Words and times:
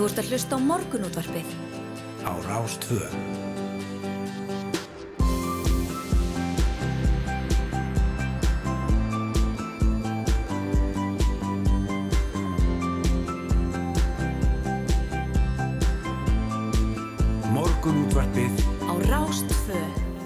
Þú 0.00 0.06
ert 0.08 0.20
að 0.22 0.28
hlusta 0.32 0.56
á 0.56 0.60
morgunútvarpið. 0.64 1.48
Á 2.24 2.32
Rástvö. 2.46 3.00
Morgunútvarpið 17.52 18.56
Á 18.88 18.96
Rástvö. 19.04 19.82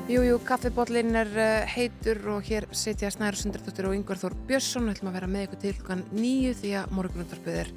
Jújú, 0.07 0.39
kaffibóllin 0.47 1.19
er 1.19 1.35
uh, 1.35 1.67
heitur 1.67 2.23
og 2.37 2.47
hér 2.47 2.69
sitja 2.71 3.11
Snæður 3.11 3.41
Sundardóttir 3.41 3.91
og 3.91 3.99
Yngvar 3.99 4.23
Þór 4.23 4.39
Björnsson 4.47 4.87
við 4.87 5.01
ætlum 5.01 5.11
að 5.11 5.19
vera 5.19 5.33
með 5.35 5.49
ykkur 5.49 5.63
til 5.65 5.75
hlukan 5.81 6.07
nýju 6.15 6.55
því 6.63 6.73
að 6.79 6.95
morgunundarpið 6.95 7.61
er 7.65 7.75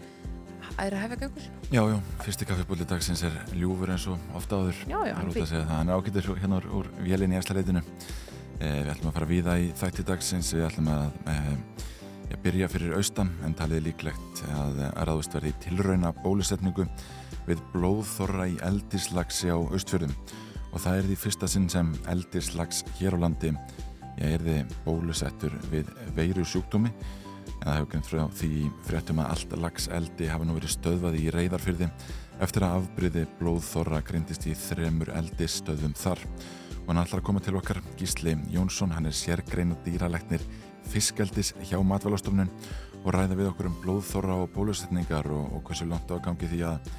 æðra 0.78 1.02
hefja 1.04 1.18
gangur 1.24 1.46
Já, 1.74 1.82
já, 1.82 1.98
fyrsti 2.24 2.48
kaffibóli 2.48 2.88
dagsins 2.88 3.24
er 3.28 3.36
ljúfur 3.58 3.92
eins 3.92 4.06
og 4.12 4.36
ofta 4.38 4.60
áður. 4.62 4.82
Já, 4.88 4.98
já, 5.10 5.14
Það 5.14 5.20
hann 5.20 5.34
segja 5.36 5.66
það, 5.70 5.82
er 5.82 5.98
ágættur 5.98 6.30
hérna 6.42 6.60
úr, 6.60 6.68
úr 6.80 6.90
vélinni 7.02 7.38
í 7.38 7.40
efstaleitinu 7.42 7.82
eh, 7.82 8.82
Við 8.86 8.92
ætlum 8.94 9.12
að 9.12 9.18
fara 9.18 9.30
víða 9.32 9.58
í 9.60 9.70
þætti 9.78 10.06
dagsins. 10.08 10.52
Við 10.56 10.68
ætlum 10.70 10.92
að 10.94 11.32
eh, 11.34 11.50
ja, 12.32 12.40
byrja 12.46 12.70
fyrir 12.72 12.98
austan 13.00 13.34
en 13.48 13.58
talið 13.58 13.88
líklegt 13.90 14.44
að, 14.54 14.84
að 14.94 15.08
ráðust 15.10 15.38
verði 15.38 15.56
tilrauna 15.66 16.14
bólusetningu 16.22 16.88
við 17.48 17.66
blóðþorra 17.74 18.48
í 18.52 18.58
eldislagsi 18.68 19.52
á 19.52 19.58
austfjörðum. 19.58 20.16
Og 20.72 20.82
það 20.84 21.02
er 21.02 21.10
því 21.10 21.20
fyrsta 21.26 21.50
sinn 21.50 21.70
sem 21.72 21.94
eldislags 22.12 22.84
hér 23.00 23.16
á 23.18 23.24
landi 23.26 23.54
ég 24.18 24.34
er 24.34 24.44
því 24.44 24.58
bólusettur 24.86 25.54
við 25.72 25.90
veiru 26.18 26.46
sjúkdómi 26.46 26.92
en 27.58 27.66
það 27.66 27.78
hefur 27.78 27.90
greint 27.92 28.08
frá 28.08 28.24
því 28.40 28.52
fréttum 28.88 29.20
að 29.24 29.32
allt 29.34 29.56
lagseldi 29.64 30.30
hafa 30.32 30.48
nú 30.48 30.56
verið 30.58 30.74
stöðvað 30.76 31.18
í 31.20 31.26
reyðarfyrði 31.34 31.90
eftir 32.46 32.66
að 32.68 32.78
afbryði 32.82 33.24
blóðþorra 33.40 34.02
greindist 34.06 34.46
í 34.48 34.54
þremur 34.58 35.12
eldisstöðum 35.18 35.96
þar. 35.98 36.22
Og 36.84 36.92
hann 36.94 37.02
ætlar 37.02 37.22
að 37.22 37.28
koma 37.28 37.42
til 37.44 37.56
okkar 37.60 37.82
Gísli 38.00 38.36
Jónsson, 38.54 38.94
hann 38.96 39.10
er 39.10 39.16
sérgreina 39.18 39.76
dýralegnir 39.86 40.46
fiskeldis 40.88 41.54
hjá 41.68 41.82
matvælastofnun 41.84 42.52
og 43.04 43.12
ræða 43.16 43.40
við 43.40 43.52
okkur 43.52 43.72
um 43.72 43.82
blóðþorra 43.84 44.38
og 44.44 44.54
bólusetningar 44.56 45.28
og, 45.34 45.58
og 45.58 45.66
hversu 45.68 45.90
langt 45.90 46.12
á 46.14 46.16
gangi 46.24 46.50
því 46.52 46.64
að 46.70 46.90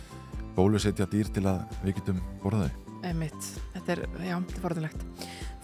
bólusetja 0.58 1.06
dýr 1.08 1.30
til 1.32 1.46
að 1.48 1.64
við 1.84 2.00
getum 2.00 2.20
borðaði. 2.42 2.74
Þetta 2.98 3.94
er, 3.94 4.00
já, 4.26 4.34
þetta 4.34 4.58
er 4.58 4.62
forðulegt 4.64 5.04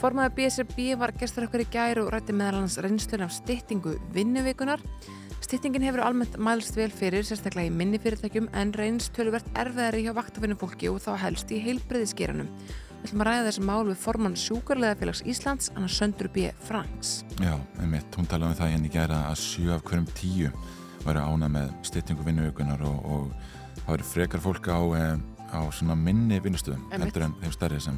Formaður 0.04 0.34
BSRB 0.36 0.98
var 1.00 1.14
gestur 1.16 1.46
okkur 1.46 1.62
í 1.62 1.64
gær 1.72 1.96
og 2.02 2.10
rætti 2.12 2.34
meðal 2.36 2.58
hans 2.58 2.74
reynslun 2.84 3.22
af 3.24 3.30
styttingu 3.32 3.94
vinnuvikunar 4.12 4.82
Styttingin 5.40 5.86
hefur 5.86 6.02
almennt 6.04 6.34
mælst 6.36 6.76
vel 6.76 6.90
fyrir, 6.92 7.24
sérstaklega 7.24 7.70
í 7.70 7.72
minni 7.72 7.96
fyrirtækjum 8.02 8.50
en 8.52 8.74
reynst 8.76 9.14
töluvert 9.16 9.46
erfiðari 9.56 10.02
hjá 10.04 10.10
vaktafinnufólki 10.18 10.90
og 10.92 10.98
þá 11.00 11.14
helst 11.22 11.54
í 11.56 11.62
heilbriðiskeranum 11.64 12.50
Við 12.50 13.06
ætlum 13.06 13.24
að 13.24 13.30
ræða 13.30 13.46
þessi 13.46 13.64
mál 13.64 13.80
við 13.88 14.02
formann 14.02 14.36
Sjúkarleðafélags 14.42 15.22
Íslands, 15.24 15.70
Anna 15.72 15.88
Söndru 15.88 16.28
B. 16.34 16.50
Franks. 16.68 17.14
Já, 17.40 17.54
einmitt, 17.80 18.18
hún 18.20 18.28
talaði 18.28 18.52
um 18.52 18.58
það 18.58 18.74
henni 18.74 18.92
gera 18.92 19.22
að 19.30 19.40
sjö 19.40 19.70
af 19.72 19.86
hverjum 19.88 20.10
tíu 20.20 20.50
væri 21.06 21.24
ána 21.24 21.48
með 21.56 21.72
styttingu 21.88 22.28
vinnuökunar 22.28 22.84
og, 22.90 23.08
og 23.08 23.80
það 23.86 23.88
væri 23.94 24.10
frekar 24.10 24.44
fólk 24.44 24.68
á, 24.68 24.80
eh, 25.00 25.16
á 25.48 25.96
minni 25.96 26.42
vinnustöðum 26.44 26.92
heldur 26.92 27.30
en 27.30 27.38
þeim 27.40 27.56
stærri 27.56 27.80
sem 27.80 27.96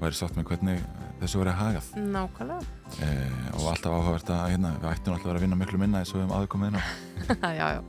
væri 0.00 0.18
sátt 0.18 0.36
með 0.36 0.46
hvernig 0.50 0.82
þessu 1.20 1.40
væri 1.40 1.54
hagað. 1.58 1.88
Nákvæmlega. 2.14 2.76
Eh, 3.04 3.48
og 3.54 3.66
alltaf 3.72 3.94
áhugavert 3.94 4.32
að 4.34 4.44
hérna, 4.54 4.74
við 4.80 4.90
ættum 4.90 5.14
alltaf 5.14 5.26
að 5.26 5.30
vera 5.30 5.40
að 5.40 5.46
vinna 5.46 5.58
miklu 5.60 5.80
minna 5.80 6.00
eins 6.00 6.12
og 6.12 6.18
við 6.18 6.24
höfum 6.24 6.36
aður 6.38 6.52
komið 6.54 6.70
inn 6.70 6.80
á. 6.80 6.84
Já, 7.60 7.66
já, 7.70 7.82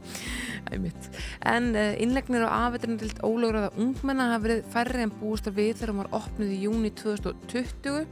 einmitt. 0.75 1.07
En 1.47 1.69
uh, 1.73 1.93
innlegnir 2.03 2.43
og 2.45 2.51
afveitrinadild 2.53 3.21
ólögraða 3.25 3.71
ungmenna 3.79 4.27
hafa 4.33 4.43
verið 4.45 4.65
færri 4.73 5.05
en 5.05 5.13
búist 5.21 5.47
að 5.49 5.61
við 5.61 5.71
þegar 5.79 5.93
hún 5.93 6.01
var 6.03 6.11
opnuð 6.19 6.51
í 6.51 6.59
júni 6.65 6.91
2020 6.99 8.03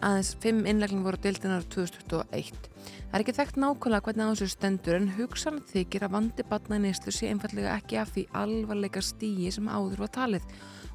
aðeins 0.00 0.32
fimm 0.40 0.66
innlegnir 0.68 1.04
voru 1.04 1.20
dildinar 1.20 1.64
2021. 1.72 2.68
Það 3.10 3.16
er 3.16 3.24
ekki 3.24 3.36
þekkt 3.36 3.58
nákvæmlega 3.60 4.06
hvernig 4.06 4.28
á 4.28 4.32
þessu 4.32 4.48
stendur 4.54 4.96
en 4.96 5.08
hugsan 5.16 5.58
þykir 5.70 6.06
að 6.06 6.14
vandi 6.14 6.46
batna 6.48 6.78
í 6.78 6.84
neyslu 6.86 7.14
sé 7.14 7.30
einfallega 7.30 7.74
ekki 7.76 7.98
af 8.00 8.12
því 8.14 8.26
alvarleika 8.40 9.02
stíi 9.04 9.50
sem 9.52 9.68
áður 9.68 10.04
var 10.04 10.12
talið 10.14 10.46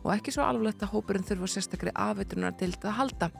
og 0.06 0.14
ekki 0.14 0.34
svo 0.36 0.46
alvarlegt 0.46 0.84
að 0.86 0.94
hópurinn 0.94 1.26
þurfa 1.26 1.50
sérstakri 1.50 1.94
afveitrunar 1.98 2.54
dild 2.60 2.84
að 2.86 3.00
halda. 3.00 3.32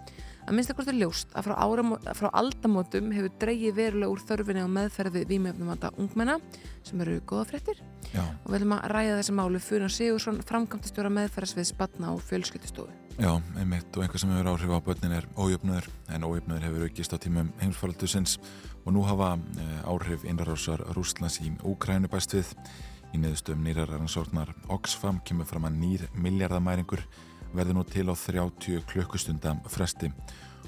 Að 0.46 0.54
minnst 0.54 0.70
að 0.70 0.78
hvort 0.78 0.90
er 0.92 0.98
ljóst 1.00 1.32
að 1.34 1.48
frá, 1.48 1.54
áramó, 1.58 1.96
frá 2.14 2.28
aldamótum 2.38 3.08
hefur 3.16 3.32
dreigið 3.42 3.78
verulega 3.80 4.12
úr 4.14 4.22
þörfinni 4.30 4.62
á 4.62 4.70
meðferði 4.70 5.24
vímefnum 5.30 5.72
vanda 5.72 5.90
ungmenna 5.98 6.36
sem 6.86 7.02
eru 7.02 7.16
góða 7.26 7.48
fréttir 7.50 7.82
Já, 8.12 8.22
og 8.22 8.52
við 8.52 8.60
viljum 8.60 8.76
að 8.78 8.86
ræða 8.94 9.16
þessi 9.18 9.36
málu 9.40 9.62
fyrir 9.66 9.94
Sigursson 9.96 10.38
framkvæmtastjóra 10.46 11.10
meðferðasvið 11.18 11.68
spanna 11.72 12.14
og 12.14 12.22
fjölskyttustofu. 12.30 12.94
já, 13.18 13.32
einmitt 13.58 13.98
og 13.98 14.06
einhver 14.06 14.22
sem 14.22 14.36
hefur 14.36 14.52
áhrif 14.54 14.78
á 14.78 14.86
börnin 14.86 15.18
er 15.18 15.26
ójöfnöður 15.34 15.90
en 16.14 16.30
ójöfnöður 16.30 16.68
hefur 16.68 16.86
aukist 16.86 17.16
á 17.16 17.18
tímum 17.18 17.50
heimsfaraldusins 17.64 18.38
og 18.86 18.94
nú 18.94 19.02
hafa 19.02 19.40
eh, 19.58 19.90
áhrif 19.90 20.28
innrárásar 20.30 20.86
Rústlands 20.94 21.42
í 21.42 21.50
Úkrænu 21.66 22.12
bæst 22.12 22.38
við 22.38 22.54
í 23.16 23.22
neðustöfum 23.24 23.64
nýraransórnar 23.64 24.52
Oxfam 24.76 25.22
kemur 25.26 25.48
fram 25.48 25.68
að 25.70 25.80
nýr 25.80 26.04
miljardamæringur 26.20 27.04
verður 27.56 27.80
nú 27.80 27.86
til 27.88 28.10
á 28.12 28.16
30 28.16 28.84
klukkustunda 28.90 29.56
fresti. 29.72 30.12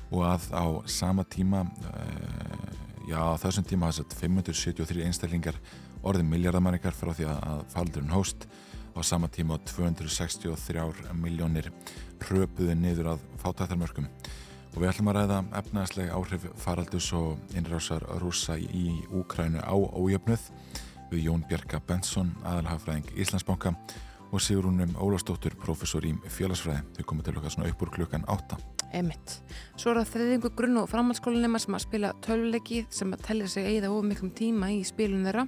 Og 0.08 0.24
að 0.24 0.48
á 0.56 0.66
sama 0.88 1.26
tíma 1.28 1.66
uh, 1.68 2.68
já 3.08 3.20
þessum 3.44 3.68
tíma 3.68 3.92
þess 3.92 4.06
að 4.06 4.16
573 4.22 5.04
einstaklingar 5.08 5.60
orðin 6.08 6.32
miljardamæringar 6.32 6.96
frá 6.96 7.12
því 7.16 7.28
að, 7.34 7.62
faldurinn 7.74 8.16
hóst 8.16 8.48
á 8.96 9.00
sama 9.04 9.28
tíma 9.28 9.60
á 9.60 9.64
263 9.68 11.14
miljónir 11.20 11.72
hröpuðu 12.24 12.76
niður 12.76 13.14
að 13.14 13.26
fátættarmörkum 13.44 14.08
og 14.74 14.80
við 14.82 14.90
ætlum 14.92 15.12
að 15.12 15.20
ræða 15.20 15.38
efnaðsleg 15.60 16.12
áhrif 16.14 16.48
faraldus 16.62 17.12
og 17.18 17.56
innrásar 17.58 18.04
rúsa 18.22 18.58
í 18.58 19.02
Úkrænu 19.16 19.64
á 19.64 19.76
ójöfnuð 19.76 20.52
við 21.12 21.28
Jón 21.28 21.44
Bjarka 21.48 21.82
Benson, 21.88 22.34
aðalhafræðing 22.44 23.12
Íslandsbanka 23.18 23.76
og 24.32 24.42
Sigrúnum 24.44 24.96
Ólafsdóttur, 25.00 25.56
professor 25.62 26.04
í 26.06 26.14
félagsfræði. 26.28 26.84
Þau 26.98 27.06
komið 27.12 27.30
til 27.30 27.38
okkar 27.40 27.54
svona 27.54 27.70
upp 27.72 27.86
úr 27.86 27.94
klukkan 27.96 28.26
átta. 28.28 28.58
Emitt. 28.96 29.42
Svo 29.76 29.92
er 29.92 30.00
það 30.00 30.12
þriðingu 30.14 30.52
grunn- 30.56 30.80
og 30.80 30.88
framhaldsskólinema 30.88 31.60
sem 31.60 31.76
að 31.76 31.84
spila 31.84 32.14
töluleiki 32.24 32.86
sem 32.90 33.12
að 33.12 33.24
tellja 33.28 33.48
sig 33.52 33.68
eigða 33.68 33.92
of 33.92 34.06
miklum 34.08 34.32
tíma 34.32 34.72
í 34.72 34.80
spilun 34.88 35.28
þeirra. 35.28 35.48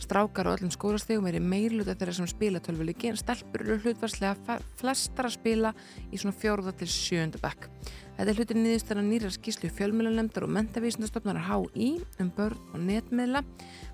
Strákar 0.00 0.48
og 0.48 0.58
öllum 0.58 0.72
skólastegum 0.72 1.28
er 1.28 1.36
í 1.36 1.44
meirluta 1.44 1.94
þeirra 1.94 2.16
sem 2.16 2.30
spila 2.30 2.60
töluleiki 2.64 3.10
en 3.10 3.20
stelpur 3.20 3.64
eru 3.66 3.78
hlutvarslega 3.84 4.58
flestar 4.80 5.28
að 5.28 5.36
spila 5.36 5.74
í 6.12 6.16
svona 6.16 6.36
fjórða 6.36 6.76
til 6.80 6.88
sjönda 6.88 7.40
bekk. 7.42 7.68
Þetta 8.18 8.32
er 8.32 8.38
hlutin 8.40 8.58
niðurstæðan 8.64 9.06
nýra 9.12 9.28
skýslu 9.30 9.68
fjölmjölunemndar 9.70 10.42
og 10.42 10.50
mentavísindastofnar 10.50 11.36
HÍ 11.46 11.90
um 12.18 12.32
börn 12.34 12.72
og 12.74 12.80
netmiðla. 12.82 13.44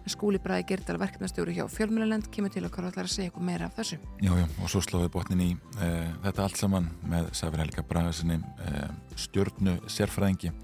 Skúli 0.09 0.41
Bræði 0.41 0.65
Gerdal 0.71 0.97
verkefnastjóri 1.03 1.53
hjá 1.59 1.67
fjölmjölunemnd 1.69 2.31
kemur 2.33 2.55
til 2.55 2.65
okkar 2.65 2.87
og 2.87 2.95
ætlar 2.95 3.11
að 3.11 3.13
segja 3.13 3.29
eitthvað 3.29 3.47
meira 3.51 3.69
af 3.69 3.77
þessu. 3.77 4.01
Já, 4.25 4.33
já, 4.41 4.47
og 4.49 4.73
svo 4.73 4.81
slóðum 4.81 5.05
við 5.05 5.13
botnin 5.19 5.45
í 5.45 5.51
e, 5.77 5.91
þetta 6.25 6.47
allt 6.47 6.63
saman 6.63 6.89
með 7.05 7.31
Sæfir 7.37 7.65
Helga 7.67 7.87
Bragasinni, 7.93 8.41
e, 8.41 8.89
stjórnu 9.27 9.77
sérfræðingi 9.93 10.55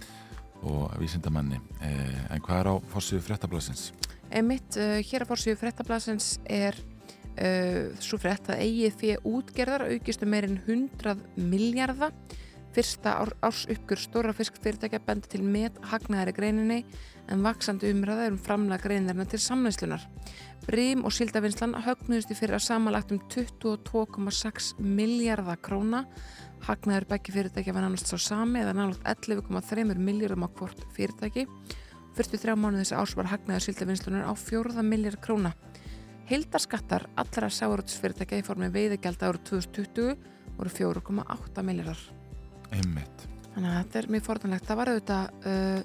og 0.64 0.96
vísindamanni. 1.04 1.60
E, 1.84 1.94
en 2.32 2.40
hvað 2.48 2.64
er 2.64 2.72
á 2.72 2.74
fórsíðu 2.96 3.28
fréttablasins? 3.28 3.90
Emitt, 4.30 4.72
uh, 4.80 5.02
hér 5.04 5.26
að 5.26 5.34
fórsíðu 5.34 5.60
fréttablasins 5.60 6.38
er 6.48 6.80
svo 8.04 8.18
frétt 8.20 8.50
að 8.52 8.90
fyrir 8.98 9.22
útgerðar 9.24 9.86
aukistu 9.86 10.26
meirinn 10.28 10.58
100 10.66 11.14
miljardar 11.38 12.12
fyrsta 12.74 13.16
ár, 13.22 13.32
árs 13.42 13.64
uppgjör 13.70 14.00
stóra 14.00 14.34
fiskfyrirtækja 14.36 15.00
bendi 15.06 15.30
til 15.32 15.42
met 15.42 15.76
hagnaðari 15.90 16.34
greininni 16.36 16.78
en 17.30 17.44
vaksandi 17.44 17.90
umræða 17.90 18.28
er 18.28 18.34
um 18.34 18.38
framlega 18.38 18.86
greinarna 18.86 19.26
til 19.26 19.42
samnæslunar. 19.42 20.06
Brím 20.66 21.04
og 21.04 21.14
síldavinslan 21.16 21.74
högnuðust 21.86 22.30
í 22.30 22.38
fyrir 22.38 22.58
að 22.58 22.66
samanlagt 22.68 23.12
um 23.14 23.20
22,6 23.32 24.72
miljardar 24.78 25.58
króna 25.60 26.04
hagnaður 26.66 27.08
begge 27.14 27.32
fyrirtækja 27.34 27.74
var 27.74 27.86
nánast 27.86 28.10
sá 28.10 28.18
sami 28.20 28.60
eða 28.60 28.76
nánast 28.76 29.06
11,3 29.08 29.86
miljardum 29.96 30.44
á 30.44 30.48
hvort 30.52 30.84
fyrirtæki 30.94 31.46
Fyrstu 32.16 32.40
þrjá 32.42 32.56
mánuð 32.58 32.82
þessi 32.82 32.96
árs 32.98 33.12
var 33.16 33.28
hagnaður 33.30 33.64
síldavinslunar 33.64 34.26
á 34.26 34.32
fjórða 34.34 34.82
miljard 34.84 35.20
króna. 35.22 35.54
Hildarskattar 36.30 37.06
allra 37.18 37.50
sáurútsfyrirtækja 37.54 38.42
í 38.42 38.46
formi 38.46 38.70
veiðegjald 38.74 39.22
árið 39.26 39.46
2020 39.54 40.16
voru 40.58 40.74
4,8 40.74 41.66
miljardar. 41.66 42.19
Einmitt. 42.76 43.26
Þannig 43.54 43.70
að 43.70 43.78
þetta 43.80 44.00
er 44.00 44.08
mjög 44.14 44.26
forðanlegt. 44.26 44.68
Það 44.68 44.80
var 44.80 44.90
auðvitað 44.92 45.48
uh, 45.50 45.80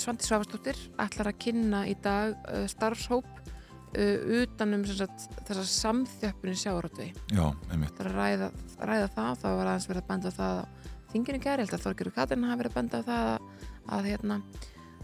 Svandi 0.00 0.26
Svavastóttir 0.26 0.80
ætlar 1.00 1.30
að 1.30 1.40
kynna 1.44 1.82
í 1.88 1.94
dag 2.02 2.34
uh, 2.48 2.64
starfshóp 2.70 3.28
uh, 3.30 4.40
utanum 4.40 4.86
sem 4.88 5.00
sagt, 5.02 5.28
þessa 5.48 5.66
samþjöppun 5.74 6.54
í 6.54 6.58
sjáurútvegi. 6.62 7.26
Já, 7.36 7.44
einmitt. 7.70 7.94
Það 7.98 8.06
er 8.06 8.10
að 8.10 8.18
ræða, 8.20 8.50
ræða 8.80 9.12
það, 9.16 9.30
það 9.44 9.60
var 9.60 9.72
aðeins 9.72 9.88
verið 9.92 10.02
að 10.02 10.10
benda 10.12 10.32
á 10.32 10.38
það 10.40 10.60
á 10.60 10.64
þinginu 11.10 11.42
gæri, 11.42 11.64
held 11.64 11.76
að 11.76 11.86
Þorgjörður 11.86 12.16
Katrin 12.16 12.46
hafi 12.46 12.62
verið 12.62 12.72
að 12.72 12.78
benda 12.80 13.00
á 13.00 13.08
það 13.08 13.30
að, 13.30 13.64
að 13.96 14.10
hérna 14.10 14.42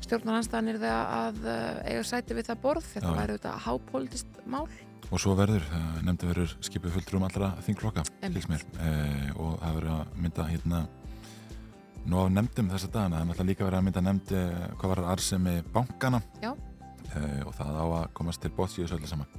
stjórnarhanstæðan 0.05 0.71
er 0.71 0.81
það 0.83 1.15
að 1.17 1.39
uh, 1.47 1.79
eiga 1.89 2.05
sæti 2.07 2.37
við 2.37 2.51
það 2.51 2.63
borð 2.67 2.91
þetta 2.93 3.15
væri 3.17 3.37
auðvitað 3.37 3.63
hápolítist 3.67 4.41
mál 4.47 4.67
Og 5.07 5.21
svo 5.23 5.37
verður, 5.39 5.63
uh, 5.71 5.99
nefndi 6.03 6.27
verður 6.27 6.55
skipið 6.67 6.97
fulltrúum 6.97 7.27
allra 7.29 7.53
þingflokka, 7.63 8.03
uh, 8.03 9.29
og 9.39 9.53
það 9.61 9.77
verður 9.77 9.93
að 9.95 10.17
mynda 10.23 10.47
hérna, 10.51 10.81
nú 12.07 12.23
á 12.23 12.25
nefndum 12.31 12.71
þessa 12.73 12.91
dagana, 12.91 13.21
það 13.21 13.23
er 13.23 13.29
náttúrulega 13.31 13.51
líka 13.53 13.67
verið 13.69 13.79
að 13.79 13.87
mynda 13.87 14.03
nefnd 14.07 14.33
uh, 14.35 14.65
hvað 14.81 14.93
var 14.95 15.05
arsemi 15.13 15.55
bankana 15.75 16.21
Já. 16.43 16.51
uh, 16.53 17.41
og 17.47 17.55
það 17.55 17.79
á 17.79 17.85
að 17.87 18.11
komast 18.19 18.43
til 18.43 18.53
bóts 18.57 18.77
í 18.79 18.83
þessu 18.83 18.99
öllu 18.99 19.13
saman. 19.13 19.31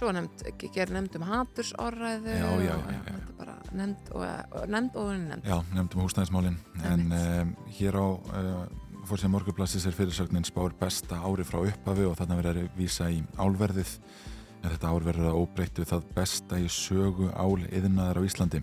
svo 0.00 0.12
nefnd, 0.16 0.44
ger 0.72 0.92
nefnd 0.94 1.16
um 1.18 1.24
hatursorræðu 1.28 2.36
Já, 2.38 2.44
já, 2.46 2.60
já, 2.64 2.74
og 2.76 3.08
já, 3.10 3.16
bara 3.36 3.56
nefnd 3.72 4.12
og, 4.14 4.24
og 4.56 4.68
nefnd 4.72 5.00
og 5.02 5.10
nefnd. 5.18 5.48
Já, 5.50 5.56
nefndum 5.76 6.04
húsnæðismálin, 6.06 6.56
en 6.88 7.06
um, 7.12 7.54
hér 7.76 8.00
á 8.00 8.06
uh, 8.08 8.64
fórsíðan 9.08 9.34
morgunblassis 9.34 9.84
er 9.88 9.96
fyrirsögnin 9.96 10.46
spár 10.48 10.72
besta 10.80 11.20
ári 11.24 11.44
frá 11.44 11.60
upphafi 11.64 12.08
og 12.08 12.16
þarna 12.20 12.40
verður 12.40 12.62
að 12.64 12.76
vísa 12.78 13.08
í 13.12 13.20
álverðið 13.40 13.96
en 14.60 14.72
þetta 14.72 14.90
ár 14.92 15.06
verður 15.06 15.30
að 15.30 15.38
óbreyttu 15.40 15.86
það 15.88 16.08
besta 16.16 16.58
í 16.60 16.68
sögu 16.72 17.30
ál 17.32 17.62
yðnaðar 17.70 18.20
á 18.20 18.26
Íslandi 18.26 18.60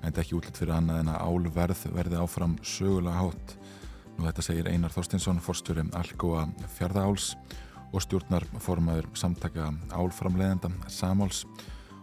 en 0.00 0.12
er 0.12 0.22
ekki 0.22 0.36
útlitt 0.38 0.60
fyrir 0.60 0.74
annað 0.76 1.02
en 1.02 1.10
að 1.12 1.24
álverð 1.28 1.82
verði 1.94 2.20
áfram 2.20 2.56
sögulega 2.64 3.20
hátt. 3.20 3.56
Nú 4.16 4.26
þetta 4.26 4.44
segir 4.44 4.68
Einar 4.68 4.92
Þorstinsson, 4.94 5.42
forstjóri 5.44 5.84
Algoa 5.96 6.46
fjárðaáls 6.76 7.34
og 7.90 8.04
stjórnar 8.04 8.46
formaður 8.62 9.08
samtaka 9.18 9.70
álframleiðenda 9.92 10.70
Samáls 10.92 11.44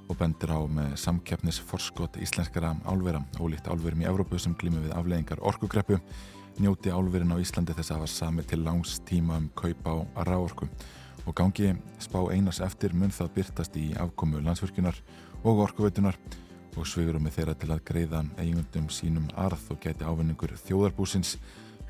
og 0.08 0.18
bendir 0.20 0.54
á 0.54 0.62
með 0.72 0.96
samkeppnis 1.02 1.60
forskot 1.68 2.18
íslenskara 2.22 2.76
álvera. 2.88 3.22
Ólíkt 3.42 3.70
álverum 3.70 4.02
í 4.04 4.10
Evrópu 4.10 4.40
sem 4.40 4.56
glýmur 4.58 4.86
við 4.86 4.96
afleiðingar 4.98 5.44
orkugreppu 5.46 6.00
njóti 6.62 6.94
álverin 6.94 7.34
á 7.34 7.42
Íslandi 7.42 7.76
þess 7.78 7.92
að 7.92 8.00
hafa 8.02 8.14
sami 8.14 8.46
til 8.48 8.64
langs 8.66 8.98
tíma 9.06 9.38
um 9.38 9.50
kaupa 9.58 9.94
á 10.18 10.22
ráorku 10.26 10.70
og 11.28 11.36
gangi 11.36 11.74
spá 12.02 12.20
einars 12.32 12.62
eftir 12.64 12.96
mun 12.96 13.12
það 13.14 13.34
byrtast 13.36 13.78
í 13.80 13.88
afkomu 14.00 14.42
landsvirkjunar 14.46 14.98
og 15.44 15.64
orkuveitunar 15.68 16.18
og 16.78 16.86
svigurum 16.88 17.26
með 17.26 17.40
þeirra 17.40 17.56
til 17.58 17.72
að 17.74 17.86
greiða 17.90 18.24
eigundum 18.40 18.90
sínum 18.94 19.30
arð 19.36 19.72
og 19.74 19.82
geti 19.84 20.06
ávinningur 20.08 20.54
þjóðarbúsins 20.66 21.38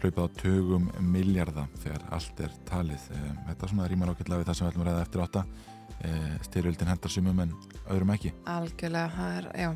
hlaupað 0.02 0.30
á 0.30 0.36
tögum 0.42 0.88
miljarda 1.02 1.66
þegar 1.82 2.06
allt 2.14 2.40
er 2.46 2.54
talið. 2.70 3.10
Eh, 3.18 3.28
Þetta 3.50 3.70
svona 3.72 3.90
rýmar 3.90 4.14
ákveðlega 4.14 4.44
við 4.44 4.50
það 4.50 4.58
sem 4.60 4.68
við 4.68 4.72
ætlum 4.72 4.86
að 4.86 4.90
ræða 4.92 5.06
eftir 5.08 5.26
átta. 5.26 5.46
Styrjöldin 6.46 6.90
hendar 6.92 7.10
sumum 7.10 7.40
en 7.42 7.54
öðrum 7.90 8.12
ekki. 8.14 8.34
algjörlega, 8.46 9.10
það 9.16 9.38
er, 9.38 9.48
já 9.58 9.70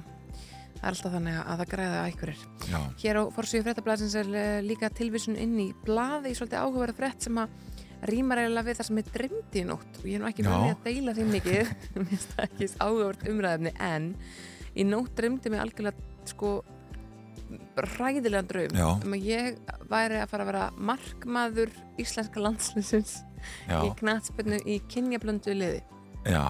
það 0.81 0.87
er 0.89 0.95
alltaf 0.95 1.13
þannig 1.15 1.39
að 1.41 1.61
það 1.61 1.83
einhverjir 2.05 2.43
Já, 2.71 2.79
Hér 3.01 3.19
á 3.21 3.23
Forsvíu 3.35 3.65
fréttablasins 3.65 4.15
er 4.17 4.31
eh, 4.33 4.61
líka 4.65 4.89
tilvísun 4.89 5.37
inn 5.37 5.57
í 5.61 5.67
blaði 5.85 6.31
í 6.31 6.37
svolítið 6.37 6.61
áhugaverða 6.63 6.97
frétt 6.97 7.27
sem 7.27 7.37
að 7.37 7.53
rýmar 8.09 8.42
eiginlega 8.42 8.68
við 8.68 8.77
það 8.80 8.88
sem 8.88 9.01
er 9.01 9.09
dreymdi 9.15 9.62
í 9.62 9.65
nótt 9.68 10.00
og 10.01 10.06
ég 10.09 10.18
er 10.18 10.24
nú 10.24 10.30
ekki 10.31 10.45
með 10.48 10.68
að 10.68 10.86
deila 10.88 11.15
því 11.18 11.25
mikið 11.36 11.74
mér 11.95 12.07
finnst 12.12 12.36
það 12.36 12.45
ekki 12.48 12.69
áhugavert 12.81 13.25
umræðefni 13.31 13.74
en 13.88 14.07
í 14.71 14.86
nótt 14.88 15.13
dreymdi 15.19 15.51
mig 15.53 15.62
algjörlega 15.62 16.30
sko 16.31 16.53
ræðilegan 17.75 18.50
draum 18.50 18.75
Já. 18.75 18.88
um 18.95 19.15
að 19.15 19.27
ég 19.27 19.59
væri 19.92 20.19
að 20.21 20.31
fara 20.31 20.45
að 20.45 20.51
vera 20.51 20.65
markmaður 20.92 21.74
íslenska 22.01 22.44
landsliðsins 22.44 23.15
já, 23.68 23.80
í 23.83 23.89
knatspennu 24.00 24.62
í 24.65 24.77
kynjablöndu 24.92 25.56
liði 25.57 25.81
já, 26.25 26.44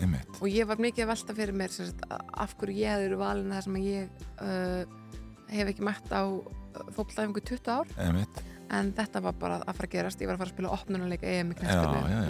einmitt. 0.00 0.40
og 0.40 0.48
ég 0.50 0.68
var 0.68 0.80
mikið 0.82 1.04
að 1.04 1.12
velta 1.12 1.36
fyrir 1.38 1.58
mér 1.60 1.74
sagt, 1.74 2.06
af 2.10 2.56
hverju 2.60 2.80
ég 2.80 3.04
verið 3.04 3.22
valin 3.22 3.54
þar 3.54 3.66
sem 3.66 3.80
ég 3.84 4.24
uh, 4.42 4.82
hef 5.50 5.72
ekki 5.72 5.86
mætt 5.86 6.10
á 6.14 6.22
fólklæfingu 6.96 7.42
20 7.42 7.72
ár 7.74 7.94
einmitt. 7.98 8.42
En 8.70 8.92
þetta 8.94 9.20
var 9.24 9.34
bara 9.40 9.58
að 9.64 9.74
fara 9.76 9.88
að 9.88 9.94
gerast. 9.96 10.20
Ég 10.22 10.30
var 10.30 10.36
að 10.36 10.42
fara 10.44 10.50
að 10.50 10.54
spila 10.54 10.72
opnunarleika 10.76 11.26
EM 11.26 11.52
í 11.52 11.56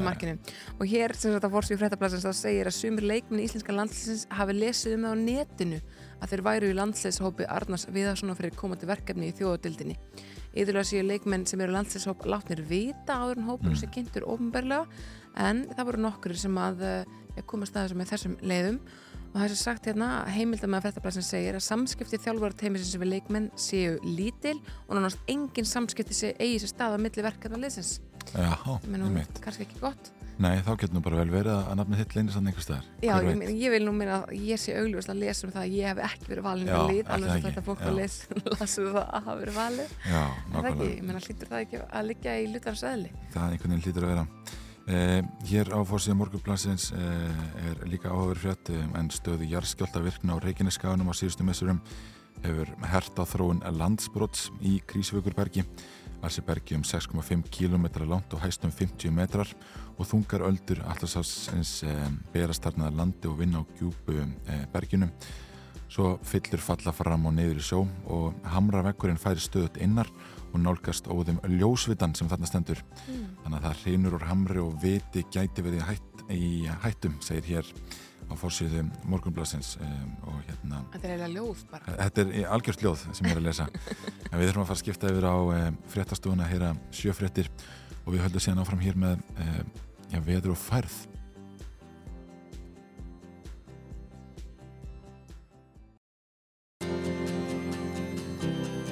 í 0.00 0.04
markinu. 0.06 0.37
Og 0.78 0.87
hér 0.88 1.14
sem 1.14 1.34
þetta 1.34 1.50
fórsvíu 1.52 1.78
fréttablasins 1.81 2.25
þá 2.25 2.32
segir 2.38 2.70
að 2.70 2.76
sumir 2.78 3.06
leikminni 3.10 3.44
íslenska 3.44 3.76
landsliðsins 3.76 4.26
hafi 4.38 4.56
lesið 4.56 4.96
um 4.96 5.04
það 5.04 5.14
á 5.14 5.25
netinu 5.25 5.81
að 6.20 6.32
þeir 6.32 6.44
væru 6.48 6.70
í 6.70 6.76
landsliðshópi 6.81 7.48
Arnars 7.48 7.87
Viðarssonar 7.92 8.37
fyrir 8.40 8.56
komandi 8.56 8.88
verkefni 8.88 9.31
í 9.31 9.37
þjóðadildinni 9.38 9.96
Íðurlega 10.50 10.88
séu 10.88 11.04
leikmenn 11.06 11.44
sem 11.46 11.60
eru 11.62 11.72
landsliðshóp 11.76 12.25
látnir 12.26 12.60
vita 12.66 13.20
áður 13.22 13.38
en 13.38 13.46
hópur 13.46 13.70
Mm. 13.70 13.76
sem 13.78 13.90
kynntur 13.94 14.26
ofnbærlega 14.26 14.87
en 15.38 15.66
það 15.76 15.87
voru 15.87 16.00
nokkur 16.02 16.34
sem 16.37 16.56
að 16.58 16.82
uh, 16.82 17.42
komast 17.46 17.76
að 17.76 17.87
þessum 17.87 18.00
með 18.02 18.10
þessum 18.10 18.37
leiðum 18.42 18.81
og 19.30 19.36
það 19.38 19.44
er 19.46 19.52
sem 19.54 19.60
sagt 19.62 19.88
hérna 19.90 20.10
heimildar 20.34 20.70
með 20.72 20.86
fréttablasin 20.86 21.26
segir 21.26 21.58
að 21.58 21.66
samskipti 21.66 22.18
þjálfara 22.24 22.58
teimisins 22.58 22.98
við 22.98 23.12
leikmenn 23.14 23.50
séu 23.54 23.98
lítil 24.04 24.56
og 24.88 24.96
nánast 24.98 25.20
engin 25.30 25.68
samskipti 25.68 26.16
sé 26.16 26.32
eigi 26.38 26.62
sér 26.64 26.74
stað 26.74 26.96
á 26.96 27.02
milli 27.02 27.26
verkefna 27.26 27.60
liðsins 27.62 28.00
Já, 28.34 28.54
einmitt. 28.90 29.38
kannski 29.42 29.66
ekki 29.66 29.80
gott 29.82 30.10
Nei, 30.40 30.54
þá 30.64 30.70
getur 30.80 30.96
nú 30.96 31.02
bara 31.04 31.18
vel 31.20 31.28
verið 31.34 31.52
að 31.52 31.74
nafnið 31.76 31.98
þitt 32.00 32.14
leynir 32.16 32.32
sann 32.32 32.46
einhver 32.48 32.64
staðar. 32.64 32.86
Já, 33.04 33.10
ég, 33.26 33.42
ég 33.60 33.74
vil 33.74 33.80
nú 33.84 33.92
meina 33.92 34.22
að 34.22 34.30
ég 34.40 34.60
sé 34.62 34.72
augljóslega 34.80 35.12
að 35.12 35.20
lesa 35.20 35.44
um 35.44 35.52
það 35.52 35.66
að 35.66 35.74
ég 35.76 35.90
hef 35.90 36.00
ekki 36.06 36.30
verið 36.30 36.46
valin 36.46 36.70
lið, 36.70 37.02
ætli 37.02 37.12
alveg 37.16 37.34
sem 37.34 37.44
þetta 37.44 37.64
fólk 37.66 37.82
Já. 37.82 37.90
að 37.90 37.98
lesa 37.98 38.40
lasu 38.54 38.86
það 38.86 39.02
að 39.02 39.12
hafa 39.18 39.36
verið 39.42 39.58
valið 39.60 39.92
Já, 40.14 40.22
nákvæmlega. 40.54 40.88
ég 40.94 41.04
meina 41.10 41.22
hlýtur 41.26 41.52
það 41.52 41.66
ekki 41.66 41.82
að 41.84 42.08
liggja 42.08 42.38
í 42.40 42.50
lutans 42.54 42.84
Eh, 44.90 45.22
hér 45.46 45.70
á 45.70 45.78
fórsíða 45.87 46.16
morgunblansins 46.19 46.88
eh, 46.90 47.69
er 47.70 47.82
líka 47.87 48.10
áhugur 48.10 48.40
frétt 48.42 48.72
eh, 48.75 48.87
en 48.98 49.10
stöðu 49.14 49.46
jarðskjálta 49.46 50.02
virkna 50.02 50.34
á 50.34 50.42
Reykjaneskaganum 50.42 51.06
á 51.06 51.14
síðustu 51.14 51.46
messurum 51.46 51.78
hefur 52.42 52.72
hert 52.90 53.20
á 53.20 53.25
þróun 53.28 53.60
landsbrots 53.76 54.48
í 54.66 54.81
Krísvökurbergi. 54.90 55.62
Alls 56.20 56.40
er 56.40 56.44
bergi 56.44 56.75
um 56.76 56.82
6,5 56.84 57.46
km 57.54 57.87
langt 58.08 58.34
og 58.34 58.42
hæst 58.42 58.64
um 58.66 58.72
50 58.72 59.14
metrar 59.14 59.48
og 59.96 60.08
þungar 60.08 60.44
öldur 60.48 60.82
allarsásins 60.82 61.84
eh, 61.87 62.08
berast 62.34 62.66
þarna 62.66 62.90
að 62.90 62.98
landi 62.98 63.31
og 63.31 63.38
vinna 63.40 63.62
á 63.62 63.64
djúpu 63.78 64.19
eh, 64.19 64.66
berginum. 64.72 65.14
Svo 65.90 66.16
fyllur 66.22 66.62
falla 66.62 66.92
fram 66.94 67.31
og 67.31 67.34
niður 67.38 67.62
í 67.62 67.64
sjó 67.66 67.84
og 68.10 68.37
hamravekkurinn 68.52 69.22
færi 69.22 69.42
stöðut 69.42 69.81
innar 69.82 70.10
og 70.50 70.61
nálgast 70.62 71.08
óðum 71.11 71.41
ljósvitan 71.47 72.14
sem 72.19 72.29
þarna 72.31 72.49
stendur. 72.50 72.82
mm. 73.06 73.26
Þannig 73.44 73.58
að 73.58 73.67
það 73.67 73.82
hreinur 73.85 74.17
úr 74.19 74.29
hamri 74.29 74.62
og 74.62 74.79
viti 74.82 75.25
gæti 75.32 75.64
verið 75.67 75.81
í, 75.81 75.88
hætt, 75.88 76.25
í 76.31 76.50
hættum, 76.85 77.19
segir 77.25 77.50
hér 77.50 77.75
á 78.31 78.35
fórsíðu 78.38 78.85
morgunblassins 79.11 79.75
um, 79.82 80.11
og 80.31 80.37
hérna, 80.47 80.81
Þetta 80.93 81.08
er 81.08 81.12
eiginlega 81.17 81.31
ljóð 81.35 81.62
bara 81.70 81.97
þetta 81.99 82.23
er 82.23 82.32
í 82.32 82.44
algjört 82.56 82.85
ljóð 82.85 83.05
sem 83.08 83.26
ég 83.26 83.32
er 83.35 83.41
að 83.41 83.47
lesa. 83.49 83.67
en 84.31 84.37
við 84.38 84.50
þurfum 84.50 84.62
að 84.62 84.69
fara 84.70 84.76
að 84.76 84.82
skipta 84.85 85.11
yfir 85.11 85.26
á 85.26 85.37
um, 85.37 85.79
fréttastofuna 85.91 86.47
að 86.47 86.52
heyra 86.55 86.73
sjöfréttir 86.94 87.50
og 88.05 88.12
við 88.14 88.23
höldum 88.26 88.44
síðan 88.44 88.62
áfram 88.62 88.85
hér 88.85 89.00
með 89.02 89.25
um, 89.35 89.73
já, 90.12 90.20
veður 90.29 90.55
og 90.55 90.61
færð. 90.62 91.00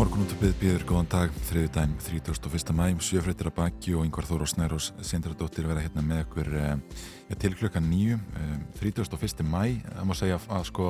Morgunúttabið 0.00 0.54
býður 0.56 0.84
góðan 0.88 1.08
dag, 1.12 1.32
þriði 1.44 1.68
dæm, 1.74 1.90
31. 2.00 2.70
mæ, 2.72 2.84
sjöfréttir 3.04 3.50
að 3.50 3.56
baki 3.58 3.90
og 3.98 4.06
yngvar 4.06 4.24
Þór 4.24 4.44
og 4.46 4.48
Snærós 4.48 4.86
Sindradóttir 5.04 5.66
vera 5.68 5.82
hérna 5.84 6.00
með 6.00 6.22
okkur 6.22 6.46
um, 6.56 6.80
ja, 7.28 7.36
til 7.42 7.50
klukkan 7.58 7.84
nýju, 7.84 8.14
um, 8.16 8.62
31. 8.78 9.42
mæ, 9.44 9.58
það 9.84 10.06
má 10.08 10.14
segja 10.16 10.38
að 10.56 10.64
sko 10.70 10.86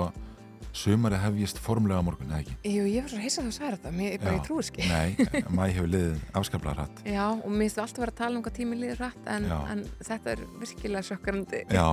sumari 0.79 1.19
hefjist 1.19 1.59
formlega 1.59 1.99
á 1.99 2.07
morgun, 2.07 2.31
eða 2.31 2.45
ekki? 2.45 2.55
Jú, 2.71 2.85
ég 2.87 3.02
var 3.09 3.11
svo 3.11 3.25
heissað 3.25 3.49
þú 3.49 3.55
sagði 3.57 3.73
þetta, 3.73 3.93
mér, 3.99 4.12
ég 4.12 4.23
bara 4.23 4.31
Já. 4.31 4.38
ég 4.38 4.47
trúi 4.47 4.62
ekki 4.69 4.87
Nei, 4.93 5.26
mæ 5.59 5.64
hefur 5.73 5.90
liðið 5.97 6.23
afskaplega 6.43 6.76
hrætt. 6.79 7.02
Já, 7.11 7.25
og 7.35 7.50
mér 7.50 7.64
finnst 7.67 7.81
þú 7.81 7.85
alltaf 7.88 8.05
vera 8.05 8.14
að 8.14 8.21
tala 8.23 8.38
um 8.38 8.47
hvað 8.47 8.57
tími 8.61 8.79
líður 8.85 9.02
hratt 9.02 9.33
en, 9.35 9.50
en 9.75 9.85
þetta 10.07 10.37
er 10.37 10.45
virkilega 10.62 11.02
sjokkarandi 11.11 11.64
Já, 11.67 11.88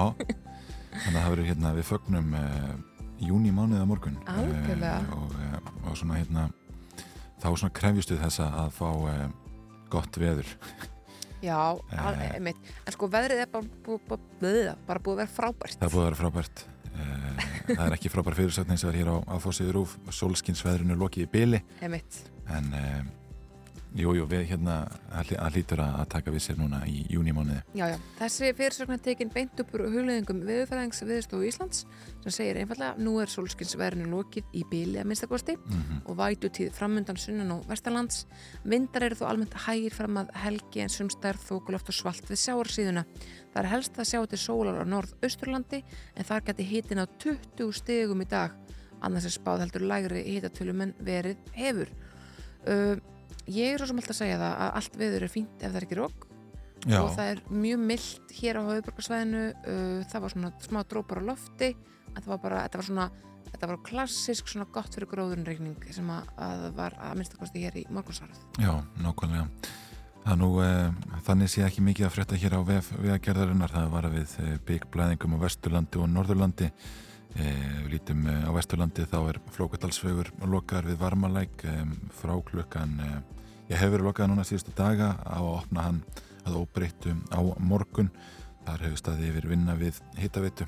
þannig 1.02 1.18
að 1.18 1.18
það 1.18 1.34
verður 1.34 1.50
hérna 1.50 1.74
við 1.82 1.90
fögnum 1.90 2.38
uh, 2.38 2.72
júni 3.26 3.58
mánuð 3.58 3.82
á 3.82 3.88
morgun. 3.90 4.22
eh, 4.22 4.38
Algjörlega. 4.38 5.02
og, 5.18 5.34
uh, 5.34 5.76
og 5.90 5.98
svona 5.98 6.22
hérna, 6.22 6.46
þá 7.42 7.48
svona 7.54 7.74
krefjustu 7.78 8.18
þess 8.22 8.42
að 8.46 8.72
fá 8.78 8.88
uh, 8.90 9.28
gott 9.94 10.18
veður. 10.22 10.50
Já, 11.44 11.78
Eh. 11.94 12.32
einmitt 12.40 12.58
En 12.88 12.96
sko, 12.96 13.08
veðrið 13.14 13.44
er 13.44 13.50
bara, 13.52 13.68
bú, 13.86 14.00
bú, 14.08 14.18
bú, 14.42 14.54
bara 14.88 15.00
búið 15.06 15.14
að 15.14 15.22
vera 15.22 15.34
frábært 15.36 15.78
Það 15.78 15.86
er 15.88 15.94
búið 15.94 16.02
að 16.02 16.08
vera 16.10 16.20
frábært. 16.24 16.64
Uh, 16.98 17.44
það 17.68 17.84
er 17.86 17.94
ekki 17.94 18.10
frábær 18.10 18.38
fyrirsætning 18.40 18.80
sem 18.82 18.90
er 18.90 18.98
hér 18.98 19.12
á 19.14 19.18
aðfóðsíður 19.36 19.78
úf. 19.84 19.94
Solskinsveðrinu 20.18 20.98
lokið 20.98 21.28
í 21.28 21.30
byli 21.36 21.60
Einmitt, 21.86 22.24
en 22.50 22.72
uh, 22.74 23.04
Jú, 23.96 24.12
jú, 24.18 24.26
við 24.30 24.44
hérna 24.50 24.76
að 25.16 25.30
hlýtur 25.56 25.80
að 25.82 26.02
taka 26.12 26.32
við 26.34 26.44
sér 26.44 26.58
núna 26.60 26.82
í 26.90 27.06
júnimániði. 27.10 27.62
Já, 27.78 27.86
já, 27.94 27.96
þessi 28.20 28.50
fyrirsögnar 28.58 29.00
tekin 29.06 29.32
beint 29.34 29.62
upp 29.64 29.74
úr 29.74 29.86
hugleðingum 29.88 30.42
viðfæðings 30.46 31.02
viðstofu 31.08 31.48
Íslands 31.48 31.86
sem 32.26 32.36
segir 32.36 32.60
einfallega 32.62 33.00
nú 33.00 33.16
er 33.24 33.32
solskinsverðinu 33.32 34.12
lokið 34.12 34.54
í 34.60 34.64
bíli 34.70 35.00
að 35.02 35.10
minnstakosti 35.10 35.56
mm 35.58 35.82
-hmm. 35.82 36.04
og 36.06 36.18
vætutíð 36.20 36.72
framundan 36.76 37.18
sunnan 37.18 37.52
og 37.52 37.66
vestalands. 37.70 38.28
Vindar 38.64 39.04
eru 39.04 39.16
þó 39.16 39.26
almennt 39.30 39.54
hægir 39.54 39.94
fram 39.94 40.18
að 40.18 40.34
helgi 40.34 40.82
en 40.82 40.90
sumstær 40.90 41.38
þókuloft 41.38 41.90
og 41.90 41.96
svalt 41.96 42.30
við 42.30 42.44
sjáarsíðuna. 42.44 43.06
Það 43.54 43.64
er 43.64 43.70
helst 43.70 43.98
að 43.98 44.10
sjá 44.12 44.26
til 44.28 44.38
sólar 44.40 44.82
á 44.82 44.86
norð-austurlandi 44.86 45.84
en 46.16 46.24
þar 46.24 46.44
geti 46.44 46.64
hitin 46.64 47.00
á 47.00 47.06
20 47.18 47.72
stegum 47.72 48.22
í 48.22 48.30
dag 48.30 48.52
annars 49.02 49.26
er 49.26 49.34
spáð 49.34 49.66
heldur 49.66 49.82
lægri 49.82 50.24
hitatölum 50.24 50.82
en 50.82 50.94
verið 51.00 51.38
hefur. 51.54 51.90
Uh, 52.68 52.98
ég 53.48 53.74
er 53.74 53.82
svo 53.82 53.90
sem 53.92 54.02
alltaf 54.02 54.16
að 54.16 54.22
segja 54.22 54.40
það 54.42 54.56
að 54.66 54.74
allt 54.82 54.98
veður 55.02 55.28
er 55.28 55.34
fínt 55.34 55.62
ef 55.62 55.72
það 55.72 55.80
er 55.80 55.88
ekki 55.88 56.02
rók 56.02 56.28
og 56.88 57.14
það 57.18 57.30
er 57.32 57.40
mjög 57.52 57.86
myllt 57.90 58.34
hér 58.38 58.60
á 58.60 58.62
höfuborgarsvæðinu 58.68 59.46
uh, 59.48 60.02
það 60.08 60.24
var 60.24 60.34
svona 60.36 60.52
smá 60.64 60.82
drópar 60.88 61.24
á 61.26 61.28
lofti 61.32 61.72
þetta 62.14 62.30
var 62.30 62.44
bara, 62.44 62.62
þetta 62.68 62.80
var 62.80 62.88
svona 62.88 63.08
þetta 63.52 63.70
var 63.72 63.82
klassisk 63.86 64.52
svona 64.52 64.68
gott 64.74 64.96
fyrir 64.96 65.10
gróðunreikning 65.12 65.90
sem 65.96 66.08
að, 66.12 66.30
að 66.44 66.64
var 66.78 66.96
að 67.02 67.20
minnstakosti 67.20 67.64
hér 67.64 67.80
í 67.82 67.86
morgunsvarð. 67.94 68.40
Já, 68.62 68.74
nákvæmlega. 69.04 69.74
Það 70.28 70.40
nú, 70.42 70.50
eh, 70.60 71.20
þannig 71.24 71.52
sé 71.52 71.64
ekki 71.64 71.84
mikið 71.86 72.08
að 72.08 72.16
frétta 72.18 72.40
hér 72.40 72.58
á 72.60 72.62
vegagerðarinnar. 72.68 73.74
Það 73.74 73.92
var 73.94 74.10
við 74.12 74.34
eh, 74.44 74.56
byggblæðingum 74.68 75.38
á 75.40 75.44
Vesturlandi 75.46 76.02
og 76.04 76.10
Norðurlandi. 76.12 76.68
Eh, 77.38 77.64
við 77.86 77.94
lítum 77.96 78.28
eh, 78.28 78.44
á 78.44 78.52
Vesturlandi 78.56 79.08
þá 79.08 79.18
er 79.32 79.40
flókadalsvegur 79.56 80.34
lokar 80.52 80.88
við 80.90 81.00
varmalæk 81.00 81.64
eh, 81.70 81.84
frá 82.20 82.36
klukkan 82.44 83.00
eh, 83.06 83.18
Ég 83.68 83.76
hef 83.82 83.90
verið 83.92 84.08
lokað 84.08 84.30
núna 84.32 84.46
síðustu 84.48 84.72
daga 84.78 85.10
á 85.28 85.44
að 85.44 85.50
opna 85.58 85.84
hann 85.84 85.98
að 86.48 86.54
óbreyttu 86.62 87.12
á 87.36 87.44
morgun. 87.60 88.08
Þar 88.64 88.84
hefur 88.86 89.00
staði 89.02 89.26
yfir 89.28 89.48
vinna 89.52 89.74
við 89.76 89.98
hittavitu. 90.16 90.68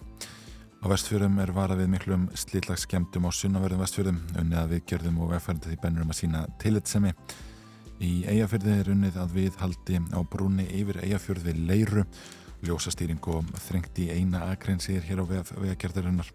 Á 0.83 0.85
vestfjörðum 0.91 1.37
er 1.39 1.53
varað 1.55 1.79
við 1.85 1.93
miklum 1.93 2.25
slítlags 2.35 2.83
skemmtum 2.83 3.27
á 3.27 3.31
sunnaverðum 3.31 3.85
vestfjörðum 3.85 4.17
unnið 4.41 4.59
að 4.59 4.73
viðgjörðum 4.73 5.21
og 5.23 5.31
vegfærandi 5.31 5.71
því 5.71 5.77
bennur 5.85 6.03
um 6.03 6.11
að 6.11 6.19
sína 6.19 6.41
tilitsemi. 6.59 7.13
Í 8.03 8.11
eigafjörði 8.33 8.75
er 8.75 8.91
unnið 8.91 9.19
að 9.23 9.37
við 9.37 9.61
haldi 9.63 10.01
á 10.11 10.19
brúni 10.33 10.65
yfir 10.81 10.99
eigafjörð 11.03 11.47
við 11.47 11.61
leiru, 11.71 12.03
ljósastýring 12.67 13.29
og 13.31 13.47
þrengt 13.67 13.99
í 14.03 14.09
eina 14.11 14.43
akreinsir 14.51 15.07
hér 15.07 15.23
á 15.23 15.25
vegagerðarinnar. 15.27 16.33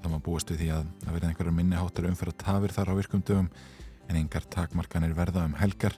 Það 0.00 0.14
má 0.14 0.24
búast 0.24 0.48
við 0.52 0.64
því 0.64 0.72
að 0.78 0.88
það 1.04 1.14
verði 1.18 1.30
einhverjar 1.30 1.56
minniháttar 1.60 2.08
umferð 2.08 2.36
að 2.36 2.42
tafir 2.46 2.76
þar 2.76 2.92
á 2.92 2.98
virkumdöfum 3.00 3.52
en 4.10 4.18
engar 4.18 4.46
takmarkanir 4.50 5.14
verða 5.14 5.46
um 5.46 5.54
helgar 5.60 5.94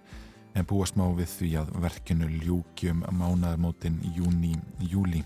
en 0.52 0.68
búast 0.68 0.98
má 1.00 1.06
við 1.16 1.30
því 1.32 1.50
að 1.62 1.72
verkinu 1.80 2.28
ljúkjum 2.42 3.02
mánaðarmótin 3.08 3.98
júni-júli. 4.16 5.22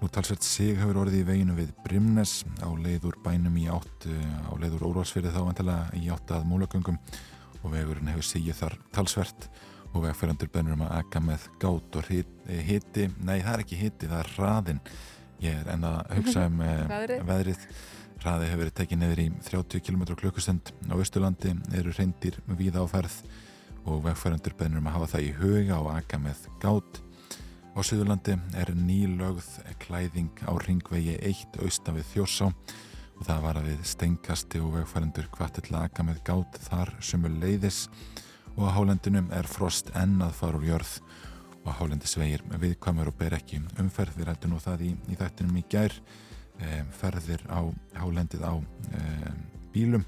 Nú 0.00 0.08
talsveit 0.12 0.44
sig 0.44 0.76
hefur 0.76 1.02
orðið 1.02 1.22
í 1.22 1.26
veginu 1.28 1.56
við 1.56 1.72
Brimnes 1.84 2.38
á 2.60 2.68
leiður 2.72 3.16
bænum 3.24 3.56
í 3.60 3.66
átt 3.72 4.08
á 4.08 4.52
leiður 4.60 4.86
Órósfyrði 4.90 5.32
þá 5.32 5.42
antala 5.44 5.76
í 5.96 6.06
átt 6.12 6.32
að 6.36 6.48
múlagöngum 6.48 6.98
og 7.62 7.72
vegurinn 7.72 8.12
hefur 8.12 8.28
sigið 8.28 8.60
þar 8.60 8.78
talsvert 8.96 9.48
og 9.92 10.04
vegfærandur 10.04 10.50
bennur 10.52 10.76
um 10.76 10.86
að 10.86 10.98
eka 11.00 11.22
með 11.24 11.46
gát 11.60 12.00
og 12.00 12.10
hiti, 12.10 13.06
nei 13.24 13.38
það 13.40 13.52
er 13.54 13.64
ekki 13.64 13.80
hiti, 13.80 14.08
það 14.10 14.22
er 14.22 14.32
hraðin. 14.36 14.82
Ég 15.44 15.60
er 15.60 15.70
enna 15.72 15.92
að 16.00 16.16
hugsa 16.16 16.46
um 16.48 16.60
eh, 16.64 17.16
veðrið 17.28 17.64
Hraði 18.26 18.46
hefur 18.50 18.58
verið 18.58 18.72
tekið 18.74 18.98
neyður 18.98 19.20
í 19.22 19.24
30 19.46 19.82
km 19.86 20.00
klukkustund 20.18 20.70
á 20.90 20.98
Östurlandi 20.98 21.52
eru 21.78 21.92
reyndir 21.94 22.40
víða 22.58 22.82
á 22.82 22.86
ferð 22.90 23.20
og 23.86 24.00
vegfærandur 24.02 24.56
bennur 24.58 24.82
um 24.82 24.88
að 24.90 24.96
hafa 24.96 25.08
það 25.12 25.26
í 25.28 25.34
huga 25.36 25.76
og 25.76 25.90
aka 25.92 26.18
með 26.18 26.40
gát. 26.64 26.98
Á 27.70 27.78
Suðurlandi 27.86 28.34
er 28.58 28.74
nýlögð 28.74 29.52
klæðing 29.86 30.42
á 30.42 30.58
ringvegi 30.58 31.14
1 31.22 31.60
austan 31.62 32.00
við 32.00 32.10
Þjórsá 32.16 32.50
og 32.50 33.22
það 33.30 33.46
var 33.46 33.62
að 33.62 33.70
við 33.70 33.88
stengasti 33.94 34.58
og 34.58 34.74
vegfærandur 34.80 35.30
að 35.38 35.80
aka 35.84 36.10
með 36.10 36.22
gát 36.26 36.62
þar 36.66 36.94
sömu 36.98 37.30
leiðis 37.30 37.84
og 38.56 38.66
á 38.66 38.74
hálendinum 38.74 39.30
er 39.30 39.46
frost 39.46 39.94
enn 39.94 40.18
að 40.18 40.34
fara 40.42 40.58
úr 40.58 40.66
jörð 40.74 40.98
og 41.62 41.70
á 41.70 41.78
hálendisvegir 41.78 42.42
viðkvæmur 42.58 43.14
og 43.14 43.20
ber 43.22 43.38
ekki 43.38 43.62
umferð. 43.78 44.18
Við 44.18 44.32
rættum 44.32 44.50
nú 44.50 44.58
það 44.58 44.88
í, 44.90 44.96
í 45.14 45.14
þættinum 45.14 45.62
í 45.62 45.68
gær 45.70 45.94
ferðir 46.96 47.42
á 47.52 47.60
hálendið 47.98 48.44
á 48.46 48.54
um, 48.56 49.40
bílum 49.74 50.04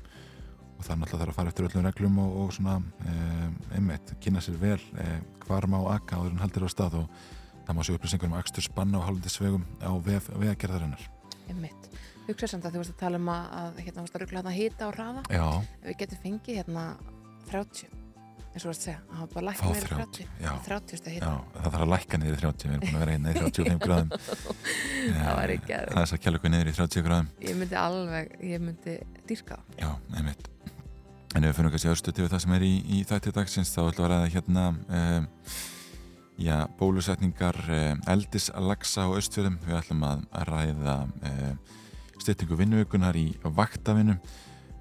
og 0.78 0.86
það 0.86 0.92
er 0.94 1.00
náttúrulega 1.00 1.18
þarf 1.24 1.32
að 1.32 1.38
fara 1.38 1.52
eftir 1.52 1.66
öllum 1.68 1.84
reglum 1.88 2.18
og, 2.22 2.36
og 2.42 2.52
svona 2.54 2.76
einmitt, 3.74 4.14
kynna 4.22 4.40
sér 4.40 4.60
vel 4.62 4.78
hvar 5.42 5.66
má 5.68 5.78
akka 5.92 6.20
áður 6.20 6.36
en 6.36 6.42
haldir 6.44 6.64
á 6.64 6.70
stað 6.70 7.00
og 7.00 7.20
það 7.66 7.76
má 7.76 7.82
sér 7.84 7.98
upplýsingur 7.98 8.30
um 8.30 8.38
ekstur 8.38 8.64
spanna 8.64 9.02
á 9.02 9.06
hálendisvegum 9.08 9.64
á 9.84 9.92
vegagerðarinnar. 10.00 11.02
Einmitt, 11.50 11.88
hugsa 12.28 12.48
samt 12.48 12.64
að 12.64 12.78
þú 12.78 12.84
veist 12.84 12.94
að 12.94 13.02
tala 13.02 13.20
um 13.20 13.30
að, 13.34 13.48
að 13.60 13.80
hérna 13.82 14.04
varst 14.04 14.16
að 14.16 14.24
ruggla 14.24 14.40
hérna 14.40 14.54
hýta 14.56 14.88
á 14.88 14.90
hraða. 14.94 15.24
Já. 15.28 15.46
við 15.84 15.98
getum 16.04 16.22
fengið 16.22 16.60
hérna 16.62 16.84
30 17.50 18.07
eins 18.58 18.66
og 18.66 18.72
þú 18.72 18.74
veist 18.74 18.82
að 18.82 18.88
segja, 18.88 19.00
það 19.08 19.20
var 19.20 19.28
bara 19.32 19.46
lækka 19.48 19.68
meira 19.70 19.88
30, 19.88 20.24
30 20.66 20.98
steg 20.98 21.14
hitta. 21.14 21.28
Já, 21.28 21.44
það 21.54 21.68
þarf 21.68 21.84
að 21.84 21.90
lækka 21.92 22.18
niður 22.18 22.34
í 22.34 22.40
30, 22.42 22.68
við 22.68 22.74
erum 22.74 22.82
búin 22.84 22.96
að 22.96 23.02
vera 23.04 23.14
hérna 23.14 23.30
í 23.30 23.38
35 23.38 23.82
gráðum. 23.84 24.10
það 25.18 25.38
var 25.38 25.52
ekki 25.54 25.74
að... 25.76 25.90
Það 25.92 26.00
er 26.02 26.10
svo 26.10 26.18
kjálfur 26.24 26.52
niður 26.54 26.70
í 26.70 26.74
30 26.78 27.06
gráðum. 27.06 27.28
Ég 27.46 27.58
myndi 27.60 27.78
alveg, 27.78 28.32
ég 28.48 28.64
myndi 28.64 28.96
dýrka. 29.28 29.60
Já, 29.78 29.88
einmitt. 30.16 30.50
En 31.36 31.44
ef 31.44 31.52
við 31.52 31.58
fyrir 31.58 31.74
kannski 31.74 31.90
öðrustu 31.92 32.14
til 32.16 32.28
það 32.32 32.44
sem 32.44 32.56
er 32.56 32.66
í, 32.66 32.74
í 32.98 33.00
þætti 33.06 33.34
dagsins, 33.36 33.72
þá 33.74 33.80
ætlum 33.84 33.98
við 33.98 34.08
að 34.08 34.12
ræða 34.14 34.32
hérna, 34.34 34.66
um, 34.98 35.30
já, 36.48 36.56
bólusetningar 36.80 37.60
um, 37.68 38.04
eldis 38.10 38.48
að 38.54 38.70
lagsa 38.72 39.06
á 39.06 39.08
östfjörðum. 39.20 39.60
Við 39.68 39.78
ætlum 39.82 40.06
að 40.08 40.26
ræða 40.48 40.98
um, 41.06 41.58
styttingu 42.18 42.58
vinnuökunar 42.58 43.18
í 43.20 43.28
vaktavinnum 43.44 44.18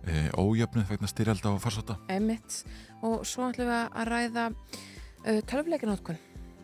e, 0.08 0.24
ójöfnu 0.38 0.86
vegna 0.90 1.10
styrjalda 1.12 1.54
og 1.56 1.62
farsóta 1.64 1.98
Emitt 2.14 2.64
og 3.06 3.26
svo 3.28 3.50
ætlum 3.50 3.70
við 3.70 3.84
að 3.84 4.10
ræða 4.12 4.48
uh, 4.50 5.40
tölvleikinótkun 5.52 6.20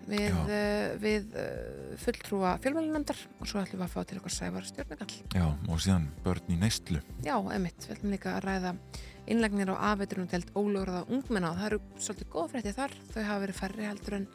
við, 0.09 0.33
uh, 0.33 0.95
við 0.99 1.35
uh, 1.39 1.93
fulltrúa 2.01 2.55
fjölmjölinandar 2.63 3.19
og 3.39 3.49
svo 3.49 3.61
ætlum 3.61 3.83
við 3.83 3.87
að 3.87 3.93
fá 3.93 4.09
til 4.09 4.19
okkar 4.21 4.35
sævar 4.37 4.67
stjórnagall 4.67 5.17
Já, 5.35 5.47
og 5.69 5.83
síðan 5.83 6.09
börn 6.25 6.53
í 6.53 6.59
neistlu 6.59 7.03
Já, 7.25 7.35
emitt, 7.55 7.87
við 7.87 7.97
ætlum 7.97 8.15
líka 8.15 8.37
að 8.37 8.47
ræða 8.49 8.75
innlegnir 9.23 9.71
á 9.71 9.93
afveiturinn 9.93 10.27
til 10.27 10.41
ólögraða 10.51 11.05
ungmenna. 11.07 11.53
Og 11.53 11.59
það 11.61 11.67
eru 11.69 11.77
svolítið 11.95 12.27
góð 12.33 12.49
frétti 12.51 12.73
þar. 12.75 12.95
Þau 13.13 13.21
hafa 13.23 13.37
verið 13.45 13.55
færri 13.55 13.85
heldur 13.87 14.17
en 14.17 14.25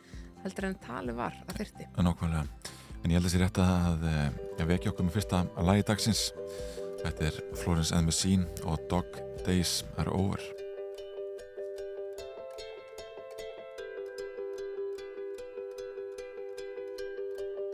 heldur 0.45 0.69
en 0.69 0.77
tali 0.83 1.15
var 1.17 1.37
að 1.49 1.63
þyrti 1.63 1.89
Nákvæmlega, 1.99 2.45
en 3.03 3.11
ég 3.11 3.19
held 3.19 3.25
að 3.25 3.29
þessi 3.29 3.43
rétt 3.43 3.63
að, 3.63 4.05
að 4.59 4.71
vekja 4.73 4.93
okkur 4.93 5.09
með 5.09 5.17
fyrsta 5.19 5.43
lagi 5.67 5.87
dagsins 5.89 6.23
Þetta 7.03 7.25
er 7.31 7.41
Florence 7.55 7.95
and 7.95 8.07
Machine 8.07 8.47
og 8.65 8.79
Dog 8.91 9.05
Days 9.47 9.85
Are 9.97 10.11
Over. 10.11 10.41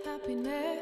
Happiness 0.05 0.74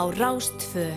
á 0.00 0.08
Rástfö. 0.08 0.88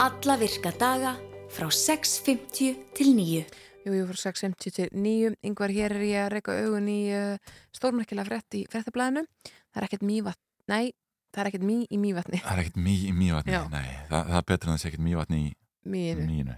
Alla 0.00 0.36
virka 0.40 0.72
daga 0.80 1.18
frá 1.52 1.68
6.50 1.68 2.78
til 2.96 3.10
9. 3.12 3.44
Jú, 3.84 3.92
jú, 3.92 4.06
frá 4.08 4.32
6.50 4.32 4.72
til 4.72 4.88
9. 4.88 5.34
Yngvar, 5.44 5.68
hér 5.68 5.92
er 5.98 6.04
ég 6.06 6.20
að 6.22 6.30
reyka 6.32 6.54
augun 6.64 6.88
í 6.88 7.12
uh, 7.12 7.36
stórmerkilega 7.76 8.24
frett 8.30 8.56
í 8.56 8.62
frettablaðinu. 8.72 9.26
Það 9.44 9.80
er 9.82 9.86
ekkert 9.88 10.06
mývatn, 10.08 10.40
nei, 10.72 10.94
það 11.28 11.42
er 11.42 11.50
ekkert 11.50 11.68
mý 11.68 11.76
í 11.84 12.00
mývatni. 12.00 12.40
Það 12.40 12.54
er 12.54 12.62
ekkert 12.64 12.80
mý 12.86 12.96
í 13.04 13.12
mývatni, 13.20 13.60
nei, 13.74 13.92
það, 14.08 14.32
það 14.32 14.40
er 14.40 14.48
betur 14.48 14.70
en 14.70 14.72
það 14.72 14.80
sé 14.80 14.90
ekkert 14.92 15.06
mývatni 15.10 15.42
í 15.42 15.52
Mýinu. 15.92 16.26
mýinu. 16.30 16.56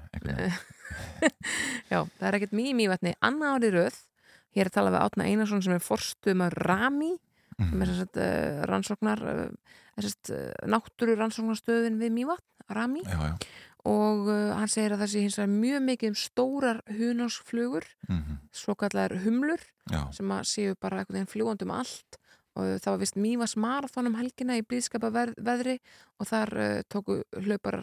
Já, 1.90 1.98
það 2.04 2.26
er 2.28 2.38
ekkert 2.38 2.54
mý 2.54 2.70
í 2.70 2.78
mývatni. 2.84 3.16
Anna 3.24 3.56
ári 3.56 3.74
röð, 3.74 3.98
hér 4.54 4.68
er 4.68 4.70
að 4.70 4.78
tala 4.78 4.94
við 4.94 5.02
Átna 5.08 5.26
Einarsson 5.26 5.64
sem 5.64 5.74
er 5.74 5.82
forstumar 5.82 6.54
Rami, 6.54 7.16
Mhm. 7.58 7.82
er 7.82 7.86
sem 7.86 7.98
sagt, 8.00 8.16
uh, 8.16 8.64
rannsóknar, 8.70 9.22
uh, 9.22 10.00
sest, 10.00 10.30
uh, 10.30 10.50
náttúru 10.66 11.14
rannsóknarstöðin 11.18 12.00
við 12.00 12.12
mývatn, 12.18 12.48
Rami. 12.68 13.02
Já, 13.04 13.20
já. 13.30 13.36
Og 13.84 14.28
uh, 14.32 14.54
hann 14.56 14.68
segir 14.72 14.94
að 14.94 15.02
það 15.04 15.10
sé 15.12 15.20
hins 15.20 15.36
vegar 15.36 15.52
mjög 15.52 15.82
mikið 15.84 16.08
um 16.08 16.14
stórar 16.16 16.82
hunásflugur, 16.88 17.84
Mm 18.08 18.38
svo 18.54 18.74
kallar 18.78 19.10
humlur, 19.24 19.60
já. 19.90 20.12
sem 20.14 20.30
að 20.30 20.44
séu 20.46 20.74
bara 20.80 21.00
einhvern 21.00 21.18
veginn 21.18 21.32
fljúandi 21.32 21.64
um 21.66 21.72
allt 21.74 22.18
og 22.54 22.78
það 22.78 22.92
var 22.92 23.00
vist 23.00 23.16
Mývas 23.18 23.56
marathon 23.56 24.06
um 24.06 24.14
helgina 24.14 24.56
í 24.56 24.62
blíðskapa 24.62 25.10
veðri 25.34 25.80
og 26.20 26.28
þar 26.30 26.52
uh, 26.54 26.82
tóku 26.86 27.22
hlaupar 27.34 27.82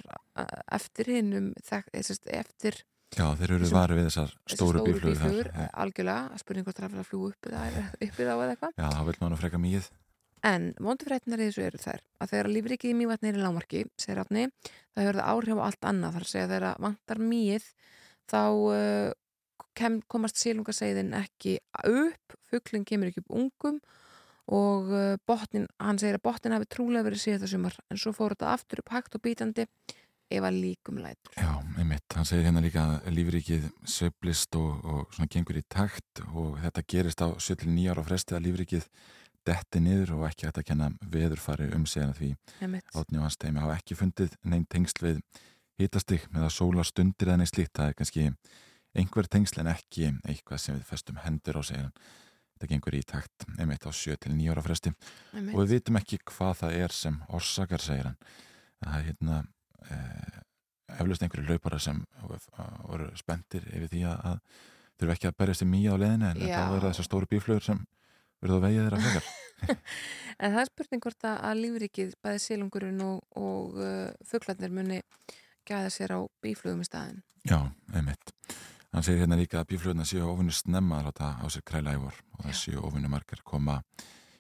eftir 0.72 1.12
hinn 1.12 1.34
um 1.36 1.54
eftir 1.60 2.80
Já, 3.12 3.26
þeir 3.36 3.52
eru 3.58 3.70
varið 3.74 4.00
við 4.00 4.06
þessar 4.08 4.30
stóru 4.54 4.84
bíflugur 4.86 5.18
þar. 5.20 5.34
bíflugur, 5.34 5.66
algjörlega, 5.84 6.40
spurning 6.40 6.68
hvort 6.68 6.78
það 6.80 6.86
er 6.88 7.02
að 7.02 7.10
fljúa 7.10 7.32
upp 7.32 7.50
eða 7.50 7.64
upp 7.92 8.04
í 8.06 8.10
þá 8.16 8.32
eða 8.32 8.54
eitthvað. 8.54 8.78
Já, 8.78 8.88
þá 8.88 9.02
vil 9.08 9.16
maður 9.20 9.34
nú 9.34 9.40
freka 9.42 9.60
mýið. 9.60 9.90
en 10.48 10.68
vondufrætnar 10.82 11.42
í 11.42 11.48
þessu 11.50 11.64
eru 11.68 11.82
þær. 11.82 12.04
Að 12.18 12.32
þegar 12.32 12.48
lífrikið 12.56 12.92
í 12.92 12.98
Mývatni 12.98 13.30
er 13.30 13.38
í 13.38 13.42
lámarki 13.44 13.82
segir 14.00 14.22
átni, 14.24 14.48
það 14.96 15.10
það 15.12 15.20
áhrif 15.34 15.60
á 15.62 15.64
allt 15.68 15.90
annað. 15.92 16.16
Þar 16.16 16.26
að 16.26 16.32
segja 16.32 16.48
þegar 16.50 16.80
vantar 16.86 17.22
mýið 17.22 17.68
þá 18.32 18.44
uh, 18.72 19.12
kem, 19.78 20.00
komast 20.08 20.40
sílungaseiðin 20.42 21.14
ekki 21.20 21.58
upp 21.84 22.38
fugglinn 22.50 22.88
kemur 22.88 23.12
ekki 23.12 23.24
upp 23.26 23.36
ungum 23.38 23.82
og 24.52 24.90
uh, 24.90 25.16
botnin, 25.30 25.68
hann 25.80 26.00
segir 26.02 26.18
að 26.18 26.26
botnin 26.26 26.56
hafi 26.58 26.72
trúlega 26.74 27.06
verið 27.06 27.26
síðan 27.28 27.52
sumar. 27.52 27.78
En 27.92 28.02
svo 28.02 28.16
fór 28.16 28.34
þetta 28.34 28.56
aftur 28.56 28.82
upp 28.82 28.96
hægt 28.96 29.20
og 29.20 29.24
bítandi 29.28 29.68
ef 30.32 30.48
að 30.48 30.60
líkum 30.64 31.00
lætur 31.04 31.36
Já, 31.38 31.52
einmitt. 31.78 32.06
Hann 32.16 32.28
segir 32.28 32.48
hérna 32.48 32.64
líka 32.64 32.84
að 32.98 33.10
lífrikið 33.18 33.70
sveiflist 33.84 34.56
og, 34.60 34.86
og 34.86 35.16
svona 35.16 35.32
gengur 35.32 35.60
í 35.60 35.66
takt 35.70 36.24
og 36.32 36.58
þetta 36.64 36.86
gerist 36.94 37.24
á 37.26 37.28
7-9 37.36 37.92
ára 37.92 38.06
fresti 38.08 38.38
að 38.38 38.48
lífrikið 38.48 38.88
detti 39.48 39.82
niður 39.82 40.18
og 40.20 40.26
ekki 40.30 40.48
hægt 40.48 40.60
að 40.62 40.68
kenna 40.70 40.90
veðurfari 41.14 41.72
um 41.76 41.88
segna 41.90 42.14
því 42.14 42.36
átni 42.62 43.18
og 43.18 43.24
hans 43.26 43.40
teimi 43.42 43.62
hafa 43.64 43.80
ekki 43.80 43.98
fundið 43.98 44.36
neinn 44.46 44.68
tengsl 44.70 45.08
við 45.08 45.22
hitastig 45.82 46.28
með 46.30 46.48
að 46.48 46.58
sóla 46.58 46.86
stundir 46.86 47.32
eða 47.32 47.42
neitt 47.42 47.54
slíkt. 47.54 47.74
Það 47.74 47.88
er 47.88 47.96
kannski 47.98 48.28
einhver 49.02 49.30
tengsl 49.32 49.64
en 49.64 49.72
ekki 49.72 50.12
eitthvað 50.28 50.62
sem 50.62 50.78
við 50.78 50.92
festum 50.92 51.22
hendur 51.24 51.58
á 51.58 51.62
segjan. 51.66 51.96
Þetta 52.54 52.70
gengur 52.76 52.98
í 52.98 53.02
takt 53.08 53.48
einmitt 53.58 53.88
á 53.88 53.90
7-9 53.90 54.52
ára 54.54 54.62
fresti 54.62 54.92
Einmitt. 54.92 55.56
og 55.56 55.64
við 55.64 55.72
vitum 55.80 55.98
ekki 55.98 56.20
hvað 56.30 56.60
það 56.60 56.78
er 56.84 56.94
sem 56.94 57.18
orsakar, 57.34 57.82
segir 57.82 58.12
hann. 58.12 58.20
Það 58.84 58.98
er 59.00 59.08
hérna 59.08 59.40
eh, 59.90 60.42
eflaust 61.00 61.24
einhverju 61.24 61.48
laupara 61.48 61.80
sem 61.80 62.04
voru 62.22 63.10
spenntir 63.20 63.66
yfir 63.72 63.90
því 63.92 64.06
að, 64.12 64.40
þurfa 65.00 65.18
ekki 65.18 65.30
að 65.30 65.38
berjast 65.42 65.66
í 65.66 65.70
mýja 65.70 65.96
á 65.96 66.02
leðinu 66.02 66.30
en 66.30 66.42
þá 66.42 66.64
verða 66.76 66.92
þessar 66.92 67.08
stóru 67.08 67.30
bíflugur 67.32 67.66
sem 67.66 67.80
verða 68.42 68.58
að 68.58 68.66
vegja 68.68 68.84
þeirra 68.88 69.06
frekar. 69.06 69.32
En 70.42 70.56
það 70.56 70.64
er 70.64 70.70
spurning 70.72 71.02
hvort 71.04 71.26
að, 71.30 71.60
lífrikið, 71.60 72.14
bæði 72.26 72.40
sílungurinn 72.42 73.02
og, 73.06 73.20
og 73.38 73.76
uh, 73.78 74.08
fugglarnir 74.26 74.72
muni 74.74 74.98
gæða 75.70 75.92
sér 75.94 76.16
á 76.18 76.20
bíflugum 76.42 76.82
í 76.82 76.88
staðin. 76.88 77.20
Já, 77.46 77.60
einmitt. 77.94 78.34
Hann 78.92 79.06
segir 79.06 79.22
hérna 79.22 79.38
líka 79.38 79.60
að 79.62 79.70
bíflugurna 79.70 80.08
séu 80.10 80.26
ofunni 80.26 80.56
snemma 80.56 80.98
að 80.98 81.12
láta 81.12 81.30
á 81.38 81.46
sér 81.54 81.64
kræla 81.70 81.94
í 81.94 82.02
vor 82.02 82.18
og 82.40 82.48
það 82.48 82.58
séu 82.58 82.82
ofunni 82.82 83.12
margar 83.12 83.44
koma 83.46 83.78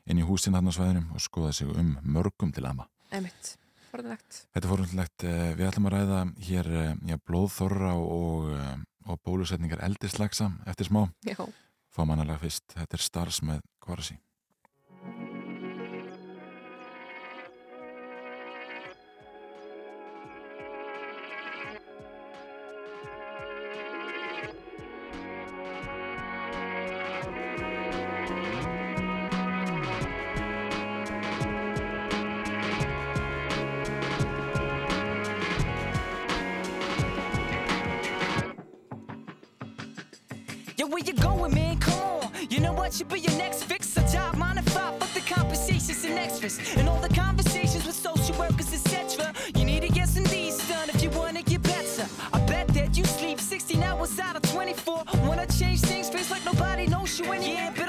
inn 0.09 0.19
í 0.19 0.25
húsin 0.25 0.57
hann 0.57 0.67
á 0.67 0.73
svæðinum 0.73 1.13
og 1.13 1.21
skoða 1.23 1.53
sig 1.55 1.69
um 1.69 1.93
mörgum 2.01 2.51
til 2.53 2.65
ama. 2.65 2.89
Einmitt, 3.13 3.53
forðanlegt. 3.91 4.39
Þetta 4.51 4.67
er 4.67 4.71
forundlegt. 4.73 5.25
Við 5.59 5.67
ætlum 5.67 5.89
að 5.89 5.95
ræða 5.95 6.21
hér 6.47 6.71
eh, 6.81 6.95
já, 7.11 7.17
blóðþorra 7.27 7.93
og, 7.99 8.49
eh, 8.55 8.73
og 9.07 9.21
bólusetningar 9.27 9.83
eldislagsa 9.87 10.51
eftir 10.71 10.89
smá. 10.89 11.05
Já. 11.27 11.37
Fá 11.91 12.03
mannalega 12.07 12.39
fyrst. 12.41 12.67
Þetta 12.77 12.97
er 12.97 13.05
Stars 13.05 13.41
með 13.45 13.63
Kvarasi. 13.83 14.17
you 57.23 57.29
when 57.29 57.41
yeah. 57.41 57.80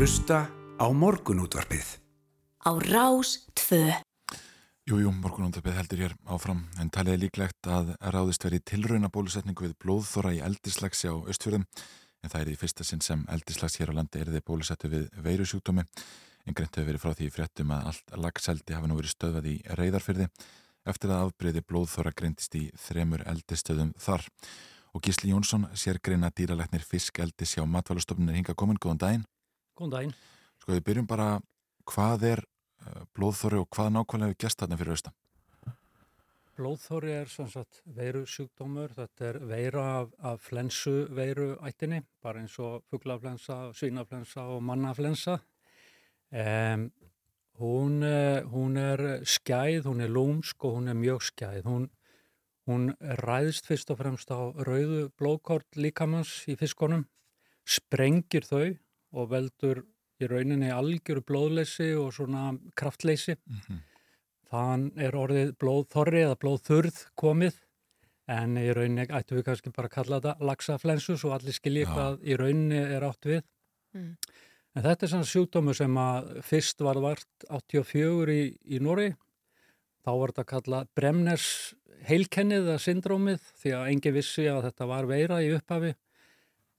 Hlusta 0.00 0.48
á 0.80 0.86
morgunútvarpið. 0.96 1.84
Á 2.64 2.72
Rás 2.88 3.44
2. 3.52 4.00
Jújú, 4.88 5.02
jú, 5.04 5.10
morgunundabið 5.12 5.74
heldur 5.76 6.00
hér 6.00 6.14
áfram 6.24 6.62
en 6.80 6.88
talið 6.88 7.12
er 7.12 7.20
líklegt 7.26 7.68
að 7.68 7.90
ráðist 8.00 8.46
veri 8.46 8.62
tilrauna 8.64 9.10
bólusetningu 9.12 9.66
við 9.66 9.74
blóðþóra 9.84 10.30
í 10.32 10.38
eldislags 10.40 11.04
á 11.04 11.12
Östfjörðum 11.12 11.66
en 11.68 12.32
það 12.32 12.40
er 12.40 12.48
í 12.48 12.56
fyrsta 12.62 12.86
sinn 12.88 13.04
sem 13.04 13.26
eldislags 13.28 13.76
hér 13.76 13.92
á 13.92 13.98
landi 13.98 14.22
er 14.22 14.30
þið 14.32 14.46
bólusettu 14.48 14.88
við 14.88 15.04
veirusjúkdómi 15.20 15.84
en 15.84 16.56
greint 16.56 16.78
hefur 16.78 16.88
verið 16.88 17.04
frá 17.04 17.12
því 17.18 17.28
fréttum 17.34 17.74
að 17.76 17.90
allt 17.90 18.14
lagseldi 18.24 18.76
hafi 18.78 18.88
nú 18.88 18.96
verið 18.96 19.12
stöðvað 19.12 19.50
í 19.50 19.56
reyðarfyrði 19.82 20.28
eftir 20.88 21.12
að 21.12 21.26
afbreyði 21.26 21.64
blóðþóra 21.68 22.14
greintist 22.16 22.56
í 22.56 22.70
þremur 22.86 23.26
eldistöðum 23.28 23.92
þar 24.00 24.24
og 24.96 25.04
Gísli 25.04 25.34
Jónsson 25.34 25.68
sér 25.76 26.00
greina 26.00 26.32
dýralæknir 26.32 26.88
fiskeldis 26.88 27.58
hjá 27.58 27.66
matvælustofnunir 27.68 28.40
hinga 28.40 28.56
komin, 28.56 28.80
góðan 28.80 29.04
daginn 29.04 29.28
Góðan 29.80 29.92
daginn. 29.94 30.16
Sko 30.60 30.74
við 30.74 30.82
byrjum 30.84 31.06
bara, 31.08 31.26
hvað 31.88 32.24
er 32.28 32.40
uh, 32.44 33.04
blóðþóri 33.16 33.60
og 33.62 33.68
hvað 33.72 33.86
nákvæmlega 33.94 34.34
við 34.34 34.40
gest 34.44 34.60
þarna 34.60 34.76
fyrir 34.76 34.92
austan? 34.92 35.14
Blóðþóri 36.58 37.14
er 37.16 37.30
svona 37.32 37.52
sagt 37.54 37.78
veiru 37.96 38.26
sjúkdómur, 38.28 38.92
þetta 38.92 39.24
er 39.30 39.38
veira 39.48 39.84
af, 40.02 40.10
af 40.20 40.42
flensu 40.44 40.92
veiru 41.16 41.54
ættinni, 41.64 42.02
bara 42.20 42.42
eins 42.42 42.58
og 42.60 42.82
fugglaflensa, 42.92 43.56
svínaflensa 43.78 44.44
og 44.52 44.60
mannaflensa. 44.68 45.38
Um, 46.28 46.84
hún, 47.56 48.04
eh, 48.04 48.44
hún 48.52 48.76
er 48.76 49.24
skæð, 49.24 49.88
hún 49.88 50.04
er 50.04 50.12
lúmsk 50.12 50.68
og 50.68 50.76
hún 50.76 50.92
er 50.92 51.00
mjög 51.00 51.24
skæð. 51.30 51.64
Hún, 51.64 51.88
hún 52.68 52.92
ræðist 53.24 53.64
fyrst 53.72 53.96
og 53.96 54.02
fremst 54.04 54.28
á 54.28 54.52
rauðu 54.60 55.08
blóðkort 55.16 55.80
líkamanns 55.80 56.36
í 56.52 56.60
fiskonum, 56.60 57.08
sprengir 57.64 58.44
þau 58.44 58.76
og 59.12 59.30
veldur 59.30 59.82
í 60.20 60.28
rauninni 60.28 60.68
algjöru 60.72 61.22
blóðleysi 61.26 61.94
og 61.98 62.12
svona 62.14 62.50
kraftleysi. 62.76 63.36
Mm 63.36 63.60
-hmm. 63.66 63.80
Þann 64.50 64.92
er 64.98 65.16
orðið 65.16 65.56
blóðþorri 65.62 66.22
eða 66.26 66.38
blóðþurð 66.42 67.04
komið 67.14 67.60
en 68.30 68.56
í 68.56 68.68
rauninni 68.74 69.06
ættum 69.08 69.38
við 69.38 69.46
kannski 69.48 69.72
bara 69.74 69.88
að 69.88 69.94
kalla 69.94 70.20
þetta 70.20 70.46
laxaflensu 70.46 71.16
svo 71.16 71.32
allir 71.34 71.52
skilji 71.52 71.84
Já. 71.84 71.92
hvað 71.94 72.22
í 72.22 72.36
rauninni 72.36 72.78
er 72.78 73.02
átt 73.02 73.26
við. 73.26 73.42
Mm. 73.94 74.16
En 74.74 74.82
þetta 74.82 75.06
er 75.06 75.10
svona 75.10 75.24
sjúkdómu 75.24 75.74
sem 75.74 75.96
að 75.98 76.42
fyrst 76.46 76.80
var 76.80 77.00
vart 77.02 77.46
84 77.48 78.34
í, 78.34 78.44
í 78.64 78.78
Nóri. 78.78 79.14
Þá 80.04 80.10
var 80.18 80.32
þetta 80.32 80.42
að 80.42 80.52
kalla 80.52 80.84
Bremners 80.94 81.74
heilkennið 82.08 82.68
eða 82.68 82.78
syndrómið 82.78 83.40
því 83.60 83.74
að 83.76 83.88
engi 83.90 84.12
vissi 84.14 84.46
að 84.48 84.62
þetta 84.68 84.86
var 84.86 85.08
veira 85.10 85.42
í 85.44 85.50
upphafi 85.56 85.94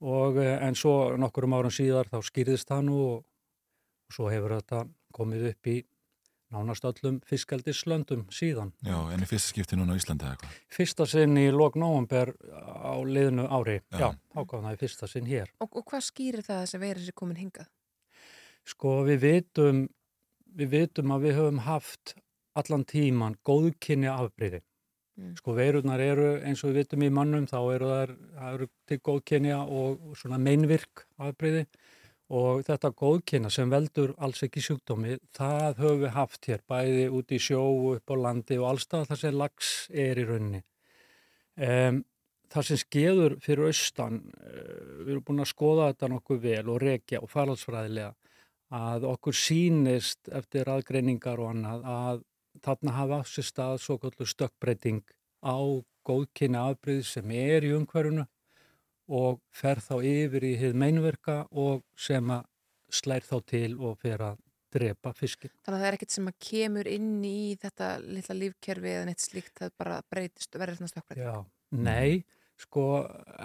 og 0.02 0.38
eh, 0.42 0.58
en 0.66 0.76
svo 0.78 1.14
nokkurum 1.20 1.54
árum 1.56 1.72
síðar 1.74 2.10
þá 2.10 2.18
skýrðist 2.26 2.68
það 2.70 2.84
nú 2.88 2.98
og, 3.06 3.18
og 3.22 4.16
svo 4.16 4.28
hefur 4.32 4.56
þetta 4.58 4.84
komið 5.14 5.48
upp 5.52 5.70
í 5.72 5.78
nánast 6.52 6.84
öllum 6.84 7.20
fiskaldislöndum 7.24 8.26
síðan. 8.32 8.72
Já, 8.84 8.96
en 9.14 9.24
í 9.24 9.28
fyrsta 9.28 9.54
skipti 9.54 9.78
núna 9.78 9.96
á 9.96 9.98
Íslandi 10.00 10.26
eða 10.26 10.34
eitthvað? 10.36 10.56
Fyrsta 10.76 11.06
sinn 11.08 11.38
í 11.40 11.46
lok 11.54 11.78
nóvember 11.80 12.34
á 12.52 12.92
liðnu 13.08 13.46
ári, 13.48 13.78
Já. 13.88 14.10
já, 14.12 14.42
í 14.74 14.80
fyrsta 14.80 15.08
sinn 15.08 15.30
hér. 15.30 15.52
Og, 15.64 15.70
og 15.80 15.86
hvað 15.88 16.04
skýrir 16.10 16.44
það 16.44 16.58
að 16.58 16.66
þessi 16.66 16.82
veira 16.82 17.04
sér 17.06 17.16
komin 17.16 17.40
hingað? 17.40 17.70
Sko 18.68 18.98
við 19.08 19.24
vitum, 19.24 19.80
við 20.60 20.74
vitum 20.76 21.14
að 21.16 21.24
við 21.26 21.38
höfum 21.40 21.62
haft 21.64 22.14
allan 22.58 22.84
tíman 22.84 23.38
góðkynni 23.48 24.10
afbreyði. 24.12 24.60
Mm. 25.20 25.32
Sko 25.36 25.52
veirurnar 25.56 26.00
eru 26.00 26.28
eins 26.40 26.62
og 26.64 26.72
við 26.72 26.82
vitum 26.82 27.02
í 27.04 27.10
mannum 27.12 27.44
þá 27.50 27.58
eru 27.74 27.88
þær, 27.90 28.12
það 28.36 28.54
eru 28.56 28.68
til 28.88 28.98
góðkynja 29.08 29.58
og 29.80 30.14
svona 30.16 30.38
meinvirk 30.40 31.04
afbreyði 31.20 31.66
og 32.32 32.62
þetta 32.64 32.92
góðkynna 32.96 33.50
sem 33.52 33.72
veldur 33.72 34.14
alls 34.24 34.40
ekki 34.46 34.62
sjúkdómi, 34.64 35.18
það 35.36 35.82
höfum 35.82 36.00
við 36.06 36.14
haft 36.14 36.48
hér 36.48 36.62
bæði 36.70 37.04
út 37.12 37.34
í 37.34 37.40
sjó 37.42 37.60
upp 37.92 38.08
á 38.08 38.16
landi 38.16 38.56
og 38.56 38.70
allstað 38.70 39.10
þar 39.10 39.20
sem 39.20 39.36
lags 39.36 39.74
er 39.92 40.22
í 40.22 40.24
rauninni. 40.30 40.62
Um, 41.60 42.00
það 42.52 42.68
sem 42.70 42.80
skeður 42.80 43.36
fyrir 43.44 43.68
austan, 43.68 44.22
uh, 44.40 45.04
við 45.04 45.12
erum 45.12 45.26
búin 45.28 45.44
að 45.44 45.52
skoða 45.52 45.92
þetta 45.92 46.12
nokkuð 46.14 46.42
vel 46.46 46.66
og 46.72 46.82
rekja 46.86 47.20
og 47.20 47.32
faraldsfræðilega 47.34 48.14
að 48.72 49.04
okkur 49.10 49.36
sýnist 49.36 50.32
eftir 50.32 50.70
aðgreiningar 50.72 51.40
og 51.42 51.52
annað 51.52 51.88
að 51.92 52.22
þarna 52.60 52.96
hafa 52.98 53.20
á 53.20 53.22
sér 53.26 53.48
stað 53.48 53.80
svo 53.82 53.98
kallu 54.02 54.28
stökkbreyting 54.28 55.02
á 55.42 55.56
góðkynni 56.06 56.58
afbreyð 56.58 57.04
sem 57.06 57.34
er 57.34 57.66
í 57.66 57.74
umhverfunu 57.76 58.26
og 59.12 59.42
fer 59.52 59.82
þá 59.82 59.94
yfir 60.00 60.46
í 60.46 60.54
hið 60.60 60.78
meinverka 60.78 61.42
og 61.50 61.82
sem 61.98 62.30
að 62.32 62.48
slær 62.92 63.24
þá 63.24 63.36
til 63.48 63.70
og 63.80 63.98
fer 64.02 64.22
að 64.32 64.40
drepa 64.72 65.12
fiskin. 65.16 65.52
Þannig 65.64 65.76
að 65.76 65.82
það 65.82 65.88
er 65.88 65.96
ekkert 65.98 66.14
sem 66.14 66.28
að 66.30 66.38
kemur 66.48 66.88
inn 66.88 67.16
í 67.28 67.40
þetta 67.60 67.88
litla 68.04 68.36
lífkerfi 68.38 68.92
eða 68.92 69.08
neitt 69.08 69.24
slíkt, 69.24 69.56
það 69.58 69.74
bara 69.82 69.98
breytist 70.12 70.54
og 70.54 70.62
verður 70.62 70.80
svona 70.80 70.92
stökkbreyting. 70.92 71.26
Já, 71.26 71.82
nei, 71.88 72.24
sko 72.62 72.84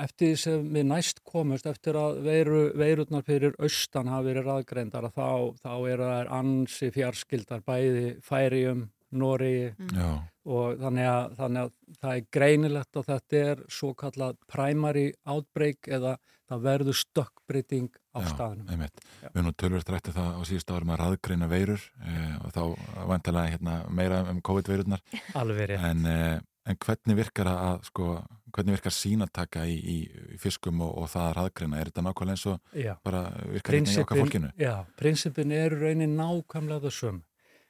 eftir 0.05 0.31
því 0.31 0.39
sem 0.43 0.69
við 0.75 0.87
næst 0.91 1.23
komust, 1.27 1.67
eftir 1.69 1.99
að 1.99 2.21
veiru, 2.27 2.61
veirurnar 2.79 3.25
fyrir 3.27 3.57
austan 3.59 4.11
hafa 4.11 4.27
verið 4.29 4.47
raðgreindar 4.47 5.09
þá, 5.11 5.29
þá 5.63 5.73
eru 5.91 6.11
þær 6.11 6.31
ansi 6.39 6.91
fjarskildar 6.95 7.65
bæði 7.67 8.07
færium, 8.23 8.87
Nóri 9.11 9.73
Já, 9.95 10.09
og 10.47 10.79
þannig 10.81 11.07
að, 11.07 11.35
þannig 11.37 11.61
að 11.61 11.99
það 12.01 12.15
er 12.17 12.25
greinilegt 12.37 12.97
að 12.99 13.05
þetta 13.11 13.43
er 13.51 13.61
svo 13.71 13.93
kallað 13.99 14.35
primary 14.51 15.05
outbreak 15.27 15.87
eða 15.87 16.17
það 16.47 16.61
verður 16.63 16.95
stökkbreyting 16.95 17.87
á 18.15 18.19
já, 18.23 18.27
staðnum. 18.31 18.67
einmitt. 18.71 19.01
Já. 19.21 19.27
Við 19.27 19.39
erum 19.41 19.47
nú 19.49 19.55
tölvert 19.59 19.89
rætti 19.91 20.13
það 20.15 20.37
á 20.39 20.41
síðust 20.47 20.71
árum 20.71 20.93
að 20.95 21.01
raðgreina 21.01 21.49
veirur 21.51 21.81
e, 21.99 22.13
og 22.43 22.53
þá 22.55 22.61
vantilega 23.09 23.51
hérna, 23.55 23.73
meira 23.91 24.21
um 24.31 24.39
COVID-veirurnar 24.41 25.03
Alveg 25.35 25.73
rétt. 25.73 25.83
en, 25.89 26.05
e, 26.07 26.39
en 26.71 26.79
hvernig 26.83 27.17
virkar 27.19 27.49
að 27.51 27.83
sko, 27.89 28.07
hvernig 28.55 28.77
virkar 28.77 28.95
sínataka 28.95 29.65
í, 29.67 29.75
í, 29.75 29.97
í 30.35 30.39
fiskum 30.39 30.79
og, 30.87 30.93
og 31.03 31.11
það 31.11 31.27
að 31.29 31.35
raðgreina? 31.41 31.79
Er 31.83 31.91
þetta 31.91 32.05
nákvæmlega 32.07 32.37
eins 32.39 32.47
og 32.47 32.79
Já. 32.79 32.93
bara 33.03 33.25
virkar 33.51 33.75
hérna 33.79 33.91
í 33.91 34.01
okkar 34.05 34.23
fólkinu? 34.23 34.53
já, 34.59 34.73
prinsipin 34.99 35.51
eru 35.51 35.81
raunin 35.83 36.15
nákvæmlega 36.19 36.87
það 36.87 36.95
söm. 37.01 37.19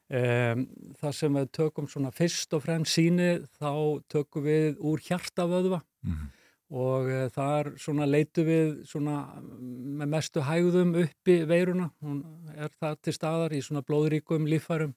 Um, 0.07 0.61
það 1.01 1.15
sem 1.17 1.33
við 1.35 1.47
tökum 1.51 1.87
svona 1.91 2.13
fyrst 2.15 2.53
og 2.55 2.61
fremst 2.63 2.95
síni 2.95 3.41
þá 3.59 3.71
tökum 4.07 4.45
við 4.45 4.77
úr 4.79 5.01
hjartavöðva. 5.03 5.81
Mm. 6.07 6.27
og 6.67 7.07
uh, 7.07 7.25
þar 7.31 7.69
svona 7.79 8.05
leitu 8.07 8.43
við 8.47 8.69
svona 8.87 9.17
með 9.59 10.09
mestu 10.11 10.43
hægðum 10.43 10.93
uppi 10.99 11.41
veiruna, 11.47 11.89
hún 12.03 12.21
er 12.55 12.71
það 12.79 12.97
til 13.03 13.13
staðar 13.15 13.55
í 13.55 13.61
svona 13.63 13.83
blóðríkum 13.87 14.47
lífærum 14.47 14.95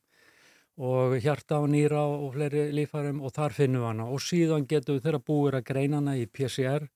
og 0.79 1.17
hjarta 1.21 1.59
og 1.61 1.69
nýra 1.75 2.01
og 2.07 2.31
fleiri 2.35 2.69
lífærum 2.75 3.21
og 3.23 3.35
þar 3.35 3.55
finnum 3.55 3.83
við 3.83 3.91
hana. 3.91 4.09
Og 4.15 4.23
síðan 4.23 4.67
getum 4.71 4.97
við 4.97 5.09
þeirra 5.09 5.23
búir 5.27 5.59
að 5.59 5.67
greina 5.73 5.99
hana 5.99 6.17
í 6.17 6.27
PCR 6.31 6.87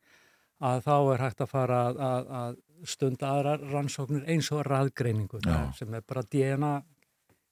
að 0.64 0.87
þá 0.87 0.96
er 0.98 1.27
hægt 1.27 1.42
að 1.42 1.50
fara 1.50 1.83
að, 1.88 1.98
að, 1.98 2.33
að 2.40 2.88
stunda 2.94 3.31
aðrar 3.35 3.70
rannsóknir 3.72 4.27
eins 4.31 4.50
og 4.55 4.64
raðgreiningu 4.68 5.42
sem 5.77 5.94
er 5.94 6.05
bara 6.07 6.22
DNA 6.31 6.74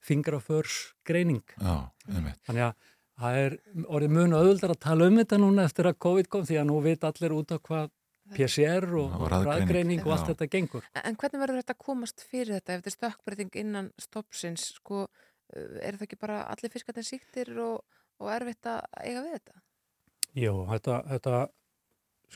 fingraförs 0.03 0.93
greining. 1.07 1.43
Já, 1.59 1.89
einmitt. 2.09 2.39
Þannig 2.47 2.65
að 2.67 2.91
það 3.23 3.39
er 3.43 3.57
orðið 3.87 4.15
mun 4.17 4.35
auðvöldar 4.37 4.73
að 4.73 4.81
tala 4.83 5.07
um 5.09 5.19
þetta 5.21 5.39
núna 5.41 5.65
eftir 5.69 5.89
að 5.89 5.99
COVID 6.05 6.29
kom 6.33 6.47
því 6.49 6.57
að 6.61 6.69
nú 6.71 6.79
veit 6.83 7.03
allir 7.07 7.35
út 7.35 7.53
á 7.53 7.57
hvað 7.59 7.91
PCR 8.33 8.87
og, 8.97 9.11
Og 9.11 9.21
og 9.21 9.27
raðgreining. 9.33 9.67
raðgreining 9.67 10.05
og 10.05 10.13
allt 10.15 10.23
Já. 10.23 10.29
þetta 10.33 10.47
gengur. 10.55 10.85
En 11.03 11.17
hvernig 11.19 11.41
verður 11.43 11.59
þetta 11.59 11.75
að 11.75 11.83
komast 11.85 12.23
fyrir 12.23 12.55
þetta 12.55 12.73
ef 12.73 12.79
þetta 12.81 12.91
er 12.91 12.95
stökkbreyting 12.97 13.57
innan 13.61 13.89
stoppsins? 14.01 14.69
Sko, 14.79 15.03
uh, 15.03 15.75
er 15.83 15.97
það 15.99 16.07
ekki 16.07 16.19
bara 16.21 16.39
allir 16.53 16.71
fiskarnir 16.73 17.05
síktir 17.07 17.51
og, 17.61 17.83
og 18.23 18.31
erfitt 18.33 18.69
að 18.71 18.79
eiga 19.03 19.25
við 19.25 19.35
þetta? 19.37 19.59
Jú, 20.39 20.53
þetta, 20.71 20.95
þetta, 21.11 21.41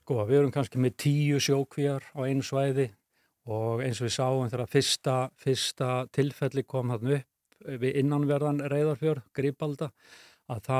sko, 0.01 0.19
við 0.29 0.41
erum 0.43 0.53
kannski 0.53 0.83
með 0.83 0.97
tíu 1.01 1.39
sjókvíjar 1.41 2.05
á 2.13 2.19
einu 2.27 2.45
svæði 2.45 2.91
og 3.47 3.81
eins 3.81 4.01
og 4.03 4.09
við 4.09 4.15
sáum 4.19 4.51
þegar 4.51 4.69
fyrsta, 4.69 5.15
fyrsta 5.39 5.89
tilfelli 6.13 6.65
kom 6.67 6.91
hann 6.93 7.13
upp 7.17 7.25
við 7.65 7.99
innanverðan 8.03 8.63
reyðarfjörð, 8.71 9.25
Gríbalda, 9.37 9.91
að 10.47 10.63
þá 10.69 10.79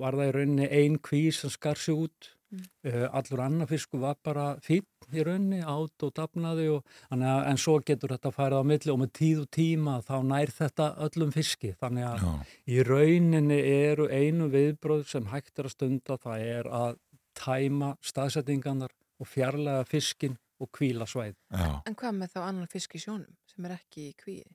var 0.00 0.16
það 0.16 0.28
í 0.28 0.34
rauninni 0.36 0.68
ein 0.72 0.98
kví 1.04 1.26
sem 1.34 1.52
skar 1.52 1.76
sig 1.80 1.94
út. 2.06 2.32
Mm. 2.54 2.66
Uh, 2.86 3.06
allur 3.18 3.40
annar 3.42 3.66
fisku 3.66 3.98
var 3.98 4.14
bara 4.22 4.52
fín 4.62 4.84
í 5.10 5.22
rauninni, 5.26 5.58
átt 5.66 6.02
og 6.06 6.12
dafnaði 6.14 6.68
og, 6.76 6.86
að, 7.10 7.40
en 7.50 7.58
svo 7.58 7.76
getur 7.86 8.14
þetta 8.14 8.30
færið 8.34 8.62
á 8.62 8.70
milli 8.70 8.92
og 8.92 9.00
með 9.02 9.10
tíð 9.18 9.40
og 9.42 9.48
tíma 9.54 9.96
þá 10.06 10.14
nær 10.26 10.52
þetta 10.54 10.86
öllum 11.06 11.32
fiski. 11.34 11.72
Þannig 11.80 12.06
að 12.06 12.22
Já, 12.22 12.32
Í 12.70 12.78
rauninni 12.86 13.58
eru 13.60 14.06
einu 14.10 14.48
viðbröð 14.54 15.04
sem 15.10 15.26
hægt 15.32 15.58
er 15.58 15.68
að 15.68 15.74
stunda 15.74 16.18
það 16.22 16.46
er 16.46 16.70
að 16.70 16.98
tæma 17.36 17.92
staðsettingarnar 18.06 18.94
og 19.20 19.28
fjarlæga 19.28 19.86
fiskin 19.88 20.38
og 20.62 20.70
kvíla 20.72 21.06
svæð. 21.06 21.34
já, 21.52 21.82
En 21.86 21.94
hvað 21.94 22.14
með 22.16 22.32
þá 22.32 22.40
annan 22.46 22.70
fisk 22.72 22.94
í 22.96 23.02
sjónum 23.02 23.34
sem 23.50 23.64
er 23.68 23.76
ekki 23.76 24.08
í 24.10 24.14
kvíi? 24.16 24.46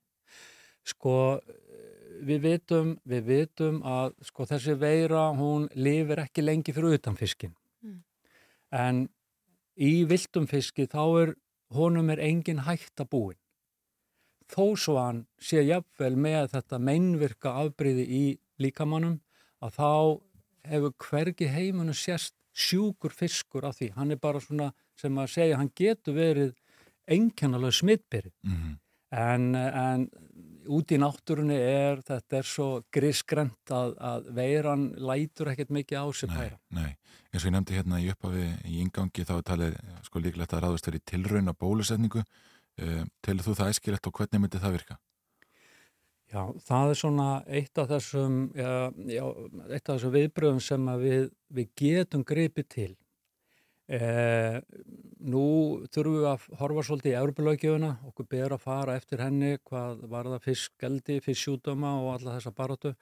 Sko, 0.87 1.15
við 2.25 2.45
vitum, 2.45 2.93
við 3.07 3.27
vitum 3.27 3.81
að 3.87 4.15
sko, 4.25 4.47
þessi 4.49 4.75
veira, 4.79 5.29
hún 5.37 5.67
lifir 5.75 6.21
ekki 6.23 6.45
lengi 6.45 6.73
fyrir 6.73 6.97
utan 6.97 7.17
fiskin. 7.17 7.53
Mm. 7.85 7.99
En 8.71 9.03
í 9.77 9.93
viltum 10.09 10.47
fiski 10.49 10.87
þá 10.89 11.03
er, 11.23 11.33
honum 11.75 12.11
er 12.13 12.21
engin 12.23 12.65
hægt 12.67 13.01
að 13.01 13.11
búin. 13.13 13.37
þó 14.51 14.75
svo 14.75 14.97
hann 14.99 15.19
sé 15.39 15.61
jafnvel 15.63 16.17
með 16.19 16.49
þetta 16.51 16.77
meinvirka 16.83 17.53
afbreyði 17.61 18.03
í 18.03 18.23
líkamannum 18.59 19.21
að 19.63 19.77
þá 19.77 19.91
hefur 20.67 20.95
hvergi 21.05 21.47
heimunum 21.47 21.95
sérst 21.95 22.35
sjúkur 22.51 23.15
fiskur 23.15 23.63
af 23.63 23.77
því. 23.77 23.93
Hann 23.95 24.11
er 24.11 24.19
bara 24.19 24.41
svona 24.43 24.73
sem 24.99 25.15
að 25.17 25.31
segja, 25.31 25.57
hann 25.57 25.71
getur 25.71 26.17
verið 26.17 26.51
einkennalega 27.07 27.79
smittbyrri. 27.79 28.33
Mm 28.43 28.75
En, 29.11 29.55
en 29.55 30.05
út 30.67 30.91
í 30.93 30.97
náttúrunni 31.01 31.57
er, 31.57 32.01
þetta 32.05 32.37
er 32.41 32.47
svo 32.47 32.67
grisgrent 32.93 33.73
að, 33.73 33.95
að 33.97 34.31
veiran 34.37 34.87
lætur 34.99 35.51
ekkert 35.53 35.73
mikið 35.73 36.01
á 36.01 36.05
sig 36.13 36.29
Nei, 36.31 36.37
pæra. 36.37 36.59
nei, 36.69 36.91
eins 37.31 37.43
og 37.43 37.49
ég 37.49 37.55
nefndi 37.55 37.77
hérna 37.79 38.01
í 38.01 38.09
upphafi 38.13 38.47
í 38.69 38.81
ingangi 38.83 39.25
þá 39.27 39.35
talið 39.47 39.77
sko 40.07 40.23
líklegt 40.23 40.53
að 40.53 40.65
ráðast 40.65 40.89
verið 40.89 41.05
tilraun 41.13 41.49
á 41.49 41.53
bólusetningu 41.57 42.21
uh, 42.21 43.03
telur 43.25 43.47
þú 43.47 43.57
það 43.59 43.73
æskilegt 43.73 44.07
og 44.11 44.19
hvernig 44.19 44.43
myndi 44.43 44.61
það 44.61 44.77
virka? 44.77 44.99
Já, 46.31 46.45
það 46.63 46.89
er 46.93 46.95
svona 47.01 47.29
eitt 47.51 47.79
af 47.81 47.89
þessum, 47.91 48.35
já, 48.55 48.69
já, 49.11 49.23
eitt 49.67 49.89
af 49.89 49.97
þessum 49.97 50.13
viðbröðum 50.15 50.61
sem 50.63 50.85
við, 51.01 51.25
við 51.51 51.71
getum 51.81 52.23
gripið 52.23 52.67
til. 52.71 52.91
Eh, 53.91 54.59
nú 55.27 55.45
þurfum 55.91 56.17
við 56.19 56.27
að 56.29 56.45
horfa 56.61 56.83
svolítið 56.87 57.11
í 57.11 57.17
Európa-lögjöfuna, 57.19 57.91
okkur 58.07 58.27
ber 58.31 58.55
að 58.55 58.63
fara 58.63 58.95
eftir 58.99 59.23
henni 59.23 59.57
hvað 59.67 60.05
var 60.11 60.29
það 60.31 60.45
fiskgeldi, 60.45 61.17
fisksjúdöma 61.25 61.95
og 61.99 62.13
alla 62.13 62.37
þessa 62.37 62.53
baróttu 62.55 62.93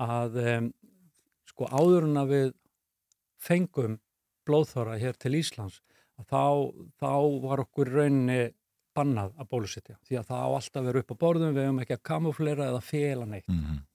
að 0.00 0.38
eh, 0.44 0.68
sko 1.50 1.66
áður 1.72 2.06
en 2.06 2.22
að 2.22 2.32
við 2.34 2.52
fengum 3.40 3.98
blóðþóra 4.46 5.00
hér 5.00 5.18
til 5.18 5.34
Íslands 5.40 5.80
þá, 6.28 6.70
þá 7.00 7.12
var 7.42 7.64
okkur 7.64 7.90
rauninni 7.96 8.40
bannað 8.96 9.34
að 9.38 9.50
bólusetja. 9.50 9.98
Því 10.06 10.20
að 10.20 10.30
það 10.30 10.42
á 10.46 10.48
alltaf 10.50 10.86
verið 10.86 11.04
upp 11.04 11.14
á 11.14 11.22
borðum, 11.24 11.54
við 11.54 11.66
hefum 11.66 11.84
ekki 11.84 11.96
að 11.96 12.08
kamuflera 12.10 12.70
eða 12.70 12.82
fela 12.84 13.28
neitt. 13.28 13.48
Mm 13.48 13.86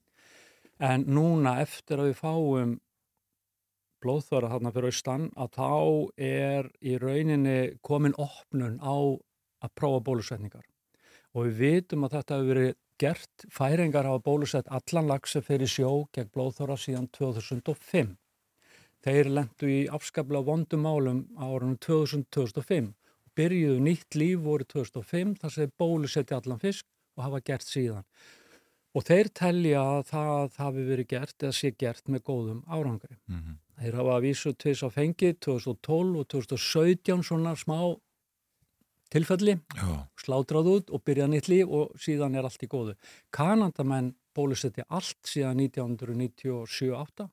En 0.83 1.05
núna 1.07 1.61
eftir 1.63 2.01
að 2.01 2.09
við 2.09 2.17
fáum 2.19 2.71
blóðþóra 4.05 4.53
þarna 4.53 4.71
fyrir 4.75 4.93
austan 4.93 5.27
að 5.35 5.57
þá 5.57 5.69
er 6.29 6.71
í 6.85 6.95
rauninni 7.01 7.59
komin 7.85 8.15
opnun 8.21 8.77
á 8.79 8.95
að 9.65 9.75
prófa 9.75 10.03
bólusetningar. 10.05 10.65
Og 11.35 11.49
við 11.49 11.61
vitum 11.61 12.05
að 12.05 12.19
þetta 12.19 12.37
hefur 12.37 12.51
verið 12.53 12.75
gert, 13.01 13.45
færingar 13.51 14.07
hafa 14.07 14.23
bólusett 14.23 14.69
allan 14.71 15.09
lagsi 15.09 15.41
fyrir 15.43 15.69
sjó 15.69 15.89
gegn 16.15 16.31
blóðþóra 16.35 16.77
síðan 16.79 17.09
2005. 17.17 18.13
Þeir 19.05 19.29
lendu 19.29 19.69
í 19.69 19.81
afskaplega 19.93 20.47
vondum 20.47 20.85
málum 20.85 21.25
á 21.37 21.45
árunum 21.45 21.75
2000-2005 21.83 22.87
og 22.95 23.35
byrjuðu 23.37 23.83
nýtt 23.83 24.17
líf 24.17 24.39
voru 24.45 24.65
2005 24.71 25.35
þar 25.43 25.53
sem 25.57 25.75
bólusetti 25.77 26.37
allan 26.37 26.61
fisk 26.61 26.87
og 27.17 27.27
hafa 27.27 27.43
gert 27.45 27.67
síðan. 27.67 28.07
Og 28.95 29.03
þeir 29.03 29.29
telja 29.35 29.83
að 29.83 30.01
það 30.13 30.57
hafi 30.63 30.87
verið 30.87 31.11
gert 31.11 31.43
eða 31.43 31.57
sé 31.57 31.73
gert 31.75 32.07
með 32.07 32.23
góðum 32.31 32.63
árangri. 32.65 33.17
-hmm. 33.27 33.59
Þeir 33.75 33.97
hafa 33.99 34.17
að 34.17 34.25
vísu 34.29 34.53
tvis 34.55 34.81
á 34.85 34.89
fengi 34.93 35.33
2012 35.43 36.19
og 36.21 36.27
2017 36.31 37.23
svona 37.27 37.55
smá 37.59 37.79
tilfelli, 39.11 39.57
Já, 39.75 39.89
slátrað 40.19 40.69
út 40.71 40.93
og 40.95 41.03
byrjað 41.05 41.31
nýtt 41.31 41.49
líf 41.51 41.71
og 41.71 41.97
síðan 42.01 42.37
er 42.37 42.47
allt 42.47 42.63
í 42.63 42.69
góðu. 42.71 42.95
Kanandamenn 43.35 44.13
bólusetti 44.35 44.85
allt 44.87 45.19
síðan 45.27 45.61
1997-8 45.67 47.27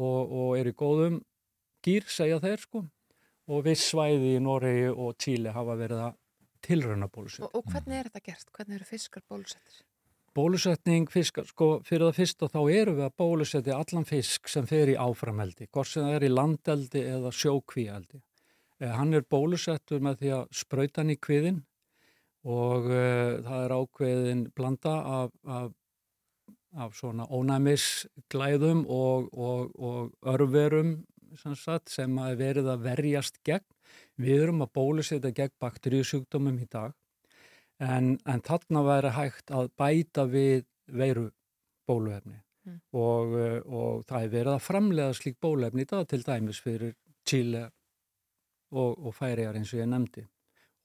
og, 0.00 0.32
og 0.32 0.56
er 0.58 0.70
í 0.70 0.74
góðum 0.76 1.20
gýr, 1.84 2.08
segja 2.08 2.40
þeir 2.42 2.64
sko, 2.64 2.82
og 3.50 3.62
viss 3.66 3.92
svæði 3.92 4.34
í 4.36 4.42
Noregi 4.44 4.90
og 4.90 5.14
Tíli 5.20 5.52
hafa 5.54 5.76
verið 5.80 6.04
að 6.08 6.18
tilrauna 6.64 7.08
bólusetti. 7.08 7.48
Og, 7.48 7.62
og 7.62 7.72
hvernig 7.72 8.00
er 8.00 8.10
þetta 8.10 8.26
gert? 8.32 8.52
Hvernig 8.56 8.80
eru 8.80 8.88
fiskar 8.88 9.24
bólusettir? 9.28 9.80
Bólusetning 10.30 11.08
fiskar, 11.10 11.46
sko, 11.50 11.80
fyrir 11.82 12.06
það 12.06 12.18
fyrsta 12.20 12.48
þá 12.52 12.60
eru 12.70 12.92
við 13.00 13.06
að 13.08 13.16
bólusetja 13.18 13.78
allan 13.82 14.04
fisk 14.06 14.46
sem 14.48 14.66
fer 14.70 14.92
í 14.92 14.94
áframeldi, 14.94 15.66
hvort 15.74 15.90
sem 15.90 16.04
það 16.06 16.16
er 16.18 16.26
í 16.28 16.30
landeldi 16.30 17.02
eða 17.16 17.32
sjókvíaldi. 17.34 18.20
Eh, 18.78 18.92
hann 18.94 19.16
er 19.18 19.26
bólusettur 19.26 19.98
með 20.06 20.22
því 20.22 20.30
að 20.36 20.44
sprauta 20.60 21.02
hann 21.02 21.10
í 21.10 21.18
kviðin 21.18 21.58
og 22.46 22.86
eh, 22.94 23.40
það 23.42 23.64
er 23.64 23.74
ákveðin 23.74 24.46
blanda 24.54 24.94
af, 25.16 25.34
af, 25.58 25.74
af 26.78 26.94
svona 27.00 27.26
ónæmisglæðum 27.26 28.86
og, 28.86 29.28
og, 29.34 29.74
og 29.82 30.30
örverum 30.30 30.94
sem, 31.42 32.16
að 32.22 32.30
er 32.30 32.40
verið 32.44 32.70
að 32.70 32.86
verjast 32.86 33.42
gegn. 33.42 33.66
Við 34.14 34.46
erum 34.46 34.62
að 34.62 34.74
bólusetja 34.78 35.34
gegn 35.34 35.58
bakteríusjúkdómum 35.58 36.62
í 36.62 36.70
dag 36.70 36.94
en, 37.80 38.14
en 38.28 38.44
þarna 38.46 38.84
væri 38.86 39.16
hægt 39.16 39.50
að 39.50 39.72
bæta 39.80 40.26
við 40.28 40.64
veiru 40.90 41.30
bóluefni 41.88 42.40
Mm. 42.66 42.76
og, 42.92 43.32
uh, 43.32 43.60
og 43.72 44.02
það 44.04 44.24
er 44.24 44.32
verið 44.34 44.52
að 44.52 44.64
framlega 44.66 45.16
slík 45.16 45.38
bóluefni 45.40 45.86
í 45.86 45.88
dag 45.88 46.04
til 46.10 46.20
dæmis 46.26 46.60
fyrir 46.60 46.92
Chile 47.24 47.70
og, 48.70 48.98
og 49.00 49.14
færiðar 49.16 49.56
eins 49.56 49.72
og 49.72 49.80
ég 49.80 49.88
nefndi 49.88 50.26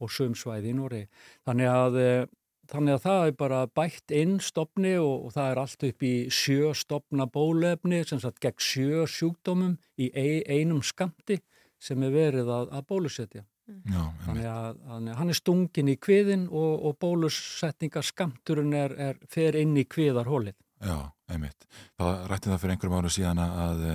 og 0.04 0.12
sumsvæði 0.12 0.72
í 0.72 0.76
Nóri. 0.76 1.02
Þannig 1.48 1.72
að, 1.72 1.98
uh, 2.00 2.30
þannig 2.72 2.96
að 2.96 3.04
það 3.06 3.26
er 3.26 3.36
bara 3.42 3.60
bætt 3.68 4.16
inn 4.16 4.38
stopni 4.44 4.94
og, 5.02 5.28
og 5.28 5.36
það 5.36 5.52
er 5.52 5.62
allt 5.66 5.88
upp 5.90 6.08
í 6.08 6.14
sjö 6.32 6.72
stopna 6.80 7.28
bóluefni 7.28 8.02
sem 8.08 8.24
sagt 8.24 8.40
gegn 8.44 8.64
sjö 8.70 9.04
sjúkdómum 9.18 9.76
í 10.00 10.10
ein, 10.16 10.48
einum 10.48 10.80
skamti 10.84 11.42
sem 11.76 12.08
er 12.08 12.16
verið 12.16 12.56
að, 12.56 12.72
að 12.72 12.88
bólusetja. 12.88 13.44
Já, 13.66 14.04
Þannig 14.26 14.46
einmitt. 14.46 14.52
að, 14.52 14.78
að 14.96 15.10
hann 15.20 15.32
er 15.34 15.38
stungin 15.40 15.90
í 15.92 15.96
kviðin 16.02 16.46
og, 16.52 16.86
og 16.90 16.98
bólusetningaskamturinn 17.02 18.74
er, 18.78 18.96
er 19.10 19.20
fer 19.32 19.58
inn 19.60 19.76
í 19.80 19.86
kviðarhólið. 19.90 20.56
Já, 20.86 20.98
einmitt. 21.32 21.66
Það 21.98 22.18
rætti 22.30 22.52
það 22.52 22.60
fyrir 22.62 22.76
einhverjum 22.76 22.98
árum 23.00 23.14
síðan 23.16 23.42
að, 23.42 23.56
að, 23.66 23.86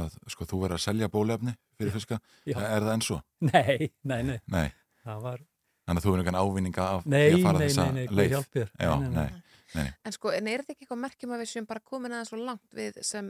að 0.00 0.18
sko, 0.32 0.46
þú 0.48 0.60
verður 0.64 0.78
að 0.78 0.84
selja 0.86 1.08
bólefni 1.12 1.54
fyrir 1.76 1.94
fiska. 1.96 2.20
Já. 2.48 2.56
Er 2.62 2.86
það 2.86 2.92
eins 2.94 3.10
og? 3.16 3.22
Nei, 3.50 3.90
nei, 4.08 4.20
nei, 4.30 4.38
Nei. 4.54 4.68
það 5.04 5.22
var, 5.26 5.42
Þannig 5.90 6.00
að 6.00 6.04
þú 6.06 6.12
verður 6.14 6.22
einhvern 6.30 6.40
ávinninga 6.44 6.84
af 6.94 7.06
nei, 7.10 7.20
því 7.26 7.36
að 7.40 7.44
fara 7.48 7.58
nei, 7.58 7.66
þessa 7.66 7.84
nei, 7.90 7.94
nei, 8.04 8.16
leið. 8.20 8.34
hjálpir. 8.36 8.68
Já, 8.78 8.92
nei. 9.18 9.86
En 10.06 10.14
sko, 10.14 10.30
en 10.34 10.48
er 10.50 10.62
þetta 10.62 10.74
ekki 10.76 10.84
eitthvað 10.86 11.00
merkjum 11.04 11.32
að 11.34 11.40
við 11.44 11.48
séum 11.50 11.66
bara 11.70 11.82
komin 11.86 12.14
aðeins 12.14 12.30
svo 12.32 12.38
langt 12.46 12.76
við 12.78 13.00
sem 13.06 13.28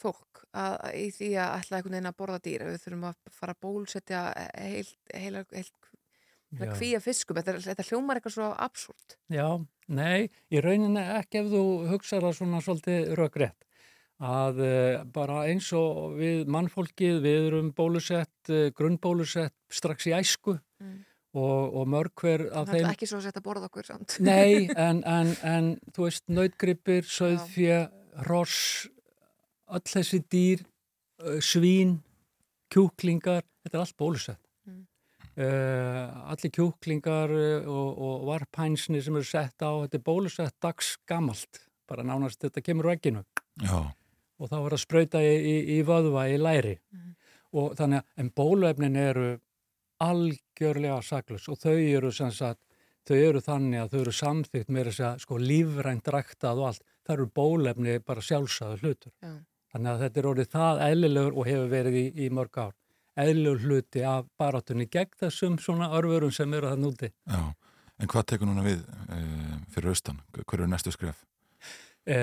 fólk 0.00 0.42
að, 0.50 0.74
að 0.74 0.98
í 0.98 1.06
því 1.16 1.30
að 1.36 1.54
ætla 1.60 1.78
einhvern 1.78 1.96
veginn 1.96 2.10
að 2.10 2.18
borða 2.22 2.42
dýr 2.46 2.66
við 2.68 2.82
þurfum 2.84 3.08
að 3.10 3.32
fara 3.38 3.56
að 3.56 3.62
bólsetja 3.66 4.22
heilt, 4.56 4.96
heila, 5.14 5.44
kvíja 6.78 7.00
fiskum 7.04 7.38
þetta, 7.38 7.56
þetta 7.68 7.88
hljómar 7.90 8.20
eitthvað 8.20 8.36
svo 8.36 8.52
absúrt. 8.66 9.18
Já, 9.30 9.48
nei, 9.88 10.30
í 10.50 10.62
rauninni 10.64 11.04
ekki 11.18 11.44
ef 11.44 11.52
þú 11.52 11.64
hugsaður 11.92 12.28
það 12.30 12.38
svona 12.40 12.62
svolítið 12.66 13.12
rökrétt 13.20 13.68
að 14.20 14.58
uh, 14.60 15.04
bara 15.14 15.44
eins 15.48 15.70
og 15.72 16.18
við 16.18 16.50
mannfólkið, 16.52 17.22
við 17.24 17.46
erum 17.46 17.70
bólusett, 17.72 18.50
uh, 18.52 18.66
grunnbólusett 18.76 19.56
strax 19.72 20.10
í 20.10 20.16
æsku 20.16 20.58
Mm. 20.80 21.02
og, 21.36 21.74
og 21.76 21.88
mörg 21.92 22.14
hver 22.16 22.46
af 22.48 22.70
það 22.70 22.78
er 22.78 22.84
þeim 22.86 22.94
ekki 22.94 23.06
svo 23.10 23.18
setja 23.20 23.40
að 23.42 23.44
borða 23.44 23.66
okkur 23.68 23.84
samt. 23.84 24.14
Nei, 24.24 24.64
en, 24.88 25.02
en, 25.04 25.32
en 25.44 25.66
þú 25.92 26.06
veist, 26.06 26.24
nautgripir, 26.32 27.04
söðfjö, 27.04 27.82
ross, 28.30 28.88
öll 29.70 29.86
þessi 29.86 30.20
dýr, 30.32 30.62
svín, 31.44 31.98
kjúklingar, 32.72 33.44
þetta 33.64 33.76
er 33.76 33.82
allt 33.84 33.96
bólusett. 34.00 34.40
Mm. 34.66 34.86
Uh, 35.40 36.30
allir 36.32 36.52
kjúklingar 36.56 37.32
og, 37.70 37.90
og 38.02 38.24
varphænsni 38.28 39.00
sem 39.02 39.16
eru 39.16 39.26
sett 39.28 39.62
á, 39.62 39.70
þetta 39.84 39.98
er 40.00 40.04
bólusett 40.06 40.56
dags 40.62 40.94
gamalt, 41.08 41.62
bara 41.88 42.04
nánast 42.06 42.42
þetta 42.42 42.62
kemur 42.64 42.90
Já, 43.60 43.78
og 44.40 44.48
þá 44.48 44.56
er 44.56 44.74
að 44.74 44.80
sprauta 44.82 45.20
í, 45.22 45.32
í, 45.36 45.54
í 45.76 45.82
vöðva 45.86 46.26
í 46.32 46.38
læri 46.40 46.78
Mhm. 46.90 47.14
og 47.52 47.76
þannig 47.76 47.98
að 48.00 48.20
en 48.22 48.30
bóluefnin 48.30 48.96
eru 48.96 49.30
algjörlega 50.00 51.02
saklus 51.04 51.48
og 51.50 51.58
þau 51.60 51.76
eru 51.76 52.12
sem 52.12 52.30
sagt 52.32 52.60
þau 53.08 53.16
eru 53.16 53.40
þannig 53.44 53.82
að 53.82 53.90
þau 53.92 54.00
eru 54.00 54.12
samþygt 54.16 54.70
með 54.72 54.90
þess 54.90 55.00
að 55.08 55.22
sko 55.24 55.38
lífrænt 55.40 56.10
ræktað 56.14 56.60
og 56.62 56.68
allt 56.70 56.84
það 57.04 57.14
eru 57.16 57.26
bólefni 57.40 57.96
bara 58.06 58.24
sjálfsagður 58.24 58.84
hlutur 58.84 59.12
Já. 59.20 59.32
Þannig 59.72 59.90
að 59.94 60.04
þetta 60.04 60.20
er 60.22 60.28
orðið 60.32 60.50
það 60.54 60.82
eðlilegur 60.88 61.38
og 61.40 61.48
hefur 61.50 61.72
verið 61.72 61.98
í, 62.00 62.04
í 62.26 62.28
mörg 62.34 62.60
ár 62.62 62.74
eðlilegur 63.20 63.64
hluti 63.66 64.04
af 64.06 64.28
barátunni 64.40 64.86
gegn 64.90 65.16
þessum 65.20 65.58
svona 65.60 65.90
örfurum 65.98 66.32
sem 66.32 66.54
eru 66.54 66.70
það 66.72 66.84
núti 66.84 67.10
já. 67.10 67.42
En 68.00 68.08
hvað 68.08 68.26
tekur 68.32 68.48
núna 68.48 68.62
við 68.64 68.78
uh, 69.12 69.56
fyrir 69.74 69.92
austan? 69.92 70.22
Hver 70.32 70.62
eru 70.62 70.70
næstu 70.72 70.92
skref? 70.94 71.18
e, 72.08 72.16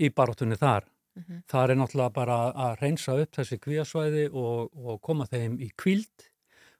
í 0.00 0.08
barátunni 0.16 0.56
þar 0.56 0.88
Mhm. 1.12 1.42
þar 1.44 1.70
er 1.70 1.76
náttúrulega 1.76 2.12
bara 2.16 2.36
að 2.56 2.78
reynsa 2.80 3.12
upp 3.20 3.34
þessi 3.36 3.58
kvíasvæði 3.60 4.22
og, 4.32 4.70
og 4.72 5.00
koma 5.04 5.26
þeim 5.28 5.58
í 5.60 5.68
kvíld 5.76 6.24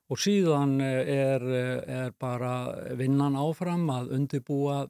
og 0.09 0.17
síðan 0.17 0.79
er, 0.81 1.45
er 1.85 2.15
bara 2.17 2.73
vinnan 2.97 3.37
áfram 3.37 3.85
að 3.93 4.15
undirbúa 4.17 4.87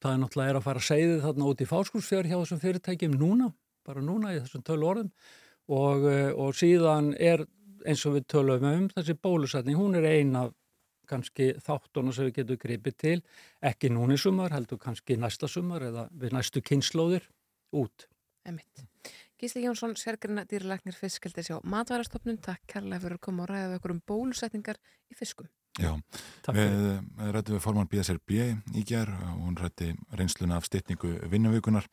það 0.00 0.12
er 0.12 0.20
náttúrulega 0.22 0.54
er 0.54 0.58
að 0.60 0.66
fara 0.66 0.82
að 0.82 0.88
segja 0.88 1.20
þarna 1.24 1.48
út 1.50 1.62
í 1.62 1.68
fáskúsfjör 1.70 2.28
hjá 2.30 2.36
þessum 2.38 2.62
fyrirtækjum 2.64 3.16
núna, 3.20 3.50
bara 3.86 4.04
núna 4.04 4.34
í 4.34 4.40
þessum 4.40 4.64
tölu 4.66 4.88
orðum 4.90 5.10
og, 5.70 6.06
eh, 6.10 6.30
og 6.32 6.56
síðan 6.56 7.12
er 7.18 7.44
eins 7.86 8.04
og 8.08 8.18
við 8.18 8.26
tölum 8.34 8.66
um 8.68 8.88
þessi 8.92 9.16
bólusetning, 9.16 9.78
hún 9.78 9.96
er 9.96 10.08
ein 10.08 10.34
af 10.36 10.54
kannski 11.10 11.54
þáttunum 11.58 12.14
sem 12.14 12.28
við 12.28 12.40
getum 12.40 12.60
gripið 12.62 12.96
til, 13.02 13.16
ekki 13.66 13.90
núni 13.90 14.18
sumar, 14.20 14.52
heldur 14.54 14.78
kannski 14.78 15.16
næsta 15.18 15.48
sumar 15.50 15.82
eða 15.88 16.06
við 16.14 16.36
næstu 16.36 16.62
kynnslóðir 16.62 17.26
út. 17.80 18.06
Emitt. 18.46 18.84
Gísli 19.40 19.64
Jónsson, 19.64 19.96
sérgrina 19.96 20.44
dýrleiknir 20.44 20.96
fiskildis 20.96 21.48
hjá 21.50 21.58
Matværastofnun, 21.64 22.38
takk 22.44 22.62
kærlega 22.68 23.06
fyrir 23.06 23.18
að 23.18 23.24
koma 23.26 23.46
og 23.46 23.50
ræða 23.50 23.70
við 23.70 23.80
okkur 23.80 23.96
um 23.96 24.02
bólusetningar 24.12 24.80
í 25.10 25.16
fiskum. 25.16 25.48
Já, 25.80 25.92
við 26.52 26.74
eh, 26.90 27.30
rættum 27.34 27.56
við 27.56 27.64
formann 27.64 27.88
BSRB 27.90 28.36
í 28.76 28.84
ger 28.86 29.10
og 29.14 29.38
hún 29.46 29.58
rætti 29.60 29.92
reynsluna 30.16 30.58
af 30.60 30.68
stytningu 30.68 31.16
vinnuvíkunar. 31.32 31.88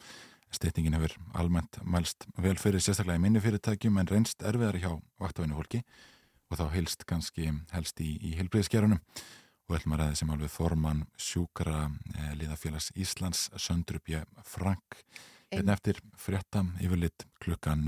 Stytningin 0.54 0.95
hefur 0.95 1.17
almennt 1.36 1.80
mælst 1.84 2.23
vel 2.39 2.56
fyrir 2.60 2.84
sérstaklega 2.84 3.19
í 3.19 3.23
minni 3.26 3.41
fyrirtækjum 3.43 3.97
en 4.00 4.08
reynst 4.08 4.45
erfiðar 4.47 4.78
hjá 4.80 4.91
vaktavinnufólki 5.19 5.82
og 6.47 6.62
þá 6.62 6.65
helst 6.71 7.04
kannski 7.10 7.50
helst 7.73 8.00
í, 8.00 8.13
í 8.23 8.38
helbriðskerunum 8.39 9.02
og 9.67 9.76
ætlum 9.76 9.97
að 9.97 10.04
ræða 10.04 10.19
sem 10.21 10.32
alveg 10.32 10.54
formann 10.54 11.04
sjúkara 11.19 11.89
eh, 12.15 12.32
liðafélags 12.39 12.93
Íslands 12.95 13.50
Söndrupje 13.60 14.23
Frank. 14.47 15.02
Hérna 15.52 15.76
eftir 15.76 16.00
frétta 16.19 16.63
yfirlit 16.84 17.28
klukkan 17.43 17.84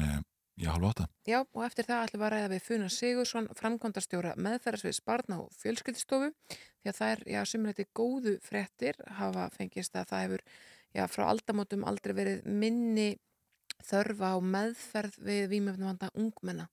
í 0.60 0.68
halv 0.68 0.90
átta. 0.90 1.08
Já, 1.28 1.40
og 1.42 1.64
eftir 1.66 1.88
það 1.88 2.04
ætlum 2.06 2.22
við 2.22 2.28
að 2.28 2.34
ræða 2.34 2.50
við 2.54 2.66
Funa 2.66 2.90
Sigursson, 2.94 3.48
framkvæmdastjóra 3.60 4.34
meðferðarsvið 4.40 4.98
Sparna 4.98 5.40
og 5.44 5.54
fjölskyldistofu, 5.60 6.34
því 6.50 6.92
að 6.92 7.00
það 7.00 7.14
er, 7.14 7.24
já, 7.36 7.40
sumleiti 7.48 7.88
góðu 7.96 8.36
fréttir 8.44 9.00
hafa 9.20 9.48
fengist 9.56 9.96
að 9.96 10.12
það 10.12 10.26
hefur, 10.26 10.46
já, 10.98 11.04
frá 11.12 11.26
aldamótum 11.30 11.88
aldrei 11.88 12.16
verið 12.18 12.50
minni 12.50 13.10
þörfa 13.88 14.36
á 14.36 14.38
meðferð 14.44 15.20
við 15.24 15.48
výmjöfnumvanda 15.54 16.12
ungmenna. 16.20 16.68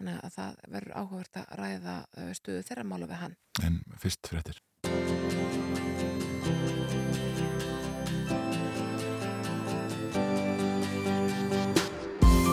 Þannig 0.00 0.22
að 0.24 0.36
það 0.38 0.60
verður 0.72 0.96
áhugavert 0.96 1.38
að 1.42 1.54
ræða 1.60 1.96
uh, 2.16 2.32
stöðu 2.38 2.66
þeirra 2.70 2.88
mála 2.88 3.10
við 3.10 3.20
hann. 3.20 3.38
En 3.60 3.80
fyrst 4.00 4.30
fréttir. 4.32 4.62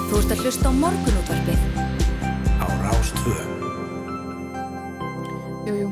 Þú 0.07 0.21
ert 0.21 0.29
að 0.31 0.41
hlusta 0.45 0.69
á 0.71 0.73
morgunútvarpið 0.73 1.63
á 2.63 2.67
Rástvö. 2.79 3.33
Jú, 5.67 5.73
jú. 5.81 5.89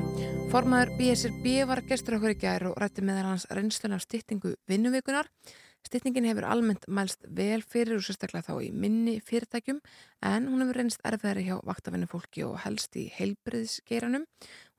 Formaður 0.53 0.93
BSRB 0.95 1.49
var 1.67 1.81
gestur 1.89 2.15
okkur 2.15 2.31
í 2.31 2.37
gær 2.39 2.63
og 2.69 2.77
rætti 2.79 3.03
meðal 3.03 3.33
hans 3.33 3.43
reynslun 3.51 3.97
af 3.97 4.05
styttingu 4.05 4.53
vinnuvikunar. 4.71 5.27
Styttingin 5.83 6.29
hefur 6.29 6.47
almennt 6.47 6.87
mælst 6.87 7.27
vel 7.27 7.59
fyrir 7.59 7.99
og 7.99 8.05
sérstaklega 8.07 8.47
þá 8.47 8.63
í 8.63 8.71
minni 8.71 9.17
fyrirtækjum 9.19 9.83
en 10.31 10.47
hún 10.47 10.63
hefur 10.63 10.79
reynst 10.79 11.03
erfiðari 11.03 11.43
hjá 11.49 11.59
vaktavinnu 11.67 12.07
fólki 12.07 12.47
og 12.47 12.55
helst 12.63 12.95
í 12.95 13.09
heilbriðsgeiranum. 13.17 14.23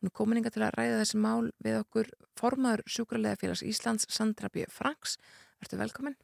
Hún 0.00 0.10
er 0.10 0.16
komininga 0.16 0.54
til 0.54 0.64
að 0.64 0.78
ræða 0.80 1.02
þessi 1.04 1.20
mál 1.20 1.52
við 1.60 1.82
okkur 1.84 2.08
formaður 2.40 2.88
sjúkralega 2.88 3.36
félags 3.44 3.66
Íslands 3.68 4.08
Sandra 4.08 4.48
B. 4.48 4.64
Franks. 4.72 5.20
Vertu 5.60 5.76
velkomin. 5.76 6.16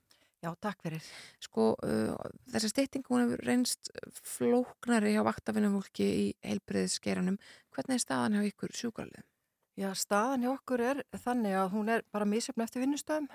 Já, 0.43 0.51
takk 0.59 0.81
fyrir. 0.83 1.05
Sko, 1.39 1.69
uh, 1.87 2.17
þessi 2.51 2.73
stytting 2.73 3.05
hún 3.07 3.23
hefur 3.23 3.45
reynst 3.47 3.93
flóknari 4.27 5.13
hjá 5.15 5.23
vaktavinnu 5.27 5.71
fólki 5.77 6.09
í 6.09 6.25
heilbriðsgeiranum. 6.43 7.37
Hvernig 7.75 8.01
er 8.01 8.03
staðan 8.03 8.35
hjá 8.41 8.49
ykkur 8.51 8.75
sjúkralega? 8.75 9.23
Já, 9.79 9.89
staðan 9.97 10.43
hjá 10.45 10.51
okkur 10.57 10.83
er 10.85 11.03
þannig 11.23 11.55
að 11.57 11.71
hún 11.77 11.89
er 11.95 12.03
bara 12.13 12.27
misjöfn 12.29 12.65
eftir 12.67 12.83
vinnustöðum 12.83 13.29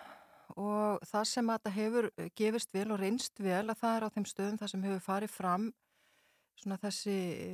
og 0.57 1.01
það 1.07 1.23
sem 1.31 1.49
að 1.49 1.63
það 1.65 1.77
hefur 1.77 2.07
gefist 2.39 2.75
vel 2.75 2.91
og 2.93 2.99
reynst 3.01 3.39
vel 3.41 3.63
að 3.71 3.79
það 3.81 3.95
er 3.97 4.05
á 4.05 4.13
þeim 4.15 4.27
stöðum 4.29 4.59
það 4.61 4.71
sem 4.73 4.83
hefur 4.87 5.01
farið 5.07 5.33
fram 5.33 5.65
svona 6.57 6.77
þessi 6.81 7.15
e, 7.15 7.49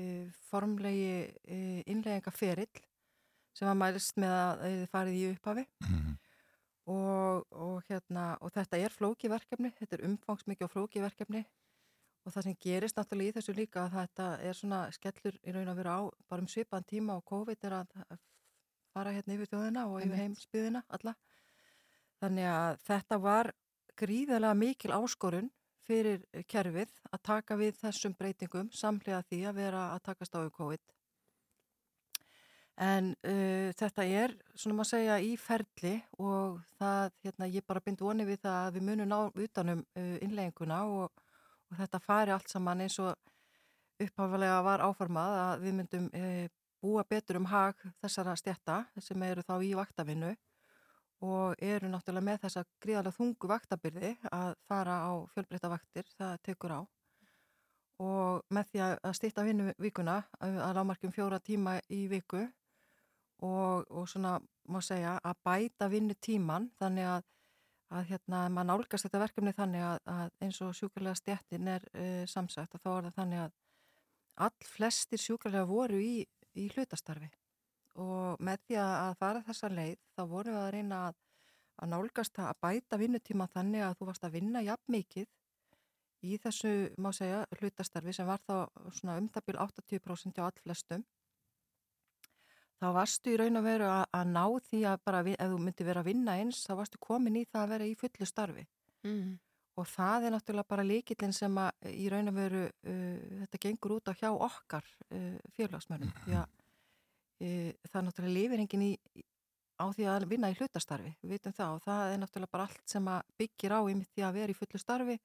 formlegi 0.50 1.08
e, 1.44 1.58
innleggingaferill 1.92 2.84
sem 3.58 3.70
að 3.72 3.80
mælist 3.82 4.20
með 4.22 4.36
að 4.36 4.62
þið 4.66 4.84
farið 4.94 5.18
í 5.22 5.26
upphafi 5.34 5.66
Mhm. 5.84 6.14
Og, 6.90 7.46
og, 7.52 7.84
hérna, 7.88 8.34
og 8.42 8.52
þetta 8.52 8.80
er 8.84 8.92
flókiverkefni, 8.92 9.72
þetta 9.78 9.98
er 9.98 10.06
umfangsmikið 10.10 10.68
og 10.68 10.74
flókiverkefni 10.74 11.44
og 12.24 12.32
það 12.32 12.46
sem 12.48 12.60
gerist 12.66 12.98
náttúrulega 12.98 13.34
í 13.34 13.36
þessu 13.38 13.56
líka 13.56 13.86
að 13.86 13.98
þetta 13.98 14.28
er 14.48 14.58
svona 14.58 14.84
skellur 14.96 15.40
í 15.44 15.56
raun 15.56 15.72
að 15.72 15.80
vera 15.82 15.98
á 16.00 16.02
bara 16.30 16.44
um 16.44 16.52
svipaðan 16.52 16.88
tíma 16.88 17.18
og 17.20 17.26
COVID 17.28 17.68
er 17.68 17.76
að 17.82 17.98
fara 18.94 19.16
hérna 19.16 19.36
yfir 19.36 19.52
þjóðina 19.52 19.88
og 19.90 20.06
yfir 20.06 20.22
heimsbyðina 20.22 20.84
alla. 20.96 21.16
Þannig 22.22 22.48
að 22.48 22.80
þetta 22.88 23.20
var 23.20 23.52
gríðarlega 24.00 24.60
mikil 24.60 24.96
áskorun 24.96 25.52
fyrir 25.84 26.24
kerfið 26.48 26.92
að 27.12 27.24
taka 27.28 27.58
við 27.60 27.80
þessum 27.82 28.16
breytingum 28.16 28.70
samlega 28.72 29.24
því 29.28 29.42
að 29.50 29.58
vera 29.60 29.88
að 29.92 30.04
takast 30.08 30.38
á 30.40 30.48
COVID. 30.48 30.84
En 32.82 33.12
uh, 33.14 33.70
þetta 33.78 34.06
er, 34.10 34.32
svona 34.58 34.80
maður 34.80 34.90
segja, 34.96 35.20
í 35.22 35.36
ferli 35.38 35.94
og 36.18 36.58
það, 36.80 37.12
hérna, 37.22 37.50
ég 37.54 37.66
bara 37.70 37.84
bind 37.86 38.02
voni 38.02 38.26
við 38.26 38.40
það 38.48 38.56
að 38.62 38.78
við 38.78 38.88
munum 38.88 39.12
ná 39.12 39.20
utanum 39.30 39.84
uh, 39.84 40.16
innlegginguna 40.26 40.80
og, 40.90 41.12
og 41.70 41.78
þetta 41.78 42.02
fari 42.02 42.34
allt 42.34 42.50
saman 42.50 42.82
eins 42.82 42.98
og 43.04 43.14
upphafilega 44.02 44.64
var 44.66 44.82
áformað 44.82 45.38
að 45.44 45.68
við 45.68 45.78
myndum 45.78 46.08
uh, 46.18 46.48
búa 46.82 47.04
betur 47.06 47.38
um 47.40 47.46
hag 47.52 47.78
þessara 48.02 48.34
stjætta 48.36 48.80
sem 49.00 49.22
eru 49.24 49.46
þá 49.46 49.54
í 49.62 49.70
vaktavinnu 49.78 50.34
og 51.24 51.62
eru 51.64 51.88
náttúrulega 51.88 52.26
með 52.26 52.42
þessa 52.48 52.66
gríðarlega 52.84 53.16
þungu 53.16 53.52
vaktabyrði 53.54 54.12
að 54.34 54.58
fara 54.68 54.98
á 55.08 55.12
fjölbreytta 55.32 55.70
vaktir, 55.72 56.10
það 56.18 56.34
tekur 56.44 56.74
á. 56.76 56.82
Og 58.04 58.42
með 58.52 58.74
því 58.74 58.82
að, 58.84 58.98
að 59.06 59.16
stýtta 59.22 59.46
vinnu 59.48 59.70
vikuna 59.80 60.18
að 60.42 60.76
lámarkjum 60.76 61.14
fjóra 61.16 61.40
tíma 61.40 61.78
í 61.94 62.02
viku 62.12 62.42
og, 63.44 63.86
og 63.92 64.08
svona 64.10 64.38
má 64.72 64.80
segja 64.84 65.18
að 65.20 65.40
bæta 65.46 65.90
vinnu 65.92 66.16
tíman 66.24 66.70
þannig 66.80 67.10
að, 67.10 67.26
að 67.94 68.08
hérna 68.12 68.44
maður 68.54 68.70
nálgast 68.70 69.08
þetta 69.08 69.24
verkefni 69.26 69.56
þannig 69.58 69.86
að, 69.88 70.00
að 70.16 70.46
eins 70.46 70.62
og 70.64 70.76
sjúkarlega 70.78 71.20
stjættin 71.20 71.72
er 71.76 71.88
uh, 71.92 72.24
samsagt 72.30 72.78
og 72.78 72.84
þá 72.84 72.90
er 72.94 73.10
það 73.10 73.18
þannig 73.20 73.44
að 73.44 73.58
all 74.48 74.68
flestir 74.68 75.22
sjúkarlega 75.22 75.70
voru 75.70 76.00
í, 76.02 76.24
í 76.58 76.70
hlutastarfi. 76.74 77.30
Og 78.02 78.40
með 78.42 78.64
því 78.66 78.80
að 78.82 79.20
fara 79.20 79.44
þessa 79.46 79.70
leið 79.70 80.00
þá 80.16 80.24
vorum 80.32 80.56
við 80.56 80.64
að 80.64 80.72
reyna 80.74 81.02
að, 81.10 81.20
að 81.84 81.92
nálgast 81.92 82.36
það 82.40 82.50
að 82.50 82.62
bæta 82.66 83.00
vinnutíma 83.02 83.50
þannig 83.54 83.86
að 83.86 83.98
þú 84.00 84.08
varst 84.10 84.26
að 84.26 84.38
vinna 84.40 84.64
jafn 84.66 84.96
mikið 84.96 85.28
í 86.24 86.40
þessu, 86.40 86.72
má 86.98 87.12
segja, 87.14 87.44
hlutastarfi 87.60 88.16
sem 88.16 88.26
var 88.26 88.42
þá 88.48 88.56
svona 88.96 89.20
umtabil 89.20 89.60
80% 89.60 90.40
á 90.40 90.48
all 90.48 90.64
flestum 90.64 91.04
þá 92.82 92.88
varstu 92.98 93.34
í 93.34 93.40
raun 93.40 93.60
og 93.60 93.66
veru 93.66 93.90
að, 93.90 94.04
að 94.20 94.30
ná 94.34 94.44
því 94.70 94.84
að 94.92 95.02
bara 95.08 95.24
ef 95.34 95.42
þú 95.42 95.60
myndi 95.66 95.88
vera 95.88 96.04
að 96.04 96.10
vinna 96.12 96.38
eins 96.42 96.64
þá 96.68 96.74
varstu 96.82 97.02
komin 97.02 97.40
í 97.40 97.46
það 97.50 97.66
að 97.66 97.74
vera 97.76 97.90
í 97.90 97.98
fullu 98.00 98.30
starfi. 98.30 98.66
Mm. 99.04 99.36
og 99.76 99.88
það 99.90 100.26
er 100.26 100.32
náttúrulega 100.32 100.70
bara 100.70 100.84
líkillin 100.88 101.34
sem 101.36 101.58
að 101.60 101.88
í 101.92 102.06
raun 102.08 102.32
og 102.32 102.36
veru 102.38 102.62
uh, 102.70 103.40
þetta 103.42 103.60
gengur 103.66 103.98
út 103.98 104.08
á 104.08 104.14
hjá 104.16 104.30
okkar 104.32 104.86
uh, 105.12 105.40
félagsmörnum 105.58 106.14
því 106.24 106.38
að 106.40 106.46
uh, 106.46 107.72
það 107.90 107.98
er 108.00 108.06
náttúrulega 108.08 108.36
lifir 108.38 108.64
í, 108.64 108.92
á 109.82 109.86
því 109.92 110.08
að 110.10 110.28
vinna 110.32 110.52
í 110.54 110.58
hlutastarfi 110.58 111.14
við 111.22 111.36
vitum 111.36 111.56
það. 111.58 111.78
Og 111.78 111.88
það 111.88 112.14
er 112.14 112.22
náttúrulega 112.22 112.56
bara 112.56 112.68
allt 112.70 112.94
sem 112.94 113.10
að 113.10 113.34
byggir 113.42 113.76
á 113.76 113.80
í 113.90 113.96
því 114.14 114.26
að 114.28 114.38
vera 114.38 114.54
í 114.54 114.58
fullu 114.58 114.82
starfi. 114.82 115.18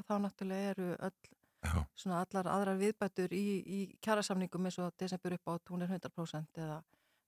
Og 0.00 0.08
þá 0.08 0.14
náttúrulega 0.24 0.74
eru 0.74 0.88
öll 0.96 1.30
Já, 1.60 1.84
svona 1.94 2.22
allar 2.24 2.46
aðrar 2.48 2.78
viðbætur 2.80 3.32
í, 3.36 3.44
í 3.66 3.78
kjærasamningum 4.00 4.64
eins 4.70 4.78
og 4.80 4.94
desember 4.98 5.34
upp 5.36 5.48
á 5.48 5.52
er 5.84 5.90
100% 5.92 6.60
eða 6.64 6.78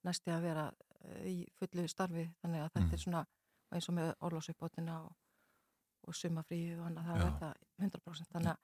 næsti 0.03 0.31
að 0.33 0.41
vera 0.47 0.63
eh, 1.05 1.25
í 1.29 1.35
fullu 1.59 1.87
starfi. 1.87 2.25
Þannig 2.41 2.63
að 2.63 2.69
þetta 2.71 2.85
Mhm. 2.85 2.93
er 2.93 3.03
svona 3.03 3.25
eins 3.73 3.89
og 3.89 3.95
með 3.95 4.13
orlósuppbótina 4.21 4.95
og, 5.05 5.15
og 6.07 6.13
sumafríð 6.15 6.79
og 6.79 6.87
annað 6.89 7.05
það 7.09 7.19
Já. 7.21 7.27
er 7.27 7.37
það 7.39 7.53
100% 7.79 8.31
þannig 8.33 8.51
að 8.53 8.57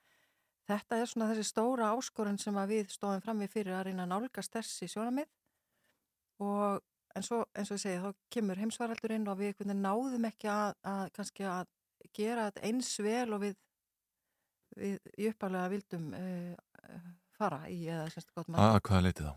þetta 0.70 0.98
er 1.02 1.06
svona 1.06 1.30
þessi 1.34 1.46
stóra 1.50 1.92
áskorun 1.98 2.38
sem 2.40 2.54
við 2.70 2.92
stóðum 2.94 3.22
fram 3.24 3.40
við 3.40 3.50
fyrir 3.54 3.74
að 3.74 3.86
reyna 3.88 4.04
að 4.06 4.12
nálgast 4.14 4.54
þessi 4.54 4.90
sjónamið 4.92 5.26
og 6.46 6.82
en 7.16 7.24
svo 7.26 7.40
eins 7.58 7.72
og 7.72 7.78
ég 7.78 7.82
segi 7.84 8.02
þá 8.04 8.12
kemur 8.36 8.60
heimsvaraldur 8.62 9.12
inn 9.16 9.28
og 9.28 9.40
við 9.42 9.56
náðum 9.82 10.28
ekki 10.30 10.50
að, 10.54 10.76
að 10.84 11.10
kannski 11.18 11.44
að 11.50 11.66
gera 12.16 12.46
þetta 12.50 12.66
eins 12.70 12.92
vel 13.04 13.34
og 13.34 13.42
við, 13.44 13.56
við 14.78 14.98
í 15.18 15.30
uppalega 15.32 15.72
vildum 15.74 16.10
uh, 16.18 17.04
fara 17.40 17.62
í 17.72 17.86
eða 17.88 18.10
semst 18.14 18.34
gott 18.36 18.50
mann. 18.50 18.60
að 18.78 18.82
hvaða 18.90 19.06
leiti 19.08 19.28
þá? 19.28 19.34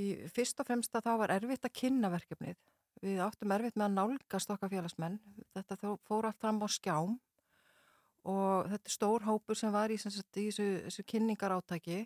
Í 0.00 0.08
fyrst 0.32 0.60
og 0.62 0.68
fremst 0.68 0.96
að 0.96 1.06
þá 1.08 1.12
var 1.20 1.34
erfitt 1.34 1.68
að 1.68 1.76
kynna 1.76 2.10
verkefnið. 2.14 2.58
Við 3.04 3.20
áttum 3.20 3.52
erfitt 3.52 3.76
með 3.76 3.86
að 3.90 3.96
nálgast 3.98 4.52
okkar 4.54 4.72
félagsmenn. 4.72 5.18
Þetta 5.52 5.94
fór 6.08 6.30
allt 6.30 6.40
fram 6.40 6.62
á 6.64 6.68
skjám 6.72 7.18
og 8.24 8.70
þetta 8.70 8.88
er 8.88 8.94
stór 8.94 9.26
hópur 9.26 9.58
sem 9.58 9.72
var 9.74 9.92
í, 9.92 9.98
sagt, 10.00 10.38
í 10.40 10.48
þessu, 10.48 10.68
þessu 10.86 11.04
kynningar 11.12 11.52
átaki 11.52 12.04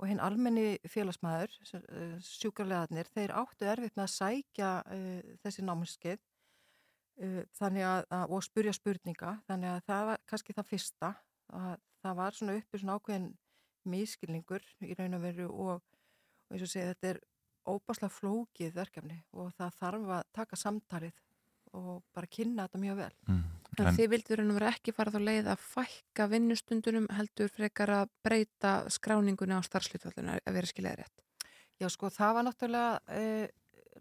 og 0.00 0.08
hinn 0.10 0.22
almenni 0.22 0.80
félagsmaður, 0.90 1.52
uh, 1.78 2.16
sjúkarlegaðnir, 2.26 3.10
þeir 3.14 3.34
áttu 3.38 3.68
erfitt 3.70 3.94
með 3.94 4.08
að 4.08 4.14
sækja 4.16 4.70
uh, 4.82 5.36
þessi 5.44 5.66
námskeið 5.68 6.24
uh, 7.22 7.44
að, 7.62 8.08
og 8.26 8.42
spurja 8.42 8.74
spurninga. 8.74 9.36
Þannig 9.46 9.70
að 9.76 9.86
það 9.86 10.10
var 10.10 10.24
kannski 10.32 10.56
það 10.56 10.70
fyrsta. 10.72 11.12
Að, 11.52 11.76
það 12.02 12.16
var 12.20 12.38
svona 12.38 12.56
uppi 12.60 12.80
svona 12.80 12.96
ákveðin 12.98 13.30
miskilningur 13.84 14.64
í 14.80 14.94
raun 14.96 15.18
og 15.18 15.24
veru 15.26 15.48
og 15.50 15.82
og 16.48 16.56
eins 16.56 16.64
og 16.66 16.70
segja 16.70 16.92
þetta 16.92 17.10
er 17.12 17.20
óbáslega 17.64 18.12
flókið 18.12 18.74
verkefni 18.76 19.18
og 19.32 19.52
það 19.56 19.78
þarf 19.80 20.10
að 20.18 20.26
taka 20.36 20.58
samtalið 20.60 21.20
og 21.74 22.02
bara 22.14 22.30
kynna 22.30 22.66
þetta 22.68 22.80
mjög 22.82 22.98
vel. 23.00 23.12
Mm. 23.26 23.42
En, 23.74 23.86
En- 23.88 23.96
þið 23.96 24.10
vildur 24.12 24.42
ennum 24.44 24.58
vera 24.58 24.70
ekki 24.70 24.94
fara 24.94 25.10
þá 25.10 25.20
leið 25.24 25.48
að 25.50 25.64
fækka 25.64 26.26
vinnustundunum 26.30 27.08
heldur 27.16 27.50
frekar 27.50 27.90
að 27.90 28.12
breyta 28.22 28.74
skráningunni 28.94 29.56
á 29.58 29.62
starfslutfallinu 29.66 30.36
að 30.38 30.58
vera 30.58 30.70
skiljaði 30.70 31.02
rétt. 31.02 31.24
Já 31.82 31.88
sko 31.90 32.10
það 32.14 32.34
var 32.36 32.46
náttúrulega 32.46 33.16
eh, 33.18 33.48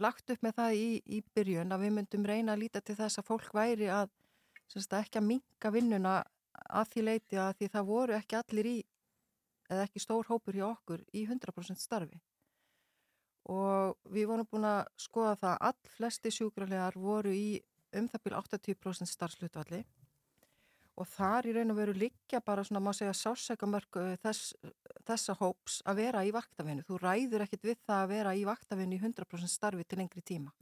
lagt 0.03 0.29
upp 0.29 0.43
með 0.45 0.53
það 0.59 0.75
í, 0.77 0.89
í 1.17 1.23
byrjun 1.33 1.73
að 1.73 1.87
við 1.87 1.95
myndum 1.97 2.27
reyna 2.29 2.53
að 2.53 2.61
líta 2.67 2.83
til 2.85 2.95
þess 2.99 3.17
að 3.17 3.29
fólk 3.31 3.49
væri 3.55 3.89
að 3.89 4.11
semst, 4.69 4.93
ekki 4.93 5.17
að 5.17 5.29
minka 5.31 5.71
vinnuna 5.73 6.19
að 6.73 6.91
því 6.93 7.05
leiti 7.07 7.39
að 7.39 7.55
því 7.59 7.71
það 7.75 7.89
voru 7.89 8.17
ekki 8.17 8.39
allir 8.39 8.69
í 8.69 8.77
eða 9.71 9.87
ekki 9.87 10.03
stór 10.03 10.29
hópur 10.29 10.57
hjá 10.57 10.67
okkur 10.69 11.03
í 11.13 11.25
100% 11.25 11.81
starfi 11.81 12.19
og 13.53 13.97
við 14.15 14.29
vorum 14.29 14.47
búin 14.47 14.67
að 14.67 14.85
skoða 14.99 15.35
það 15.41 15.53
að 15.53 15.67
all 15.69 15.93
flesti 15.97 16.31
sjúkrarlegar 16.31 16.97
voru 16.99 17.33
í 17.35 17.47
um 17.97 18.07
það 18.09 18.23
byrju 18.25 18.39
80% 18.39 19.11
starfslutvalli 19.11 19.83
og 20.93 21.09
þar 21.09 21.47
í 21.49 21.53
raun 21.55 21.73
og 21.73 21.79
veru 21.79 21.93
liggja 21.97 22.41
bara 22.45 22.63
svona 22.65 22.81
má 22.83 22.91
segja 22.93 23.13
sársækamörk 23.17 23.97
þess, 24.21 24.53
þessa 25.07 25.35
hóps 25.39 25.79
að 25.89 26.03
vera 26.03 26.21
í 26.25 26.33
vaktavinnu. 26.33 26.85
Þú 26.85 26.99
ræður 27.01 27.45
ekkit 27.47 27.65
við 27.65 27.79
það 27.81 28.01
að 28.01 28.11
vera 28.11 28.33
í 28.37 28.43
vaktavinnu 28.45 28.99
í 28.99 29.01
100% 29.01 29.49
starfi 29.49 29.87
til 29.87 29.99
lengri 30.01 30.21
tíma. 30.21 30.53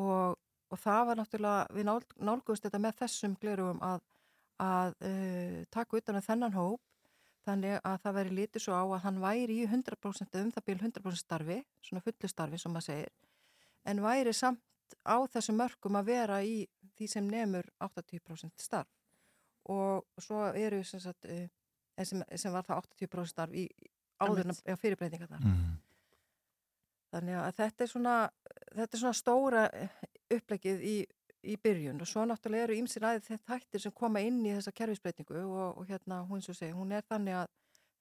Og, 0.00 0.38
og 0.72 0.80
það 0.80 1.02
var 1.10 1.20
náttúrulega, 1.20 1.66
við 1.76 1.88
nál, 1.90 1.98
nálgumst 2.16 2.64
þetta 2.64 2.80
með 2.80 2.96
þessum 3.02 3.36
glerugum 3.42 3.82
að, 3.84 4.00
að 4.62 4.96
uh, 5.08 5.60
taka 5.74 5.98
utan 5.98 6.18
um 6.18 6.24
þennan 6.24 6.56
hóp 6.56 6.80
þannig 7.46 7.78
að 7.82 7.96
það 8.04 8.18
veri 8.18 8.34
litið 8.38 8.64
svo 8.64 8.78
á 8.78 8.84
að 8.84 9.00
hann 9.06 9.22
væri 9.22 9.60
í 9.62 9.66
100% 9.66 10.38
um 10.40 10.52
það 10.54 10.66
byrju 10.68 10.88
100% 10.88 11.22
starfi, 11.22 11.58
svona 11.82 12.04
fullu 12.04 12.30
starfi 12.30 12.60
sem 12.62 12.74
maður 12.74 12.88
segir, 12.88 13.14
en 13.90 14.02
væri 14.04 14.34
samt 14.36 14.62
á 15.02 15.16
þessum 15.32 15.58
mörgum 15.58 15.98
að 15.98 16.10
vera 16.12 16.42
í 16.44 16.62
því 16.98 17.08
sem 17.10 17.26
nefnur 17.26 17.66
80% 17.82 18.62
starf 18.62 18.90
og 19.72 20.22
svo 20.22 20.44
eru 20.58 20.82
sem, 20.86 21.02
sagt, 21.02 21.26
uh, 21.26 21.46
sem, 22.02 22.22
sem 22.36 22.54
var 22.54 22.66
það 22.66 22.84
80% 23.02 23.32
starf 23.32 23.56
í 23.56 23.66
áður 24.22 24.52
en 24.52 24.78
fyrirbreytinga 24.78 25.28
þar. 25.30 25.46
Mm. 25.46 25.72
Þannig 27.12 27.38
að 27.38 27.56
þetta 27.58 27.84
er 27.84 27.90
svona, 27.90 28.16
þetta 28.72 28.96
er 28.96 29.02
svona 29.02 29.18
stóra 29.18 29.64
upplegið 30.32 30.84
í, 30.88 30.94
í 31.42 31.56
byrjun 31.58 32.00
og 32.00 32.08
svo 32.08 32.24
náttúrulega 32.28 32.68
eru 32.68 32.78
ímsir 32.78 33.04
aðeins 33.06 33.28
þetta 33.28 33.56
hættir 33.56 33.82
sem 33.82 33.92
koma 33.92 34.22
inn 34.22 34.40
í 34.46 34.54
þessa 34.54 34.72
kerfisbreytingu 34.78 35.40
og, 35.42 35.78
og 35.78 35.88
hérna 35.88 36.22
hún 36.28 36.42
svo 36.44 36.54
segi, 36.54 36.74
hún 36.76 36.92
er 36.92 37.02
þannig 37.08 37.40
að 37.40 37.48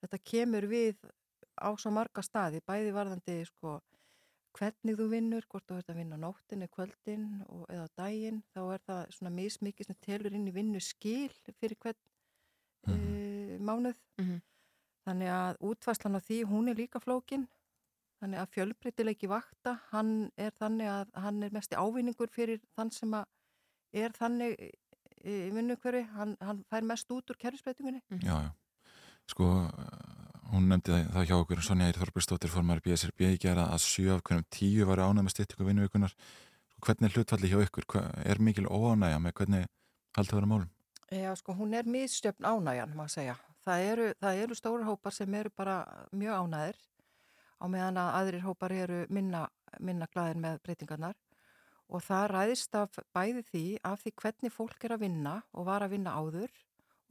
þetta 0.03 0.19
kemur 0.31 0.67
við 0.69 0.97
á 1.61 1.69
svo 1.77 1.91
marga 1.93 2.23
staði, 2.25 2.61
bæði 2.65 2.93
varðandi 2.95 3.37
sko 3.49 3.79
hvernig 4.57 4.97
þú 4.99 5.07
vinnur, 5.11 5.45
hvort 5.49 5.67
þú 5.69 5.79
ert 5.79 5.91
að 5.91 5.99
vinna 6.01 6.19
á 6.19 6.23
nóttinni, 6.25 6.67
kvöldin 6.71 7.27
og, 7.47 7.65
eða 7.71 7.87
á 7.87 7.95
daginn, 8.01 8.41
þá 8.51 8.61
er 8.75 8.85
það 8.87 9.01
svona 9.15 9.33
mismikið 9.35 9.89
sem 9.89 9.99
telur 10.03 10.35
inn 10.35 10.47
í 10.49 10.55
vinnu 10.55 10.81
skil 10.83 11.31
fyrir 11.59 11.77
hvern 11.79 11.99
mm 12.87 12.93
-hmm. 12.93 13.55
uh, 13.55 13.59
mánuð. 13.67 13.97
Mm 14.19 14.25
-hmm. 14.25 14.41
Þannig 15.05 15.29
að 15.33 15.57
útfæslan 15.69 16.17
á 16.19 16.21
því, 16.21 16.43
hún 16.51 16.69
er 16.69 16.75
líka 16.75 16.99
flókin, 16.99 17.47
þannig 18.21 18.41
að 18.41 18.53
fjölbreytileiki 18.55 19.29
vakta, 19.31 19.75
hann 19.91 20.29
er 20.37 20.53
þannig 20.59 20.89
að 20.91 21.11
hann 21.23 21.43
er 21.43 21.53
mest 21.55 21.73
í 21.73 21.79
ávinningur 21.79 22.31
fyrir 22.31 22.61
þann 22.77 22.91
sem 22.93 23.13
að 23.17 23.25
er 24.03 24.13
þannig 24.15 24.57
í 25.21 25.37
vinnu 25.53 25.77
hverfi, 25.81 26.03
hann, 26.15 26.35
hann 26.41 26.63
fær 26.69 26.85
mest 26.87 27.11
út 27.13 27.29
úr 27.29 27.39
kerfisbreytingunni. 27.41 28.01
Mm 28.09 28.19
-hmm. 28.19 28.27
Já, 28.27 28.35
já. 28.45 28.51
Sko, 29.29 29.47
hún 30.51 30.67
nefndi 30.69 30.91
það, 30.91 31.09
það 31.13 31.27
hjá 31.29 31.35
okkur 31.37 31.61
Sonja 31.63 31.87
Eir 31.87 31.99
Þorburstóttir 31.99 32.51
formar 32.51 32.81
BSRB 32.83 33.21
í 33.35 33.37
gera 33.41 33.67
að 33.71 33.83
7 33.85 34.15
af 34.15 34.23
hverjum 34.23 34.45
10 34.49 34.87
var 34.89 35.03
ánæg 35.05 35.23
með 35.23 35.33
styrtingu 35.35 35.67
vinnuvíkunar 35.67 36.15
sko, 36.15 36.79
hvernig 36.85 37.07
er 37.09 37.15
hlutfalli 37.15 37.51
hjá 37.51 37.61
ykkur? 37.65 37.85
Hva, 37.85 38.01
er 38.25 38.41
mikil 38.41 38.67
óánægja 38.67 39.19
með 39.19 39.33
hvernig 39.33 39.65
haldið 40.17 40.35
vera 40.35 40.51
málum? 40.53 40.69
Já, 41.11 41.35
sko, 41.35 41.53
hún 41.53 41.73
er 41.73 41.85
misstjöfn 41.85 42.45
ánægjan, 42.45 42.95
maður 42.95 43.09
segja. 43.09 43.35
Það 43.61 43.79
eru, 43.91 44.13
það 44.19 44.43
eru 44.43 44.55
stóru 44.55 44.83
hópar 44.83 45.13
sem 45.13 45.33
eru 45.33 45.49
bara 45.55 45.85
mjög 46.11 46.33
ánæðir 46.43 46.77
á 47.61 47.65
meðan 47.69 47.99
að 48.01 48.15
aðrir 48.19 48.45
hópar 48.47 48.73
eru 48.73 49.03
minna, 49.13 49.45
minna 49.79 50.07
glæðir 50.09 50.41
með 50.41 50.57
breytingarnar 50.65 51.19
og 51.91 52.03
það 52.05 52.27
ræðist 52.31 52.75
af 52.79 52.99
bæði 53.13 53.45
því 53.51 53.63
af 53.87 54.01
því 54.01 54.13
hvernig 54.23 54.55
fólk 54.55 54.87
er 54.87 54.95
að 54.95 55.05
vinna 55.05 55.37
og 55.51 55.67
var 55.67 55.85
að 55.85 55.95
vinna 55.97 56.15
áður 56.17 56.51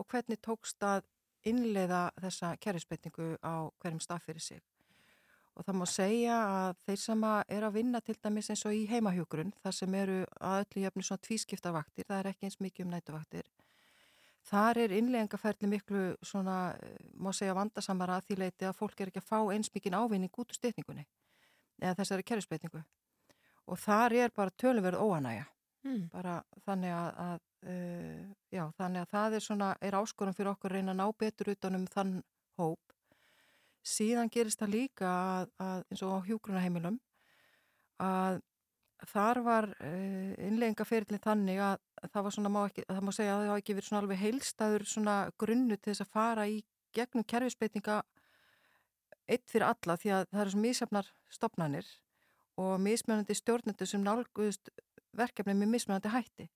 og 0.00 0.08
hvernig 0.08 0.40
tókst 0.42 0.82
að 0.82 1.04
innleiða 1.46 2.08
þessa 2.20 2.54
kerrisbreytingu 2.60 3.34
á 3.44 3.68
hverjum 3.80 4.02
stað 4.02 4.26
fyrir 4.26 4.44
sig. 4.44 4.60
Og 5.56 5.66
það 5.66 5.76
má 5.76 5.86
segja 5.92 6.36
að 6.46 6.76
þeir 6.86 7.00
sem 7.02 7.24
er 7.28 7.66
að 7.66 7.76
vinna 7.76 8.00
til 8.04 8.16
dæmis 8.16 8.50
eins 8.52 8.64
og 8.68 8.76
í 8.76 8.84
heimahjókurinn, 8.88 9.52
þar 9.60 9.76
sem 9.76 9.96
eru 9.98 10.20
að 10.40 10.62
öllu 10.64 10.84
jöfnu 10.84 11.04
svona 11.04 11.24
tvískiptarvaktir, 11.26 12.06
það 12.08 12.20
er 12.20 12.30
ekki 12.30 12.48
eins 12.48 12.60
mikið 12.64 12.86
um 12.86 12.94
nætuvaktir. 12.94 13.48
Þar 14.48 14.78
er 14.86 14.94
innleggingaferðli 14.96 15.68
miklu 15.68 16.04
svona, 16.24 16.74
má 17.12 17.28
segja 17.36 17.56
vandasamara 17.58 18.16
að 18.16 18.30
því 18.30 18.38
leiti 18.40 18.68
að 18.68 18.78
fólk 18.78 19.00
er 19.00 19.10
ekki 19.10 19.20
að 19.20 19.28
fá 19.28 19.38
eins 19.52 19.68
mikið 19.74 19.98
ávinning 20.00 20.32
út 20.32 20.48
úr 20.48 20.56
styrningunni 20.56 21.04
eða 21.80 21.98
þessari 21.98 22.24
kerrisbreytingu. 22.30 22.80
Og 23.70 23.78
þar 23.78 24.16
er 24.16 24.32
bara 24.34 24.56
tölverð 24.56 25.02
óanægja. 25.04 25.44
Mm. 25.84 26.08
Bara 26.12 26.40
þannig 26.64 26.92
að, 26.96 27.10
að 27.24 27.38
Uh, 27.60 28.30
já, 28.48 28.62
þannig 28.78 29.02
að 29.04 29.10
það 29.12 29.34
er 29.36 29.42
svona, 29.44 29.66
er 29.84 29.96
áskorum 29.98 30.32
fyrir 30.32 30.54
okkur 30.54 30.72
að 30.72 30.78
reyna 30.78 30.94
að 30.94 31.00
ná 31.02 31.16
betur 31.20 31.50
utanum 31.52 31.82
þann 31.92 32.14
hóp. 32.56 32.94
Síðan 33.84 34.32
gerist 34.32 34.62
það 34.62 34.72
líka 34.72 35.10
að, 35.10 35.50
að 35.60 35.82
eins 35.90 36.02
og 36.06 36.14
á 36.16 36.18
hjúgrunaheimilum 36.28 36.96
að 38.00 38.40
þar 39.08 39.40
var 39.44 39.68
uh, 39.80 40.32
innleggingaferðlinn 40.46 41.22
þannig 41.24 41.60
að 41.64 41.78
það 42.10 42.26
var 42.26 42.34
svona, 42.36 42.52
má 42.52 42.60
ekki, 42.66 42.84
það 42.88 43.06
má 43.06 43.12
segja 43.16 43.32
að 43.34 43.40
það 43.40 43.50
hafa 43.50 43.62
ekki 43.62 43.76
verið 43.78 43.88
svona 43.88 44.02
alveg 44.04 44.22
heilstæður 44.24 44.86
svona 44.92 45.16
grunnu 45.40 45.76
til 45.76 45.92
þess 45.92 46.04
að 46.04 46.14
fara 46.14 46.46
í 46.50 46.60
gegnum 46.96 47.26
kerfisbeitinga 47.32 47.98
eitt 49.30 49.50
fyrir 49.50 49.68
alla 49.68 49.96
því 50.00 50.14
að 50.14 50.24
það 50.30 50.42
eru 50.42 50.54
svona 50.54 50.66
mísjafnar 50.66 51.10
stopnanir 51.30 51.90
og 52.60 52.72
mismunandi 52.82 53.36
stjórnendur 53.38 53.88
sem 53.88 54.02
nálguðust 54.04 54.72
verkefni 55.16 55.54
með 55.56 55.72
mismunandi 55.74 56.12
hætti. 56.12 56.48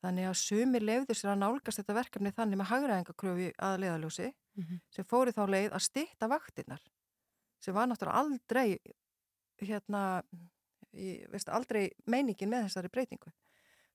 Þannig 0.00 0.30
að 0.30 0.38
sumir 0.40 0.84
leiður 0.84 1.18
sér 1.18 1.34
að 1.34 1.42
nálgast 1.42 1.80
þetta 1.80 1.96
verkefni 1.98 2.32
þannig 2.36 2.60
með 2.60 2.70
hagraðingakröfi 2.70 3.50
að 3.60 3.80
leiðaljósi 3.82 4.28
mm 4.30 4.64
-hmm. 4.64 4.80
sem 4.96 5.04
fóri 5.04 5.34
þá 5.36 5.42
leið 5.48 5.74
að 5.76 5.86
styrta 5.88 6.28
vaktinnar 6.28 6.82
sem 7.60 7.74
var 7.74 7.88
náttúrulega 7.88 8.22
aldrei 8.22 8.78
hérna, 9.60 10.22
ég 10.92 11.28
veist 11.32 11.48
aldrei 11.48 11.90
meiningin 12.06 12.50
með 12.50 12.68
þessari 12.68 12.92
breytingu. 12.92 13.32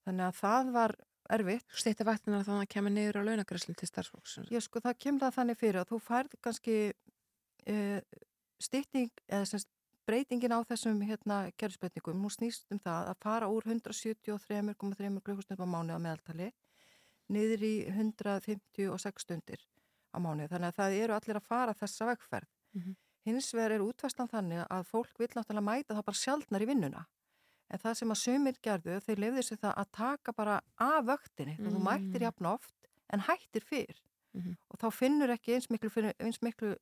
Þannig 0.06 0.26
að 0.28 0.40
það 0.40 0.72
var 0.76 0.96
erfitt. 1.36 1.66
Styrta 1.74 2.06
vaktinnar 2.06 2.46
þannig 2.46 2.62
að 2.62 2.66
það 2.66 2.74
kemur 2.76 2.94
niður 2.94 3.20
á 3.20 3.28
launagræslu 3.30 3.76
til 3.76 3.90
starfsfólks? 3.90 4.38
Já 4.54 4.62
sko 4.62 4.82
það 4.84 5.00
kemur 5.06 5.26
það 5.26 5.38
þannig 5.40 5.60
fyrir 5.62 5.82
að 5.82 5.90
þú 5.92 6.00
færð 6.06 6.36
kannski 6.46 6.76
uh, 6.94 8.00
styrting 8.62 9.24
eða 9.26 9.48
semst 9.50 9.72
breytingin 10.06 10.54
á 10.54 10.62
þessum 10.70 11.00
hérna 11.02 11.40
kerfisbreytingum, 11.58 12.22
hún 12.22 12.34
snýst 12.34 12.70
um 12.74 12.80
það 12.82 13.10
að 13.10 13.24
fara 13.26 13.50
úr 13.50 13.66
173,3 13.66 15.24
klukkustundum 15.26 15.66
á 15.66 15.74
mánu 15.74 15.98
á 15.98 16.00
meðaltali 16.00 16.52
niður 17.34 17.66
í 17.66 17.74
156 17.90 19.26
stundir 19.26 19.64
á 20.14 20.18
mánu. 20.22 20.46
Þannig 20.52 20.70
að 20.70 20.78
það 20.78 20.98
eru 21.02 21.16
allir 21.18 21.40
að 21.40 21.50
fara 21.50 21.74
þessa 21.74 22.10
vegferð. 22.12 22.52
Mm 22.76 22.82
-hmm. 22.82 22.96
Hins 23.26 23.52
vegar 23.54 23.76
er 23.76 23.84
útvæslan 23.86 24.30
þannig 24.32 24.66
að 24.70 24.88
fólk 24.90 25.20
vil 25.20 25.32
náttúrulega 25.34 25.66
mæta 25.66 25.96
það 25.96 26.08
bara 26.10 26.22
sjálfnar 26.22 26.66
í 26.66 26.70
vinnuna. 26.70 27.06
En 27.74 27.82
það 27.82 27.94
sem 28.00 28.14
að 28.14 28.22
sumir 28.22 28.58
gerðu, 28.62 29.00
þeir 29.02 29.22
lefði 29.24 29.44
sér 29.48 29.62
það 29.64 29.80
að 29.82 29.94
taka 29.98 30.34
bara 30.38 30.60
af 30.78 31.06
vöktinni. 31.08 31.56
Mm 31.58 31.66
-hmm. 31.66 31.74
Þú 31.74 31.86
mættir 31.88 32.22
jafn 32.22 32.46
oft 32.46 32.90
en 33.14 33.20
hættir 33.20 33.64
fyrr. 33.64 34.02
Mm 34.34 34.42
-hmm. 34.42 34.56
Og 34.70 34.80
þá 34.80 34.90
finnur 34.92 35.30
ekki 35.30 35.54
eins 35.54 35.70
miklu, 35.70 35.90
fyrir, 35.90 36.14
eins 36.20 36.42
miklu 36.42 36.76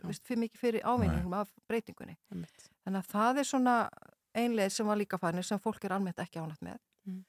fyrir 0.00 0.40
mikið 0.42 0.60
fyrir 0.60 0.84
ávinningum 0.84 1.34
af 1.36 1.52
breytingunni. 1.68 2.16
Emitt. 2.32 2.70
Þannig 2.84 3.02
að 3.02 3.10
það 3.12 3.38
er 3.38 3.48
svona 3.48 3.76
einlega 4.34 4.70
sem 4.70 4.86
var 4.86 4.98
líka 4.98 5.18
fænir 5.20 5.44
sem 5.46 5.60
fólk 5.60 5.84
er 5.84 5.96
almennt 5.96 6.18
ekki 6.22 6.40
ánægt 6.40 6.64
með. 6.64 6.80
Mm. 7.06 7.24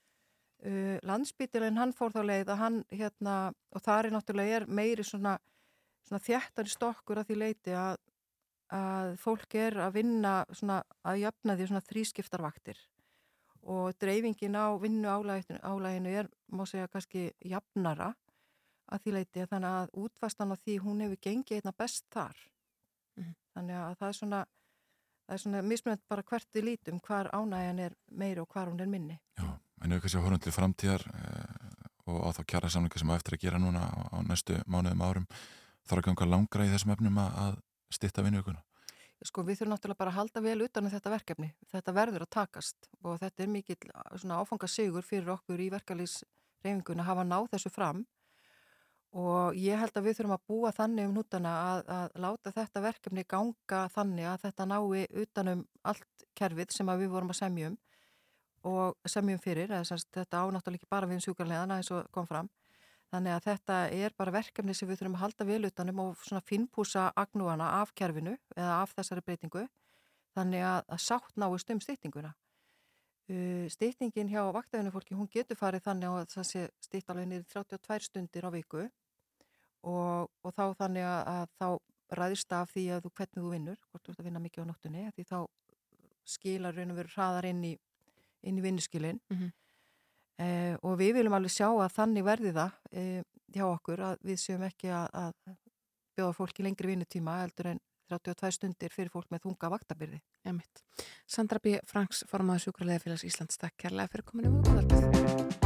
Uh, 0.63 0.97
Landsbítilinn 1.03 1.77
hann 1.77 1.93
fór 1.95 2.13
þá 2.15 2.21
leið 2.23 2.53
að 2.53 2.61
hann 2.61 2.79
hérna, 2.93 3.35
og 3.75 3.83
það 3.83 4.05
er 4.05 4.15
náttúrulega 4.15 4.59
er 4.61 4.65
meiri 4.67 5.03
svona, 5.03 5.37
svona 6.07 6.23
þjættari 6.23 6.71
stokkur 6.71 7.19
að 7.19 7.31
því 7.31 7.39
leiti 7.41 7.75
að, 7.75 7.97
að 8.73 9.13
fólk 9.21 9.55
er 9.59 9.77
að 9.85 9.99
vinna 9.99 10.33
svona 10.51 10.81
að 11.05 11.21
jafna 11.23 11.55
því 11.57 11.69
svona 11.69 11.87
þrískiptarvaktir 11.87 12.79
og 13.63 13.93
dreifingin 14.01 14.57
á 14.59 14.75
vinnu 14.81 15.07
álæginu, 15.07 16.09
er, 16.11 16.27
má 16.51 16.65
segja, 16.67 16.89
kannski 16.91 17.29
jafnara 17.47 18.11
að 18.91 19.05
því 19.05 19.13
leiti 19.15 19.45
þannig 19.47 19.77
að 19.77 19.93
útvastan 20.03 20.51
á 20.51 20.55
því 20.59 20.75
hún 20.83 21.03
hefur 21.05 21.21
gengið 21.23 21.61
einna 21.61 21.73
best 21.77 22.05
þar. 22.11 22.35
Mm 23.15 23.23
-hmm. 23.23 23.35
Þannig 23.53 23.75
að 23.75 23.95
það 23.99 24.07
er 24.07 24.17
svona, 24.19 24.45
það 25.25 25.33
er 25.33 25.43
svona 25.43 25.61
mismunandi 25.61 26.03
bara 26.09 26.23
hvert 26.23 26.47
við 26.53 26.63
lítum 26.63 26.99
hvar 26.99 27.29
ánægjan 27.33 27.79
er 27.79 27.95
meiri 28.11 28.41
og 28.41 28.47
hvar 28.47 28.67
hún 28.67 28.81
er 28.81 28.87
minni. 28.87 29.19
Já, 29.37 29.59
en 29.81 29.91
ef 29.91 30.01
kannski 30.01 30.17
að 30.17 30.23
horfum 30.23 30.39
til 30.39 30.51
framtíðar 30.51 31.03
eh, 31.13 31.83
og 32.05 32.19
á 32.27 32.29
þá 32.35 32.43
kjara 32.45 32.69
samlinga 32.69 32.99
sem 32.99 33.09
að 33.09 33.15
eftir 33.15 33.33
að 33.33 33.41
gera 33.41 33.59
núna 33.59 33.79
á, 33.79 33.99
á 34.11 34.17
næstu 34.27 34.59
mánuðum 34.67 35.01
árum 35.01 35.27
þarf 35.87 35.99
að 35.99 36.05
ganga 36.05 36.25
langra 36.25 36.65
í 36.65 36.71
þessum 36.73 36.91
efnum 36.91 37.17
að, 37.17 37.31
að 37.45 37.55
stitta 37.95 38.25
vinnuðuguna? 38.25 38.63
sko 39.27 39.43
við 39.45 39.61
þurfum 39.61 39.73
náttúrulega 39.73 39.99
bara 39.99 40.11
að 40.11 40.17
halda 40.17 40.41
vel 40.43 40.65
utan 40.65 40.87
um 40.87 40.91
þetta 40.91 41.11
verkefni. 41.13 41.49
Þetta 41.71 41.95
verður 41.95 42.25
að 42.25 42.33
takast 42.35 42.89
og 43.03 43.19
þetta 43.21 43.45
er 43.45 43.51
mikill 43.53 43.77
svona 44.19 44.39
áfangasigur 44.41 45.05
fyrir 45.07 45.31
okkur 45.35 45.63
í 45.63 45.69
verkalýsreifinguna 45.73 47.05
að 47.05 47.09
hafa 47.11 47.25
náð 47.27 47.47
þessu 47.53 47.71
fram 47.73 48.03
og 49.13 49.57
ég 49.61 49.77
held 49.77 49.95
að 49.95 50.07
við 50.07 50.17
þurfum 50.17 50.35
að 50.35 50.45
búa 50.49 50.73
þannig 50.73 51.07
um 51.07 51.15
nútana 51.19 51.53
að, 51.61 51.81
að 51.95 52.19
láta 52.25 52.53
þetta 52.55 52.83
verkefni 52.87 53.25
ganga 53.29 53.83
þannig 53.93 54.29
að 54.31 54.45
þetta 54.47 54.69
nái 54.71 55.03
utanum 55.23 55.65
allt 55.85 56.27
kerfið 56.33 56.73
sem 56.73 56.93
við 56.97 57.13
vorum 57.13 57.33
að 57.33 57.41
semjum 57.43 57.77
og 58.63 59.11
semjum 59.11 59.41
fyrir, 59.43 59.69
þetta 59.69 60.39
ánáttúrulega 60.39 60.79
ekki 60.79 60.89
bara 60.89 61.07
við 61.07 61.19
um 61.19 61.25
sjúkarleðana 61.27 61.77
eins 61.77 61.91
og 61.93 62.07
kom 62.15 62.27
fram 62.27 62.49
þannig 63.13 63.35
að 63.35 63.45
þetta 63.47 63.79
er 63.93 64.15
bara 64.17 64.33
verkefni 64.33 64.73
sem 64.73 64.89
við 64.89 65.01
þurfum 65.01 65.17
að 65.19 65.23
halda 65.27 65.45
vel 65.45 65.69
utanum 65.69 65.99
og 66.03 66.23
svona 66.25 66.43
finnpúsa 66.49 67.11
agnúana 67.15 67.69
af 67.81 67.93
kerfinu 67.93 68.33
eða 68.57 68.81
af 68.81 68.95
þessari 68.97 69.25
breytingu. 69.25 69.67
Þannig 70.33 70.65
að, 70.65 70.79
að 70.89 71.03
sátt 71.05 71.37
náist 71.37 71.69
um 71.69 71.81
stýttinguna 71.83 72.33
uh, 73.31 73.65
stýttingin 73.71 74.31
hjá 74.31 74.43
vaktæðinu 74.55 74.91
fólki, 74.93 75.15
hún 75.17 75.31
getur 75.31 75.59
farið 75.59 75.85
þannig 75.87 76.11
að 76.11 76.27
það 76.33 76.49
sé 76.49 76.65
stýtt 76.83 77.09
alveg 77.11 77.29
niður 77.29 77.47
32 77.53 78.09
stundir 78.09 78.47
á 78.47 78.51
viku. 78.53 78.85
Og, 79.83 80.29
og 80.43 80.53
þá 80.55 80.65
þannig 80.79 81.07
að, 81.07 81.21
að 81.33 81.47
þá 81.59 82.17
ræðist 82.19 82.53
af 82.55 82.71
því 82.71 82.83
að 82.95 83.01
þú 83.03 83.11
hvernig 83.17 83.41
þú 83.41 83.49
vinnur, 83.51 83.81
hvort 83.89 84.05
þú 84.05 84.13
ert 84.13 84.21
að 84.21 84.27
vinna 84.29 84.43
mikið 84.43 84.63
á 84.63 84.69
nóttunni, 84.69 85.09
því 85.15 85.25
þá 85.27 85.39
skilar 86.33 86.77
raun 86.77 86.93
og 86.93 86.99
veru 87.01 87.11
hraðar 87.11 87.49
inn 87.49 87.65
í, 87.67 87.73
í 88.47 88.53
vinnuskilin. 88.63 89.19
Mm 89.27 89.37
-hmm. 89.39 89.51
Eh, 90.41 90.75
og 90.81 90.97
við 90.99 91.17
viljum 91.19 91.37
alveg 91.37 91.53
sjá 91.53 91.69
að 91.69 91.95
þannig 91.97 92.27
verði 92.27 92.53
það 92.55 92.77
eh, 92.91 93.23
hjá 93.53 93.65
okkur 93.69 94.05
að 94.09 94.27
við 94.29 94.39
séum 94.41 94.65
ekki 94.67 94.93
að, 94.93 95.09
að 95.13 95.57
bjóða 96.17 96.37
fólki 96.37 96.65
lengri 96.65 96.93
vinnutíma 96.93 97.41
heldur 97.41 97.73
en 97.73 97.83
32 98.13 98.53
stundir 98.53 98.93
fyrir 98.93 99.11
fólk 99.13 99.31
með 99.33 99.47
þunga 99.47 99.71
vaktabyrði. 99.73 100.21
Sandra 101.25 101.61
B. 101.63 101.79
Franks, 101.89 102.25
formadur 102.29 102.67
Sjúkrarlega 102.67 103.05
félags 103.07 103.25
Íslands, 103.27 103.57
takk 103.61 103.79
kærlega 103.85 104.13
fyrir 104.13 104.29
kominu 104.29 104.57
og 104.59 104.67
góðarpið. 104.67 105.62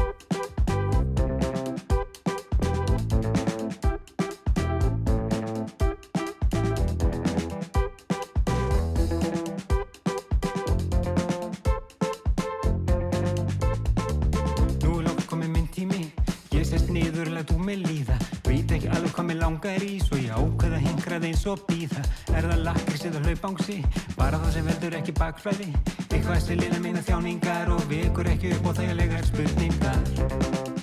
Eins 21.38 21.46
og 21.52 21.62
býða 21.70 22.04
Er 22.34 22.48
það 22.48 22.64
lakris 22.66 23.06
eða 23.10 23.22
hlaupángsi 23.26 23.78
Bara 24.18 24.40
það 24.42 24.56
sem 24.56 24.72
veldur 24.72 24.98
ekki 25.02 25.16
bakflæði? 25.20 25.70
Eitthvað 26.08 26.42
sem 26.46 26.64
lina 26.64 26.82
mína 26.82 27.06
þjáningar 27.06 27.76
Og 27.76 27.86
vekur 27.92 28.34
ekki 28.34 28.56
upp 28.58 28.72
á 28.74 28.78
þægilegar 28.82 29.30
spurningar 29.30 30.77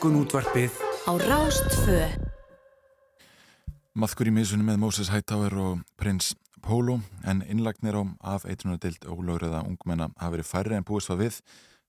morgunútvarpið. 0.00 0.72
Á 1.04 1.12
Rástfö 1.28 1.98
Maðkur 3.92 4.30
í 4.30 4.32
misunum 4.32 4.70
með 4.70 4.78
Moses 4.80 5.10
Hightower 5.12 5.52
og 5.60 5.82
prins 6.00 6.30
Pólo 6.64 7.02
en 7.28 7.42
innlagnir 7.44 7.98
á 8.00 8.02
af 8.32 8.46
eitrunardild 8.48 9.04
ólögröða 9.04 9.60
ungmenna 9.68 10.08
hafi 10.16 10.38
verið 10.38 10.48
færri 10.48 10.76
en 10.78 10.86
búist 10.88 11.10
var 11.12 11.18
við 11.20 11.36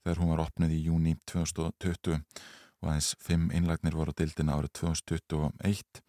þegar 0.03 0.19
hún 0.19 0.31
var 0.33 0.41
opnið 0.43 0.73
í 0.75 0.79
júni 0.89 1.13
2020 1.31 2.17
og 2.81 2.89
aðeins 2.89 3.13
fimm 3.23 3.45
innlagnir 3.55 3.95
voru 3.95 4.11
á 4.11 4.19
dildina 4.19 4.57
árið 4.59 4.73
2021 4.81 6.01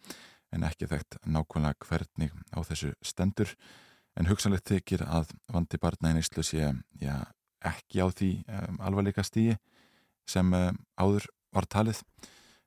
en 0.51 0.65
ekki 0.67 0.89
þekkt 0.91 1.21
nákvæmlega 1.23 1.87
hvernig 1.87 2.33
á 2.51 2.59
þessu 2.67 2.91
stendur. 2.99 3.53
En 4.19 4.27
hugsanlegt 4.27 4.67
þykir 4.67 5.05
að 5.07 5.31
vandi 5.47 5.79
barna 5.79 6.11
í 6.11 6.17
neyslu 6.19 6.43
sé 6.43 6.67
já, 6.99 7.15
ekki 7.63 8.03
á 8.03 8.11
því 8.11 8.33
um, 8.43 8.83
alvarleika 8.83 9.23
stíi 9.23 9.55
sem 10.27 10.51
um, 10.51 10.83
áður 10.99 11.31
var 11.53 11.67
talið 11.69 12.01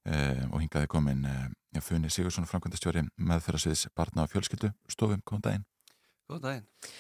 eh, 0.07 0.45
og 0.51 0.61
hingaði 0.63 0.91
komin 0.91 1.25
eh, 1.29 1.47
Funni 1.85 2.11
Sigursson, 2.13 2.49
framkvæmdastjóri 2.49 3.05
með 3.21 3.45
þeirra 3.47 3.63
sviðs 3.63 3.87
barna 3.97 4.25
og 4.25 4.33
fjölskyldu 4.33 4.73
stofum, 4.89 5.23
góðan 5.29 5.47
daginn. 5.47 5.67
Góðan 6.31 6.45
daginn. 6.47 6.93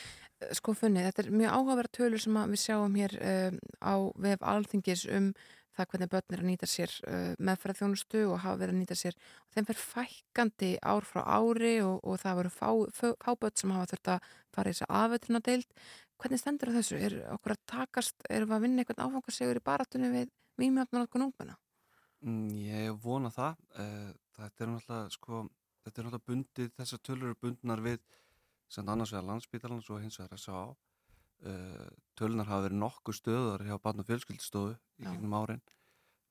Sko 0.53 0.75
Funni, 0.77 1.05
þetta 1.07 1.23
er 1.23 1.31
mjög 1.33 1.55
áhugaverð 1.57 1.95
tölur 1.97 2.21
sem 2.21 2.41
við 2.53 2.61
sjáum 2.61 2.99
hér 3.01 3.15
um, 3.17 3.61
á 3.81 3.95
vef 4.21 4.43
alþingis 4.45 5.07
um 5.09 5.31
það 5.77 5.89
hvernig 5.93 6.11
börn 6.13 6.35
er 6.35 6.43
að 6.43 6.49
nýta 6.51 6.69
sér 6.69 6.93
uh, 7.09 7.33
meðferðarþjónustu 7.41 8.23
og 8.29 8.43
hafa 8.45 8.61
verið 8.61 8.75
að 8.75 8.81
nýta 8.83 8.97
sér. 9.01 9.17
Og 9.47 9.57
þeim 9.57 9.69
fer 9.71 9.81
fækkandi 9.81 10.71
ár 10.85 11.09
frá 11.09 11.23
ári 11.25 11.79
og, 11.85 11.99
og 12.05 12.21
það 12.21 12.41
veru 12.43 12.53
fá, 12.53 12.69
fá, 12.97 13.07
fá 13.25 13.31
börn 13.33 13.57
sem 13.61 13.75
hafa 13.77 13.91
þurft 13.93 14.13
að 14.13 14.31
fara 14.57 14.73
í 14.73 14.77
þess 14.77 14.87
að 14.87 14.99
afvetruna 15.01 15.43
deild 15.49 15.81
hvernig 16.21 16.41
stendur 16.41 16.73
þessu? 16.77 16.99
Er 17.01 17.17
okkur 17.35 17.57
að 17.57 17.63
takast, 17.73 18.17
erum 18.29 18.51
við 18.51 18.59
að 18.59 18.67
vinna 18.67 18.85
einhvern 18.85 19.05
áfangarsegur 19.05 19.61
í 19.61 19.65
baratunni 19.65 20.13
við 20.13 20.33
mýmjöfnum 20.61 21.05
okkur 21.05 21.27
ungmenna? 21.29 21.57
Mm, 22.25 22.49
ég 22.65 22.97
vona 23.03 23.31
það. 23.35 23.61
Eh, 23.83 24.13
þetta 24.39 24.65
er 24.65 24.73
náttúrulega, 24.73 25.13
sko, 25.15 25.43
þetta 25.85 26.01
er 26.01 26.09
náttúrulega 26.09 26.31
bundið, 26.31 26.73
þessar 26.81 27.03
tölur 27.05 27.31
eru 27.31 27.41
bundnar 27.43 27.85
við 27.85 28.01
sem 28.73 28.89
annars 28.89 29.13
vegar 29.15 29.29
landsbítalans 29.29 29.91
og 29.91 30.03
hins 30.03 30.19
vegar 30.21 30.41
S.A. 30.41 30.67
Uh, 31.47 31.89
tölunar 32.17 32.49
hafa 32.49 32.65
verið 32.65 32.79
nokkuð 32.81 33.17
stöðar 33.19 33.63
hjá 33.69 33.75
barn 33.85 34.01
og 34.01 34.07
fjölskyldstóðu 34.09 34.71
í 34.73 35.05
gegnum 35.05 35.35
árin 35.37 35.61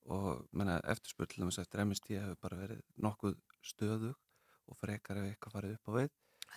og 0.09 0.47
dæmis 0.49 1.59
eftir 1.61 1.83
MST 1.85 2.09
hefur 2.15 2.39
bara 2.41 2.57
verið 2.57 2.81
nokkuð 3.05 3.35
stöðug 3.61 4.15
og 4.65 4.79
frekar 4.81 5.21
ef 5.21 5.29
eitthvað 5.29 5.55
farið 5.59 5.75
upp 5.77 5.89
á 5.89 5.91
veið 5.99 6.09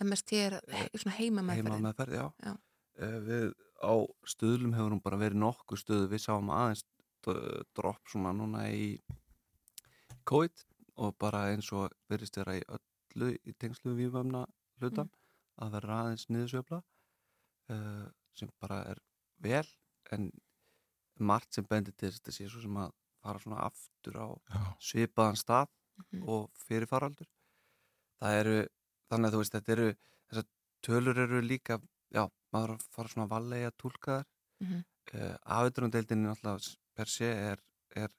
MST 0.09 0.41
er 0.41 0.57
heima 0.65 1.13
heima 1.19 1.45
meðferðin 1.45 1.85
meðferð, 1.85 2.17
já, 2.17 2.27
Já. 2.41 2.55
Eh, 2.99 3.19
við 3.29 3.47
á 3.85 3.95
stöðlum 4.33 4.75
hefur 4.79 4.97
hún 4.97 5.05
bara 5.05 5.21
verið 5.21 5.43
nokkuð 5.45 5.83
stöðu 5.85 6.09
við 6.13 6.25
sáum 6.25 6.53
aðeins 6.55 6.87
dropp 7.77 8.09
svona 8.09 8.33
núna 8.37 8.67
í 8.73 8.99
COVID 10.29 10.65
og 11.05 11.15
bara 11.21 11.45
eins 11.53 11.71
og 11.73 11.93
verðist 12.11 12.37
vera 12.41 12.57
í 12.59 12.63
öllu 12.69 13.33
í 13.49 13.55
tengslu 13.59 13.95
við 13.95 14.09
vímöfna 14.11 14.45
hlutan 14.81 15.11
að 15.63 15.73
vera 15.79 16.01
aðeins 16.05 16.29
niðursveifla 16.31 16.81
uh, 17.73 18.07
sem 18.39 18.51
bara 18.63 18.83
er 18.93 19.01
vel 19.43 19.67
en 20.15 20.31
margt 21.19 21.55
sem 21.55 21.67
bendir 21.67 21.95
til 21.99 22.09
þess 22.11 22.21
að 22.21 22.25
þetta 22.25 22.37
sé 22.37 22.49
svo 22.53 22.63
sem 22.63 22.77
að 22.79 22.93
fara 23.23 23.43
svona 23.43 23.63
aftur 23.67 24.19
á 24.23 24.29
Já. 24.55 24.63
svipaðan 24.91 25.37
stað 25.41 25.69
Mhm. 25.99 26.29
og 26.31 26.51
fyrir 26.63 26.87
faraldur 26.87 27.27
það 28.23 28.35
eru, 28.39 28.59
þannig 29.11 29.27
að 29.27 29.33
þú 29.35 29.39
veist 29.41 29.55
þetta 29.57 29.73
eru, 29.73 29.87
þessar 30.31 30.45
tölur 30.87 31.19
eru 31.19 31.41
líka 31.43 31.81
já, 32.15 32.23
maður 32.55 32.77
að 32.77 32.85
fara 32.95 33.09
svona 33.11 33.27
valega 33.33 33.67
að 33.73 33.77
tólka 33.83 34.13
þar 34.21 34.27
Mhm. 34.61 34.85
uh, 35.15 35.37
afeitrundeildinni 35.43 36.29
náttúrulega 36.29 36.77
per 36.99 37.09
se 37.11 37.29
er, 37.31 37.61
er 37.95 38.11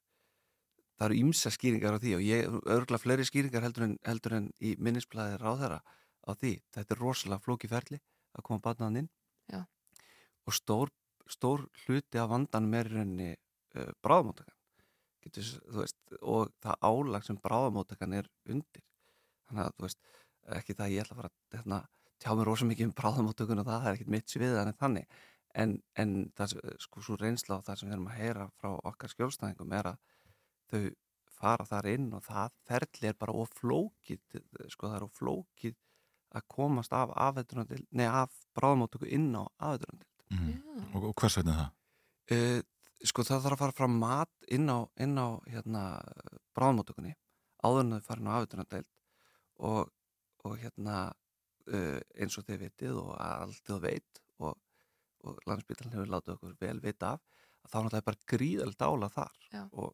það 1.00 1.06
eru 1.10 1.18
ímsa 1.22 1.52
skýringar 1.54 1.96
á 1.96 2.00
því 2.02 2.14
og 2.18 2.24
ég 2.26 2.48
örgulega 2.64 3.02
fleiri 3.04 3.26
skýringar 3.28 3.66
heldur 3.68 3.86
en, 3.90 3.98
heldur 4.08 4.36
en 4.40 4.48
í 4.64 4.74
minnisblæði 4.80 5.38
ráðherra 5.42 5.82
á 5.84 6.32
því, 6.36 6.54
þetta 6.76 6.96
er 6.96 7.02
rosalega 7.04 7.44
flóki 7.44 7.70
ferli 7.72 8.00
að 8.38 8.46
koma 8.48 8.64
batnaðan 8.66 9.02
inn 9.04 9.10
Já. 9.52 9.62
og 10.48 10.56
stór, 10.56 10.92
stór 11.30 11.64
hluti 11.86 12.20
af 12.22 12.30
vandanum 12.32 12.76
í 12.78 12.82
rauninni 12.88 13.30
uh, 13.36 13.92
bráðamóttakan. 14.06 14.56
Getur, 15.26 15.44
s- 15.48 15.58
þú 15.66 15.82
veist, 15.84 15.98
og 16.22 16.52
það 16.64 16.86
álag 16.92 17.26
sem 17.28 17.40
bráðamóttakan 17.44 18.14
er 18.20 18.30
undir. 18.48 18.84
Þannig 19.50 19.66
að 19.66 19.82
veist, 19.88 20.00
ekki 20.60 20.76
það 20.78 20.86
að 20.86 20.94
ég 20.94 21.04
ætla 21.04 21.16
að 21.18 21.22
fara 21.24 21.32
að 21.32 21.58
hérna, 21.58 21.80
tjá 22.22 22.30
mér 22.38 22.50
rosa 22.52 22.68
mikið 22.70 22.90
um 22.90 22.94
bráðamóttökun 23.02 23.64
og 23.64 23.68
það, 23.72 23.82
það 23.84 23.90
er 23.94 23.98
ekkit 23.98 24.14
mitt 24.16 24.36
svið 24.36 24.60
en 24.62 24.72
þannig 24.84 25.20
en, 25.56 25.78
en 25.98 26.32
það, 26.38 26.48
sem- 26.54 26.80
sko 26.86 27.02
svo 27.02 27.18
reynsla 27.20 27.58
á 27.60 27.66
það 27.66 27.80
sem 27.80 27.90
við 27.90 27.96
erum 27.98 28.10
að 28.12 28.18
heyra 28.22 28.48
frá 28.60 28.70
okkar 28.92 29.10
skjólstæðingum 29.14 29.74
er 29.80 29.90
að 29.94 29.98
þau 30.70 30.82
fara 31.40 31.66
þar 31.66 31.88
inn 31.94 32.10
og 32.14 32.24
það 32.28 32.52
ferli 32.68 33.08
er 33.10 33.16
bara 33.20 33.34
of 33.42 33.50
flókið 33.56 34.20
sko 34.70 34.90
það 34.90 34.96
er 35.00 35.06
of 35.08 35.14
flókið 35.18 35.76
að 36.38 36.44
komast 36.52 36.94
af 36.94 37.10
afveiturnandil, 37.16 37.86
nei 37.98 38.06
af 38.06 38.30
bráðamóttöku 38.54 39.08
inn 39.10 39.32
á 39.36 39.44
afveiturnandil 39.58 40.06
Mm. 40.30 40.60
Og, 40.94 41.06
og 41.10 41.14
hvers 41.18 41.40
vegna 41.40 41.54
það? 41.58 41.70
uh, 42.36 42.60
sko 43.10 43.24
það 43.26 43.40
þarf 43.48 43.56
að 43.56 43.62
fara 43.64 43.74
fram 43.80 43.96
mat 43.98 44.30
inn 44.54 44.68
á, 44.70 44.86
inn 45.02 45.16
á 45.18 45.42
hérna 45.50 45.82
bráðamóttökunni 46.54 47.16
áður 47.66 47.80
en 47.82 47.96
þau 47.96 48.04
farin 48.06 48.30
á 48.30 48.34
afveiturnandil 48.38 48.84
og, 49.66 49.90
og 50.46 50.54
hérna 50.62 50.98
uh, 51.10 51.98
eins 52.14 52.38
og 52.38 52.46
þið 52.46 52.62
vitið 52.68 53.00
og 53.02 53.10
allt 53.26 53.64
þið 53.66 53.82
veit 53.88 54.22
og, 55.24 55.36
og 55.36 55.46
landsbytarinn 55.50 55.96
hefur 55.98 56.14
látið 56.16 56.36
okkur 56.36 56.58
vel 56.64 56.80
vita 56.84 57.16
af 57.16 57.24
að 57.66 57.72
þá 57.72 57.78
náttúrulega 57.78 58.02
er 58.02 58.08
bara 58.10 58.28
gríðalegt 58.34 58.84
ála 58.86 59.10
þar. 59.14 59.38
Og, 59.70 59.94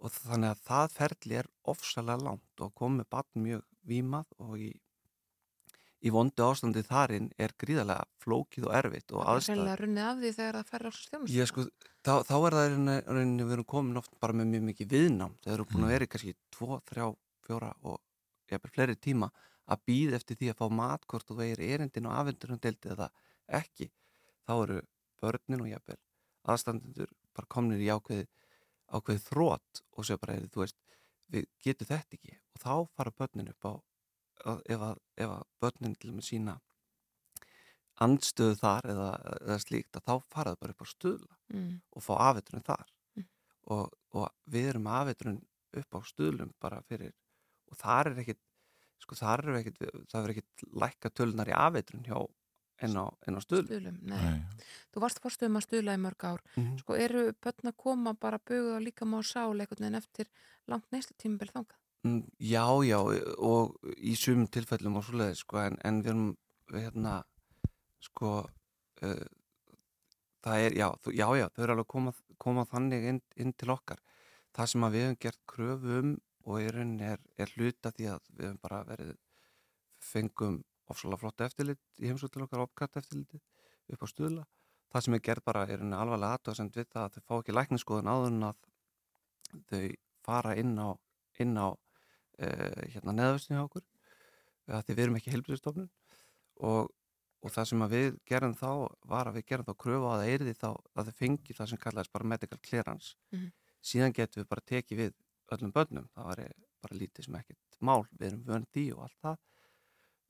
og 0.00 0.16
þannig 0.16 0.50
að 0.52 0.64
það 0.70 0.96
ferli 0.96 1.38
er 1.40 1.52
ofsalega 1.72 2.26
langt 2.26 2.64
og 2.64 2.74
komið 2.76 3.08
batn 3.12 3.46
mjög 3.46 3.64
vímað 3.86 4.32
og 4.42 4.54
í, 4.60 4.70
í 6.02 6.12
vondu 6.14 6.46
ástandi 6.46 6.84
þarinn 6.86 7.28
er 7.42 7.54
gríðalega 7.58 8.06
flókið 8.22 8.68
og 8.68 8.78
erfitt 8.80 9.12
og 9.12 9.22
Það 9.22 9.26
er 9.26 9.34
aðstæð 9.34 9.52
sennilega 9.52 9.80
runnið 9.82 10.06
af 10.06 10.22
því 10.22 10.32
þegar 10.38 10.58
það 10.58 10.72
færði 10.72 10.90
á 10.90 10.94
stjónust 11.00 11.36
Ég 11.36 11.50
sko, 11.50 11.66
þá, 12.06 12.14
þá 12.28 12.36
er 12.38 12.58
það 12.58 12.78
rauninni 13.06 13.48
við 13.48 13.56
erum 13.56 13.70
komin 13.74 14.02
oft 14.02 14.16
bara 14.20 14.36
með 14.36 14.52
mjög 14.54 14.66
mikið 14.70 14.94
viðnám. 14.94 15.36
Þegar 15.42 15.58
eru 15.58 15.68
búin 15.72 15.86
að 15.86 15.94
vera 15.94 16.08
í 16.08 16.12
kannski 16.12 16.36
2, 16.58 16.80
3, 16.92 17.10
4 17.46 17.74
og 17.86 18.00
jafnvel 18.50 18.74
fleiri 18.74 18.98
tíma 19.02 19.30
að 19.66 19.86
býða 19.88 20.18
eftir 20.20 20.38
því 20.38 20.50
að 20.52 20.60
fá 20.60 20.66
mat 20.78 21.06
hvort 21.10 21.26
þú 21.26 21.38
vegir 21.40 21.62
erindin 21.66 22.06
og 22.06 22.18
afendurinn 22.20 22.60
deildið 22.62 22.92
eða 22.94 23.08
ekki 23.58 23.88
þá 24.46 24.54
eru 24.56 24.80
börnin 25.22 25.64
og 25.64 25.70
jafnvel 25.70 26.00
aðstandendur 26.46 27.12
bara 27.36 27.50
komnir 27.52 27.82
í 27.82 27.90
ákveði 27.90 28.26
ákveði 28.94 29.22
þrótt 29.24 29.82
og 29.96 30.06
sér 30.06 30.20
bara, 30.22 30.38
þú 30.52 30.62
veist, 30.62 30.78
við 31.32 31.48
getum 31.64 31.90
þetta 31.90 32.18
ekki 32.18 32.36
og 32.38 32.62
þá 32.62 32.72
fara 32.94 33.14
börnin 33.18 33.50
upp 33.50 33.66
á 33.66 33.72
ef 34.70 34.82
að, 34.90 34.98
ef 35.16 35.32
að 35.32 35.44
börnin 35.62 35.96
til 35.98 36.12
með 36.14 36.28
sína 36.28 36.56
andstöðu 38.04 38.58
þar 38.60 38.90
eða, 38.92 39.10
eða 39.40 39.58
slíkt 39.64 39.98
að 39.98 40.06
þá 40.06 40.14
fara 40.34 40.52
þau 40.52 40.60
bara 40.62 40.74
upp 40.76 40.84
á 40.84 40.88
stuðla 40.92 41.38
mm. 41.54 41.70
og 41.96 42.04
fá 42.04 42.14
afeitrun 42.30 42.66
þar 42.66 42.92
Mm. 43.16 43.24
og, 43.72 43.94
og 44.12 44.26
við 44.52 44.66
erum 44.68 44.82
með 44.84 44.96
afeitrun 45.00 45.38
upp 45.80 45.96
á 45.96 46.00
stuðlum 46.04 46.50
bara 46.60 46.82
fyrir 46.84 47.14
og 47.70 47.78
þar 47.80 48.10
er 48.10 48.18
ekkit 48.20 48.42
sko 49.00 49.16
þar 49.16 49.42
er 49.46 49.58
ekkit, 49.62 49.78
það 50.10 50.18
er 50.18 50.32
ekkit 50.34 50.64
lækka 50.82 51.12
tölunar 51.16 51.48
í 51.48 51.54
afeitrun 51.56 52.04
hjá 52.04 52.18
en 52.84 52.96
á, 53.00 53.06
en 53.26 53.36
á 53.36 53.40
stuðlum 53.40 53.66
stuðlum, 53.70 53.98
nei. 54.02 54.18
Nei. 54.20 54.42
Þú 54.92 55.00
varst 55.04 55.20
fórstuðum 55.24 55.56
að 55.60 55.64
stuðla 55.66 55.94
í 55.96 56.02
mörg 56.02 56.24
ár 56.28 56.40
Mhm. 56.56 56.78
sko 56.82 56.94
eru 56.94 57.32
börn 57.32 57.70
að 57.72 57.76
koma 57.76 58.12
bara 58.14 58.38
buguð 58.38 58.76
og 58.76 58.82
líka 58.84 59.04
má 59.08 59.22
sál 59.24 59.54
einhvern 59.56 59.80
veginn 59.80 59.94
eftir 60.02 60.26
langt 60.68 60.90
neyslu 60.92 61.16
tímabil 61.18 61.52
þangað 61.52 61.82
Mm, 62.04 62.22
Já, 62.38 62.62
já, 62.86 62.98
og 63.38 63.80
í 63.98 64.12
sumum 64.14 64.46
tilfellum 64.46 64.96
og 64.96 65.02
svoleiðis, 65.04 65.40
sko, 65.42 65.56
en, 65.58 65.76
en 65.82 66.02
við 66.02 66.10
erum, 66.12 66.36
hérna, 66.70 67.24
sko, 68.00 68.46
uh, 69.02 69.24
það 70.44 70.60
er, 70.66 70.76
já, 70.78 70.86
þú, 71.02 71.14
já, 71.16 71.26
já, 71.40 71.48
þau 71.48 71.62
eru 71.64 71.72
alveg 71.74 71.86
að 71.86 71.90
koma, 71.94 72.12
koma 72.38 72.64
þannig 72.70 73.08
inn, 73.10 73.20
inn 73.42 73.52
til 73.58 73.72
okkar. 73.74 73.98
Það 74.54 74.70
sem 74.70 74.86
að 74.86 74.92
við 74.94 75.02
hefum 75.06 75.18
gert 75.24 75.40
kröfu 75.50 75.98
um 75.98 76.12
og 76.46 76.60
í 76.62 76.68
rauninni 76.70 77.08
er, 77.10 77.18
er 77.42 77.52
hluta 77.56 77.90
því 77.96 78.06
að 78.12 78.20
við 78.36 78.46
hefum 78.46 78.60
bara 78.62 78.84
verið, 78.92 79.16
fengum 79.98 80.60
ofsalega 80.92 81.20
flott 81.22 81.44
eftirlit 81.46 81.82
í 82.00 82.10
heimsótt 82.10 82.34
til 82.34 82.44
okkar, 82.44 82.64
opkatt 82.66 82.98
eftirliti 83.00 83.40
upp 83.92 84.02
á 84.02 84.06
stuðla. 84.10 84.46
Það 84.92 85.04
sem 85.06 85.16
er 85.16 85.24
gert 85.28 85.44
bara 85.46 85.64
er 85.66 85.82
alvarlega 85.82 86.36
aðtöðsend 86.38 86.76
við 86.76 86.88
það 86.92 87.02
að 87.04 87.16
þau 87.16 87.26
fá 87.26 87.34
ekki 87.38 87.56
lækniskoðun 87.56 88.10
áður 88.12 88.30
en 88.32 88.46
að 88.50 88.68
þau 89.70 89.82
fara 90.26 90.54
inn 90.58 90.74
á, 90.78 90.88
inn 91.42 91.54
á 91.58 91.68
uh, 91.70 92.82
hérna 92.92 93.14
neðvöstinu 93.14 93.58
hjá 93.58 93.66
okkur 93.66 93.84
að 94.66 94.86
því 94.86 94.96
við 94.96 95.04
erum 95.04 95.18
ekki 95.20 95.34
helbriðstofnun 95.34 95.90
og, 96.66 96.88
og 97.42 97.52
það 97.54 97.68
sem 97.70 97.84
við 97.92 98.08
gerum 98.26 98.56
þá 98.58 98.70
var 99.06 99.30
að 99.30 99.38
við 99.38 99.48
gerum 99.52 99.68
þá 99.68 99.74
kröfu 99.84 100.08
á 100.08 100.12
að 100.14 100.22
það 100.22 100.32
eyrði 100.32 100.54
þá 100.58 100.68
að 100.70 101.10
þau 101.10 101.18
fengi 101.20 101.56
það 101.58 101.70
sem 101.72 101.82
kallaðist 101.82 102.14
bara 102.16 102.30
medical 102.32 102.60
clearance. 102.62 103.14
Mhm. 103.34 103.52
síðan 103.86 104.14
getum 104.16 104.42
við 104.42 104.48
bara 104.50 104.66
tekið 104.66 104.98
við 104.98 105.12
öllum 105.54 105.72
börnum, 105.72 106.08
það 106.14 106.24
var 106.26 106.40
bara 106.82 106.96
lítið 106.98 107.26
sem 107.26 107.36
ekkert 107.38 107.76
mál, 107.78 108.02
við 108.10 108.26
erum 108.32 108.42
vönd 108.48 108.80
í 108.80 108.86
og 108.94 109.04
allt 109.04 109.20
það. 109.22 109.36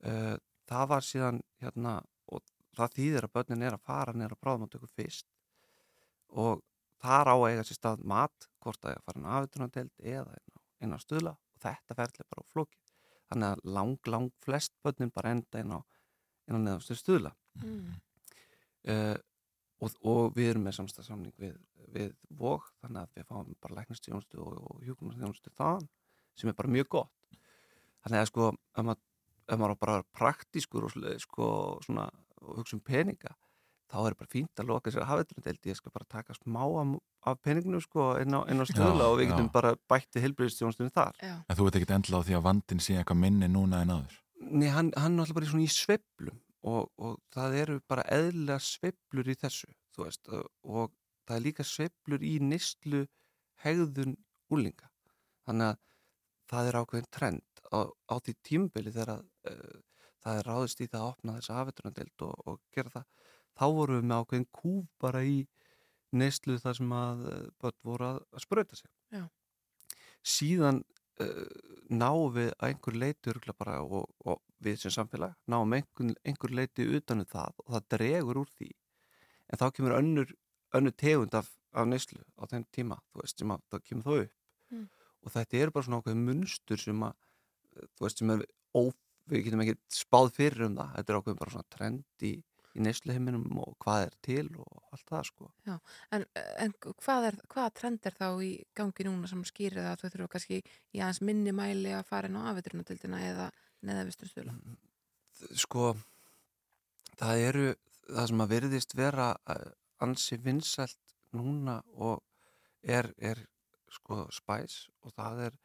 Uh, 0.05 0.35
það 0.67 0.87
var 0.91 1.05
síðan 1.05 1.41
hérna 1.61 1.97
og 2.31 2.43
það 2.77 2.95
þýðir 2.97 3.27
að 3.27 3.35
börnin 3.37 3.65
er 3.67 3.77
að 3.77 3.85
fara 3.87 4.13
að 4.13 4.37
bráðmáttöku 4.41 4.89
fyrst 4.95 5.27
og 6.29 6.63
þar 7.01 7.31
á 7.33 7.35
að 7.35 7.47
eiga 7.51 7.65
sér 7.67 7.79
stað 7.79 8.03
mat 8.09 8.49
hvort 8.63 8.81
það 8.81 8.93
er 8.93 8.99
að 8.99 9.05
fara 9.07 9.19
inn 9.19 9.27
á 9.27 9.35
afitunardeld 9.37 9.93
eða 10.15 10.35
inn 10.83 10.95
á, 10.95 10.97
stuðla 11.01 11.33
og 11.37 11.61
þetta 11.63 11.97
ferli 11.97 12.23
er 12.23 12.29
bara 12.31 12.43
á 12.43 12.51
flókið. 12.51 12.91
Þannig 13.27 13.47
að 13.53 13.63
lang, 13.75 13.95
lang 14.07 14.27
flest 14.43 14.75
börnin 14.83 15.13
bara 15.13 15.33
enda 15.35 15.61
inn 15.61 15.73
á, 15.75 15.79
inn 16.47 16.57
á 16.57 16.59
neðastu 16.63 16.97
stuðla. 16.97 17.33
Mm. 17.63 17.95
uh, 18.93 19.17
og, 19.81 19.97
og 20.05 20.37
við 20.37 20.51
erum 20.51 20.67
með 20.67 20.77
samstagsamning 20.77 21.33
við, 21.41 21.57
við 21.93 22.13
VOG 22.37 22.65
þannig 22.81 23.03
að 23.03 23.17
við 23.17 23.27
fáum 23.29 23.51
bara 23.61 23.79
læknastjónustu 23.79 24.41
og, 24.43 24.55
og 24.61 24.85
hjúknastjónustu 24.85 25.53
þaðan 25.57 25.87
sem 26.37 26.51
er 26.51 26.57
bara 26.57 26.73
mjög 26.73 26.89
gott. 26.97 27.37
Þannig 28.05 28.21
að 28.23 28.29
sko 28.31 28.49
ef 28.53 28.85
maður, 28.85 29.03
ef 29.47 29.59
maður 29.59 29.79
bara 29.81 29.97
vera 29.97 30.07
praktískur 30.17 30.87
og 30.87 30.95
sko, 31.23 31.49
svona, 31.85 32.07
og 32.41 32.61
hugsa 32.61 32.77
um 32.77 32.83
peninga 32.83 33.33
þá 33.87 33.99
er 34.03 34.15
bara 34.19 34.31
fínt 34.31 34.59
að 34.59 34.69
loka 34.71 34.91
sér 34.91 35.05
að 35.05 35.11
hafa 35.11 35.25
þetta 35.45 35.69
ég 35.71 35.77
skal 35.79 35.93
bara 35.95 36.07
taka 36.11 36.35
smá 36.35 36.63
af, 37.27 37.39
peninginu 37.43 37.79
sko, 37.83 38.09
inn, 38.21 38.35
á, 38.35 38.43
inn 38.51 38.63
á 38.63 38.65
stöðla 38.67 39.05
Já, 39.05 39.09
og 39.11 39.17
við 39.19 39.29
getum 39.31 39.47
já. 39.47 39.53
bara 39.53 39.73
bætti 39.91 40.23
heilbreyðstjónustunni 40.23 40.93
þar. 40.95 41.15
Já, 41.23 41.35
En 41.47 41.57
þú 41.57 41.67
veit 41.67 41.79
ekki 41.79 41.95
endla 41.95 42.19
á 42.19 42.25
því 42.27 42.37
að 42.37 42.45
vandin 42.47 42.83
sé 42.83 42.97
eitthvað 42.99 43.21
minni 43.23 43.49
núna 43.51 43.81
en 43.83 43.93
áður? 43.95 44.19
Nei, 44.47 44.67
hann, 44.71 44.91
hann 44.95 45.15
er 45.17 45.23
alltaf 45.23 45.39
bara 45.39 45.47
í 45.47 45.51
svona 45.51 45.67
í 45.67 45.71
sveiflum 45.71 46.39
og, 46.67 46.91
og 46.99 47.17
það 47.35 47.57
eru 47.63 47.79
bara 47.87 48.05
eðlilega 48.11 48.59
sveiflur 48.63 49.31
í 49.31 49.37
þessu, 49.39 49.71
þú 49.95 50.07
veist, 50.07 50.23
og, 50.35 50.47
og 50.67 50.93
það 51.27 51.39
er 51.39 51.45
líka 51.47 51.67
sveiflur 51.67 52.23
í 52.27 52.37
nýstlu 52.43 53.05
hegðun 53.63 54.15
úlinga 54.53 54.91
þannig 55.47 55.71
að 55.71 55.83
það 56.51 56.69
er 56.69 56.79
ákveðin 56.81 57.11
trend 57.13 57.61
á, 57.71 57.79
á 57.87 58.15
því 58.23 58.35
tímbili 58.47 58.93
þegar 58.95 59.21
uh, 59.21 59.77
það 60.23 60.41
er 60.41 60.49
ráðist 60.49 60.83
í 60.83 60.89
það 60.89 61.01
að 61.01 61.09
opna 61.11 61.37
þessa 61.37 61.61
afetrunadeild 61.61 62.27
og, 62.27 62.35
og 62.47 62.59
gera 62.75 62.93
það 62.93 63.07
þá 63.57 63.65
vorum 63.79 63.99
við 63.99 64.09
með 64.09 64.23
ákveðin 64.23 64.49
kúf 64.59 64.91
bara 65.01 65.23
í 65.25 65.37
neyslu 66.17 66.57
þar 66.63 66.77
sem 66.77 66.93
að 66.95 67.25
börn 67.61 67.79
voru 67.83 68.11
að, 68.11 68.21
að 68.31 68.45
spröta 68.45 68.79
sig 68.79 68.91
Já. 69.13 69.25
síðan 70.23 70.83
uh, 71.23 71.45
náum 71.89 72.33
við 72.35 72.51
að 72.55 72.69
einhver 72.69 72.99
leiti 73.03 73.35
bara, 73.53 73.81
og, 73.83 74.07
og 74.25 74.41
við 74.63 74.81
sem 74.81 74.93
samfélag 74.93 75.35
náum 75.47 75.73
einhver, 75.73 76.15
einhver 76.25 76.53
leiti 76.55 76.87
utanum 76.97 77.27
það 77.29 77.63
og 77.65 77.73
það 77.75 77.89
dregur 77.95 78.41
úr 78.43 78.51
því 78.57 78.71
en 79.47 79.61
þá 79.61 79.67
kemur 79.75 79.95
önnur, 79.97 80.33
önnur 80.75 80.95
tegund 80.97 81.35
af, 81.37 81.51
af 81.71 81.87
neyslu 81.87 82.23
á 82.39 82.43
þenn 82.49 82.67
tíma 82.73 82.99
þú 83.11 83.23
veist 83.23 83.39
sem 83.39 83.53
að 83.53 83.63
það 83.71 83.85
kemur 83.89 84.07
þó 84.07 84.17
upp. 84.23 84.35
Og 85.27 85.33
þetta 85.35 85.59
er 85.61 85.73
bara 85.75 85.87
svona 85.87 86.01
okkur 86.01 86.19
munstur 86.19 86.81
sem 86.81 87.05
að 87.07 87.15
þú 87.97 88.05
veist 88.07 88.21
sem 88.21 88.33
er 88.33 88.43
óf, 88.77 88.93
við 89.27 89.47
getum 89.47 89.63
ekki 89.63 89.77
spáð 89.93 90.29
fyrir 90.37 90.67
um 90.69 90.77
það 90.77 90.93
þetta 90.95 91.13
er 91.13 91.19
okkur 91.19 91.39
bara 91.39 91.53
svona 91.53 91.71
trend 91.75 92.25
í, 92.27 92.33
í 92.77 92.83
neysluheiminum 92.85 93.61
og 93.63 93.75
hvað 93.83 94.05
er 94.07 94.17
til 94.25 94.45
og 94.63 94.93
allt 94.95 95.07
það 95.11 95.23
sko 95.29 95.49
Já, 95.67 95.75
en, 96.15 96.27
en 96.63 96.75
hvað, 96.81 97.29
er, 97.31 97.39
hvað 97.53 97.71
trend 97.81 98.09
er 98.09 98.17
þá 98.17 98.27
í 98.45 98.51
gangi 98.77 99.07
núna 99.07 99.31
sem 99.31 99.43
skýrir 99.47 99.81
það 99.83 99.93
að 99.93 100.03
þú 100.03 100.13
þurfa 100.13 100.33
kannski 100.35 100.61
í 100.61 101.01
aðeins 101.01 101.23
minni 101.29 101.55
mæli 101.55 101.95
að 101.97 102.05
fara 102.09 102.31
inn 102.31 102.39
á 102.39 102.49
afvitrunatildina 102.53 103.23
eða 103.31 103.49
neðavistur 103.87 104.31
stöla? 104.31 104.55
Sko 105.53 105.91
það 107.19 107.43
eru 107.49 107.67
það 108.07 108.31
sem 108.31 108.45
að 108.45 108.55
verðist 108.55 108.95
vera 108.97 109.27
ansi 110.03 110.39
vinsælt 110.41 111.15
núna 111.35 111.81
og 111.97 112.21
er, 112.87 113.11
er 113.17 113.43
sko 113.93 114.25
spæs 114.33 114.87
og 115.03 115.13
það 115.15 115.43
er 115.47 115.57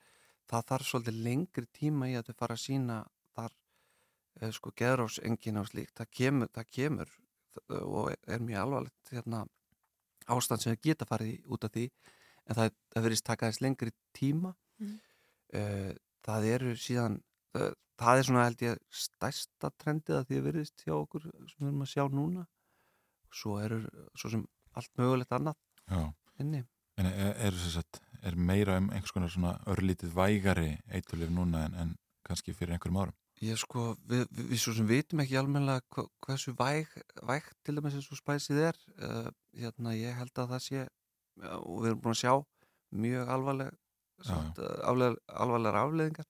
það 0.51 0.69
þarf 0.71 0.89
svolítið 0.89 1.21
lengri 1.27 1.67
tíma 1.73 2.11
í 2.11 2.17
að 2.19 2.31
þau 2.31 2.39
fara 2.43 2.57
að 2.59 2.65
sína 2.65 2.99
þar 3.37 3.57
eh, 4.41 4.53
sko 4.53 4.73
geðrósengin 4.79 5.61
á 5.61 5.65
slíkt 5.69 5.99
það 6.01 6.13
kemur, 6.19 6.53
það 6.53 6.73
kemur 6.79 7.19
og 7.69 8.15
er 8.25 8.41
mjög 8.41 8.63
alvarlegt 8.63 9.13
hérna, 9.13 9.43
ástand 10.31 10.63
sem 10.63 10.73
það 10.73 10.87
geta 10.87 11.09
farið 11.09 11.53
út 11.53 11.67
af 11.67 11.75
því 11.75 11.87
en 12.49 12.57
það, 12.59 12.71
það 12.95 13.07
verðist 13.07 13.27
takaðist 13.27 13.63
lengri 13.63 13.93
tíma 14.17 14.55
mm. 14.81 14.95
það 16.25 16.47
eru 16.49 16.73
síðan 16.81 17.19
uh, 17.59 17.75
það 18.01 18.19
er 18.19 18.29
svona 18.29 18.47
held 18.47 18.65
ég 18.65 18.81
stærsta 19.03 19.71
trendið 19.79 20.19
að 20.19 20.27
því 20.31 20.41
verðist 20.47 20.85
hjá 20.87 20.95
okkur 20.97 21.29
sem 21.29 21.61
við 21.61 21.69
erum 21.69 21.85
að 21.85 21.93
sjá 21.93 22.05
núna 22.11 22.47
svo 23.33 23.59
eru 23.63 23.83
svo 24.19 24.33
sem 24.33 24.47
allt 24.79 24.93
mögulegt 25.01 25.35
annað 25.37 25.59
Já. 25.87 26.03
inni 26.43 26.63
En 27.03 27.11
er, 27.11 27.35
er, 27.49 27.59
er, 27.81 28.01
er 28.31 28.39
meira 28.39 28.79
um 28.79 28.93
einhvers 28.95 29.15
konar 29.15 29.33
svona 29.33 29.57
örlítið 29.73 30.15
vægari 30.15 30.77
eitulif 30.95 31.33
núna 31.35 31.67
en, 31.67 31.75
en 31.75 31.93
kannski 32.27 32.55
fyrir 32.55 32.77
einhverjum 32.77 33.01
árum? 33.03 33.19
Ég 33.43 33.59
sko, 33.59 33.89
við, 34.07 34.29
við, 34.31 34.49
við 34.53 34.61
svo 34.63 34.75
sem 34.77 34.87
vitum 34.87 35.23
ekki 35.25 35.39
almenlega 35.41 35.83
hva, 35.97 36.05
hversu 36.23 36.55
væg, 36.59 36.93
vægt 37.27 37.57
til 37.67 37.75
dæmis 37.75 37.97
eins 37.99 38.11
og 38.15 38.21
spæsið 38.21 38.61
er. 38.69 38.79
Uh, 39.03 39.31
hérna 39.59 39.97
ég 39.99 40.15
held 40.15 40.39
að 40.39 40.55
það 40.55 40.65
sé 40.69 40.85
og 41.43 41.81
við 41.81 41.91
erum 41.91 42.03
búin 42.05 42.15
að 42.15 42.21
sjá 42.21 42.35
mjög 43.03 43.33
alvarleg 43.35 43.79
samt, 44.23 44.61
uh, 44.63 44.75
alvarlegar, 44.87 45.19
alvarlegar 45.43 45.81
afleðingar 45.81 46.29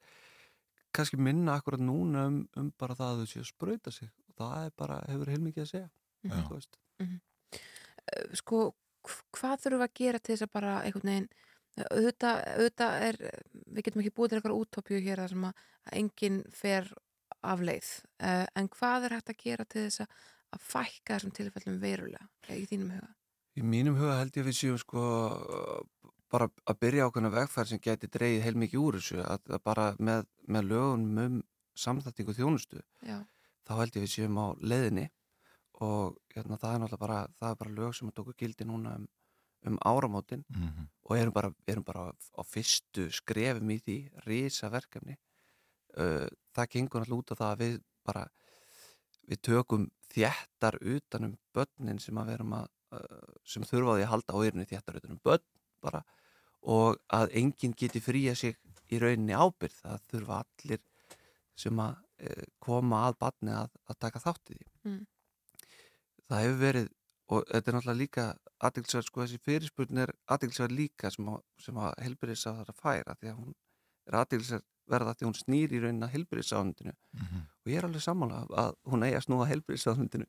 kannski 0.97 1.19
minna 1.21 1.59
akkurat 1.59 1.83
núna 1.83 2.27
um, 2.31 2.39
um 2.57 2.71
bara 2.81 2.97
það 2.97 3.13
að 3.13 3.21
þau 3.21 3.33
séu 3.33 3.43
að 3.43 3.51
spröyta 3.51 3.93
sig. 3.93 4.09
Og 4.31 4.39
það 4.41 4.67
er 4.69 4.75
bara, 4.81 4.99
hefur 5.11 5.33
heilmikið 5.33 5.65
að 5.67 5.71
segja 5.75 5.89
mm 6.23 6.31
-hmm. 6.33 7.21
Sko, 8.37 8.73
hvað 9.09 9.65
þurfum 9.65 9.83
við 9.83 9.89
að 9.89 9.97
gera 10.01 10.21
til 10.21 10.35
þess 10.35 10.47
að 10.47 10.53
bara 10.57 10.75
einhvern 10.83 11.11
veginn 11.13 11.31
auðvitað, 11.73 12.43
auðvitað 12.59 13.07
er, 13.07 13.19
við 13.73 13.87
getum 13.87 14.03
ekki 14.03 14.15
búið 14.17 14.33
til 14.33 14.39
eitthvað 14.39 14.61
útópju 14.61 15.01
hér 15.07 15.23
að 15.23 15.33
sem 15.33 15.49
að 15.49 15.65
enginn 15.99 16.43
fer 16.53 16.91
af 17.43 17.65
leið 17.65 17.89
uh, 18.23 18.47
en 18.59 18.69
hvað 18.77 19.09
er 19.09 19.17
hægt 19.17 19.33
að 19.33 19.41
gera 19.41 19.67
til 19.67 19.87
þess 19.87 20.05
að, 20.05 20.21
að 20.53 20.67
fækka 20.69 21.17
þessum 21.17 21.35
tilfellum 21.39 21.81
verulega 21.83 22.59
í 22.59 22.67
þínum 22.71 22.93
huga? 22.99 23.11
Í 23.57 23.65
mínum 23.65 23.99
huga 24.01 24.19
held 24.21 24.37
ég 24.37 24.47
við 24.49 24.59
séum 24.59 24.79
sko 24.81 25.07
bara 26.33 26.49
að 26.69 26.79
byrja 26.81 27.09
ákveðna 27.09 27.33
vegfærð 27.33 27.73
sem 27.73 27.81
geti 27.83 28.09
dreyið 28.13 28.45
heilmikið 28.47 28.85
úr 28.85 28.99
þessu 28.99 29.19
að, 29.25 29.43
að 29.53 29.65
bara 29.67 29.89
með, 29.99 30.29
með 30.49 30.69
lögun 30.71 31.25
um 31.25 31.41
samþættingu 31.79 32.37
þjónustu 32.37 32.81
Já. 33.05 33.19
þá 33.69 33.73
held 33.81 33.99
ég 33.99 34.07
við 34.07 34.15
séum 34.15 34.41
á 34.41 34.47
leiðinni 34.61 35.09
og 35.83 36.19
hérna, 36.35 36.59
það 36.61 36.75
er 36.75 36.83
náttúrulega 36.83 37.03
bara, 37.03 37.19
það 37.41 37.51
er 37.51 37.61
bara 37.63 37.77
lög 37.79 37.97
sem 37.97 38.11
að 38.11 38.17
tóku 38.19 38.37
gildi 38.39 38.69
núna 38.69 38.95
um, 39.01 39.09
um 39.67 39.79
áramótin 39.87 40.45
mm 40.49 40.69
-hmm. 40.69 40.87
og 41.03 41.17
erum 41.17 41.33
bara, 41.33 41.55
erum 41.67 41.85
bara 41.85 42.13
á 42.13 42.43
fyrstu 42.45 43.11
skrefum 43.11 43.71
í 43.71 43.79
því, 43.79 43.99
rísa 44.27 44.71
verkefni 44.71 45.17
uh, 45.99 46.29
það 46.55 46.71
gengur 46.71 47.01
náttúrulega 47.01 47.19
út 47.19 47.33
af 47.33 47.39
það 47.39 47.53
að 47.53 47.59
við 47.59 47.83
bara 48.05 48.25
við 49.29 49.43
tökum 49.43 49.91
þjættar 50.13 50.79
utanum 50.83 51.37
börnin 51.55 52.01
sem 52.03 52.19
að 52.19 52.33
verum 52.33 52.57
að 52.59 52.69
uh, 52.97 53.33
sem 53.49 53.65
þurfaði 53.67 54.07
að 54.07 54.13
halda 54.13 54.37
á 54.37 54.39
erinu 54.45 54.69
þjættar 54.69 54.99
utanum 55.01 55.23
börn 55.25 55.45
bara. 55.83 56.03
Og 56.63 56.99
að 57.11 57.33
enginn 57.39 57.75
geti 57.79 58.03
fría 58.03 58.35
sig 58.39 58.59
í 58.93 59.01
rauninni 59.03 59.35
ábyrð 59.35 59.81
það 59.81 60.05
þurfa 60.13 60.43
allir 60.45 60.83
sem 61.59 61.81
að 61.83 61.97
uh, 62.29 62.45
koma 62.63 63.07
að 63.09 63.19
barni 63.25 63.57
að, 63.57 63.75
að 63.89 64.01
taka 64.07 64.23
þátt 64.23 64.55
í 64.55 64.59
því. 64.59 64.71
Mm 64.85 65.01
það 66.33 66.45
hefur 66.47 66.61
verið 66.63 66.91
og 67.33 67.47
þetta 67.49 67.71
er 67.71 67.77
náttúrulega 67.77 68.01
líka 68.01 68.25
aðeinsverð, 68.67 69.07
sko 69.07 69.23
þessi 69.23 69.39
fyrirspurn 69.47 70.03
er 70.03 70.13
aðeinsverð 70.35 70.75
líka 70.77 71.11
sem 71.13 71.29
að, 71.33 71.41
að 71.73 71.95
helbriðs 72.03 72.45
á 72.45 72.51
það 72.51 72.73
að 72.73 72.83
færa 72.83 73.17
því 73.21 73.31
að 73.31 73.39
hún 73.39 73.55
er 74.09 74.19
aðeinsverð 74.21 74.69
verða 74.93 75.15
því 75.17 75.29
hún 75.29 75.39
snýr 75.39 75.73
í 75.73 75.81
raunin 75.83 76.07
að 76.07 76.15
helbriðsáðundinu 76.17 76.93
mm 76.93 77.27
-hmm. 77.27 77.43
og 77.63 77.71
ég 77.71 77.79
er 77.79 77.87
alveg 77.87 78.03
sammála 78.03 78.43
að 78.63 78.73
hún 78.91 79.05
eigi 79.07 79.17
að 79.17 79.25
snúa 79.27 79.49
helbriðsáðundinu 79.51 80.27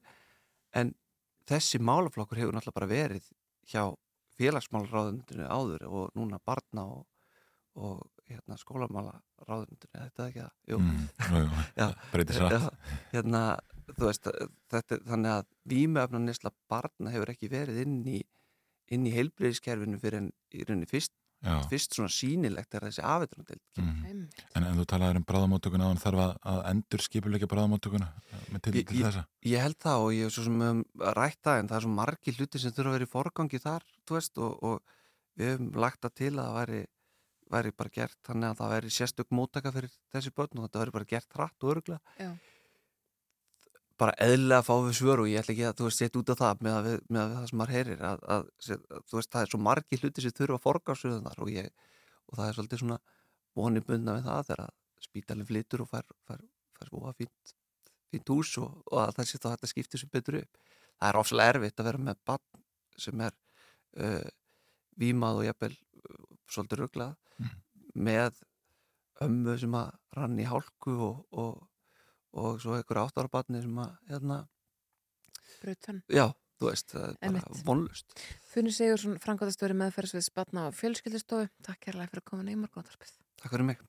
en 0.82 0.94
þessi 1.50 1.80
málaflokkur 1.80 2.40
hefur 2.40 2.54
náttúrulega 2.54 2.80
bara 2.80 2.92
verið 2.94 3.30
hjá 3.68 3.84
félagsmálaráðundinu 4.38 5.48
áður 5.48 5.86
og 5.88 6.12
núna 6.18 6.40
barna 6.46 6.86
og, 6.86 7.08
og 7.76 8.02
hérna, 8.30 8.58
skólamálaráðundinu 8.58 9.92
þetta 9.94 10.24
er 10.24 10.30
ekki 10.30 10.44
að, 10.46 10.80
mm, 10.80 11.08
já, 11.82 11.88
satt 12.34 12.56
já, 12.56 12.70
hérna 13.12 13.44
veist, 14.00 14.30
þetta, 14.72 15.00
þannig 15.08 15.34
að 15.38 15.50
vímöfna 15.70 16.22
nesla 16.24 16.54
barna 16.72 17.12
hefur 17.14 17.34
ekki 17.34 17.50
verið 17.52 17.84
inn 17.84 18.00
í, 18.08 18.22
inn 18.94 19.10
í 19.10 19.14
heilbreyðiskerfinu 19.16 20.00
fyrir 20.02 20.22
en 20.22 20.32
í 20.54 20.64
rauninni 20.64 20.90
fyrst, 20.90 21.14
fyrst 21.68 21.98
svona 21.98 22.12
sínilegt 22.14 22.76
er 22.78 22.86
þessi 22.88 23.04
afetrunadeild 23.04 23.82
mm. 23.82 23.98
en, 24.08 24.22
en 24.56 24.80
þú 24.80 24.86
talaður 24.94 25.20
um 25.20 25.26
bráðamóttökuna 25.28 25.90
og 25.92 26.00
þarf 26.00 26.24
að, 26.24 26.34
að 26.54 26.60
endur 26.72 27.04
skipuleika 27.04 27.50
bráðamóttökuna 27.52 28.08
með 28.54 28.64
til, 28.70 28.74
til 28.80 29.02
þessa? 29.02 29.26
ég, 29.44 29.52
ég 29.52 29.66
held 29.68 29.80
það 29.84 30.06
og 30.06 30.16
ég 30.16 30.30
er 30.30 30.36
svo 30.38 30.46
sem 30.48 30.66
um, 30.70 30.82
rætt 31.20 31.42
það 31.44 31.60
en 31.60 31.72
það 31.72 31.80
er 31.80 31.86
svo 31.88 31.94
margi 32.00 32.36
hluti 32.38 32.64
sem 32.64 32.76
þurfa 32.76 32.94
að 32.94 32.98
vera 32.98 33.10
í 33.10 33.12
forgangi 33.12 33.62
þar, 33.64 33.88
þú 34.08 34.20
veist, 34.20 34.40
og, 34.40 34.56
og 34.64 35.40
við 35.40 35.52
hefum 35.52 35.70
lagt 35.84 36.04
það 36.06 36.18
til 36.22 36.34
að 36.34 36.44
það 36.44 36.60
væri 36.62 36.82
væri 37.54 37.74
bara 37.78 37.92
gert, 37.94 38.18
þannig 38.26 38.48
að 38.50 38.60
það 38.62 38.72
væri 38.72 38.92
sérstök 38.96 39.34
móttaka 39.36 39.72
fyrir 39.76 39.92
þessi 40.16 40.32
börn 40.34 40.62
og 40.62 40.64
þetta 40.66 40.80
væri 40.80 40.94
bara 40.96 41.10
gert 41.12 41.36
hratt 41.38 41.66
og 41.66 41.74
öruglega 41.76 42.16
Já 42.18 42.32
bara 44.02 44.16
eðlilega 44.26 44.66
fá 44.66 44.74
við 44.74 44.96
svör 44.98 45.24
og 45.24 45.30
ég 45.30 45.42
ætla 45.42 45.54
ekki 45.54 45.66
að 45.70 45.76
þú 45.80 45.88
veist 45.88 46.02
setja 46.02 46.22
út 46.22 46.32
af 46.34 46.40
það 46.40 46.64
með 46.66 46.78
að 46.78 46.88
við, 46.88 47.02
með 47.16 47.34
það 47.34 47.50
sem 47.50 47.60
maður 47.62 47.76
heyrir 47.78 48.06
að, 48.10 48.24
að, 48.36 48.46
að 48.74 49.02
þú 49.10 49.20
veist 49.20 49.32
það 49.34 49.46
er 49.46 49.52
svo 49.52 49.60
margi 49.68 50.00
hluti 50.02 50.24
sem 50.24 50.36
þurfa 50.40 50.58
að 50.58 50.64
forgáðsöðun 50.64 51.28
þar 51.28 51.44
og, 51.46 51.52
ég, 51.54 51.68
og 52.30 52.40
það 52.40 52.48
er 52.48 52.58
svolítið 52.58 52.84
svona 52.84 53.00
vonið 53.60 53.88
bundna 53.90 54.16
við 54.18 54.30
það 54.30 54.48
þegar 54.50 54.74
spítalinn 55.04 55.50
flytur 55.50 55.84
og 55.84 55.92
fær, 55.92 56.08
fær, 56.28 56.42
fær 56.80 56.90
svo 56.90 57.04
að 57.10 57.20
fínt, 57.22 57.54
fínt 58.10 58.34
hús 58.34 58.54
og, 58.64 58.80
og 58.90 59.02
að 59.04 59.14
það 59.20 59.30
sé 59.30 59.42
þá 59.42 59.48
að 59.50 59.56
þetta 59.56 59.72
skiptir 59.74 60.02
sér 60.02 60.14
betur 60.14 60.40
upp 60.42 60.64
það 61.04 61.10
er 61.10 61.20
ofslega 61.20 61.54
erfitt 61.54 61.82
að 61.82 61.90
vera 61.90 62.02
með 62.08 62.24
bann 62.30 62.64
sem 63.04 63.22
er 63.26 63.36
uh, 64.00 64.30
vímað 65.00 65.42
og 65.42 65.48
jafnvel 65.50 65.74
uh, 65.76 66.26
svolítið 66.50 66.82
rugglað 66.82 67.16
mm. 67.38 67.54
með 68.08 68.42
ömmu 69.24 69.58
sem 69.62 69.78
að 69.78 69.94
rann 70.18 70.40
í 70.42 70.48
hálku 70.50 70.96
og, 71.10 71.24
og 71.32 71.62
og 72.34 72.62
svo 72.64 72.78
einhver 72.78 73.02
áttarabatni 73.04 73.62
sem 73.64 73.80
að 73.84 73.94
hérna, 74.12 74.40
Brutan. 75.62 76.02
já, 76.12 76.26
þú 76.60 76.70
veist, 76.70 76.92
það 76.94 77.08
er 77.14 77.38
bara 77.38 77.64
vonlust 77.68 78.20
Funni 78.54 78.74
Sigursson, 78.76 79.20
Frankóðastöri 79.24 79.78
meðferðsvið 79.80 80.28
Spatna 80.28 80.68
og 80.70 80.78
fjölskyldustofu 80.78 81.50
Takk 81.66 81.88
kærlega 81.88 82.12
fyrir 82.12 82.24
að 82.26 82.30
koma 82.32 82.48
í 82.50 82.60
morgunarpið 82.60 83.18
Takk 83.42 83.54
fyrir 83.56 83.70
mig 83.72 83.84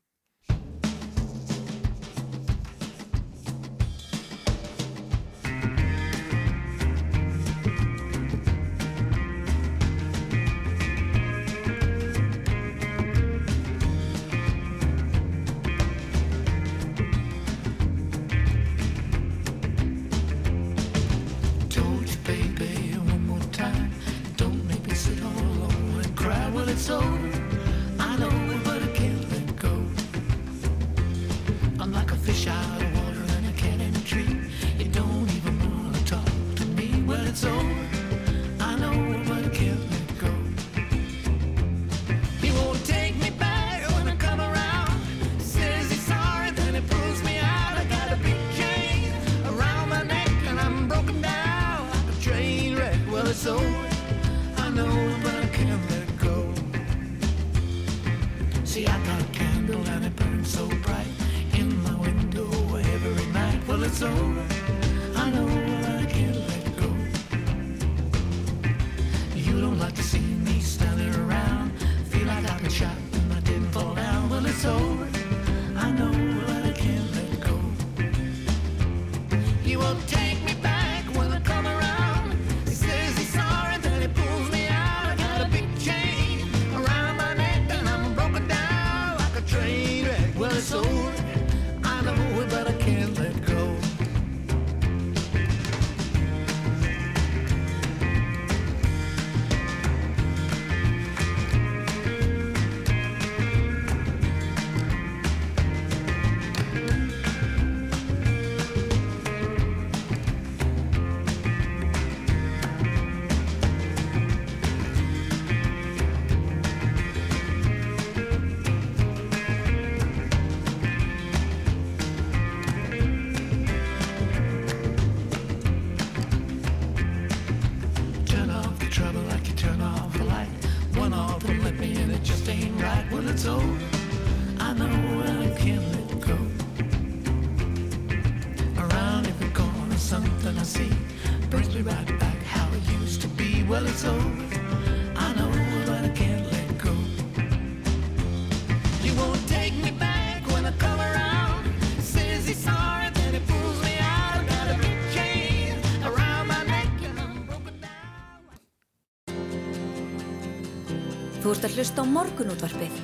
Þú 161.55 161.59
ert 161.61 161.67
að 161.69 161.77
hlusta 161.79 162.03
á 162.03 162.07
morgunútvarpið 162.11 162.95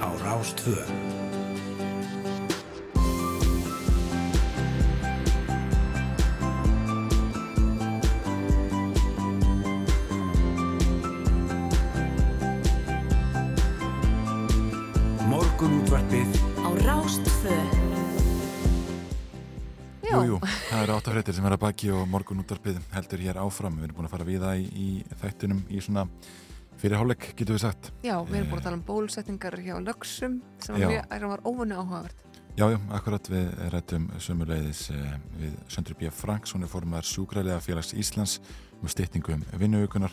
á 0.00 0.08
Rástvö. 0.24 0.76
Morgunútvarpið 15.28 16.38
á 16.64 16.68
Rástvö. 16.88 17.58
Já. 20.00 20.16
Jú, 20.16 20.22
jú, 20.24 20.40
það 20.40 20.80
eru 20.86 20.96
áttafréttir 20.96 21.36
sem 21.36 21.44
er 21.44 21.58
að 21.58 21.66
baki 21.66 21.92
og 21.92 22.08
morgun 22.08 22.40
útarpið 22.40 22.80
heldur 22.96 23.28
hér 23.28 23.42
áfram. 23.44 23.76
Við 23.76 23.90
erum 23.90 24.00
búin 24.00 24.08
að 24.08 24.16
fara 24.16 24.30
við 24.32 24.48
það 24.48 24.64
í, 24.64 24.66
í 24.72 25.20
þættinum 25.20 25.62
í 25.68 25.84
svona 25.84 26.08
fyrirháleik, 26.84 27.30
getur 27.38 27.56
við 27.56 27.64
sagt. 27.64 27.90
Já, 28.04 28.18
við 28.28 28.42
erum 28.42 28.50
búin 28.50 28.60
að 28.60 28.66
tala 28.66 28.78
um 28.78 28.84
bólusetningar 28.84 29.56
hjá 29.64 29.74
lögsum 29.80 30.38
sem, 30.60 30.76
var 30.76 31.28
var 31.32 31.42
óvunni 31.48 31.78
áhugavert. 31.78 32.20
Já, 32.54 32.68
já, 32.70 32.76
akkurat 32.94 33.30
við 33.32 33.48
rættum 33.72 34.04
sömuleiðis 34.22 34.84
eh, 34.94 35.14
við 35.40 35.54
Söndru 35.72 35.96
B. 35.98 36.10
Franks, 36.14 36.52
hún 36.54 36.62
er 36.62 36.70
formar 36.70 37.06
sjúkralega 37.08 37.56
félags 37.64 37.94
Íslands 37.98 38.36
um 38.78 38.90
styttingu 38.92 39.34
um 39.34 39.42
vinnuaukunar 39.58 40.12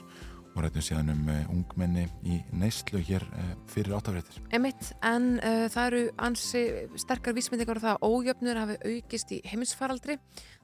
og 0.51 0.63
rættum 0.65 0.83
síðan 0.83 1.11
um 1.13 1.29
eh, 1.31 1.43
ungmenni 1.51 2.05
í 2.27 2.39
neyslu 2.57 2.99
hér 3.07 3.23
eh, 3.23 3.51
fyrir 3.71 3.95
áttafréttir. 3.95 4.41
Emitt, 4.55 4.91
en 5.05 5.37
uh, 5.39 5.65
það 5.71 5.87
eru 5.87 6.01
ansi 6.27 6.63
sterkar 6.99 7.35
vísmyndingar 7.37 7.79
og 7.79 7.85
það 7.85 7.97
að 7.97 8.07
ójöfnur 8.09 8.59
hafi 8.59 8.77
aukist 8.91 9.31
í 9.35 9.41
heimisfaraldri. 9.47 10.17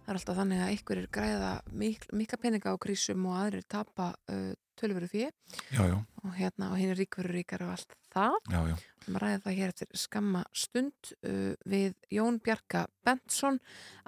Það 0.03 0.13
er 0.13 0.19
alltaf 0.19 0.39
þannig 0.39 0.63
að 0.63 0.73
einhverjir 0.73 1.09
græða 1.17 1.51
mik 1.75 2.07
mikla 2.15 2.39
peninga 2.43 2.75
á 2.75 2.83
krísum 2.83 3.25
og 3.27 3.39
aðrir 3.41 3.67
tapa 3.67 4.11
uh, 4.31 4.51
tölveru 4.77 5.09
fyrir 5.09 5.33
Já, 5.73 5.83
já, 5.89 5.97
og 6.23 6.35
hérna 6.37 6.71
og 6.71 6.79
hinn 6.79 6.93
er 6.93 6.99
ríkveru 6.99 7.33
ríkar 7.33 7.63
og 7.65 7.73
allt 7.75 7.97
það. 8.13 8.37
já, 8.51 8.59
já. 8.71 8.77
Við 8.77 9.07
erum 9.07 9.19
að 9.19 9.23
ræða 9.23 9.43
það 9.45 9.59
hér 9.59 9.73
eftir 9.73 10.01
skamma 10.03 10.45
stund 10.53 11.13
uh, 11.23 11.53
við 11.65 11.95
Jón 12.13 12.41
Bjarka 12.43 12.87
Bentsson, 13.07 13.61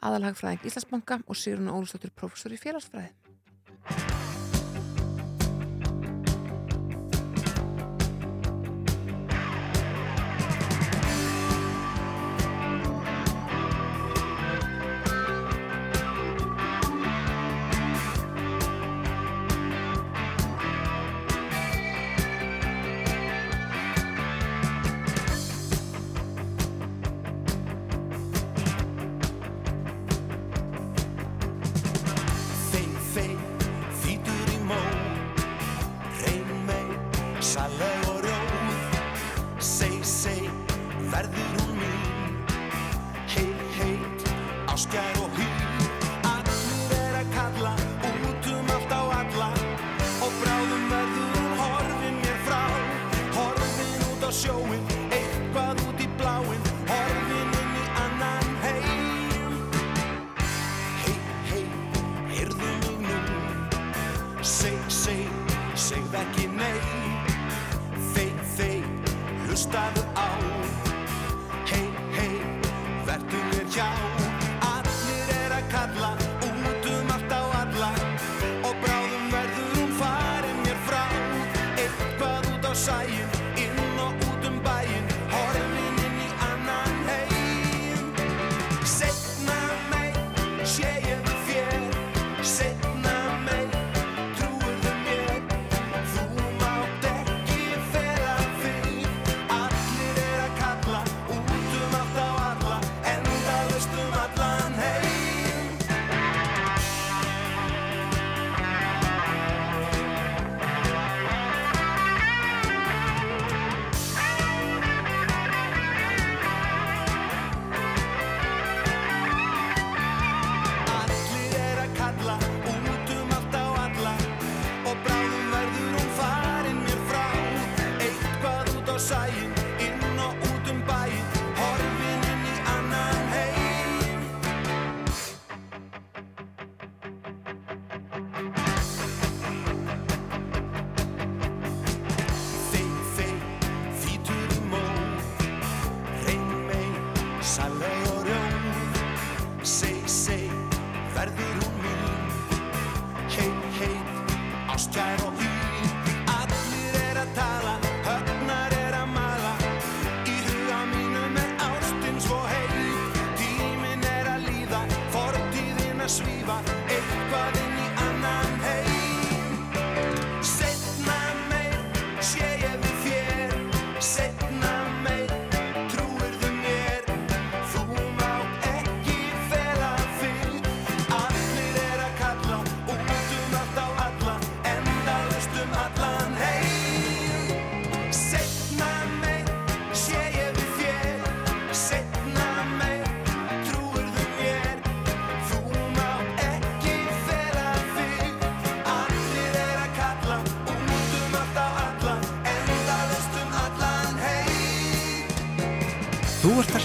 aðalhagfræðing 0.04 0.68
Íslandsbanka 0.70 1.22
og 1.26 1.40
Sigrun 1.40 1.72
Ólustóttur, 1.72 2.14
prófessor 2.16 2.56
í 2.56 2.60
félagsfræði. 2.62 3.16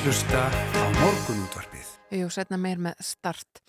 Hlusta 0.05 0.37
á 0.53 0.85
morgunútvarpið. 1.01 1.87
Jú, 2.13 2.27
setna 2.29 2.59
meir 2.61 2.77
með 2.77 2.99
start. 3.01 3.61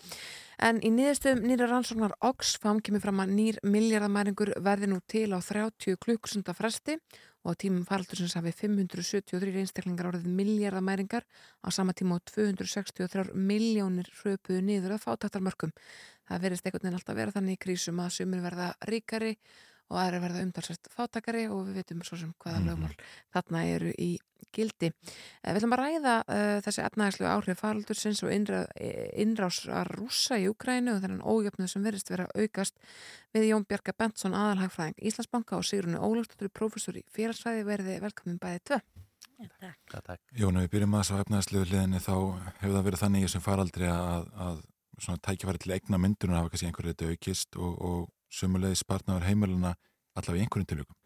En 0.60 0.82
í 0.84 0.90
niðurstöðum 0.92 1.46
nýra 1.48 1.68
rannsóknar 1.70 2.12
Oxfam 2.28 2.82
kemur 2.84 3.00
fram 3.00 3.22
að 3.24 3.32
nýr 3.38 3.58
miljardamæringur 3.64 4.52
verði 4.60 4.90
nú 4.90 4.98
til 5.08 5.30
á 5.32 5.40
30 5.40 5.96
klukksunda 5.96 6.52
fresti 6.52 6.98
og 7.48 7.56
tímum 7.56 7.86
faraldursins 7.88 8.36
hafi 8.36 8.52
573 8.52 9.62
einstaklingar 9.62 10.10
orðið 10.10 10.28
miljardamæringar 10.36 11.24
á 11.24 11.68
sama 11.72 11.96
tíma 11.96 12.20
á 12.20 12.28
263 12.28 13.32
miljónir 13.32 14.12
hröpuðu 14.20 14.60
niður 14.60 14.98
að 14.98 15.06
fátaktarmörkum. 15.06 15.72
Það 16.28 16.44
verðist 16.44 16.68
einhvern 16.68 16.84
veginn 16.84 17.00
alltaf 17.00 17.16
vera 17.16 17.36
þannig 17.38 17.56
í 17.56 17.64
krísum 17.64 18.04
að 18.04 18.12
sumir 18.18 18.44
verða 18.44 18.74
ríkari 18.84 19.38
og 19.88 20.02
aðri 20.02 20.20
verða 20.20 20.44
umtalsvægt 20.44 20.92
fátakari 20.92 21.48
og 21.48 21.68
við 21.68 21.80
veitum 21.80 22.04
svo 22.04 22.20
sem 22.20 22.36
hvaða 22.42 22.64
lögmál 22.66 22.96
þarna 23.32 23.68
eru 23.72 23.92
í 23.96 24.16
gildi. 24.56 24.90
Eh, 24.90 25.52
Við 25.52 25.60
ætlum 25.60 25.76
að 25.76 25.82
ræða 25.82 26.14
uh, 26.24 26.58
þessi 26.66 26.84
efnæðislu 26.86 27.28
áhrif 27.30 27.62
faraldursins 27.62 28.22
og 28.26 28.34
innra, 28.34 28.64
eh, 28.80 29.08
innrásar 29.22 29.90
rússa 29.96 30.38
í 30.40 30.48
Ukrænu 30.50 30.96
og 30.96 31.02
þennan 31.04 31.24
ójöfnuð 31.24 31.72
sem 31.72 31.86
verðist 31.86 32.12
vera 32.12 32.28
að 32.28 32.46
aukast 32.46 32.78
við 33.36 33.50
Jón 33.50 33.66
Bjarka 33.68 33.96
Bentsson 33.96 34.36
aðalhagfræðing 34.36 35.00
Íslandsbanka 35.10 35.58
og 35.58 35.66
Sigrunni 35.68 36.00
Ólafsdóttur 36.00 36.52
prófessor 36.52 36.98
í 36.98 37.04
félagsfæði 37.14 37.66
verði 37.68 37.98
velkomin 38.04 38.40
bæði 38.42 38.64
tvö. 38.70 38.80
Takk, 39.60 39.80
takk. 39.92 40.20
Jón, 40.32 40.56
ef 40.56 40.64
við 40.64 40.72
byrjum 40.72 40.94
að 40.96 41.02
þessu 41.02 41.20
efnaðslegu 41.20 41.66
liðinni 41.68 42.00
þá 42.00 42.14
hefur 42.62 42.76
það 42.78 42.86
verið 42.86 43.02
þannig 43.02 43.20
í 43.20 43.26
þessum 43.26 43.44
faraldri 43.44 43.90
að, 43.92 44.30
að 44.46 44.62
svona 44.96 45.20
tækifæri 45.26 45.60
til 45.60 45.74
eigna 45.76 46.00
myndunar 46.00 46.40
hafa 46.40 46.52
kannski 46.54 46.70
einhverju 46.70 46.94
þetta 46.94 47.10
aukist 47.12 47.58
og, 47.60 47.74
og 47.84 48.06
sumulegði 48.32 48.80
spartnaður 48.80 49.28
heimiluna 49.28 49.74
allavega 50.16 50.40
í 50.40 50.46
einhverjum 50.46 50.70
tilvíkum. 50.72 50.96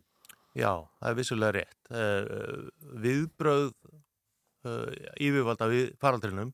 Já, 0.58 0.72
það 0.98 1.10
er 1.10 1.18
vissulega 1.18 1.52
rétt. 1.54 1.76
Uh, 1.90 2.70
viðbröð 3.02 3.68
uh, 4.66 4.88
yfirvalda 5.22 5.68
við 5.70 5.92
faraldrinum, 6.02 6.50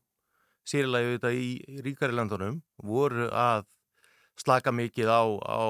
sérilega 0.67 1.15
þetta 1.15 1.31
í, 1.33 1.47
ríkari 1.85 2.13
landunum, 2.13 2.59
voru 2.77 3.29
að 3.33 3.65
slaka 4.37 4.73
mikið 4.75 5.09
á, 5.09 5.23
á 5.49 5.65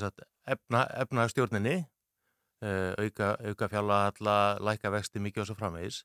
sagt, 0.00 0.24
efna, 0.48 0.86
efnahagstjórninni, 1.04 1.76
uh, 2.64 2.92
auka, 3.04 3.34
auka 3.44 3.68
fjárlagalla, 3.74 4.38
læka 4.64 4.94
vexti 4.94 5.20
mikið 5.20 5.44
og 5.44 5.50
svo 5.50 5.58
framvegis 5.60 6.04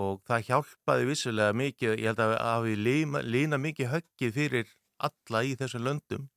og 0.00 0.22
það 0.24 0.46
hjálpaði 0.48 1.08
vissulega 1.10 1.56
mikið, 1.56 1.98
ég 2.00 2.08
held 2.08 2.20
að 2.24 2.30
hafi 2.40 2.76
lína, 2.80 3.58
mikið 3.60 3.90
höggið 3.92 4.36
fyrir 4.36 4.70
alla 5.04 5.42
í 5.44 5.52
þessum 5.60 5.84
löndum 5.84 6.28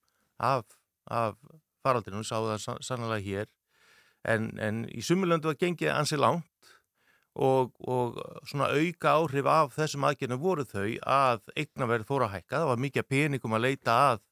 af, 0.43 0.65
af 1.07 1.37
faraldrinum, 1.85 2.25
sá 2.27 2.35
það 2.35 2.59
sann- 2.63 2.83
sannlega 2.83 3.23
hér 3.23 3.47
en, 4.25 4.51
en 4.59 4.83
í 4.89 5.03
sumulöndu 5.05 5.51
var 5.51 5.59
gengið 5.61 5.93
ansi 5.93 6.19
langt 6.19 6.71
og, 7.35 7.73
og 7.83 8.15
svona 8.47 8.71
auka 8.71 9.17
áhrif 9.19 9.49
af 9.51 9.75
þessum 9.75 10.07
aðgerðinu 10.07 10.39
voru 10.39 10.65
þau 10.69 10.87
að 11.01 11.43
eignaverð 11.55 12.07
fór 12.07 12.25
að 12.27 12.37
hækka, 12.37 12.61
það 12.61 12.71
var 12.71 12.81
mikið 12.85 13.07
peningum 13.11 13.57
að 13.57 13.65
leita 13.67 13.99
að 14.13 14.23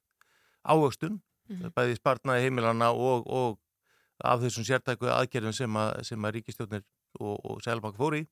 ávöxtun 0.63 1.21
Mhm. 1.49 1.73
bæði 1.75 1.97
spartnaði 1.99 2.47
heimilana 2.47 2.91
og, 2.95 3.27
og 3.27 3.59
af 4.23 4.43
þessum 4.43 4.65
sértæku 4.67 5.09
aðgerðum 5.11 5.55
sem 5.55 5.75
að, 5.79 5.91
sem 6.07 6.25
að 6.25 6.37
ríkistjórnir 6.37 6.83
og, 7.19 7.35
og 7.43 7.61
Sælbank 7.65 7.97
fór 7.99 8.17
í. 8.21 8.23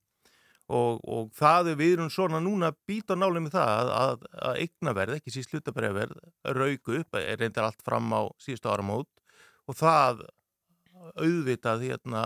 Og, 0.72 1.02
og 1.04 1.32
það 1.36 1.74
er 1.74 1.80
við 1.82 1.98
erum 1.98 2.12
svona 2.14 2.40
núna 2.40 2.70
að 2.72 2.78
býta 2.88 3.18
nálið 3.18 3.44
með 3.44 3.56
það 3.58 3.90
að, 3.92 4.22
að, 4.40 4.60
eignaverð, 4.64 5.18
ekki 5.18 5.34
síst 5.36 5.52
hlutabræðverð 5.52 6.14
rauku 6.56 7.02
upp, 7.02 7.18
er 7.20 7.42
reyndar 7.42 7.68
allt 7.68 7.84
fram 7.84 8.08
á 8.16 8.22
síðustu 8.40 8.72
áramót. 8.72 9.10
Og 9.68 9.76
það 9.76 10.24
auðvitað 11.16 11.86
hérna 11.90 12.24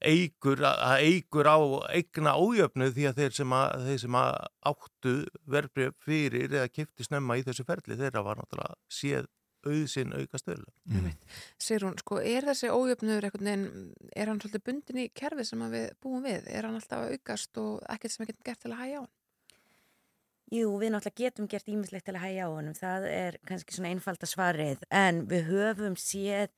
eigur, 0.00 0.62
að 0.64 1.02
eigur 1.04 1.48
á 1.50 1.58
eigna 1.92 2.36
ójöfnu 2.40 2.88
því 2.94 3.10
að 3.10 3.20
þeir 3.20 3.36
sem, 3.36 3.52
að, 3.56 3.84
þeir 3.88 4.00
sem 4.04 4.16
að 4.20 4.30
áttu 4.70 5.14
verbreyf 5.56 6.06
fyrir 6.06 6.48
eða 6.48 6.72
kipti 6.72 7.06
snemma 7.06 7.36
í 7.36 7.44
þessu 7.46 7.66
ferli 7.68 7.98
þeirra 8.00 8.24
var 8.24 8.40
náttúrulega 8.40 8.78
séð 8.90 9.28
auðsinn 9.60 10.14
auka 10.16 10.38
stöðlu. 10.40 10.70
Mm. 10.88 11.08
Sigrun, 11.60 11.96
sko, 12.00 12.20
er 12.24 12.46
þessi 12.48 12.70
ójöfnuður 12.72 13.26
einhvern 13.28 13.48
veginn, 13.50 13.88
er 14.16 14.30
hann 14.30 14.40
svolítið 14.40 14.66
bundin 14.70 15.00
í 15.02 15.08
kerfi 15.12 15.44
sem 15.44 15.64
að 15.66 15.74
við 15.76 15.88
búum 16.00 16.22
við? 16.24 16.48
Er 16.48 16.68
hann 16.68 16.78
alltaf 16.78 17.04
að 17.04 17.16
aukast 17.16 17.60
og 17.60 17.82
ekkert 17.92 18.14
sem 18.14 18.24
við 18.24 18.32
getum 18.32 18.46
gert 18.48 18.62
til 18.64 18.72
að 18.72 18.80
hægja 18.80 19.02
á 19.02 19.02
hann? 19.02 19.12
Jú, 20.50 20.70
við 20.80 20.94
náttúrulega 20.94 21.20
getum 21.20 21.50
gert 21.50 21.68
ímislegt 21.70 22.08
til 22.08 22.16
að 22.16 22.24
hægja 22.24 22.48
á 22.48 22.50
honum, 22.50 22.78
það 22.78 23.06
er 23.10 23.36
kannski 23.46 23.76
svona 23.76 23.92
einfalda 23.92 24.26
svarið, 24.26 24.88
en 24.88 25.22
við 25.30 25.52
höfum 25.52 26.00
séð 26.00 26.56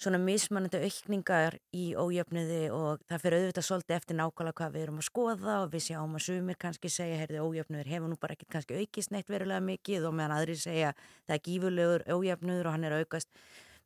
svona 0.00 0.18
mismanandi 0.18 0.80
aukningar 0.82 1.56
í 1.74 1.84
ójöfnuði 1.94 2.62
og 2.74 3.02
það 3.08 3.22
fyrir 3.22 3.36
auðvitað 3.40 3.66
svolítið 3.68 3.96
eftir 3.96 4.18
nákvæmlega 4.18 4.58
hvað 4.58 4.74
við 4.74 4.86
erum 4.86 5.00
að 5.00 5.06
skoða 5.08 5.58
og 5.62 5.68
við 5.72 5.84
sjáum 5.86 6.16
að 6.18 6.24
sumir 6.26 6.58
kannski 6.60 6.90
segja, 6.90 7.20
heyrðu, 7.20 7.44
ójöfnuður 7.46 7.92
hefur 7.92 8.10
nú 8.10 8.18
bara 8.20 8.34
ekkert 8.34 8.56
kannski 8.56 8.80
aukist 8.80 9.14
neitt 9.14 9.30
verulega 9.30 9.62
mikið 9.64 10.08
og 10.08 10.16
meðan 10.18 10.34
aðri 10.38 10.56
segja 10.58 10.94
það 11.28 11.36
er 11.36 11.44
gífurlegur 11.46 12.06
ójöfnuður 12.10 12.70
og 12.70 12.76
hann 12.76 12.88
er 12.88 12.96
aukast 12.98 13.30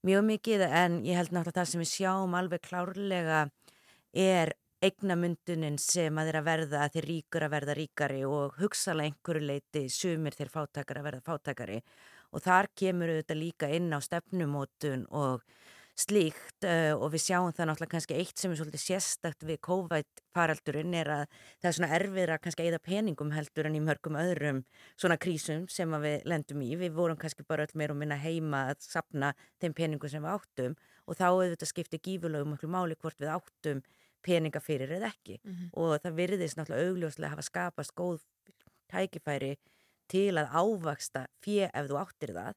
mjög 0.07 0.25
mikið 0.33 0.65
en 0.69 1.03
ég 1.05 1.21
held 1.21 1.35
náttúrulega 1.35 1.61
það 1.61 1.71
sem 1.73 1.85
við 1.85 1.93
sjáum 1.93 2.39
alveg 2.39 2.65
klárlega 2.65 3.45
er 4.17 4.55
eignamundunin 4.79 5.79
sem 5.83 6.19
að 6.21 6.29
þeir 6.29 6.39
að 6.39 6.49
verða 6.49 6.83
að 6.85 6.93
þeir 6.95 7.09
ríkur 7.11 7.45
að 7.45 7.55
verða 7.57 7.75
ríkari 7.75 8.21
og 8.25 8.61
hugsalega 8.61 9.11
einhverju 9.11 9.49
leiti 9.49 9.89
sumir 9.91 10.37
þeir 10.39 10.53
fátakari 10.55 11.03
að 11.03 11.09
verða 11.09 11.27
fátakari 11.27 11.79
og 12.31 12.45
þar 12.45 12.69
kemur 12.79 13.11
auðvitað 13.11 13.41
líka 13.41 13.71
inn 13.75 13.91
á 13.91 13.99
stefnumótun 14.05 15.09
og 15.11 15.43
slíkt 15.99 16.67
og 16.95 17.09
við 17.11 17.23
sjáum 17.25 17.51
það 17.55 17.67
náttúrulega 17.73 17.93
kannski 17.97 18.17
eitt 18.21 18.39
sem 18.39 18.53
er 18.55 18.59
svolítið 18.61 18.83
sérstakt 18.85 19.43
við 19.49 19.59
COVID-faraldurinn 19.67 20.95
er 20.95 21.11
að 21.11 21.25
það 21.59 21.69
er 21.71 21.77
svona 21.79 21.91
erfiðra 21.99 22.37
kannski 22.43 22.63
að 22.63 22.69
eida 22.71 22.79
peningum 22.87 23.33
heldur 23.35 23.67
en 23.67 23.79
í 23.79 23.83
mörgum 23.83 24.19
öðrum 24.21 24.61
svona 24.95 25.17
krísum 25.19 25.67
sem 25.73 25.91
að 25.99 26.07
við 26.07 26.29
lendum 26.31 26.63
í. 26.63 26.71
Við 26.79 26.95
vorum 26.95 27.19
kannski 27.19 27.47
bara 27.49 27.67
öll 27.67 27.75
meir 27.75 27.91
og 27.95 27.99
minna 27.99 28.19
heima 28.23 28.69
að 28.73 28.85
sapna 28.87 29.33
þeim 29.61 29.75
peningum 29.75 30.13
sem 30.13 30.23
við 30.23 30.37
áttum 30.37 30.77
og 31.09 31.19
þá 31.19 31.27
auðvitað 31.33 31.73
skipti 31.73 31.99
gífurlegum 32.07 32.55
okkur 32.55 32.71
máli 32.77 32.95
hvort 33.01 33.19
við 33.19 33.35
áttum 33.35 33.83
peninga 34.23 34.61
fyrir 34.63 34.91
eða 34.99 35.11
ekki 35.13 35.41
Mhm. 35.45 35.71
og 35.75 35.99
það 36.03 36.17
virðist 36.23 36.57
náttúrulega 36.59 36.89
augljóslega 36.93 37.31
hafa 37.35 37.43
skapast 37.43 37.95
góð 37.99 38.21
tækifæri 38.93 39.57
til 40.09 40.35
að 40.41 40.51
ávaksta 40.55 41.27
fjö 41.45 41.69
ef 41.75 41.87
þú 41.91 41.99
áttir 42.01 42.33
það 42.35 42.55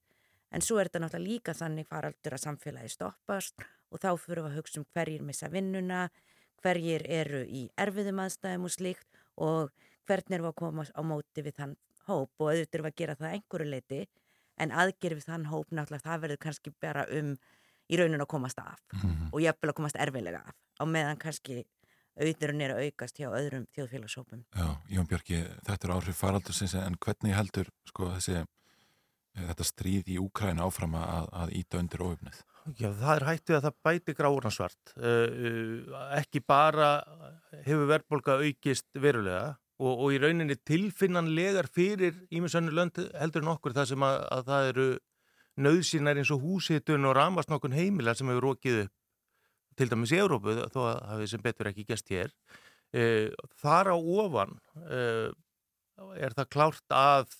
en 0.51 0.61
svo 0.61 0.79
er 0.81 0.89
þetta 0.89 0.99
náttúrulega 1.05 1.29
líka 1.31 1.53
þannig 1.57 1.87
faraldur 1.87 2.35
að 2.37 2.43
samfélagi 2.45 2.89
stoppast 2.95 3.63
og 3.91 3.99
þá 4.03 4.09
fyrir 4.19 4.43
að 4.45 4.57
hugsa 4.59 4.79
um 4.81 4.85
hverjir 4.95 5.23
missa 5.27 5.49
vinnuna 5.51 6.09
hverjir 6.61 7.05
eru 7.09 7.43
í 7.47 7.69
erfiðum 7.79 8.19
aðstæðum 8.25 8.67
og 8.67 8.73
slíkt 8.75 9.21
og 9.37 9.71
hvernig 10.07 10.41
við 10.43 10.49
að 10.51 10.55
koma 10.61 10.85
á 10.91 11.01
móti 11.03 11.41
við 11.45 11.55
þann 11.57 11.75
hóp 12.07 12.31
og 12.41 12.51
auðvitað 12.51 12.81
við 12.81 12.91
að 12.91 12.95
gera 13.01 13.15
það 13.15 13.27
að 13.29 13.35
einhverju 13.37 13.69
leiti 13.71 14.01
en 14.61 14.71
aðgerð 14.71 15.19
við 15.21 15.27
þann 15.31 15.45
hóp 15.51 15.71
náttúrulega 15.71 16.05
það 16.09 16.21
verður 16.25 16.41
kannski 16.45 16.73
bara 16.81 17.05
um 17.17 17.35
í 17.91 17.97
rauninu 17.99 18.23
að 18.23 18.31
komast 18.35 18.59
af 18.59 18.79
Mhm. 18.93 19.29
og 19.33 19.39
jafnvel 19.41 19.69
að 19.71 19.77
komast 19.79 19.95
erfiðlega 19.99 20.41
af 20.47 20.55
á 20.79 20.83
meðan 20.85 21.17
kannski 21.19 21.63
auðurinn 22.21 22.61
er 22.61 22.73
að 22.75 22.85
aukast 22.91 23.17
hjá 23.17 23.29
öðrum 23.31 23.65
þjóðfélagshópum. 23.75 24.43
Já, 24.53 24.67
Jón 24.91 25.07
Björki, 25.07 25.37
þetta 25.65 25.87
er 25.87 25.93
áhrif 25.95 26.15
faraldursins 26.19 26.73
en 26.75 26.95
hvernig 26.99 27.33
heldur 27.33 27.69
sko 27.87 28.09
þessi 28.11 28.45
þetta 29.37 29.67
stríð 29.67 30.09
í 30.11 30.17
Úkræna 30.21 30.65
áfram 30.67 30.95
að, 30.99 31.29
að 31.43 31.53
íta 31.61 31.79
undir 31.79 32.03
óöfnið? 32.03 32.39
Já, 32.77 32.91
það 32.93 33.13
er 33.15 33.25
hættið 33.25 33.57
að 33.57 33.63
það 33.65 33.77
bæti 33.87 34.15
gráurna 34.17 34.51
svart. 34.53 34.93
Uh, 34.93 35.25
uh, 35.49 36.01
ekki 36.19 36.43
bara 36.45 36.91
hefur 37.65 37.87
verðbólka 37.89 38.37
aukist 38.43 38.87
verulega 39.01 39.55
og, 39.81 39.93
og 39.95 40.07
í 40.13 40.19
rauninni 40.21 40.57
tilfinnanlegar 40.67 41.71
fyrir 41.73 42.19
ímjömsönnu 42.29 42.73
lönd 42.75 43.01
heldur 43.17 43.45
en 43.45 43.53
okkur 43.55 43.75
það 43.77 43.93
sem 43.93 44.05
að, 44.05 44.17
að 44.37 44.51
það 44.51 44.71
eru 44.71 44.87
nöðsýnar 45.61 46.21
eins 46.21 46.33
og 46.33 46.43
húsitun 46.45 47.09
og 47.09 47.15
ramast 47.17 47.49
nokkun 47.51 47.75
heimilar 47.75 48.17
sem 48.17 48.29
hefur 48.29 48.51
rókið 48.51 48.83
upp 48.85 48.97
til 49.79 49.87
dæmis 49.89 50.13
í 50.13 50.19
Európu 50.21 50.53
þó 50.69 50.81
að 50.85 50.99
það 51.07 51.25
sem 51.31 51.43
betur 51.43 51.69
ekki 51.71 51.87
gæst 51.87 52.11
hér. 52.11 52.33
Þar 53.61 53.89
á 53.95 53.97
ofan 53.97 54.57
er 56.19 56.35
það 56.35 56.49
klárt 56.51 56.95
að 56.95 57.31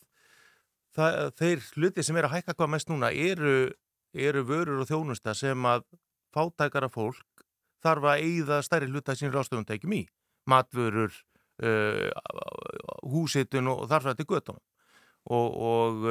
það, 0.97 1.19
þeir 1.39 1.65
hluti 1.75 2.05
sem 2.05 2.17
er 2.19 2.27
að 2.27 2.37
hækka 2.37 2.55
hvað 2.57 2.73
mest 2.75 2.91
núna 2.91 3.11
eru, 3.11 3.71
eru 4.13 4.43
vörur 4.47 4.83
og 4.83 4.89
þjónusta 4.89 5.35
sem 5.37 5.67
að 5.67 5.85
fátækara 6.35 6.89
fólk 6.91 7.45
þarf 7.83 8.07
að 8.11 8.25
eigða 8.27 8.59
stærri 8.65 8.89
hluta 8.91 9.15
sín 9.17 9.33
ráðstöfundækjum 9.33 9.95
í. 9.97 10.03
Matvörur, 10.49 11.15
uh, 11.63 12.09
húsitun 13.09 13.71
og 13.71 13.87
þarf 13.89 14.05
að 14.05 14.13
þetta 14.13 14.25
er 14.25 14.29
göttunum. 14.35 14.61
Og, 15.31 15.57
og, 15.61 16.05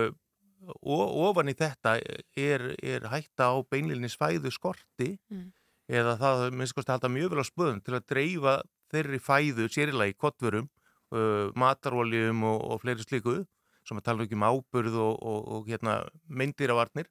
og 0.86 1.14
ofan 1.28 1.50
í 1.50 1.54
þetta 1.58 1.96
er, 2.38 2.66
er 2.78 3.08
hætta 3.10 3.50
á 3.50 3.56
beinlinni 3.70 4.10
svæðu 4.12 4.52
skorti 4.54 5.16
Mm. 5.30 5.48
eða 5.90 6.16
það 6.20 6.44
minnst 6.54 6.74
kosti 6.76 6.92
að 6.92 7.00
halda 7.00 7.08
mjög 7.14 7.32
vel 7.32 7.42
á 7.42 7.46
spöðum 7.48 7.80
til 7.82 7.94
að 7.96 8.04
dreifa 8.12 8.52
þeirri 8.90 9.18
fæðu 9.18 9.66
sérilega 9.70 10.12
í 10.12 10.18
kottverum, 10.18 10.68
uh, 11.14 11.50
mataróljum 11.58 12.44
og, 12.46 12.60
og 12.70 12.82
fleiri 12.84 13.06
slíku 13.06 13.40
sem 13.88 13.98
að 14.00 14.06
tala 14.08 14.26
ekki 14.26 14.36
um 14.38 14.44
áburð 14.46 14.98
og, 15.00 15.16
og, 15.22 15.48
og 15.56 15.70
hérna, 15.70 15.96
meindýravarnir. 16.28 17.08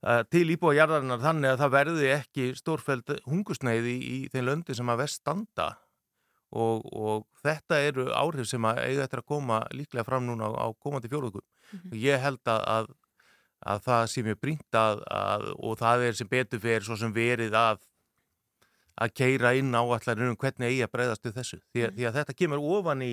Uh, 0.00 0.22
til 0.32 0.46
íbúa 0.48 0.72
jarðarinnar 0.78 1.20
þannig 1.20 1.50
að 1.52 1.60
það 1.60 1.72
verði 1.74 2.06
ekki 2.14 2.44
stórfæld 2.56 3.10
hungusneiði 3.28 3.92
í, 3.92 4.00
í 4.00 4.18
þeim 4.32 4.46
löndi 4.48 4.76
sem 4.76 4.88
að 4.88 5.02
vest 5.02 5.20
standa. 5.20 5.74
Og, 6.50 6.86
og 6.96 7.26
þetta 7.44 7.76
eru 7.84 8.08
áhrif 8.16 8.48
sem 8.50 8.64
að 8.66 8.80
eiga 8.88 9.04
eftir 9.04 9.20
að 9.20 9.28
koma 9.30 9.60
líklega 9.76 10.06
fram 10.08 10.24
núna 10.26 10.48
á, 10.50 10.66
á 10.66 10.66
komandi 10.82 11.10
fjóruðugum 11.12 11.46
Mhm. 11.70 11.92
og 11.92 11.98
ég 12.02 12.18
held 12.18 12.40
að, 12.50 12.64
að, 12.66 12.86
að 13.62 13.82
það 13.84 14.00
sé 14.10 14.22
mjög 14.26 14.38
brínt 14.42 14.74
að, 14.74 15.02
að 15.14 15.44
og 15.54 15.76
það 15.78 16.00
er 16.08 16.16
sem 16.18 16.26
betur 16.26 16.58
fyrir 16.64 16.82
svo 16.82 16.96
sem 16.98 17.12
verið 17.14 17.54
að 17.54 17.84
að 19.00 19.12
keira 19.14 19.52
inn 19.54 19.70
áallarinn 19.70 20.32
um 20.32 20.36
hvernig 20.36 20.66
eigi 20.66 20.82
að 20.82 20.90
breyðast 20.96 21.28
við 21.28 21.36
þessu. 21.38 21.60
Því 21.70 21.84
að, 21.86 21.92
því 21.94 22.08
að 22.08 22.16
þetta 22.18 22.34
kemur 22.40 22.64
ofan 22.74 23.04
í 23.06 23.12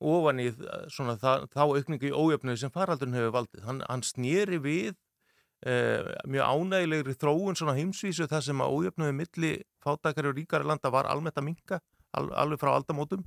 ofan 0.00 0.42
í 0.42 0.50
uh, 0.50 0.84
svona, 0.92 1.16
það, 1.20 1.48
þá 1.54 1.62
aukningu 1.64 2.10
í 2.10 2.14
ójöfnuði 2.14 2.62
sem 2.64 2.74
faraldurinn 2.74 3.18
hefur 3.18 3.34
valdið. 3.38 3.64
Hann, 3.68 3.82
hann 3.88 4.04
snýri 4.06 4.60
við 4.62 4.92
uh, 4.94 6.12
mjög 6.30 6.50
ánægilegri 6.50 7.16
þróun 7.20 7.58
svona 7.58 7.76
heimsvísu 7.78 8.28
þar 8.30 8.46
sem 8.48 8.62
að 8.64 8.76
ójöfnuði 8.78 9.16
milli 9.20 9.54
fátækari 9.84 10.30
og 10.32 10.38
ríkari 10.38 10.68
landa 10.68 10.92
var 10.92 11.08
almennt 11.10 11.40
að 11.40 11.48
minka 11.50 11.80
al, 12.14 12.28
alveg 12.32 12.62
frá 12.62 12.74
aldamótum 12.74 13.24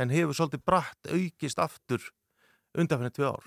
en 0.00 0.12
hefur 0.12 0.36
svolítið 0.36 0.64
bratt 0.66 1.12
aukist 1.12 1.60
aftur 1.60 2.04
undanfennið 2.78 3.14
tvö 3.16 3.30
ár. 3.32 3.46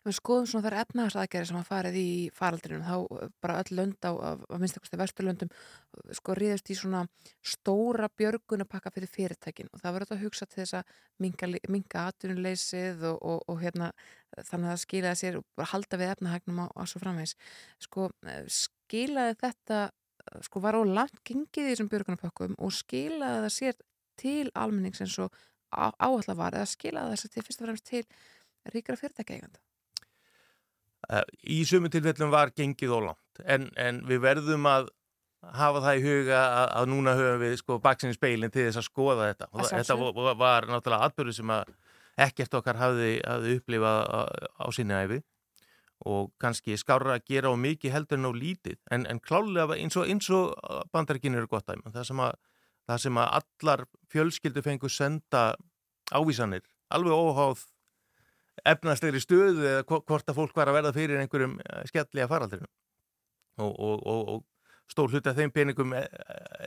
Ef 0.00 0.06
við 0.06 0.16
skoðum 0.20 0.48
svona 0.50 0.68
þær 0.68 0.76
efnahagsaðgerðir 0.84 1.48
sem 1.50 1.58
að 1.58 1.70
farið 1.70 1.98
í 2.00 2.10
faraldrinum 2.36 2.86
þá 2.86 2.94
uh, 3.00 3.24
bara 3.42 3.58
öll 3.64 3.76
lönd 3.80 3.98
á, 4.06 4.12
á, 4.14 4.30
á 4.38 4.56
minnstakosti 4.62 5.00
vesturlöndum 5.00 5.50
uh, 5.50 6.14
sko 6.14 6.36
ríðast 6.38 6.70
í 6.70 6.78
svona 6.78 7.02
stóra 7.42 8.10
björgunapakka 8.14 8.94
fyrir 8.94 9.10
fyrirtækin. 9.10 9.70
Og 9.74 9.82
það 9.82 9.96
verður 9.96 10.10
þetta 10.12 10.20
að 10.20 10.24
hugsa 10.28 10.46
til 10.46 10.62
þess 10.62 10.78
að 10.78 10.96
minka, 11.24 11.50
minka 11.68 12.06
atvinnuleysið 12.12 13.06
og, 13.10 13.18
og, 13.20 13.42
og 13.50 13.62
hérna 13.64 13.90
þannig 14.38 14.68
að 14.68 14.72
það 14.72 14.82
skilaði 14.84 15.20
sér 15.20 15.38
og 15.40 15.64
halda 15.72 15.98
við 16.00 16.12
efnahagnum 16.14 16.62
á, 16.62 16.66
á 16.70 16.82
svo 16.86 17.02
framvegs 17.02 17.36
sko 17.82 18.08
eh, 18.26 18.44
skilaði 18.46 19.36
þetta 19.40 19.80
eh, 19.90 20.40
sko 20.46 20.62
var 20.64 20.78
á 20.78 20.82
langt 20.86 21.22
gengið 21.26 21.66
í 21.66 21.72
þessum 21.72 21.90
björgunapakkum 21.92 22.54
og 22.58 22.74
skilaði 22.76 23.44
það 23.46 23.54
sér 23.56 23.80
til 24.20 24.52
almennings 24.54 25.02
eins 25.02 25.18
og 25.24 25.34
á- 25.74 25.96
áætla 25.98 26.36
var 26.38 26.58
eða 26.58 26.70
skilaði 26.70 27.16
þess 27.16 27.28
að 27.28 27.34
til 27.34 27.46
fyrst 27.48 27.62
og 27.64 27.68
fremst 27.68 27.90
til 27.90 28.04
ríkara 28.68 29.00
fyrirtækja 29.00 29.50
Uh, 31.10 31.24
í 31.48 31.62
sumu 31.64 31.88
tilfellum 31.88 32.28
var 32.30 32.50
gengið 32.52 32.92
ólangt 32.92 33.40
en, 33.48 33.70
en 33.80 34.02
við 34.06 34.20
verðum 34.20 34.66
að 34.68 34.90
hafa 35.56 35.80
það 35.80 35.96
í 35.96 36.02
huga 36.04 36.40
að, 36.44 36.66
að 36.76 36.88
núna 36.92 37.14
höfum 37.16 37.40
við 37.40 37.54
sko 37.58 37.78
baksinni 37.82 38.16
speilin 38.16 38.52
til 38.52 38.66
þess 38.66 38.80
að 38.82 38.86
skoða 38.86 39.30
þetta. 39.30 39.48
Og 39.50 39.70
þetta 39.70 39.96
var, 39.96 40.36
var 40.38 40.68
náttúrulega 40.68 41.08
atbyrðu 41.08 41.34
sem 41.38 41.52
að 41.54 41.72
ekkert 42.20 42.56
okkar 42.60 42.80
hafði, 42.80 43.10
hafði 43.24 43.56
upplifað 43.58 44.00
á, 44.12 44.20
á 44.60 44.66
sinni 44.76 44.98
æfi 44.98 45.20
og 46.10 46.30
kannski 46.40 46.76
skárra 46.80 47.16
að 47.16 47.26
gera 47.28 47.52
á 47.52 47.56
mikið 47.60 47.92
heldur 47.96 48.20
en 48.20 48.28
á 48.28 48.32
lítið. 48.36 48.78
En, 48.92 49.08
en 49.08 49.20
klálega 49.20 49.76
eins 49.76 49.96
og, 50.00 50.08
eins 50.08 50.30
og 50.32 50.52
bandaríkinu 50.92 51.40
eru 51.40 51.50
gott 51.50 51.68
dæmi 51.68 51.92
það 51.92 52.08
sem, 52.12 52.22
að, 52.24 52.38
það 52.88 53.02
sem 53.04 53.20
að 53.20 53.34
allar 53.40 53.86
fjölskyldu 54.12 54.64
fengu 54.64 54.92
senda 54.92 55.44
ávísanir 56.12 56.64
alveg 56.92 57.16
óháð 57.16 57.64
efnastegri 58.64 59.20
stöðu 59.22 59.64
eða 59.66 59.82
hvo- 59.88 60.02
hvort 60.04 60.28
að 60.30 60.38
fólk 60.40 60.54
var 60.56 60.68
að 60.70 60.78
verða 60.80 60.92
fyrir 60.96 61.20
einhverjum 61.22 61.58
eh, 61.64 61.82
skelli 61.88 62.22
að 62.24 62.28
faraldrinu 62.32 62.66
og, 63.60 63.72
og, 63.78 64.06
og, 64.06 64.28
og 64.34 64.46
stór 64.90 65.10
hluti 65.12 65.30
af 65.30 65.36
þeim 65.38 65.52
peningum 65.54 65.92
eh, 65.94 66.06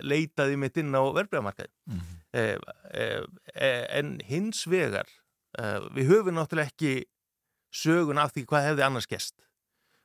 leitaði 0.02 0.58
mitt 0.62 0.78
inn 0.80 0.94
á 0.96 1.02
verbreyðamarkaði 1.04 1.72
Mhm. 1.92 2.20
eh, 2.34 2.58
eh, 2.94 3.24
eh, 3.56 3.86
en 4.00 4.20
hins 4.26 4.66
vegar 4.68 5.08
eh, 5.60 5.80
við 5.94 6.10
höfum 6.14 6.38
náttúrulega 6.40 6.72
ekki 6.72 6.94
sögun 7.74 8.22
af 8.22 8.32
því 8.34 8.46
hvað 8.50 8.68
hefði 8.70 8.86
annars 8.86 9.08
gest 9.10 9.36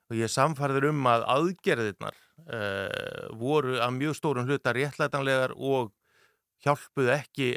og 0.08 0.16
ég 0.16 0.30
samfærður 0.32 0.88
um 0.88 1.04
að 1.06 1.24
aðgerðirnar 1.28 2.16
voru 3.36 3.74
að 3.82 3.90
mjög 3.98 4.14
stórum 4.16 4.46
hluta 4.48 4.72
réttlætanlegar 4.72 5.52
og 5.56 5.90
hjálpuðu 6.64 7.12
ekki, 7.14 7.48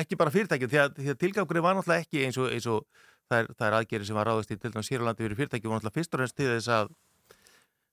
ekki 0.00 0.16
bara 0.18 0.32
fyrirtækjum 0.34 0.70
því 0.72 0.80
að, 0.80 0.96
að 1.12 1.18
tilgangurinn 1.20 1.62
var 1.66 1.76
náttúrulega 1.76 2.06
ekki 2.06 2.24
eins 2.26 2.38
og, 2.40 2.48
eins 2.56 2.66
og 2.72 2.86
það, 3.30 3.40
er, 3.40 3.50
er 3.66 3.76
aðgerið 3.80 4.08
sem 4.10 4.18
var 4.18 4.30
ráðast 4.30 4.52
í 4.54 4.58
til 4.60 4.72
dæmis 4.74 4.90
Sýrlandi 4.90 5.24
fyrir 5.24 5.38
fyrirtækjum 5.40 5.72
var 5.72 5.80
náttúrulega 5.80 5.98
fyrst 5.98 6.14
og 6.14 6.22
reynst 6.22 6.36
til 6.38 6.48
þess 6.50 6.70
að 6.74 6.92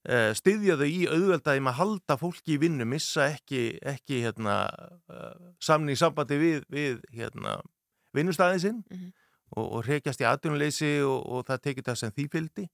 uh, 0.10 0.32
styðja 0.38 0.78
þau 0.82 0.88
í 0.90 1.02
auðveldaðum 1.08 1.72
að 1.72 1.78
halda 1.80 2.18
fólki 2.20 2.56
í 2.56 2.62
vinnu, 2.62 2.88
missa 2.90 3.28
ekki, 3.32 3.64
ekki 3.94 4.22
hérna, 4.26 4.58
uh, 5.12 5.34
samning 5.64 6.00
sambandi 6.00 6.40
við, 6.42 6.64
við 6.72 7.02
hérna, 7.16 7.60
vinnustæðin 8.18 8.64
sinn 8.66 8.80
Mhm. 8.90 9.12
og, 9.58 9.66
og 9.68 9.88
reykjast 9.88 10.22
í 10.24 10.28
atvinnuleysi 10.30 10.94
og, 11.04 11.20
og 11.28 11.46
það 11.48 11.66
tekið 11.68 11.90
það 11.90 12.00
sem 12.02 12.16
því 12.16 12.28
fylgdi 12.32 12.68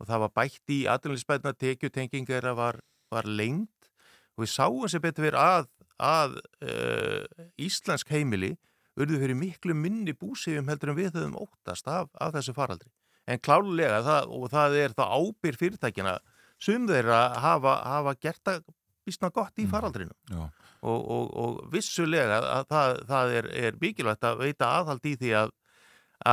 og 0.00 0.08
það 0.08 0.24
var 0.24 0.34
bætt 0.40 0.72
í 0.72 0.80
atvinnuleysbæðina 0.90 1.52
tekjutengingar 1.60 2.48
var, 2.56 2.80
var 3.12 3.28
lengt 3.28 3.90
og 4.36 4.44
við 4.44 4.50
sáum 4.50 4.88
sem 4.88 5.02
betur 5.04 5.28
verið 5.28 5.40
að, 5.42 5.68
að 6.02 6.38
uh, 6.64 7.48
Íslensk 7.60 8.08
heimili 8.10 8.56
urðu 9.00 9.20
fyrir 9.22 9.38
miklu 9.38 9.76
minni 9.76 10.14
búsifjum 10.16 10.68
heldur 10.68 10.92
en 10.92 10.98
við 10.98 11.14
höfum 11.16 11.38
óttast 11.40 11.88
af, 11.88 12.10
af 12.20 12.34
þessu 12.36 12.54
faraldri. 12.56 12.90
En 13.30 13.38
klálega 13.38 14.02
það, 14.02 14.32
og 14.34 14.50
það 14.50 14.78
er 14.82 14.94
það 14.98 15.12
ábyr 15.18 15.58
fyrirtækina 15.60 16.16
sum 16.62 16.88
þeirra 16.90 17.20
hafa, 17.42 17.76
hafa 17.86 18.14
gert 18.20 18.42
það 18.46 18.64
býstna 19.06 19.32
gott 19.34 19.58
í 19.58 19.66
faraldrinu 19.70 20.14
Já. 20.30 20.42
og, 20.86 20.98
og, 20.98 21.30
og 21.42 21.56
vissulega 21.72 22.38
að 22.38 22.68
það, 22.70 23.00
það 23.08 23.36
er, 23.38 23.48
er 23.66 23.78
mikilvægt 23.82 24.26
að 24.28 24.42
veita 24.44 24.68
aðhald 24.78 25.08
í 25.10 25.14
því 25.18 25.32
að, 25.40 25.54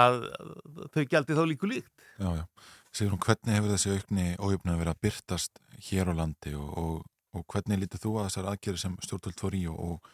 að 0.02 0.19
þau 0.94 1.02
gældi 1.14 1.38
þá 1.40 1.44
líku 1.49 1.72
líkt. 1.72 1.94
Já, 2.19 2.30
já. 2.41 2.45
Sigur 2.90 3.14
hún, 3.14 3.22
hvernig 3.22 3.53
hefur 3.53 3.73
þessi 3.76 3.95
aukni 3.95 4.27
ójöfnum 4.41 4.80
verið 4.80 4.95
að 4.95 5.02
byrtast 5.06 5.60
hér 5.90 6.10
á 6.10 6.14
landi 6.18 6.56
og, 6.57 6.69
og, 6.81 6.95
og 7.38 7.45
hvernig 7.53 7.84
lítið 7.84 8.06
þú 8.06 8.14
að 8.18 8.30
þessar 8.30 8.49
aðgerið 8.53 8.81
sem 8.81 8.95
stjórnvöld 9.06 9.41
fór 9.41 9.57
í 9.57 9.61
og, 9.69 10.10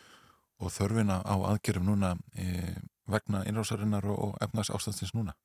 og, 0.60 0.72
þörfina 0.74 1.22
á 1.22 1.36
aðgerðum 1.52 1.90
núna 1.92 2.16
e, 2.36 2.76
vegna 3.12 3.44
innrásarinnar 3.50 4.08
og, 4.10 4.20
og 4.30 4.38
efnags 4.44 4.72
ástandins 4.74 5.14
núna? 5.16 5.36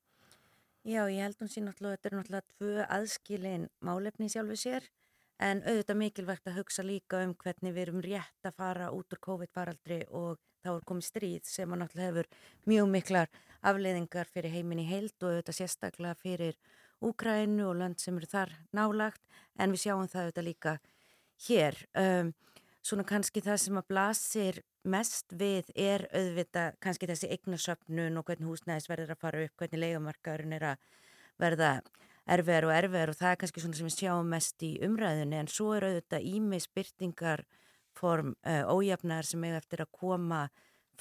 Já, 0.81 1.05
ég 1.13 1.21
held 1.21 1.37
hún 1.43 1.51
sín 1.51 1.67
náttúrulega, 1.67 1.99
þetta 1.99 2.09
er 2.09 2.17
náttúrulega 2.17 2.55
tvö 2.55 2.85
aðskilin 2.97 3.67
málefni 3.85 4.29
sjálfu 4.33 4.57
sér 4.57 4.87
en 5.41 5.61
auðvitað 5.65 5.99
mikilvægt 5.99 6.49
að 6.49 6.57
hugsa 6.61 6.85
líka 6.85 7.21
um 7.25 7.35
hvernig 7.37 7.75
við 7.75 7.83
erum 7.87 8.01
rétt 8.05 8.47
að 8.47 8.57
fara 8.57 8.89
út 8.93 9.13
úr 9.13 9.21
COVID-faraldri 9.27 10.03
og 10.09 10.39
þá 10.61 10.71
er 10.75 10.85
komið 10.89 11.07
stríð 11.07 11.49
sem 11.49 11.73
að 11.73 11.81
náttúrulega 11.81 12.11
hefur 12.11 12.29
mjög 12.69 12.91
miklar 12.95 13.31
afleiðingar 13.61 14.29
fyrir 14.29 14.53
heiminni 14.55 14.85
heild 14.89 15.15
og 15.21 15.31
auðvitað 15.31 15.59
sérstaklega 15.59 16.17
fyrir 16.17 16.57
Úkrænu 17.01 17.65
og 17.65 17.79
lönd 17.79 17.97
sem 17.97 18.17
eru 18.17 18.29
þar 18.29 18.51
nálagt 18.77 19.21
en 19.57 19.71
við 19.73 19.87
sjáum 19.87 20.09
það 20.09 20.27
auðvitað 20.27 20.45
líka 20.45 20.73
hér. 21.47 21.77
Um, 21.97 22.29
svona 22.85 23.05
kannski 23.07 23.43
það 23.45 23.59
sem 23.63 23.79
að 23.79 23.89
blasir 23.91 24.61
mest 24.89 25.35
við 25.37 25.69
er 25.77 26.07
auðvitað 26.09 26.77
kannski 26.81 27.09
þessi 27.09 27.29
eignasöfnun 27.35 28.17
og 28.17 28.25
hvernig 28.27 28.49
húsnæðis 28.49 28.89
verður 28.89 29.13
að 29.13 29.21
fara 29.21 29.43
upp, 29.45 29.55
hvernig 29.61 29.83
leigamarkaðurinn 29.83 30.57
er 30.57 30.67
að 30.71 30.87
verða 31.41 31.71
erfiðar 32.31 32.67
og 32.67 32.73
erfiðar 32.75 33.13
og 33.13 33.19
það 33.19 33.33
er 33.33 33.39
kannski 33.43 33.63
svona 33.63 33.77
sem 33.77 33.89
við 33.89 33.97
sjáum 33.99 34.33
mest 34.33 34.65
í 34.65 34.71
umræðunni. 34.85 35.39
En 35.41 35.51
svo 35.51 35.71
er 35.75 35.87
auðvitað 35.87 36.27
ímis 36.31 36.67
byrtingar 36.73 37.45
form 37.97 38.35
uh, 38.47 38.65
ójafnar 38.71 39.27
sem 39.27 39.43
eiga 39.45 39.59
eftir 39.61 39.83
að 39.83 39.91
koma 39.97 40.45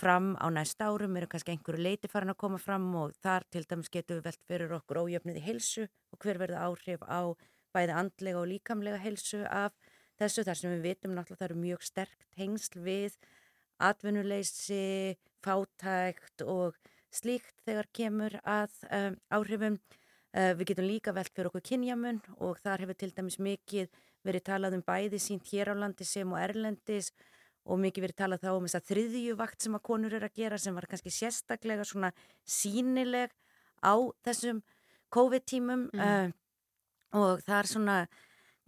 fram 0.00 0.32
á 0.40 0.48
næst 0.52 0.80
árum, 0.80 1.16
eru 1.16 1.28
kannski 1.28 1.52
einhverju 1.54 1.84
leiti 1.84 2.08
farin 2.08 2.32
að 2.32 2.40
koma 2.40 2.58
fram 2.60 2.86
og 2.96 3.12
þar 3.20 3.44
til 3.52 3.64
dæmis 3.68 3.92
getum 3.92 4.20
við 4.20 4.28
velt 4.30 4.44
fyrir 4.48 4.76
okkur 4.78 5.02
ójöfnið 5.04 5.40
í 5.40 5.44
heilsu 5.44 5.86
og 5.86 6.20
hver 6.24 6.40
verður 6.40 6.62
áhrif 6.64 7.04
á 7.04 7.20
bæði 7.74 7.96
andlega 8.02 8.40
og 8.40 8.48
líkamlega 8.50 9.02
heilsu 9.02 9.42
af 9.44 9.76
þessu 10.20 10.44
þar 10.46 10.58
sem 10.60 10.74
við 10.76 10.86
vitum 10.88 11.14
náttúrulega 11.16 11.40
það 11.40 11.48
eru 11.50 11.60
mjög 11.64 11.84
sterkt 11.86 12.26
hengsl 12.38 12.80
við 12.84 13.16
atvinnuleysi, 13.80 15.16
fátækt 15.44 16.44
og 16.44 16.76
slíkt 17.10 17.56
þegar 17.66 17.88
kemur 17.96 18.36
að 18.44 18.76
um, 18.92 19.16
áhrifum. 19.34 19.80
Uh, 20.30 20.52
við 20.54 20.68
getum 20.70 20.86
líka 20.86 21.10
velt 21.16 21.32
fyrir 21.34 21.48
okkur 21.50 21.64
kynjamun 21.66 22.20
og 22.38 22.60
þar 22.62 22.84
hefur 22.84 22.94
til 23.00 23.10
dæmis 23.16 23.40
mikið 23.42 23.88
verið 24.22 24.44
talað 24.46 24.76
um 24.76 24.84
bæði 24.86 25.18
sínt 25.18 25.48
hér 25.50 25.72
á 25.72 25.74
landi 25.74 26.06
sem 26.06 26.30
og 26.30 26.38
erlendis 26.38 27.08
og 27.66 27.80
mikið 27.82 28.04
verið 28.04 28.18
talað 28.20 28.44
þá 28.44 28.50
um 28.52 28.68
þess 28.68 28.78
að 28.78 28.86
þriðju 28.92 29.34
vakt 29.40 29.64
sem 29.66 29.74
að 29.74 29.82
konur 29.88 30.14
eru 30.14 30.28
að 30.28 30.38
gera 30.38 30.58
sem 30.62 30.76
var 30.78 30.86
kannski 30.86 31.10
sérstaklega 31.10 31.82
svona 31.88 32.12
sínileg 32.46 33.34
á 33.82 33.94
þessum 34.22 34.62
COVID-tímum 35.10 35.88
Mhm. 35.90 35.98
uh, 35.98 36.30
og 37.18 37.42
það 37.42 37.58
er 37.58 37.66
svona 37.66 37.96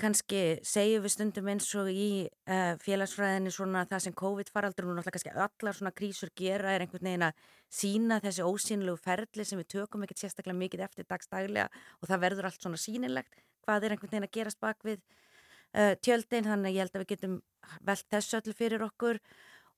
kannski 0.03 0.41
segjum 0.67 1.05
við 1.05 1.13
stundum 1.15 1.49
eins 1.53 1.69
og 1.79 1.89
í 1.93 2.25
uh, 2.27 2.75
félagsfræðinni 2.83 3.53
svona 3.55 3.85
það 3.91 4.05
sem 4.07 4.17
COVID-faraldur 4.19 4.89
og 4.89 4.97
náttúrulega 4.97 5.15
kannski 5.15 5.33
allar 5.45 5.79
svona 5.79 5.93
krísur 5.95 6.33
gera 6.39 6.73
er 6.75 6.85
einhvern 6.85 7.07
veginn 7.07 7.27
að 7.29 7.45
sína 7.73 8.19
þessi 8.25 8.47
ósýnilegu 8.47 8.99
ferli 9.03 9.47
sem 9.47 9.61
við 9.61 9.71
tökum 9.77 10.05
ekkert 10.07 10.25
sérstaklega 10.25 10.59
mikið 10.59 10.85
eftir 10.89 11.09
dagstaglega 11.09 11.69
og 12.01 12.11
það 12.11 12.25
verður 12.27 12.51
allt 12.51 12.67
svona 12.67 12.83
sýnilegt. 12.83 13.41
Hvað 13.63 13.87
er 13.87 13.95
einhvern 13.95 14.15
veginn 14.15 14.29
að 14.29 14.35
gerast 14.39 14.61
bak 14.63 14.83
við 14.89 14.99
uh, 14.99 15.95
tjöldin? 16.03 16.51
Þannig 16.51 16.73
að 16.73 16.77
ég 16.77 16.85
held 16.85 16.97
að 16.97 17.05
við 17.05 17.11
getum 17.15 17.41
velt 17.93 18.09
þessu 18.11 18.39
öllu 18.41 18.59
fyrir 18.59 18.87
okkur. 18.89 19.23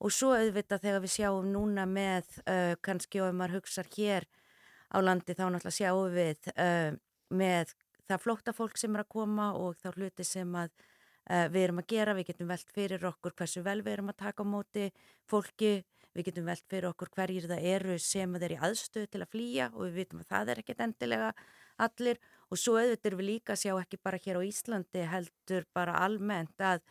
Og 0.05 0.12
svo 0.12 0.32
auðvitað 0.34 0.88
þegar 0.88 1.05
við 1.05 1.16
sjáum 1.18 1.52
núna 1.52 1.84
með 1.86 2.38
uh, 2.48 2.74
kannski 2.84 3.20
og 3.20 3.30
ef 3.30 3.38
maður 3.38 3.60
hugsar 3.60 3.92
hér 3.94 4.26
á 4.88 4.98
landi 5.05 5.36
þá 5.36 5.48
náttúrulega 5.51 5.78
sjáum 5.78 6.14
við 6.14 6.48
með 7.34 7.72
það 8.09 8.22
flótta 8.24 8.55
fólk 8.56 8.78
sem 8.81 8.94
er 8.94 9.05
að 9.05 9.12
koma 9.14 9.52
og 9.59 9.78
þá 9.81 9.89
hluti 9.94 10.26
sem 10.26 10.55
að 10.59 10.70
uh, 11.31 11.48
við 11.52 11.60
erum 11.62 11.82
að 11.82 11.90
gera, 11.94 12.14
við 12.16 12.31
getum 12.31 12.52
velt 12.52 12.72
fyrir 12.76 13.09
okkur 13.10 13.36
hversu 13.39 13.64
vel 13.64 13.81
við 13.82 13.97
erum 13.97 14.12
að 14.12 14.20
taka 14.24 14.44
á 14.44 14.52
móti 14.55 14.89
fólki, 15.31 15.74
við 16.14 16.28
getum 16.31 16.48
velt 16.51 16.66
fyrir 16.70 16.90
okkur 16.93 17.12
hverjir 17.16 17.48
það 17.51 17.68
eru 17.74 17.98
sem 17.98 18.39
þeir 18.40 18.56
í 18.56 18.62
aðstöð 18.68 19.09
til 19.12 19.22
að 19.24 19.32
flýja 19.35 19.70
og 19.72 19.86
við 19.86 20.01
vitum 20.02 20.22
að 20.22 20.31
það 20.35 20.52
er 20.52 20.62
ekkert 20.62 20.85
endilega 20.86 21.31
allir. 21.85 22.20
Og 22.52 22.60
svo 22.60 22.76
auðvitað 22.78 23.09
erum 23.10 23.22
við 23.22 23.31
líka 23.32 23.55
að 23.55 23.62
sjá 23.64 23.72
ekki 23.81 24.02
bara 24.05 24.20
hér 24.22 24.39
á 24.39 24.43
Íslandi 24.47 25.06
heldur 25.10 25.66
bara 25.74 25.97
almennt 26.05 26.60
að 26.62 26.85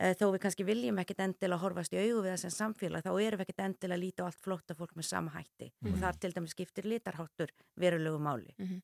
þó 0.00 0.26
við 0.32 0.40
kannski 0.40 0.64
viljum 0.64 0.98
ekkert 1.02 1.20
endilega 1.26 1.60
horfast 1.60 1.92
í 1.92 1.98
augu 2.00 2.22
við 2.24 2.32
þessum 2.34 2.54
samfélag 2.56 3.04
þá 3.04 3.10
erum 3.20 3.40
við 3.40 3.46
ekkert 3.46 3.64
endilega 3.66 3.98
að 3.98 4.04
líta 4.04 4.22
á 4.24 4.28
allt 4.30 4.40
flótta 4.40 4.74
fólk 4.78 4.94
með 4.96 5.04
sama 5.10 5.30
hætti 5.34 5.70
Mhm. 5.82 5.92
og 5.92 5.98
þar 6.00 6.18
til 6.20 6.32
dæmis 6.32 6.54
skiptir 6.56 6.84
litarháttur 6.88 7.50
verulegu 7.76 8.18
máli. 8.18 8.54
Mhm. 8.58 8.80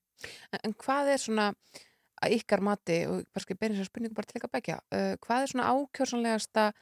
En, 0.53 0.61
en 0.65 0.75
hvað 0.75 1.13
er 1.15 1.19
svona 1.19 1.55
að 2.25 2.33
ykkar 2.39 2.61
mati, 2.61 3.07
og 3.07 3.25
bara 3.33 3.41
skal 3.45 3.57
beina 3.57 3.75
þessar 3.77 3.91
spurningu 3.91 4.15
bara 4.15 4.27
til 4.27 4.41
ykkar 4.41 4.53
begja, 4.53 4.77
uh, 4.93 5.17
hvað 5.21 5.43
er 5.43 5.47
svona 5.53 5.71
ákjörsanlegasta 5.73 6.73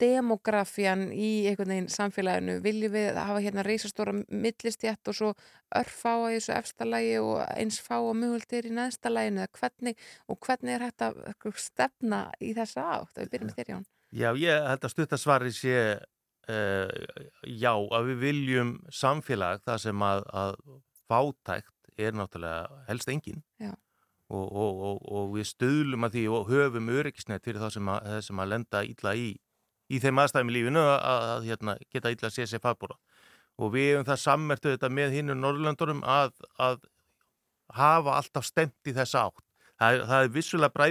demografían 0.00 1.06
í 1.12 1.46
einhvern 1.48 1.72
veginn 1.74 1.90
samfélaginu? 1.92 2.58
Viljum 2.64 2.94
við 2.94 3.18
hafa 3.18 3.42
hérna 3.44 3.64
reysastóra 3.66 4.14
millistjætt 4.28 5.10
og 5.12 5.18
svo 5.18 5.32
örfá 5.74 6.14
í 6.30 6.38
þessu 6.38 6.54
efsta 6.56 6.88
lagi 6.88 7.18
og 7.22 7.42
eins 7.54 7.80
fá 7.82 7.96
og 7.98 8.14
möguldir 8.18 8.68
í 8.68 8.74
neðsta 8.74 9.12
laginu 9.12 9.44
eða 9.44 9.60
hvernig, 9.60 10.00
og 10.28 10.40
hvernig 10.46 10.76
er 10.76 10.86
þetta 10.88 11.12
eitthvað 11.30 11.60
stefna 11.62 12.24
í 12.40 12.54
þessa 12.56 12.88
átt? 12.96 13.14
Ef 13.18 13.24
Við 13.24 13.36
byrjum 13.36 13.54
þér, 13.58 13.70
Jón. 13.74 13.86
Já, 14.14 14.28
ég 14.38 14.66
held 14.70 14.84
að 14.86 14.92
stuttasvari 14.94 15.54
sé 15.54 15.78
uh, 15.98 17.22
já, 17.48 17.72
að 17.72 18.10
við 18.12 18.20
viljum 18.28 18.76
samfélag 18.92 19.64
þar 19.64 19.80
sem 19.82 20.04
að, 20.06 20.26
að 20.30 20.60
fátækt 21.10 21.72
er 21.98 22.14
náttúrulega 22.16 22.84
helst 22.88 23.10
engin 23.10 23.42
og, 24.34 24.46
og, 24.48 24.82
og, 24.88 25.02
og 25.14 25.32
við 25.36 25.48
stöðlum 25.50 26.06
að 26.06 26.16
því 26.16 26.24
og 26.32 26.48
höfum 26.50 26.92
öryggisnett 26.94 27.44
fyrir 27.44 27.62
þá 27.62 27.76
sem 27.76 27.90
að, 27.92 28.14
sem 28.26 28.40
að 28.40 28.50
lenda 28.54 28.82
illa 28.86 29.14
í, 29.18 29.28
í 29.92 29.98
þeim 30.00 30.18
aðstæðum 30.22 30.50
í 30.50 30.54
lífinu 30.58 30.80
að, 30.80 30.96
að, 31.12 31.24
að 31.34 31.48
hérna, 31.50 31.74
geta 31.92 32.12
illa 32.14 32.28
að 32.30 32.34
sé 32.38 32.46
sér 32.48 32.62
fagbúra 32.64 32.96
og 33.58 33.72
við 33.74 33.90
hefum 33.92 34.06
það 34.08 34.22
sammertu 34.24 34.72
þetta 34.74 34.88
með 34.90 35.12
hinn 35.18 35.34
Norrlöndunum 35.38 36.00
að, 36.10 36.32
að 36.58 36.80
hafa 37.74 38.16
alltaf 38.18 38.46
stemt 38.48 38.88
í 38.90 38.94
þessa 38.96 39.26
átt. 39.28 39.44
Það, 39.78 39.92
er- 39.98 40.06
það 40.10 40.24
er 40.24 40.32
vissulega 40.34 40.88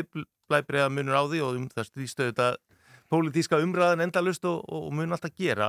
blæbreiða 0.52 0.92
munur 0.92 1.16
á 1.20 1.24
því 1.32 1.42
og 1.44 1.58
um 1.60 1.66
það 1.72 1.88
stýstu 1.90 2.28
þetta 2.30 2.48
pólitíska 3.12 3.60
umræðan 3.64 4.04
endalust 4.08 4.46
og, 4.50 4.62
og 4.68 4.88
mun 4.96 5.12
alltaf 5.16 5.34
gera 5.38 5.68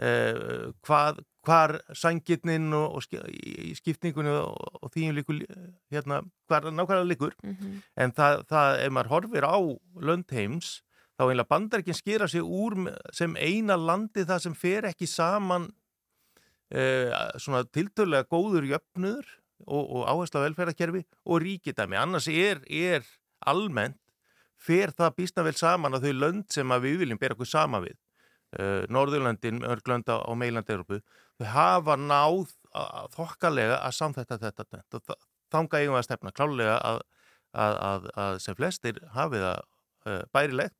eh, 0.00 0.70
hvað, 0.86 1.20
hvar 1.46 1.74
sangirnin 1.96 2.70
og, 2.76 2.98
og 3.00 3.26
í 3.30 3.72
skipningunni 3.78 4.32
og, 4.38 4.54
og 4.80 4.92
því 4.94 5.10
líkur 5.18 5.42
hérna, 5.92 6.22
hvar 6.50 6.68
nákvæmlega 6.70 7.10
líkur 7.10 7.34
Mhm. 7.42 7.82
en 7.96 8.12
það, 8.16 8.44
það, 8.50 8.78
ef 8.86 8.92
maður 8.96 9.12
horfir 9.16 9.46
á 9.50 9.56
löndheims 10.10 10.80
þá 11.20 11.26
einlega 11.28 11.50
bandarækinn 11.52 11.98
skera 11.98 12.28
sig 12.32 12.40
úr 12.40 12.78
sem 13.12 13.34
eina 13.36 13.76
landi 13.76 14.24
það 14.24 14.44
sem 14.46 14.54
fer 14.56 14.86
ekki 14.88 15.04
saman 15.10 15.66
uh, 16.72 17.12
svona 17.36 17.64
tiltölulega 17.68 18.24
góður 18.30 18.64
jöfnur 18.70 19.26
og, 19.66 19.82
og 19.84 20.06
áherslu 20.08 20.40
á 20.40 20.46
velferðarkerfi 20.48 21.02
og 21.28 21.42
ríkidæmi. 21.44 21.98
Annars 22.00 22.28
er, 22.32 22.62
er 22.72 23.04
almennt 23.44 23.98
fer 24.60 24.92
það 24.96 25.14
býsta 25.18 25.44
vel 25.44 25.56
saman 25.56 25.96
að 25.96 26.08
þau 26.08 26.16
lönd 26.22 26.46
sem 26.52 26.72
við 26.84 27.02
viljum 27.04 27.20
bera 27.20 27.36
okkur 27.36 27.48
sama 27.48 27.82
við. 27.84 27.96
Uh, 28.56 28.82
Norðurlöndin, 28.90 29.60
örglönda 29.62 30.16
og 30.26 30.40
meilandi-Európu, 30.40 31.02
þau 31.38 31.46
hafa 31.52 31.94
náð 32.00 32.50
að- 32.74 33.12
þokkalega 33.14 33.76
að 33.84 33.94
samþetta 34.00 34.40
þetta 34.42 34.66
og 34.98 35.04
þa- 35.06 35.20
þanga 35.54 35.78
eigum 35.78 35.94
við 35.94 36.00
að 36.00 36.08
stefna 36.08 36.32
klálega 36.34 36.74
að, 36.88 36.98
að, 37.54 37.76
að, 37.90 38.08
að 38.24 38.40
sem 38.42 38.58
flestir 38.58 38.98
hafi 39.14 39.38
það 39.44 39.60
uh, 39.60 40.22
bærilegt 40.34 40.79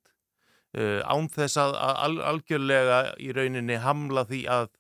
uh, 0.79 1.01
án 1.05 1.31
þess 1.33 1.59
að, 1.61 1.75
að 1.77 2.03
al, 2.05 2.21
algjörlega 2.35 3.01
í 3.23 3.33
rauninni 3.37 3.81
hamla 3.83 4.27
því 4.29 4.45
að, 4.51 4.71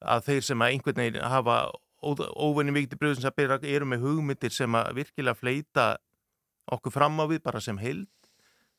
að 0.00 0.26
þeir 0.28 0.48
sem 0.50 0.64
að 0.64 0.74
einhvern 0.74 1.02
veginn 1.04 1.30
hafa 1.32 1.60
óvenni 2.00 2.72
mikið 2.72 3.00
bröðum 3.00 3.20
sem 3.20 3.28
að 3.28 3.38
byrja 3.42 3.74
eru 3.76 3.88
með 3.90 4.06
hugmyndir 4.06 4.54
sem 4.54 4.78
að 4.78 4.94
virkilega 5.02 5.36
fleita 5.36 5.86
okkur 6.72 6.94
fram 6.94 7.20
á 7.20 7.24
við 7.28 7.42
bara 7.44 7.60
sem 7.60 7.78
heild 7.80 8.08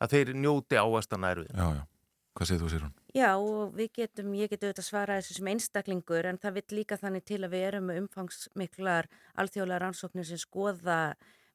að 0.02 0.16
þeir 0.16 0.32
njóti 0.42 0.80
áastan 0.80 1.28
erfið. 1.28 1.52
Já, 1.54 1.68
já. 1.78 1.84
Hvað 2.32 2.48
segir 2.48 2.62
þú, 2.62 2.70
Sýrún? 2.72 2.92
Já 3.12 3.30
og 3.36 3.74
við 3.76 3.90
getum, 3.98 4.32
ég 4.40 4.52
get 4.54 4.64
auðvitað 4.64 4.88
svarað 4.88 5.20
þessu 5.20 5.36
sem 5.36 5.50
einstaklingur 5.52 6.30
en 6.30 6.40
það 6.40 6.58
vill 6.58 6.78
líka 6.80 6.98
þannig 6.98 7.26
til 7.28 7.42
að 7.44 7.52
við 7.52 7.66
erum 7.68 7.90
með 7.90 8.00
umfangsmiklar 8.06 9.10
alþjóðlega 9.44 9.82
rannsóknir 9.84 10.28
sem 10.30 10.40
skoða 10.40 11.00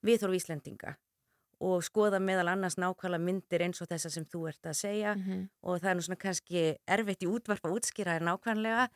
viðhorf 0.04 0.36
Íslendinga 0.36 0.92
og 1.60 1.82
skoða 1.82 2.18
meðal 2.20 2.48
annars 2.52 2.76
nákvæmlega 2.76 3.22
myndir 3.24 3.62
eins 3.64 3.80
og 3.80 3.88
þessa 3.88 4.10
sem 4.10 4.24
þú 4.24 4.48
ert 4.48 4.62
að 4.68 4.74
segja 4.76 5.14
Mhm. 5.16 5.48
og 5.62 5.80
það 5.80 5.90
er 5.90 5.94
nú 5.96 6.02
svona 6.04 6.18
kannski 6.18 6.76
erfitt 6.86 7.22
í 7.22 7.26
útvarp 7.32 7.64
að 7.64 7.76
útskýra 7.80 8.18
þér 8.18 8.26
nákvæmlega 8.28 8.88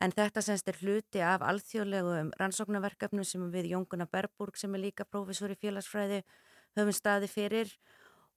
en 0.00 0.12
þetta 0.12 0.42
semst 0.42 0.68
er 0.68 0.76
hluti 0.82 1.20
af 1.20 1.40
alþjóðlegum 1.40 2.30
rannsóknarverkefnum 2.38 3.24
sem 3.24 3.50
við 3.52 3.70
Jónguna 3.72 4.06
Berburg 4.10 4.56
sem 4.56 4.74
er 4.74 4.78
líka 4.80 5.04
prófessor 5.04 5.50
í 5.50 5.56
félagsfræði 5.56 6.22
höfum 6.76 6.92
staði 6.92 7.28
fyrir 7.28 7.72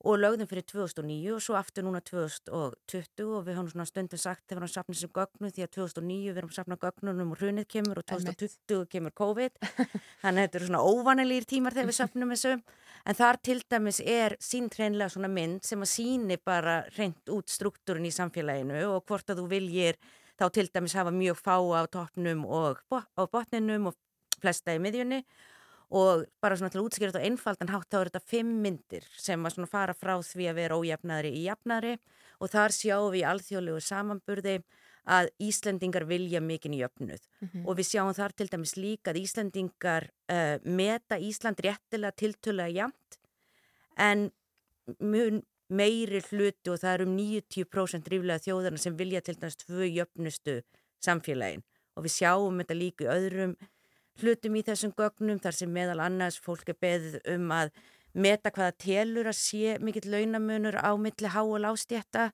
og 0.00 0.16
lögðum 0.16 0.48
fyrir 0.48 0.64
2009 0.64 1.34
og 1.34 1.42
svo 1.44 1.56
aftur 1.58 1.84
núna 1.84 2.00
2020 2.00 3.32
og 3.36 3.42
við 3.44 3.58
höfum 3.58 3.68
svona 3.68 3.84
stundum 3.88 4.20
sagt 4.20 4.46
þegar 4.46 4.62
við 4.62 4.62
erum 4.62 4.72
safnið 4.72 5.00
sem 5.00 5.12
gögnum 5.18 5.52
því 5.52 5.64
að 5.66 5.72
2009 5.76 6.30
við 6.30 6.40
erum 6.40 6.54
safnað 6.56 6.80
gögnunum 6.86 7.34
og 7.34 7.42
hrunið 7.42 7.66
kemur 7.74 8.00
og 8.00 8.06
2020 8.08 8.86
kemur 8.94 9.14
COVID. 9.20 9.58
Þannig 10.22 10.30
að 10.30 10.40
þetta 10.40 10.60
eru 10.60 10.70
svona 10.70 10.84
óvanilýr 10.88 11.48
tímar 11.50 11.76
þegar 11.76 11.90
við 11.90 11.98
safnum 11.98 12.32
þessu 12.32 12.54
en 12.56 13.20
þar 13.20 13.40
til 13.44 13.58
dæmis 13.74 14.00
er 14.00 14.36
sínt 14.40 14.78
hreinlega 14.80 15.12
svona 15.12 15.32
mynd 15.32 15.68
sem 15.68 15.84
að 15.84 15.92
síni 15.92 16.40
bara 16.40 16.80
hreint 16.94 17.34
út 17.36 17.52
struktúrin 17.52 18.08
í 18.08 18.14
samfélaginu 18.14 18.80
og 18.94 19.04
hvort 19.04 19.28
að 19.28 19.42
þú 19.42 19.48
viljir 19.52 20.00
þá 20.40 20.48
til 20.56 20.68
dæmis 20.72 20.96
hafa 20.96 21.12
mjög 21.12 21.44
fáa 21.44 21.84
á 21.84 21.92
toppnum 21.92 22.46
og 22.48 22.80
á 22.88 23.22
botninum 23.28 23.92
og 23.92 24.00
flesta 24.40 24.72
í 24.72 24.80
miðjunni 24.80 25.20
og 25.90 26.24
bara 26.42 26.56
svona 26.56 26.70
til 26.70 26.80
að 26.80 26.86
útskýra 26.88 27.10
þetta 27.10 27.22
á 27.22 27.26
einfaldan 27.28 27.72
hátt 27.72 27.88
þá 27.90 27.96
er 28.00 28.10
þetta 28.10 28.28
fimm 28.30 28.50
myndir 28.62 29.06
sem 29.18 29.42
að 29.46 29.56
svona 29.56 29.70
fara 29.70 29.94
frá 29.94 30.14
því 30.22 30.46
að 30.50 30.58
vera 30.60 30.78
ójafnari 30.78 31.32
í 31.34 31.42
jafnari 31.48 31.96
og 32.40 32.50
þar 32.52 32.70
sjáum 32.76 33.10
við 33.12 33.22
í 33.22 33.26
alþjóðlegu 33.32 33.80
samanburði 33.82 34.54
að 35.10 35.30
Íslendingar 35.42 36.04
vilja 36.06 36.40
mikinn 36.44 36.74
í 36.76 36.82
jöfnuð 36.84 37.22
Mhm. 37.40 37.66
og 37.66 37.76
við 37.78 37.88
sjáum 37.90 38.14
þar 38.14 38.32
til 38.36 38.46
dæmis 38.52 38.76
líka 38.76 39.10
að 39.10 39.22
Íslendingar 39.24 40.10
uh, 40.30 40.58
meta 40.64 41.16
Ísland 41.18 41.58
réttilega 41.64 42.12
tiltölulega 42.14 42.68
jafnt 42.84 43.18
en 43.96 44.30
mun 45.00 45.42
meiri 45.70 46.20
hluti 46.30 46.70
og 46.70 46.78
það 46.82 46.94
er 46.94 47.02
um 47.06 47.16
90% 47.16 48.08
ríflega 48.10 48.42
þjóðarna 48.44 48.78
sem 48.78 48.96
vilja 48.98 49.20
til 49.22 49.34
dæmis 49.38 49.56
tvö 49.64 49.86
jöfnustu 49.90 50.60
samfélagin 51.02 51.62
og 51.96 52.04
við 52.04 52.14
sjáum 52.20 52.58
þetta 52.62 52.76
líka 52.78 53.04
í 53.06 53.10
öðrum 53.16 53.56
hlutum 54.22 54.58
í 54.58 54.64
þessum 54.66 54.92
gögnum 54.96 55.40
þar 55.42 55.56
sem 55.56 55.72
meðal 55.72 56.00
annars 56.04 56.38
fólk 56.42 56.68
er 56.72 56.78
beðið 56.80 57.18
um 57.34 57.50
að 57.56 57.72
meta 58.12 58.50
hvaða 58.50 58.76
telur 58.84 59.30
að 59.30 59.38
sé 59.38 59.76
mikill 59.82 60.10
launamunur 60.10 60.78
á 60.78 60.90
milli 60.98 61.30
há 61.30 61.42
og 61.42 61.60
lástjætta 61.62 62.30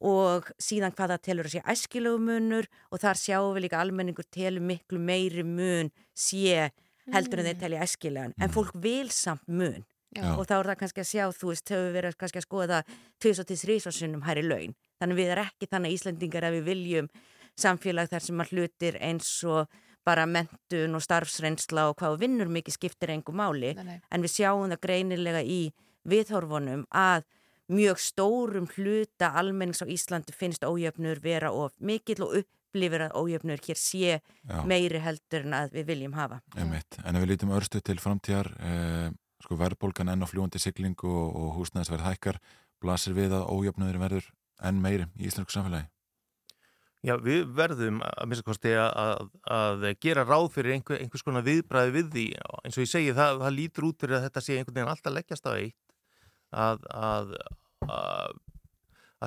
og 0.00 0.48
síðan 0.62 0.94
hvaða 0.96 1.18
telur 1.20 1.48
að 1.48 1.56
sé 1.56 1.64
æskilegu 1.68 2.20
munur 2.22 2.68
og 2.90 3.02
þar 3.02 3.18
sjáum 3.20 3.54
við 3.56 3.66
líka 3.66 3.80
almenningur 3.82 4.28
telur 4.32 4.64
miklu 4.64 5.00
meiri 5.02 5.44
mun 5.44 5.90
sé 6.16 6.70
heldur 7.10 7.42
en 7.42 7.50
þeir 7.50 7.60
telja 7.60 7.84
æskilegan. 7.84 8.36
En 8.40 8.52
fólk 8.52 8.76
vil 8.80 9.10
samt 9.12 9.48
mun. 9.48 9.82
Já. 10.10 10.24
og 10.34 10.42
þá 10.42 10.56
er 10.56 10.66
það 10.66 10.78
kannski 10.80 11.02
að 11.04 11.06
sjá, 11.06 11.24
þú 11.38 11.50
veist, 11.52 11.70
við 11.70 11.92
verið 11.94 12.14
kannski 12.18 12.40
að 12.40 12.44
skoða 12.48 12.78
tvís 13.22 13.38
og 13.38 13.46
til 13.46 13.56
þrísvarsinnum 13.60 14.24
hæri 14.26 14.42
laun. 14.42 14.72
Þannig 14.98 15.18
við 15.20 15.28
erum 15.30 15.46
ekki 15.46 15.68
þannig 15.70 15.94
Íslendingar 15.94 16.46
að 16.48 16.56
við 16.56 16.64
viljum 16.66 17.10
samfélag 17.54 18.10
þar 18.10 18.26
sem 18.26 18.42
að 18.42 18.50
hlutir 18.50 18.98
eins 18.98 19.28
og 19.46 19.78
bara 20.06 20.26
mentun 20.26 20.94
og 20.96 21.02
starfsreynsla 21.04 21.88
og 21.90 21.98
hvað 22.00 22.18
vinnur 22.22 22.48
mikið 22.52 22.76
skiptir 22.76 23.12
engu 23.14 23.34
máli 23.36 23.74
Nei, 23.76 23.84
nei. 23.84 23.98
en 24.10 24.24
við 24.24 24.34
sjáum 24.38 24.70
það 24.72 24.80
greinilega 24.86 25.42
í 25.44 25.60
viðhorfunum 26.08 26.86
að 26.90 27.26
mjög 27.70 28.00
stórum 28.02 28.66
hluta 28.74 29.30
almennings 29.38 29.82
á 29.84 29.86
Íslandi 29.86 30.34
finnst 30.34 30.64
ójöfnur 30.66 31.20
vera 31.22 31.52
of 31.54 31.76
mikill 31.78 32.24
og 32.26 32.40
upplifir 32.40 33.04
að 33.06 33.14
ójöfnur 33.20 33.62
hér 33.62 33.78
sé 33.78 34.16
Já. 34.18 34.62
meiri 34.66 34.98
heldur 35.02 35.46
en 35.46 35.54
að 35.54 35.76
við 35.78 35.86
viljum 35.92 36.16
hafa. 36.18 36.40
Einmitt. 36.56 36.98
En 37.04 37.16
ef 37.16 37.22
við 37.22 37.32
lítum 37.34 37.54
örstu 37.54 37.80
til 37.84 37.98
framtíðar, 38.02 38.50
eh, 38.58 39.10
sko 39.44 39.56
verðbólgan 39.60 40.10
enn 40.10 40.24
á 40.24 40.30
fljúandi 40.30 40.58
sigling 40.58 40.98
og, 41.04 41.36
og 41.36 41.54
húsnæðisverð 41.60 42.08
hækkar, 42.08 42.40
blasir 42.82 43.14
við 43.14 43.36
að 43.38 43.48
ójöfnuður 43.54 44.02
verður 44.02 44.30
enn 44.66 44.82
meiri 44.82 45.06
í 45.18 45.30
íslensku 45.30 45.54
samfélagi? 45.54 45.86
Já, 47.00 47.14
við 47.24 47.46
verðum 47.56 48.02
að 48.04 48.26
minnst 48.28 48.44
kosti 48.44 48.74
að, 48.76 49.30
að 49.48 49.84
gera 50.04 50.24
ráð 50.28 50.50
fyrir 50.52 50.74
einhver, 50.74 50.98
einhvers 51.00 51.24
konar 51.24 51.46
viðbræði 51.46 51.94
við 51.94 52.10
því 52.12 52.24
eins 52.60 52.76
og 52.76 52.84
ég 52.84 52.90
segi 52.90 53.14
það, 53.16 53.38
það 53.40 53.54
lítur 53.56 53.86
út 53.88 54.02
fyrir 54.02 54.18
að 54.18 54.26
þetta 54.26 54.42
sé 54.44 54.58
einhvern 54.58 54.76
veginn 54.76 54.92
alltaf 54.92 55.14
leggjast 55.16 55.48
á 55.48 55.52
eitt 55.56 55.94
að, 56.52 56.84
að, 56.92 57.32
að, 57.88 58.36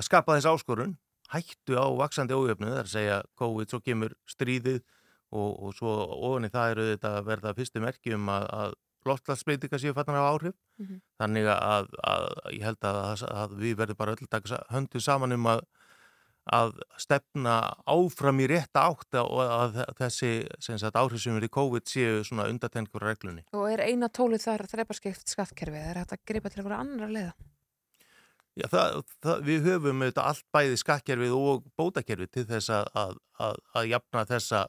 skapa 0.06 0.36
þess 0.36 0.50
áskorun 0.52 0.94
hættu 1.34 1.74
á 1.74 1.86
vaksandi 1.98 2.36
ójöfnu 2.36 2.70
það 2.70 2.78
er 2.78 2.86
að 2.86 2.94
segja 2.94 3.18
COVID, 3.42 3.70
svo 3.72 3.80
kemur 3.82 4.14
stríðið 4.30 4.80
og, 5.34 5.50
og 5.66 5.74
svo 5.74 5.94
ofan 6.14 6.46
í 6.46 6.54
það 6.54 6.74
eru 6.76 6.88
þetta 6.92 7.14
að 7.18 7.30
verða 7.32 7.54
fyrstu 7.58 7.82
merkjum 7.82 8.28
að, 8.30 8.46
að 8.54 8.74
loftlagsbreytinga 9.04 9.80
séu 9.82 9.96
fattan 9.96 10.20
af 10.20 10.30
áhrif 10.30 10.54
Mhm. 10.74 10.96
þannig 11.22 11.44
að, 11.46 11.84
að 12.02 12.24
ég 12.50 12.64
held 12.66 12.86
að, 12.88 13.20
að 13.30 13.52
við 13.60 13.76
verðum 13.78 13.98
bara 13.98 14.14
öll 14.16 14.26
taka 14.26 14.56
höndu 14.74 14.98
saman 15.02 15.34
um 15.36 15.44
að 15.52 15.60
að 16.52 16.74
stefna 17.00 17.56
áfram 17.88 18.42
í 18.44 18.48
rétta 18.50 18.84
átt 18.90 19.16
og 19.22 19.40
að 19.40 19.78
þessi 19.96 20.32
sagt, 20.60 20.98
áhrif 20.98 21.22
sem 21.22 21.38
er 21.38 21.46
í 21.46 21.52
COVID 21.52 21.88
séu 21.88 22.20
svona 22.26 22.48
undatengur 22.52 23.04
reglunni. 23.04 23.46
Og 23.56 23.70
er 23.72 23.86
eina 23.88 24.10
tólið 24.12 24.44
þar 24.44 24.66
þreiparskipt 24.74 25.32
skattkerfi? 25.32 25.80
Er 25.80 26.02
þetta 26.02 26.18
að 26.18 26.24
gripa 26.28 26.52
til 26.52 26.60
einhverja 26.60 26.80
annar 26.84 27.14
leiða? 27.14 27.32
Já, 28.54 28.68
það, 28.70 29.00
það, 29.24 29.40
við 29.48 29.64
höfum 29.70 30.02
auðvitað 30.04 30.28
allt 30.30 30.44
bæði 30.54 30.76
skattkerfið 30.78 31.32
og 31.34 31.64
bótakerfið 31.80 32.30
til 32.36 32.44
þess 32.52 32.70
að, 32.70 32.90
að, 33.00 33.16
að, 33.42 33.56
að 33.74 33.88
jafna, 33.90 34.26
þessa, 34.28 34.60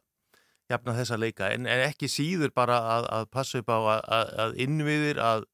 jafna 0.71 0.95
þessa 0.97 1.19
leika 1.21 1.51
en, 1.53 1.67
en 1.69 1.83
ekki 1.85 2.09
síður 2.09 2.55
bara 2.55 2.79
að, 2.95 3.09
að 3.19 3.27
passa 3.35 3.61
upp 3.61 3.69
á 3.69 3.79
að 4.39 4.57
innviðir 4.63 5.21
að 5.21 5.45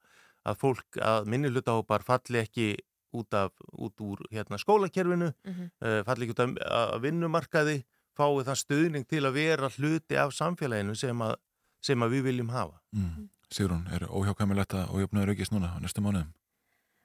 fólk, 0.62 1.02
að 1.04 1.28
minnihlutahópar 1.34 2.06
falli 2.08 2.40
ekki 2.46 2.70
út, 3.14 3.34
af, 3.34 3.52
út 3.72 4.02
úr 4.02 4.22
hérna, 4.32 4.58
skólakerfinu, 4.58 5.32
mm 5.32 5.52
Mhm. 5.52 5.62
-hmm. 5.62 6.00
uh, 6.00 6.04
falli 6.06 6.26
ekki 6.26 6.36
út 6.36 6.40
af, 6.40 6.50
af 6.96 7.02
vinnumarkaði, 7.02 7.84
fái 8.18 8.44
þann 8.44 8.56
stuðning 8.64 9.08
til 9.08 9.24
að 9.26 9.34
vera 9.34 9.70
hluti 9.70 10.16
af 10.18 10.34
samfélaginu 10.34 10.96
sem 10.96 11.22
að, 11.22 11.36
sem 11.82 12.00
að 12.04 12.10
við 12.10 12.24
viljum 12.24 12.50
hafa. 12.50 12.80
Mm. 12.94 13.30
Sigrun, 13.52 13.88
er 13.92 14.08
óhjákvæmilegt 14.08 14.74
að 14.74 14.90
ójöfnuður 14.96 15.30
aukist 15.30 15.52
núna 15.52 15.76
á 15.76 15.80
næstu 15.80 16.02
mánuðum? 16.02 16.34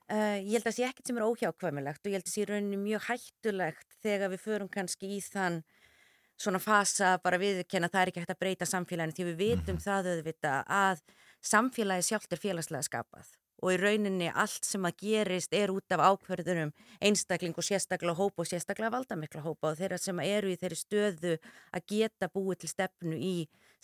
Uh, 0.06 0.38
ég 0.38 0.52
held 0.54 0.66
að 0.66 0.76
sé 0.76 0.84
ekkert 0.86 1.06
sem 1.06 1.16
er 1.18 1.22
óhjákvæmilegt 1.26 2.06
og 2.06 2.10
ég 2.12 2.14
held 2.14 2.26
að 2.28 2.34
sé 2.34 2.42
í 2.42 2.46
rauninni 2.46 2.76
mjög 2.78 3.02
hættulegt 3.08 3.88
þegar 4.02 4.30
við 4.30 4.40
förum 4.44 4.68
kannski 4.70 5.06
í 5.16 5.20
þann 5.20 5.62
svona 6.38 6.60
fasa 6.60 7.18
bara 7.18 7.38
viðkenna 7.38 7.88
það 7.88 8.02
er 8.02 8.08
ekki 8.12 8.20
hægt 8.22 8.30
að 8.30 8.38
breyta 8.38 8.64
samfélaginu 8.68 9.16
því 9.16 9.24
við 9.24 9.36
vitum 9.40 9.78
það 9.82 10.06
auðvitað 10.12 10.62
að 10.68 11.00
samfélagi 11.42 12.02
sjálft 12.02 12.32
er 12.32 12.38
félagslega 12.38 12.82
skapað 12.86 13.26
og 13.62 13.72
í 13.72 13.78
rauninni 13.80 14.28
allt 14.28 14.66
sem 14.68 14.84
að 14.84 14.98
gerist 15.02 15.54
er 15.56 15.72
út 15.72 15.94
af 15.94 16.02
ákverðunum 16.10 16.74
einstakling 17.00 17.56
og 17.56 17.66
sérstaklega 17.66 18.18
hópa 18.18 18.44
og 18.44 18.50
sérstaklega 18.50 18.92
valdamikla 18.92 19.44
hópa 19.44 19.72
og 19.72 19.80
þeirra 19.80 19.98
sem 20.00 20.20
eru 20.24 20.52
í 20.52 20.58
þeirri 20.60 20.80
stöðu 20.80 21.32
að 21.72 21.86
geta 21.92 22.28
búið 22.32 22.64
til 22.64 22.72
stefnu 22.74 23.16
í 23.16 23.34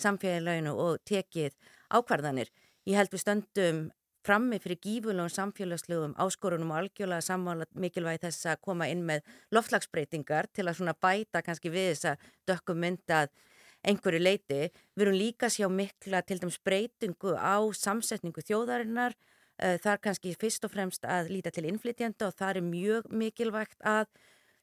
samfélaginu 0.01 0.75
og 0.77 1.01
tekið 1.09 1.57
ákvarðanir. 1.93 2.53
Ég 2.89 2.99
held 2.99 3.13
við 3.13 3.25
stöndum 3.25 3.83
frammi 4.27 4.59
fyrir 4.63 4.79
gífurlegum 4.83 5.31
samfélagslegum 5.33 6.15
áskorunum 6.21 6.71
og 6.71 6.83
algjörlega 6.83 7.25
sammála 7.27 7.67
mikilvægi 7.75 8.23
þess 8.27 8.51
að 8.53 8.61
koma 8.69 8.87
inn 8.91 9.03
með 9.07 9.25
loftlagsbreytingar 9.55 10.49
til 10.55 10.69
að 10.69 10.79
svona 10.79 10.95
bæta 10.95 11.43
kannski 11.43 11.73
við 11.75 11.89
þessa 11.93 12.15
dökkum 12.49 12.79
myndað 12.85 13.33
einhverju 13.83 14.23
leiti. 14.23 14.71
Við 14.95 15.07
erum 15.07 15.19
líka 15.19 15.49
að 15.49 15.57
sjá 15.57 15.69
mikla 15.71 16.23
til 16.23 16.39
dæmis 16.43 16.61
breytingu 16.63 17.35
á 17.35 17.59
samsetningu 17.75 18.45
þjóðarinnar. 18.47 19.17
Eh, 19.63 19.79
Það 19.79 19.93
er 19.95 20.01
kannski 20.03 20.35
fyrst 20.41 20.65
og 20.67 20.73
fremst 20.75 21.05
að 21.07 21.31
líta 21.31 21.53
til 21.55 21.69
innflytjanda 21.71 22.27
og 22.29 22.35
það 22.39 22.57
er 22.59 22.65
mjög 22.67 23.11
mikilvægt 23.15 23.79
að 23.87 24.09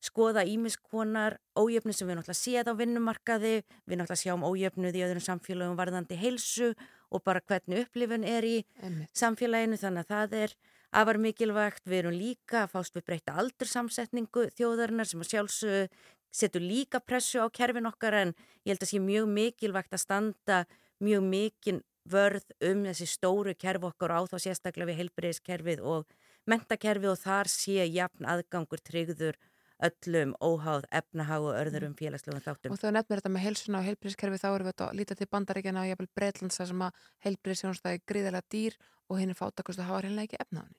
skoða 0.04 0.44
ímiskonar 0.48 1.38
ójöfnu 1.60 1.94
sem 1.96 2.08
við 2.08 2.20
náttúrulega 2.20 2.40
séð 2.40 2.72
á 2.72 2.74
vinnumarkaði, 2.80 3.54
við 3.88 4.00
náttúrulega 4.00 4.24
sjáum 4.24 4.46
ójöfnuð 4.48 4.96
í 4.96 5.04
öðrum 5.04 5.24
samfélagum 5.26 5.80
varðandi 5.80 6.16
heilsu 6.20 6.70
og 7.12 7.24
bara 7.24 7.42
hvernig 7.44 7.84
upplifun 7.86 8.24
er 8.28 8.48
í 8.48 8.58
Einmitt. 8.84 9.12
samfélaginu 9.16 9.80
þannig 9.80 10.06
að 10.06 10.12
það 10.14 10.38
er 10.44 10.56
afar 10.92 11.20
mikilvægt. 11.20 11.84
Við 11.86 12.00
erum 12.00 12.16
líka 12.16 12.64
að 12.64 12.72
fást 12.76 12.96
við 12.96 13.08
breyta 13.10 13.36
aldursamsetningu 13.40 14.48
þjóðarinnar 14.56 15.08
sem 15.08 15.24
að 15.24 15.32
sjálfsög 15.34 16.00
setur 16.32 16.62
líka 16.64 17.00
pressu 17.04 17.40
á 17.44 17.48
kerfin 17.52 17.90
okkar 17.90 18.14
en 18.14 18.36
ég 18.64 18.72
held 18.76 18.84
að 18.84 18.92
sé 18.94 19.00
mjög 19.04 19.28
mikilvægt 19.36 19.96
að 19.96 20.04
standa 20.06 20.64
mjög 21.00 21.24
mikinn 21.28 21.84
vörð 22.12 22.50
um 22.72 22.84
þessi 22.88 23.08
stóru 23.10 23.54
kerfi 23.58 23.90
okkar 23.90 24.16
á 24.16 24.22
þá 24.30 24.38
sérstaklega 24.46 24.90
við 24.90 25.00
heilbreyðiskerfið 25.04 25.86
og 25.94 26.18
mentakerfið 26.50 27.14
og 27.14 27.22
þar 27.22 27.52
sé 27.52 27.86
jafn 27.88 28.28
aðgangur 28.30 28.84
tryggður 28.84 29.40
öllum 29.88 30.34
óháð 30.44 30.88
efnahag 31.00 31.46
og 31.48 31.56
örðurum 31.56 31.96
félagslegum 31.96 32.44
þáttum. 32.44 32.74
Og 32.76 32.82
þegar 32.82 32.96
nefnir 32.98 33.22
þetta 33.22 33.32
með 33.32 33.46
heilsuna 33.46 33.80
og 33.80 33.88
heilbríðiskerfi 33.88 34.42
þá 34.42 34.50
erum 34.50 34.70
við 34.70 34.84
að 34.86 34.98
líta 35.00 35.16
til 35.16 35.30
bandaríkjana 35.32 35.86
og 35.86 35.90
jafnvel 35.94 36.10
Breitlandsa 36.20 36.68
sem 36.68 36.84
að 36.84 37.08
heilbríðisjónstæði 37.26 38.04
gríðilega 38.12 38.52
dýr 38.52 38.78
og 39.08 39.22
hinn 39.22 39.32
er 39.32 39.40
fátakustu 39.40 39.86
að 39.86 39.92
hafa 39.94 40.04
reynilega 40.04 40.28
ekki 40.28 40.42
efnaðan. 40.44 40.76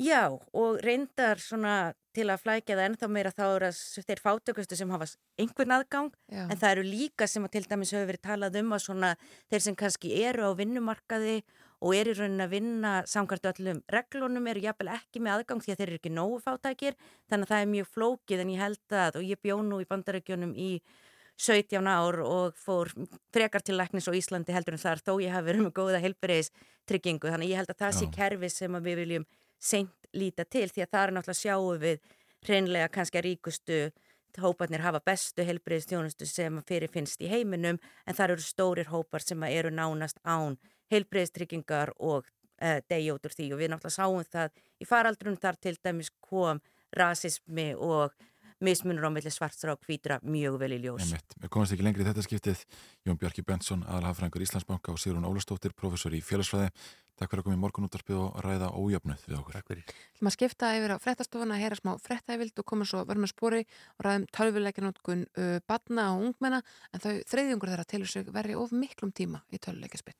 Já, 0.00 0.26
og 0.32 0.80
reyndar 0.82 1.38
svona 1.38 1.94
til 2.14 2.26
að 2.30 2.42
flækja 2.42 2.76
það 2.76 2.88
ennþá 2.88 3.08
meira 3.10 3.30
þá 3.34 3.44
eru 3.44 3.68
að 3.68 4.06
þeir 4.08 4.22
fátökustu 4.22 4.78
sem 4.78 4.90
hafa 4.90 5.06
einhvern 5.38 5.74
aðgang 5.76 6.08
Já. 6.30 6.44
en 6.46 6.58
það 6.58 6.70
eru 6.70 6.84
líka 6.86 7.28
sem 7.30 7.46
að 7.46 7.54
til 7.54 7.62
dæmis 7.70 7.92
hefur 7.94 8.08
verið 8.10 8.24
talað 8.26 8.58
um 8.58 8.74
að 8.74 8.82
svona 8.86 9.12
þeir 9.52 9.64
sem 9.66 9.78
kannski 9.78 10.10
eru 10.22 10.50
á 10.50 10.58
vinnumarkaði 10.58 11.36
og 11.84 11.94
eru 11.94 12.14
í 12.14 12.18
raunin 12.18 12.42
að 12.42 12.54
vinna 12.56 12.92
samkvæmt 13.10 13.48
öllum 13.52 13.80
reglunum 13.92 14.50
eru 14.50 14.66
jafnvel 14.66 14.92
ekki 14.94 15.22
með 15.22 15.36
aðgang 15.38 15.64
því 15.64 15.74
að 15.74 15.80
þeir 15.80 15.88
eru 15.88 16.00
ekki 16.00 16.14
nógu 16.14 16.42
fátækir 16.42 16.98
þannig 17.30 17.46
að 17.46 17.54
það 17.54 17.64
er 17.64 17.72
mjög 17.74 17.90
flókið 17.94 18.44
en 18.44 18.54
ég 18.54 18.62
held 18.64 18.98
að 19.04 19.18
og 19.20 19.26
ég 19.30 19.42
bjó 19.42 19.58
nú 19.62 19.82
í 19.82 19.88
bandarækjunum 19.90 20.54
í 20.54 20.70
17 21.34 21.86
ár 21.90 22.20
og 22.22 22.58
fór 22.58 22.92
frekar 23.34 23.62
til 23.62 23.74
læknis 23.78 24.06
á 24.06 24.14
Íslandi 24.14 24.54
heldur 24.54 24.76
en 24.76 24.84
þar 24.84 25.02
þó 25.02 25.16
ég 25.18 25.34
hafi 25.34 25.48
verið 25.50 25.66
með 25.66 25.74
góða 25.74 26.02
heilbyrðis 26.02 26.52
tryggingu 26.86 27.30
þannig 27.30 27.50
ég 27.50 27.58
held 27.58 27.72
að 27.74 27.80
það 27.82 27.96
sé 27.98 28.06
Já. 28.06 28.12
kerfi 28.14 28.50
sem 28.54 28.78
að 28.78 28.86
við 28.86 29.00
viljum 29.02 29.26
seint 29.64 30.10
líta 30.14 30.44
til 30.44 30.68
því 30.70 30.84
að 30.84 30.92
það 30.92 31.04
er 31.04 31.12
náttúrulega 31.16 31.40
sjáum 31.40 31.80
við 31.82 32.02
hreinlega 32.44 32.90
kannski 32.92 33.20
að 33.20 33.26
ríkustu 33.28 33.78
hóparnir 34.42 34.82
hafa 34.82 35.00
bestu 35.06 35.44
heilbreyðstjónustu 35.46 36.26
sem 36.26 36.60
fyrirfinnst 36.68 37.22
í 37.22 37.30
heiminum 37.30 37.78
en 38.06 38.16
það 38.16 38.34
eru 38.34 38.44
stórir 38.44 38.90
hópar 38.90 39.22
sem 39.22 39.42
eru 39.46 39.70
nánast 39.70 40.18
án 40.24 40.58
heilbreyðstryggingar 40.92 41.94
og 41.98 42.26
uh, 42.26 42.80
degi 42.90 43.12
út 43.14 43.26
úr 43.26 43.34
því. 43.34 43.50
Og 43.54 43.62
við 43.62 43.72
náttúrulega 43.72 43.96
sáum 43.96 44.24
það 44.26 44.62
í 44.82 44.88
faraldrun 44.88 45.40
þar 45.40 45.60
til 45.62 45.76
dæmis 45.82 46.10
kom 46.20 46.60
rasismi 46.94 47.72
og 47.74 48.14
mismunur 48.64 49.06
á 49.06 49.10
milli 49.12 49.30
svartra 49.32 49.74
og 49.74 49.86
hvítra 49.86 50.18
mjög 50.24 50.58
vel 50.62 50.72
í 50.76 50.80
ljós. 50.82 51.12
Við 51.38 51.52
komumst 51.52 51.76
ekki 51.76 51.86
lengri 51.86 52.04
í 52.04 52.08
þetta 52.08 52.24
skiptið. 52.26 52.64
Jón 53.06 53.20
Bjarki 53.20 53.44
Benson, 53.46 53.84
aðalhafrængur 53.86 54.44
Íslandsbanka 54.44 54.92
og 54.94 55.00
Sigrun 55.00 55.26
Ólafstóttir, 55.28 55.76
professor 55.76 56.14
í 56.16 56.22
félagsfræði. 56.24 56.72
Takk 57.14 57.30
fyrir 57.30 57.44
að 57.44 57.46
koma 57.46 57.54
í 57.54 57.62
morgunúttarpið 57.62 58.16
og 58.18 58.38
ræða 58.42 58.72
ójöfnuð 58.74 59.26
við 59.28 59.36
okkur. 59.38 59.54
Takk 59.54 59.70
fyrir. 59.70 59.94
Þú 60.18 60.26
maður 60.26 60.34
skipta 60.34 60.70
yfir 60.74 60.94
á 60.94 61.04
frettastofuna, 61.04 61.58
heyra 61.60 61.78
smá 61.78 61.92
frettævild 62.02 62.58
og 62.58 62.66
koma 62.66 62.88
svo 62.90 63.04
verðum 63.06 63.28
með 63.28 63.34
spori 63.36 63.62
og 63.94 64.06
ræðum 64.08 64.26
tölvuleikinótkun 64.34 65.22
uh, 65.30 65.56
badna 65.70 66.10
og 66.16 66.26
ungmenna 66.30 66.64
en 66.90 67.04
þau 67.04 67.12
þreyðjungur 67.30 67.70
þeirra 67.70 67.90
telur 67.94 68.10
sig 68.10 68.34
verri 68.34 68.58
of 68.58 68.74
miklum 68.74 69.14
tíma 69.14 69.44
í 69.54 69.62
tölvuleikaspill. 69.62 70.18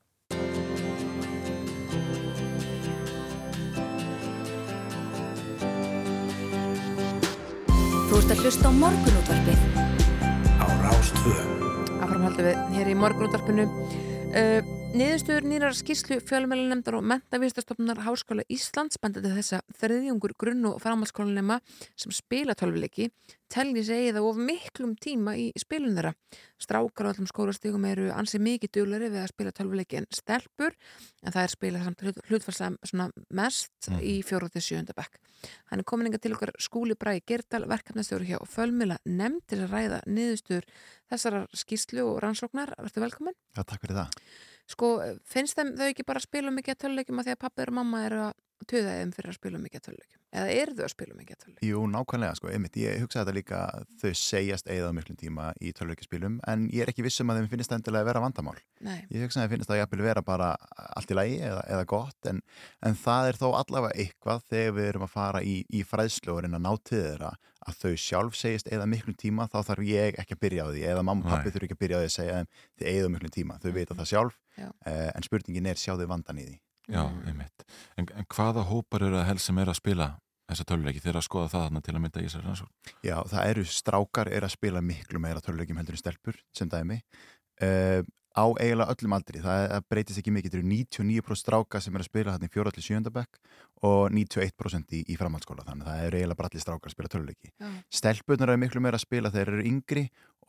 Þú 8.15 8.21
ert 8.23 8.29
að 8.31 8.41
hlusta 8.45 8.69
á 8.71 8.79
morgunútvarpið 8.79 9.63
á 10.55 10.65
Rástvö. 10.85 11.33
Áframhaldum 11.99 12.45
við 12.47 12.77
hér 12.77 12.87
í 12.87 12.93
morgunúttarpinu. 12.95 13.65
Uh, 14.31 14.74
Niðurstöður 14.95 15.43
nýrar 15.51 15.73
skýrslu 15.75 16.21
fjölmjölunemndar 16.23 16.95
og 16.95 17.03
mentavísastofnunar 17.03 17.99
Háskóla 18.05 18.45
Íslands 18.47 18.95
benda 19.03 19.19
til 19.19 19.33
þess 19.35 19.57
að 19.57 19.73
þriðjungur 19.81 20.33
grunn- 20.39 20.69
og 20.69 20.77
framhalskólanema 20.79 21.57
sem 21.99 22.13
spila 22.15 22.55
tölvuleiki 22.55 23.09
telli 23.51 23.83
segið 23.83 24.21
of 24.23 24.39
miklum 24.39 24.93
tíma 24.95 25.33
í 25.35 25.49
spilun 25.59 25.97
þeirra. 25.97 26.13
Strákar 26.63 27.07
á 27.07 27.11
allum 27.11 27.27
skólastígum 27.27 27.83
eru 27.91 28.07
ansið 28.15 28.45
mikið 28.47 28.71
djúlari 28.71 29.11
við 29.11 29.21
að 29.25 29.33
spila 29.33 29.53
tölvuleiki 29.59 29.99
en 29.99 30.07
stelpur 30.15 30.71
en 30.71 31.35
það 31.35 31.43
er 31.43 31.53
spilað 31.57 31.85
samt 31.89 32.07
hlut, 32.07 32.23
hlutfarslega 32.31 33.11
mest 33.35 33.91
í 33.99 34.15
fjóruð 34.23 34.55
til 34.55 34.63
sjönda 34.63 34.95
bekk. 34.95 35.19
Hann 35.73 35.83
er 35.83 35.91
komin 35.91 36.07
inga 36.07 36.23
til 36.23 36.37
okkar 36.39 36.55
skúli 36.55 36.95
Bræði 36.95 37.25
Gerdal, 37.27 37.65
verkefnastjóri 37.67 38.31
hjá 38.31 38.39
Fölmila 38.47 39.01
nefnd 39.03 39.43
til 39.51 39.59
að 39.59 39.75
ræða 39.75 40.01
niðurstöður 40.07 40.71
þessarar 41.11 41.47
skýrslu 41.51 42.07
og 42.07 42.21
rannsóknar. 42.23 42.77
Verður 42.79 43.09
velkomin? 43.09 43.35
Já, 43.51 43.61
takk 43.67 43.83
fyrir 43.83 44.05
það. 44.05 44.21
Sko, 44.71 44.95
finnst 45.29 45.59
þeim 45.59 45.75
þau 45.77 45.87
ekki 45.91 46.07
bara 46.07 46.21
að 46.21 46.27
spila 46.29 46.53
mikið 46.53 46.75
að 46.75 46.81
töluleikjum 46.85 47.21
að 47.21 47.27
því 47.27 47.35
að 47.35 47.43
pappi 47.45 47.65
og 47.65 47.75
mamma 47.77 48.01
eru 48.07 48.21
að 48.25 48.33
töða 48.65 48.93
þeim 48.97 49.11
fyrir 49.13 49.29
að 49.29 49.37
spila 49.37 49.59
mikið 49.61 49.79
að 49.79 49.85
töluleikjum? 49.85 50.21
Eða 50.35 50.53
eru 50.55 50.73
þau 50.75 50.83
að 50.85 50.91
spila 50.91 51.17
mikið 51.19 51.35
að 51.35 51.41
töluleikjum? 51.43 51.69
Jú, 51.69 51.81
nákvæmlega, 51.93 52.37
sko, 52.39 52.49
einmitt, 52.49 52.79
ég 52.81 53.03
hugsa 53.03 53.21
þetta 53.21 53.35
líka 53.35 53.59
þau 54.01 54.13
segjast 54.19 54.71
eigað 54.71 54.95
miklum 54.97 55.19
tíma 55.21 55.47
í 55.61 55.73
töluleikjaspilum 55.77 56.39
en 56.49 56.65
ég 56.73 56.85
er 56.85 56.91
ekki 56.91 57.05
vissum 57.05 57.29
að 57.29 57.41
þeim 57.41 57.49
finnst 57.53 57.75
endilega 57.77 58.07
að 58.07 58.09
vera 58.09 58.23
vandamál. 58.25 58.57
Nei. 58.87 58.97
Ég 59.13 59.27
hugsa 59.27 59.43
að 59.43 59.45
þeim 59.45 59.53
finnst 59.53 59.71
það 59.71 59.81
jafnvel 59.83 60.05
vera 60.07 60.25
bara 60.25 60.51
allt 60.97 61.13
í 61.13 61.19
lagi 61.19 61.37
eða, 61.45 61.61
eða 61.75 61.89
gott 61.93 62.31
en, 62.31 62.41
en 62.81 62.97
það 63.05 63.29
er 63.29 63.41
þó 63.43 63.47
allavega 63.61 64.01
eitthvað 64.01 64.47
þegar 64.49 64.77
við 64.79 64.89
erum 64.91 65.05
að 65.05 65.13
fara 65.13 65.43
í, 65.45 65.59
í 65.69 65.85
reyna 65.85 66.57
að 66.57 66.65
ná 66.65 66.71
til 66.81 67.03
þeirra 67.03 67.35
að 67.65 67.79
þau 67.81 67.93
sjálf 68.05 68.35
segist 68.37 68.67
eigað 68.71 68.89
miklum 68.91 69.15
tíma 69.17 69.47
þá 69.51 69.57
þarf 69.69 69.87
ég 69.89 70.19
ekki 70.21 70.35
að 70.37 70.41
byrja 70.45 70.65
á 70.65 70.67
því 70.71 70.83
eða 70.91 71.05
mamma 71.07 71.25
og 71.25 71.31
pappi 71.33 71.53
þurfi 71.55 71.69
ekki 71.69 71.77
að 71.77 71.81
byrja 71.83 71.97
á 71.97 72.01
því 72.01 72.09
að 72.09 72.15
segja 72.15 72.35
þeim 72.39 72.49
þið 72.79 72.89
eigað 72.91 73.09
miklum 73.15 73.33
tíma, 73.35 73.57
þau 73.63 73.71
vita 73.75 73.97
það 73.97 74.09
sjálf 74.11 74.37
Já. 74.55 74.67
eh, 74.85 75.09
en 75.15 75.25
spurningin 75.25 75.69
er 75.71 75.81
sjáðu 75.81 76.07
vandan 76.11 76.41
í 76.41 76.45
því. 76.45 76.59
Já, 76.93 77.01
einmitt. 77.25 77.65
En, 77.97 78.05
en 78.13 78.27
hvaða 78.29 78.65
hópar 78.69 79.07
eru 79.07 79.17
það 79.17 79.29
helst 79.31 79.49
sem 79.49 79.57
er 79.63 79.71
að 79.71 79.79
spila 79.79 80.09
þessa 80.45 80.65
töluleiki 80.69 81.01
þegar 81.01 81.17
að 81.17 81.25
skoða 81.25 81.49
það 81.49 81.63
þarna 81.65 81.81
til 81.85 81.95
að 81.95 82.01
mynda 82.03 82.21
í 82.21 82.27
þessari 82.27 82.45
rannsókn? 82.45 82.91
Já, 83.07 83.15
það 83.31 83.47
eru 83.49 83.63
strákar 83.73 84.29
er 84.29 84.45
að 84.45 84.53
spila 84.53 84.83
miklu 84.85 85.21
meira 85.23 85.41
töluleikjum 85.41 85.79
heldur 85.81 85.97
en 85.97 86.01
stelpur 86.03 86.37
sem 86.53 86.69
dæmi 86.69 86.99
uh, 87.65 88.05
á 88.35 88.45
eiginlega 88.59 88.91
öllum 88.91 89.15
aldri, 89.15 89.41
það, 89.43 89.61
það 89.71 89.87
breytist 89.91 90.21
ekki 90.21 90.33
mikið, 90.35 90.53
það 90.53 90.59
eru 90.59 90.69
99% 90.75 91.39
stráka 91.39 91.81
sem 91.81 91.95
er 91.95 92.03
að 92.03 92.09
spila 92.09 92.35
þarna 92.35 92.49
í 92.49 92.53
4. 92.55 92.73
til 92.75 92.85
7. 92.85 93.13
bekk 93.15 93.39
og 93.87 94.11
91% 94.11 94.95
í, 94.95 95.01
í 95.07 95.17
framhaldsskóla 95.19 95.65
þannig 95.67 95.87
að 95.87 95.91
það 95.91 96.05
eru 96.09 96.19
eiginlega 96.19 96.39
bara 96.41 96.51
allir 96.51 96.63
strákar 96.63 96.91
að 96.91 96.95
spila 96.95 97.11
töluleiki 97.11 97.51
Já. 97.51 97.69
stelpunar 97.99 98.53
eru 98.53 98.61
miklu 98.61 98.83
meira 98.83 98.99
að 98.99 99.05
spila 99.05 99.31
þegar 99.33 99.51
þeir 99.51 99.59
eru 99.59 99.67
yngri 99.71 100.05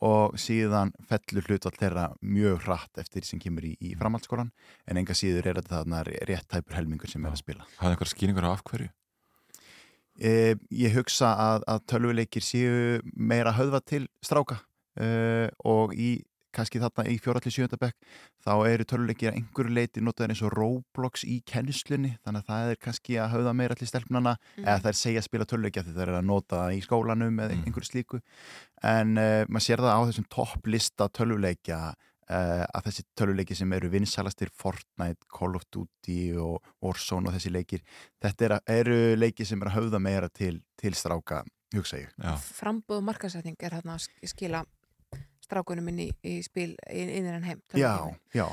og 0.07 0.37
síðan 0.37 0.93
fellur 1.09 1.47
hlutvall 1.49 1.73
þeirra 1.79 2.05
mjög 2.21 2.61
hratt 2.67 3.01
eftir 3.01 3.23
því 3.23 3.31
sem 3.31 3.41
kemur 3.41 3.65
í, 3.65 3.73
í 3.81 3.95
framhaldsskólan 3.97 4.51
en 4.85 5.01
enga 5.01 5.17
síður 5.17 5.49
er 5.49 5.59
þetta 5.61 5.81
þarna 5.81 6.03
rétt 6.05 6.47
tæpur 6.51 6.77
helmingur 6.77 7.11
sem 7.11 7.25
er 7.25 7.33
að 7.33 7.41
spila 7.41 7.67
Hafði 7.79 7.95
einhver 7.95 8.11
skýringur 8.13 8.47
á 8.47 8.51
af 8.53 8.63
hverju? 8.67 8.91
Eh, 10.17 10.55
ég 10.73 10.95
hugsa 10.97 11.33
að, 11.37 11.65
að 11.69 11.83
tölvuleikir 11.91 12.45
séu 12.45 13.01
meira 13.13 13.53
höfða 13.57 13.83
til 13.85 14.05
stráka 14.25 14.61
eh, 14.97 15.49
og 15.65 15.93
í 15.93 16.17
kannski 16.57 16.81
þarna 16.81 17.05
í 17.13 17.15
fjóraðli 17.21 17.53
sjöndabekk 17.53 17.95
þá 18.43 18.51
eru 18.71 18.87
tölvuleikir 18.89 19.29
að 19.31 19.37
einhverju 19.39 19.75
leiti 19.77 20.03
notaður 20.03 20.33
eins 20.33 20.41
og 20.47 20.55
Roblox 20.57 21.23
í 21.29 21.37
kennislunni 21.47 22.15
þannig 22.25 22.43
að 22.43 22.49
það 22.51 22.71
er 22.73 22.81
kannski 22.87 23.19
að 23.21 23.31
höfða 23.37 23.53
meira 23.61 23.77
til 23.79 23.87
stelpnana 23.91 24.35
Mm. 24.57 24.65
eða 24.65 24.81
það 24.83 24.91
er 24.91 24.97
segja 25.03 25.21
að 25.21 25.27
spila 25.29 25.45
tölvuleikja 25.53 25.83
því 25.85 25.93
það 25.95 26.03
er 26.07 26.13
að 26.17 26.25
nota 26.27 26.59
það 26.63 26.75
í 26.77 26.83
skólanum 26.87 27.39
eða 27.45 27.55
einhverju 27.61 27.87
slíku 27.91 28.19
en 28.83 29.17
uh, 29.17 29.45
maður 29.47 29.65
sér 29.67 29.83
það 29.85 29.95
á 29.97 30.01
þessum 30.09 30.27
topplista 30.33 31.07
tölvuleikja 31.13 31.79
uh, 31.93 32.63
að 32.73 32.87
þessi 32.89 33.05
tölvuleiki 33.17 33.55
sem 33.57 33.73
eru 33.77 33.91
vinsalastir 33.93 34.49
Fortnite, 34.53 35.27
Call 35.31 35.55
of 35.59 35.65
Duty 35.73 36.19
og 36.41 36.65
Warzone 36.83 37.29
og 37.29 37.37
þessi 37.37 37.51
leikir 37.53 37.83
þetta 38.23 38.49
er, 38.49 38.57
eru 38.79 38.97
leiki 39.19 39.45
sem 39.47 39.61
er 39.61 39.69
að 39.71 39.77
höfða 39.81 40.01
meira 40.03 40.29
til, 40.33 40.59
til 40.81 40.93
stráka, 40.97 41.43
hugsa 41.75 42.01
ég 42.01 42.09
Já. 42.17 42.33
Frambóð 42.57 43.05
markasetning 43.11 43.57
er 43.61 43.77
hérna 43.79 43.97
að 43.99 44.07
sk- 44.07 44.33
skila 44.33 44.63
strákunum 45.47 45.87
inn 45.93 46.03
í, 46.07 46.09
í 46.27 46.39
spil 46.45 46.73
inn 46.91 47.13
inn 47.21 47.31
en 47.37 47.47
heim. 47.47 47.63
Já, 47.73 47.95
já, 48.35 48.47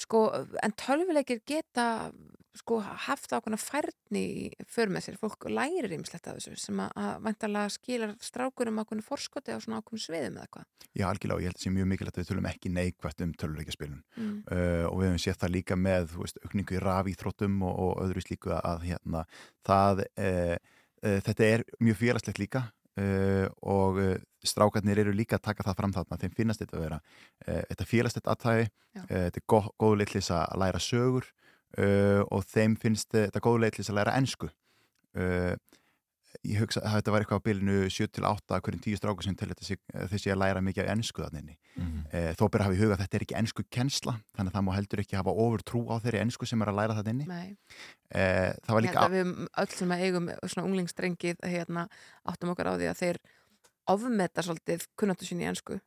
Sko, 0.00 0.30
en 0.64 0.72
tölvuleikir 0.80 1.42
geta 1.44 2.10
sko 2.56 2.80
haft 2.82 3.30
ákveðna 3.30 3.58
færni 3.60 4.22
för 4.68 4.90
með 4.90 5.04
sér, 5.06 5.18
fólk 5.20 5.46
lærir 5.52 5.92
ýmislegt 5.94 6.26
af 6.26 6.38
þessu 6.38 6.56
sem 6.58 6.80
að, 6.82 6.90
að 6.98 7.20
vantarlega 7.26 7.72
skilar 7.74 8.14
strákurum 8.24 8.80
ákveðnu 8.82 9.04
forskoti 9.06 9.54
á 9.54 9.62
svona 9.62 9.78
ákveðnu 9.78 10.02
sviðum 10.02 10.40
eða 10.40 10.48
hvað. 10.56 10.66
Já, 10.98 11.04
algjörlega 11.06 11.36
og 11.36 11.44
ég 11.44 11.50
held 11.50 11.54
að 11.54 11.60
það 11.60 11.66
sé 11.66 11.72
mjög 11.76 11.88
mikilvægt 11.92 12.18
að 12.18 12.22
við 12.24 12.30
tölum 12.32 12.48
ekki 12.50 12.72
neikvægt 12.74 13.24
um 13.26 13.36
tölvuleikjaspilun 13.44 14.02
Mm. 14.16 14.42
uh, 14.50 14.84
og 14.90 14.96
við 14.98 15.06
hefum 15.06 15.22
séð 15.22 15.38
það 15.44 15.54
líka 15.54 15.76
með 15.78 16.16
veist, 16.16 16.40
aukningu 16.44 16.74
í 16.74 16.82
rafíþróttum 16.82 17.62
og, 17.62 17.78
og 17.84 18.02
öðru 18.06 18.24
slíku 18.24 18.52
að 18.56 18.88
hérna 18.88 19.22
það 19.66 20.04
uh, 20.08 20.56
uh, 21.06 21.18
þetta 21.28 21.46
er 21.46 21.64
mjög 21.78 22.00
félagslegt 22.02 22.42
líka 22.42 22.64
uh, 23.00 23.46
og 23.72 24.00
uh, 24.02 24.14
strákarnir 24.46 25.02
eru 25.02 25.14
líka 25.16 25.38
að 25.38 25.46
taka 25.50 25.66
það 25.66 25.78
fram 25.82 25.96
þarna, 25.96 26.20
þeim 26.20 26.36
finnast 26.36 26.62
þetta 26.62 26.78
að 26.78 26.86
vera 26.86 27.00
uh, 27.00 27.62
þetta 27.72 27.88
félagslegt 27.88 28.30
aðtæði 28.32 28.70
þetta 29.00 29.40
er 29.40 29.46
gó, 29.48 29.60
góðu 29.80 30.00
leitlis 30.00 30.32
að 30.34 30.58
læra 30.62 30.82
sögur. 30.82 31.28
Uh, 31.78 32.24
og 32.34 32.42
þeim 32.50 32.72
finnst 32.82 33.12
þetta 33.14 33.42
góðu 33.44 33.62
leitlis 33.62 33.90
að 33.92 34.00
læra 34.00 34.16
ensku. 34.18 34.48
Uh, 35.14 35.54
ég 36.46 36.60
hugsa 36.62 36.80
að 36.80 36.94
þetta 36.98 37.12
var 37.14 37.24
eitthvað 37.24 37.40
á 37.42 37.46
bylunu 37.46 37.76
7-8 37.90 38.60
hverjum 38.64 38.82
10 38.84 38.98
strákur 39.00 39.26
sem 39.26 39.34
til 39.36 39.48
þessi, 39.50 39.76
þessi 40.12 40.30
að 40.32 40.38
læra 40.42 40.62
mikið 40.64 40.84
af 40.86 40.92
ensku 40.96 41.24
þannig 41.26 41.42
inni 41.44 41.56
Mhm. 41.80 42.00
Eh, 42.12 42.32
þó 42.34 42.50
ber 42.50 42.60
að 42.60 42.64
hafa 42.66 42.74
í 42.74 42.80
huga 42.80 42.94
að 42.96 43.02
þetta 43.04 43.16
er 43.16 43.22
ekki 43.24 43.36
ensku 43.38 43.62
kennsla 43.70 44.12
þannig 44.36 44.50
að 44.50 44.56
það 44.56 44.64
má 44.66 44.72
heldur 44.74 45.00
ekki 45.04 45.16
hafa 45.16 45.30
ofur 45.30 45.62
trú 45.62 45.80
á 45.86 45.96
þeirri 46.02 46.20
ensku 46.20 46.46
sem 46.46 46.62
er 46.62 46.68
að 46.72 46.78
læra 46.80 46.96
það 46.98 47.10
inni 47.12 47.26
Nei. 47.30 47.56
eh, 48.10 48.50
það 48.66 48.74
var 48.74 48.82
líka 48.82 49.04
að 49.04 49.14
við 49.14 49.30
öll 49.62 49.68
sem 49.76 49.94
að 49.94 50.02
eigum 50.04 50.26
svona 50.44 50.66
unglingstrengið 50.66 51.36
hérna 51.46 51.86
áttum 52.26 52.50
okkar 52.50 52.66
á 52.68 52.74
því 52.74 52.88
að 52.90 52.98
þeir 53.00 53.20
ofmeta 53.94 54.42
svolítið 54.42 54.86
kunnáttu 54.98 55.24
sín 55.26 55.40
í 55.42 55.48
ennsku. 55.48 55.80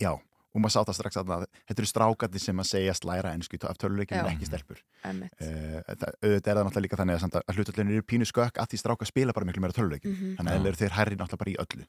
já, 0.00 0.14
og 0.54 0.60
maður 0.62 0.74
sá 0.76 0.80
það 0.86 0.96
strax 1.00 1.16
að 1.20 1.32
þetta 1.66 1.80
eru 1.82 1.90
strákandi 1.90 2.40
sem 2.40 2.60
að 2.62 2.68
segjast 2.70 3.04
læra 3.04 3.32
ensku 3.34 3.58
af 3.66 3.76
töluleikinu 3.82 4.20
en 4.22 4.30
ekki 4.36 4.46
stelpur. 4.46 4.82
Eh, 5.04 5.80
það, 5.88 6.10
auðvitað 6.22 6.50
er 6.50 6.56
það 6.56 6.64
náttúrulega 6.68 6.84
líka 6.86 6.98
þannig 7.00 7.14
að, 7.18 7.20
samt 7.24 7.34
að 7.40 7.42
að 7.48 7.56
hlutallinu 7.58 7.94
eru 7.98 8.02
pínu 8.06 8.28
skökk 8.30 8.60
að 8.62 8.68
því 8.70 8.78
stráka 8.84 9.08
spila 9.10 9.32
bara 9.34 9.46
miklu 9.50 9.60
meira 9.64 9.74
töluleikin 9.76 10.14
Mhm. 10.14 10.36
þannig 10.38 10.52
að 10.54 10.60
þeir 10.62 10.68
eru 10.72 10.80
þeir 10.84 10.94
herri 10.98 11.16
náttúrulega 11.16 11.42
bara 11.44 11.50
í 11.50 11.58
öllu. 11.64 11.86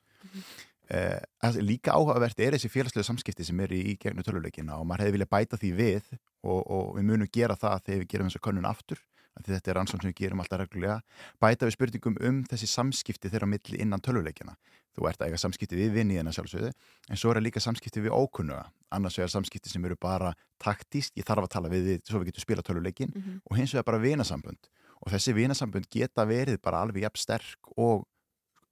Eh, 0.87 1.19
það 1.41 1.55
er 1.57 1.65
líka 1.65 1.93
áhugavert 1.97 2.39
er 2.45 2.53
þessi 2.53 2.69
félagslegu 2.69 3.05
samskipti 3.07 3.43
sem 3.47 3.59
eru 3.59 3.73
í 3.73 3.95
gegnum 3.97 4.21
töluleikina 4.23 4.75
og 4.77 4.85
maður 4.85 5.01
hefði 5.07 5.15
viljað 5.17 5.31
bæta 5.33 5.57
því 5.57 5.71
við 5.79 6.03
og, 6.45 6.59
og 6.61 6.91
við 6.99 7.07
munum 7.09 7.29
gera 7.33 7.55
það 7.57 7.79
þegar 7.87 8.01
við 8.03 8.09
gerum 8.13 8.29
þessu 8.29 8.41
könnun 8.45 8.67
aftur 8.69 8.99
af 9.35 9.43
því 9.47 9.55
þetta 9.55 9.71
er 9.71 9.75
rannsókn 9.79 10.01
sem 10.05 10.11
við 10.13 10.19
gerum 10.21 10.43
alltaf 10.43 10.61
reglulega 10.61 10.99
bæta 11.41 11.65
við 11.65 11.73
spurningum 11.73 12.19
um 12.21 12.43
þessi 12.45 12.69
samskipti 12.69 13.31
þeirra 13.33 13.49
milli 13.49 13.81
innan 13.81 13.99
töluleikina 14.05 14.53
þú 14.95 15.07
ert 15.09 15.19
að 15.21 15.27
eiga 15.29 15.37
samskipti 15.41 15.75
við 15.75 15.91
vinniðina 15.97 16.31
sjálfsögðu 16.35 16.71
en 17.09 17.17
svo 17.19 17.29
er 17.31 17.39
það 17.39 17.45
líka 17.47 17.59
samskipti 17.63 18.01
við 18.05 18.15
ókunnuga 18.15 18.65
annars 18.91 19.17
vegar 19.19 19.29
samskipti 19.33 19.69
sem 19.69 19.85
eru 19.85 19.95
bara 19.99 20.33
taktíst 20.63 21.13
ég 21.19 21.25
þarf 21.27 21.43
að 21.47 21.53
tala 21.57 21.69
við 21.69 21.85
þið 21.89 22.01
svo 22.09 22.19
við 22.21 22.31
getum 22.31 22.41
spila 22.45 22.61
töluleikin 22.63 23.11
Mhm. 23.15 23.41
og 23.49 23.57
hins 23.57 23.73
vegar 23.73 23.83
bara 23.91 23.99
vinasambönd 23.99 24.69
og 25.05 25.11
þessi 25.11 25.33
vinasambönd 25.35 25.89
geta 25.91 26.25
verið 26.25 26.61
bara 26.61 26.81
alveg 26.81 27.03
jafn 27.03 27.17
sterk 27.19 27.57
og 27.77 28.05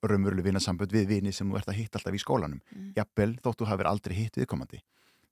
raunveruleg 0.03 0.43
vinasambönd 0.45 0.91
við 0.91 1.07
vini 1.07 1.31
sem 1.31 1.49
þú 1.49 1.57
ert 1.59 1.67
að 1.71 1.77
hitta 1.79 1.99
alltaf 1.99 2.13
í 2.13 2.19
skólanum 2.23 2.59
Mm. 2.75 2.93
jafnvel 2.95 3.35
þótt 3.43 3.59
þú 3.61 3.67
hafir 3.67 3.87
aldrei 3.87 4.15
hitt 4.15 4.35
viðkomandi 4.35 4.79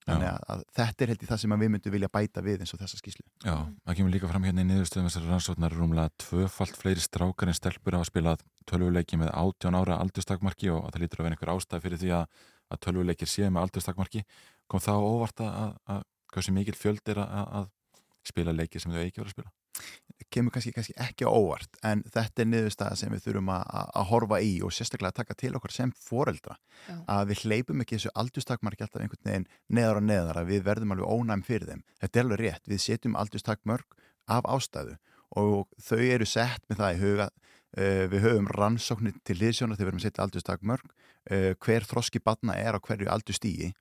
þannig 0.05 0.29
að, 0.31 0.39
að 0.53 0.63
þetta 0.77 1.03
er 1.05 1.11
held 1.13 1.23
í 1.23 1.29
það 1.29 1.41
sem 1.43 1.55
við 1.61 1.71
myndum 1.75 1.93
vilja 1.95 2.09
bæta 2.11 2.43
við 2.45 2.63
eins 2.63 2.73
og 2.73 2.81
þessa 2.81 2.99
skýslu 2.99 3.25
Já, 3.45 3.55
það 3.85 3.97
kemur 3.99 4.15
líka 4.15 4.31
fram 4.31 4.47
hérna 4.47 4.63
í 4.63 4.69
niðurstöðum 4.69 5.09
þessari 5.09 5.29
rannsóknar 5.29 5.75
rúmlega 5.77 6.13
tvöfalt 6.23 6.79
fleiri 6.79 7.03
strákar 7.05 7.51
en 7.51 7.57
stelpur 7.57 7.97
hafa 7.99 8.09
spilað 8.09 8.45
tölvuleiki 8.69 9.19
með 9.21 9.33
18 9.35 9.77
ára 9.77 9.99
aldurstakmarki 10.01 10.71
og 10.73 10.89
það 10.89 11.05
lítur 11.05 11.21
að 11.21 11.27
vera 11.27 11.37
einhver 11.37 11.53
ástæð 11.53 11.85
fyrir 11.85 12.01
því 12.01 12.11
að, 12.17 12.41
að 12.71 12.81
tölvuleikir 12.85 13.29
séu 13.29 13.49
með 13.49 13.67
aldurstakmarki. 13.67 14.25
Kom 14.71 14.83
það 14.83 15.01
á 15.01 15.07
óvart 15.07 15.43
að, 15.45 15.55
að, 15.61 15.73
að 15.95 16.03
hversu 16.35 16.55
mikill 16.55 16.77
fjöld 16.77 17.13
er 17.13 17.23
að, 17.23 17.55
að 17.61 17.71
spila 18.31 18.55
leiki 18.55 18.81
sem 18.81 18.93
þau 18.93 19.01
ekki 19.03 19.21
voru 19.21 19.31
að 19.31 19.37
spila 19.37 19.53
kemur 20.31 20.53
kannski, 20.53 20.71
kannski 20.75 20.93
ekki 21.01 21.25
óvart 21.27 21.79
en 21.87 22.03
þetta 22.13 22.43
er 22.43 22.49
niðurstaða 22.51 22.95
sem 22.99 23.11
við 23.11 23.23
þurfum 23.25 23.49
að, 23.55 23.63
að- 23.99 24.05
horfa 24.11 24.37
í 24.45 24.51
og 24.63 24.71
sérstaklega 24.75 25.11
að 25.11 25.17
taka 25.21 25.37
til 25.41 25.51
okkur 25.57 25.73
sem 25.75 25.91
foreldra. 25.97 26.55
Já. 26.87 26.95
að 27.15 27.31
við 27.31 27.41
hleypum 27.45 27.81
ekki 27.83 27.97
þessu 27.97 28.11
aldurstakmarki 28.21 28.85
alltaf 28.85 29.01
einhvern 29.03 29.27
veginn 29.31 29.47
neðar 29.69 29.99
og 29.99 30.05
neðar 30.07 30.39
að 30.41 30.51
við 30.53 30.63
verðum 30.69 30.93
alveg 30.95 31.11
ónæm 31.17 31.43
fyrir 31.47 31.67
þeim. 31.71 31.83
Þetta 32.01 32.19
er 32.19 32.25
alveg 32.27 32.43
rétt, 32.45 32.63
við 32.69 32.83
setjum 32.85 33.17
aldurstakmörk 33.19 33.97
af 34.31 34.45
ástæðu 34.55 34.97
og 35.41 35.67
þau 35.81 35.99
eru 36.05 36.25
sett 36.27 36.63
með 36.69 36.81
það 36.83 36.95
í 36.95 37.01
huga 37.01 37.27
uh, 37.31 38.05
við 38.11 38.25
höfum 38.25 38.49
rannsóknir 38.55 39.17
til 39.25 39.37
liðsjónar 39.41 39.77
þegar 39.79 39.87
við 39.87 39.91
erum 39.93 40.01
að 40.01 40.07
setja 40.07 40.25
aldurstakmörk 40.25 40.89
uh, 41.31 41.51
hver 41.65 41.87
þroski 41.87 42.19
batna 42.23 42.55
er 42.59 42.75
á 42.75 42.79
hverju 42.83 43.07
aldurstígi 43.11 43.71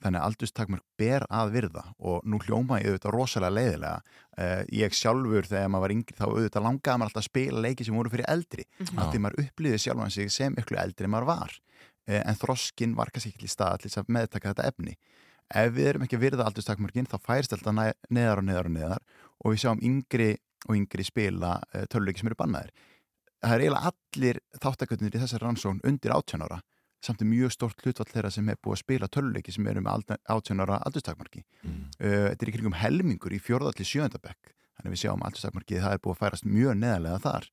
þannig 0.00 0.20
að 0.20 0.26
aldurstakmörk 0.30 0.84
ber 1.00 1.24
að 1.28 1.50
virða 1.54 1.82
og 1.98 2.24
nú 2.24 2.38
hljóma 2.44 2.78
ég 2.80 2.90
auðvitað 2.90 3.14
rosalega 3.14 3.54
leiðilega 3.56 3.96
uh, 4.00 4.62
ég 4.72 4.94
sjálfur 4.96 5.48
þegar 5.50 5.70
maður 5.72 5.84
var 5.86 5.94
yngri 5.96 6.16
þá 6.18 6.24
auðvitað 6.28 6.66
langaði 6.66 7.00
maður 7.02 7.10
alltaf 7.10 7.22
að 7.22 7.28
spila 7.28 7.64
leiki 7.66 7.86
sem 7.86 7.98
voru 8.00 8.12
fyrir 8.14 8.28
eldri. 8.32 8.64
Mhm. 8.80 8.98
af 8.98 9.10
því 9.12 9.22
maður 9.24 9.42
upplýði 9.44 9.80
sjálfan 9.84 10.14
sig 10.14 10.30
sem 10.32 10.56
ykkur 10.60 10.80
eldri 10.80 11.04
en 11.08 11.14
maður 11.14 11.30
var. 11.32 11.56
Uh, 12.08 12.20
en 12.24 12.38
þroskin 12.40 12.94
var 12.96 13.10
kannski 13.12 13.32
ekki 13.34 13.44
til 13.44 13.52
stað 13.52 13.80
til 13.82 13.90
þess 13.90 14.02
að 14.02 14.12
meðtaka 14.16 14.54
þetta 14.54 14.68
efni. 14.72 14.96
Ef 15.50 15.72
við 15.74 15.88
erum 15.90 16.02
ekki 16.06 16.16
að 16.16 16.24
virða 16.24 16.46
aldurstakmörkin 16.46 17.08
þá 17.10 17.18
færst 17.26 17.56
næ- 17.66 17.96
neðar 18.08 18.38
og 18.38 18.46
neðar 18.46 18.68
og 18.70 18.74
neðar 18.76 19.02
og 19.44 19.52
við 19.52 19.62
sjáum 19.64 19.80
yngri 19.82 20.30
og 20.68 20.76
yngri 20.76 21.04
spila 21.04 21.56
uh, 21.74 21.84
töluleiki 21.90 22.22
sem 22.22 22.30
eru 22.30 22.38
bannaðir. 22.38 22.70
Það 23.40 23.54
er 23.56 23.62
eiginlega 23.64 23.90
allir 23.90 24.38
þáttakvöldinir 24.60 25.16
í 25.16 25.20
þessari 25.22 25.46
rannsókn 25.46 25.80
undir 25.88 26.12
18 26.12 26.44
ára 26.44 26.58
samt 27.04 27.22
er 27.24 27.28
mjög 27.30 27.54
stort 27.54 27.82
hlutfall 27.84 28.08
þeirra 28.10 28.30
sem 28.34 28.48
er 28.52 28.58
búið 28.60 28.76
að 28.76 28.82
spila 28.84 29.08
töluleiki 29.08 29.54
sem 29.54 29.66
eru 29.70 29.82
með 29.84 29.92
alda- 29.94 30.20
18 30.28 30.64
ára 30.64 30.80
aldurstakmarki. 30.84 31.44
Mm. 31.64 31.82
uh, 32.00 32.26
þetta 32.30 32.46
er 32.46 32.52
í 32.52 32.56
kringum 32.56 32.76
helmingur 32.76 33.32
í 33.32 33.40
fjórðalli 33.40 33.86
sjöndabekk 33.88 34.54
þannig 34.76 34.94
við 34.94 35.02
sjáum 35.04 35.24
aldurstakmarkið 35.26 35.84
það 35.84 35.96
er 35.96 36.04
búið 36.04 36.16
að 36.16 36.22
færast 36.24 36.48
mjög 36.48 36.78
neðarlega 36.80 37.22
þar. 37.24 37.50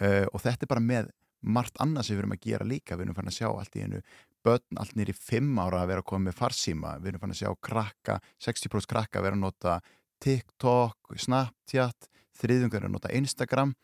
Uh, 0.00 0.24
og 0.32 0.44
þetta 0.44 0.66
er 0.66 0.72
bara 0.74 0.84
með 0.84 1.10
margt 1.44 1.76
annað 1.82 2.06
sem 2.06 2.16
við 2.16 2.22
erum 2.24 2.36
að 2.36 2.46
gera 2.46 2.68
líka. 2.68 2.96
Við 2.96 3.06
erum 3.06 3.18
fann 3.18 3.28
að 3.30 3.36
sjá 3.36 3.48
allt 3.50 3.76
í 3.76 3.84
einu 3.84 4.00
börn 4.44 4.80
allt 4.80 4.96
nýri 4.98 5.14
5 5.16 5.60
ára 5.60 5.82
að 5.82 5.90
vera 5.92 6.04
að 6.04 6.08
koma 6.08 6.28
með 6.28 6.38
farsíma. 6.40 6.96
Við 7.00 7.12
erum 7.12 7.22
fann 7.24 7.34
að 7.34 7.40
sjá 7.40 7.50
krakka 7.68 8.18
60% 8.44 8.90
krakka 8.90 9.20
að 9.20 9.26
vera 9.28 9.38
að 9.38 9.44
nota 9.44 9.76
TikTok, 10.24 11.14
Snapchat 11.20 12.08
þriðungar 12.40 12.86
að 12.86 12.94
nota 12.96 13.12
Instagram 13.14 13.74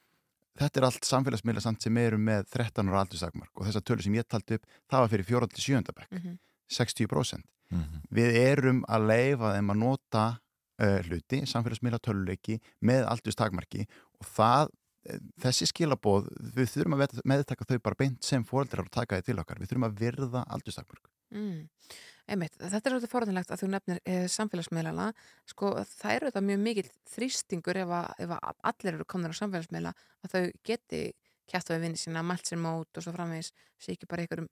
þetta 0.58 0.80
er 0.80 0.84
allt 0.88 1.04
samfélagsmiðla 1.04 1.60
samt 1.62 1.82
sem 1.82 1.96
eru 1.96 2.18
með 2.18 2.48
13 2.50 2.88
ára 2.90 3.04
aldurstakmark 3.04 3.50
og 3.60 3.66
þessar 3.68 3.82
tölur 3.86 4.02
sem 4.02 4.14
ég 4.14 4.26
taldi 4.28 4.54
upp 4.58 4.66
það 4.90 5.00
var 5.04 5.08
fyrir 5.14 5.24
4. 5.30 5.48
til 5.54 5.62
7. 5.64 5.92
bekk 5.94 6.10
Mhm. 6.12 6.38
60% 6.70 7.44
Mhm. 7.70 8.00
við 8.10 8.34
erum 8.40 8.84
að 8.88 9.06
leifa 9.06 9.54
þeim 9.54 9.70
að 9.70 9.78
nota 9.78 10.40
uh, 10.80 10.98
hluti, 11.06 11.42
samfélagsmiðla 11.46 11.98
töluleiki 12.00 12.58
með 12.82 13.04
aldurstakmarki 13.06 13.86
og 14.18 14.26
það 14.26 14.68
eh, 15.06 15.18
þessi 15.40 15.66
skilabóð, 15.70 16.26
við 16.56 16.66
þurfum 16.72 16.94
að 16.96 17.20
meðtaka 17.24 17.64
þau 17.68 17.78
bara 17.82 17.94
beint 17.98 18.22
sem 18.24 18.42
fóreldrar 18.44 18.84
og 18.86 18.90
taka 18.90 19.16
þau 19.20 19.24
til 19.24 19.38
okkar, 19.38 19.58
við 19.60 19.68
þurfum 19.70 19.86
að 19.88 19.98
virða 20.00 20.44
aldurstakmark 20.48 21.04
Mm. 21.30 21.68
Einmitt, 22.30 22.54
þetta 22.58 22.78
er 22.78 22.94
svolítið 22.94 23.10
forðanlegt 23.10 23.50
að 23.50 23.62
þú 23.62 23.68
nefnir 23.72 23.98
e, 24.06 24.14
samfélagsmiðlana 24.30 25.06
sko 25.50 25.72
það 25.90 26.14
eru 26.14 26.28
þetta 26.30 26.42
mjög 26.46 26.60
mikill 26.62 26.90
þrýstingur 27.10 27.80
ef, 27.82 27.94
að, 27.96 28.10
ef 28.24 28.34
að 28.36 28.60
allir 28.70 28.92
eru 28.98 29.06
komnir 29.10 29.34
á 29.34 29.40
samfélagsmiðla 29.40 29.92
að 30.26 30.34
þau 30.34 30.44
geti 30.70 31.02
kjæft 31.50 31.70
á 31.70 31.74
við 31.74 31.82
vinni 31.86 31.98
sína, 31.98 32.22
mælt 32.26 32.46
sér 32.46 32.60
mót 32.62 32.94
og 32.94 33.02
svo 33.06 33.14
framvegis 33.16 33.50
sé 33.82 33.96
ekki 33.96 34.06
bara 34.10 34.22
einhverjum 34.26 34.50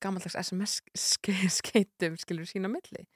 gammaldags 0.00 0.36
SMS 0.40 0.80
ske- 0.92 1.52
skeytum 1.60 2.20
skilur 2.20 2.48
sína 2.48 2.68
milli 2.72 3.06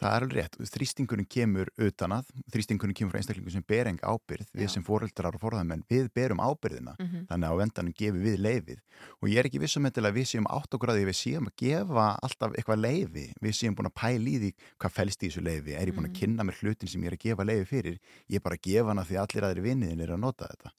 Það 0.00 0.08
er 0.16 0.24
alveg 0.24 0.36
rétt, 0.38 0.56
þrýstingurinn 0.72 1.26
kemur 1.28 1.68
utan 1.76 2.12
að, 2.16 2.30
þrýstingurinn 2.52 2.96
kemur 2.96 3.12
frá 3.12 3.20
einstaklingum 3.20 3.52
sem 3.52 3.64
ber 3.68 3.86
enga 3.90 4.08
ábyrð, 4.08 4.46
við 4.56 4.64
Já. 4.66 4.72
sem 4.72 4.82
foreldrar 4.86 5.34
og 5.36 5.42
forðamenn, 5.42 5.82
við 5.90 6.08
berum 6.16 6.40
ábyrðina, 6.40 6.94
Mhm. 6.98 7.26
þannig 7.28 7.46
að 7.48 7.52
á 7.52 7.62
endanum 7.66 7.92
gefum 7.94 8.22
við 8.24 8.36
leifið 8.40 8.80
og 9.20 9.28
ég 9.28 9.38
er 9.38 9.44
ekki 9.50 9.60
vissum 9.60 9.84
að 9.84 10.12
við 10.16 10.26
séum 10.32 10.46
átt 10.48 10.70
því 10.70 10.88
að 10.88 11.04
við 11.10 11.18
séum 11.20 11.46
að 11.46 11.56
gefa 11.60 12.06
alltaf 12.22 12.52
eitthvað 12.56 12.80
leifi, 12.80 13.32
við 13.42 13.52
séum 13.52 13.74
búin 13.76 13.90
að 13.90 13.94
pæla 14.00 14.28
í 14.32 14.36
því 14.40 14.50
hvað 14.80 14.92
fælst 14.96 15.20
í 15.22 15.28
þessu 15.28 15.42
leifi, 15.44 15.72
er 15.76 15.86
ég 15.86 15.94
búin 15.94 16.08
að 16.08 16.14
Mhm. 16.16 16.20
kynna 16.20 16.42
mér 16.44 16.56
hlutin 16.62 16.88
sem 16.88 17.02
ég 17.02 17.06
er 17.12 17.16
að 17.16 17.24
gefa 17.26 17.44
leifi 17.44 17.66
fyrir, 17.68 17.98
ég 18.30 18.36
er 18.36 18.40
bara 18.40 18.56
að 18.56 18.62
gefa 18.62 18.88
hana 18.88 19.04
því 19.04 19.16
allir 19.20 19.44
aðri 19.44 19.62
vinniðin 19.62 20.00
er 20.02 20.08
að 20.16 20.20
nota 20.20 20.46
þetta. 20.48 20.70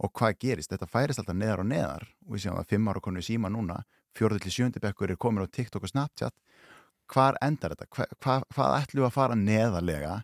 Og 0.00 0.12
hvað 0.12 0.38
gerist, 0.38 0.70
þetta 0.70 0.88
færist 0.90 1.18
alltaf 1.18 1.36
neðar 1.36 1.60
og 1.60 1.66
neðar. 1.66 2.02
Og 2.26 2.34
við 2.34 2.42
séum 2.42 2.58
að 2.58 2.66
fimm 2.66 2.88
ára 2.88 3.00
konu 3.00 3.20
síma 3.22 3.46
núna, 3.50 3.84
fjórðu 4.14 4.40
til 4.42 4.50
sjöndi 4.50 4.80
bekkur 4.80 5.10
er 5.10 5.16
komin 5.16 5.42
á 5.42 5.50
TikTok 5.50 5.82
og 5.84 5.88
Snapchat 5.88 6.32
hvar 7.12 7.38
endar 7.44 7.74
þetta? 7.74 7.88
Hva, 7.94 8.06
hva, 8.18 8.36
hvað 8.54 8.76
ætlum 8.80 9.04
við 9.04 9.08
að 9.08 9.16
fara 9.16 9.38
neðarlega? 9.38 10.18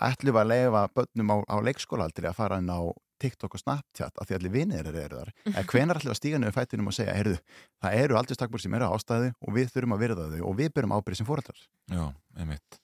Ætlum 0.00 0.36
við 0.36 0.42
að 0.42 0.50
leifa 0.52 0.82
börnum 0.96 1.32
á, 1.34 1.36
á 1.50 1.56
leikskólaaldri 1.68 2.30
að 2.30 2.38
fara 2.38 2.60
inn 2.62 2.72
á 2.72 2.80
TikTok 3.20 3.54
og 3.54 3.60
Snapchat 3.60 4.16
af 4.16 4.28
því 4.28 4.36
allir 4.38 4.54
vinir 4.54 4.88
eru 4.88 5.20
þar? 5.20 5.32
Eða 5.50 5.64
hvenar 5.72 6.00
ætlum 6.00 6.10
við 6.10 6.16
að 6.16 6.20
stíga 6.20 6.40
niður 6.40 6.56
fættinum 6.56 6.90
og 6.90 6.96
segja, 6.96 7.16
heyrðu, 7.18 7.38
það 7.82 7.96
eru 8.04 8.18
aldurstakmur 8.20 8.64
sem 8.64 8.76
eru 8.78 8.88
á 8.88 8.94
ástæðu 8.96 9.32
og 9.36 9.56
við 9.56 9.72
þurfum 9.74 9.96
að 9.96 10.04
virða 10.06 10.28
þau 10.32 10.44
og 10.48 10.58
við 10.60 10.70
byrjum 10.76 10.94
ábyrði 10.96 11.20
sem 11.20 11.28
fóreldrar. 11.28 11.64
Já, 11.92 12.04
einmitt. 12.38 12.78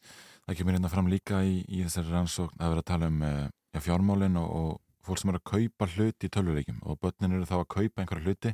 Það 0.46 0.58
kemur 0.60 0.76
hérna 0.76 0.92
fram 0.92 1.08
líka 1.10 1.40
í, 1.42 1.62
í 1.64 1.84
þessari 1.86 2.12
rannsókn 2.12 2.60
að 2.60 2.74
vera 2.74 2.84
að 2.84 2.90
tala 2.92 3.08
um 3.10 3.22
eh, 3.26 3.46
já, 3.74 3.80
fjármálin 3.88 4.36
og, 4.38 4.50
og 4.60 5.06
fólk 5.06 5.22
sem 5.22 5.32
eru 5.32 5.40
að 5.40 5.48
kaupa 5.52 5.88
hluti 5.94 6.28
í 6.28 6.32
tölvuleikjum 6.36 6.82
og 6.84 7.00
börnin 7.02 7.38
eru 7.38 7.48
þá 7.48 7.56
að 7.62 7.68
kaupa 7.74 8.02
einhverja 8.02 8.26
hluti 8.26 8.52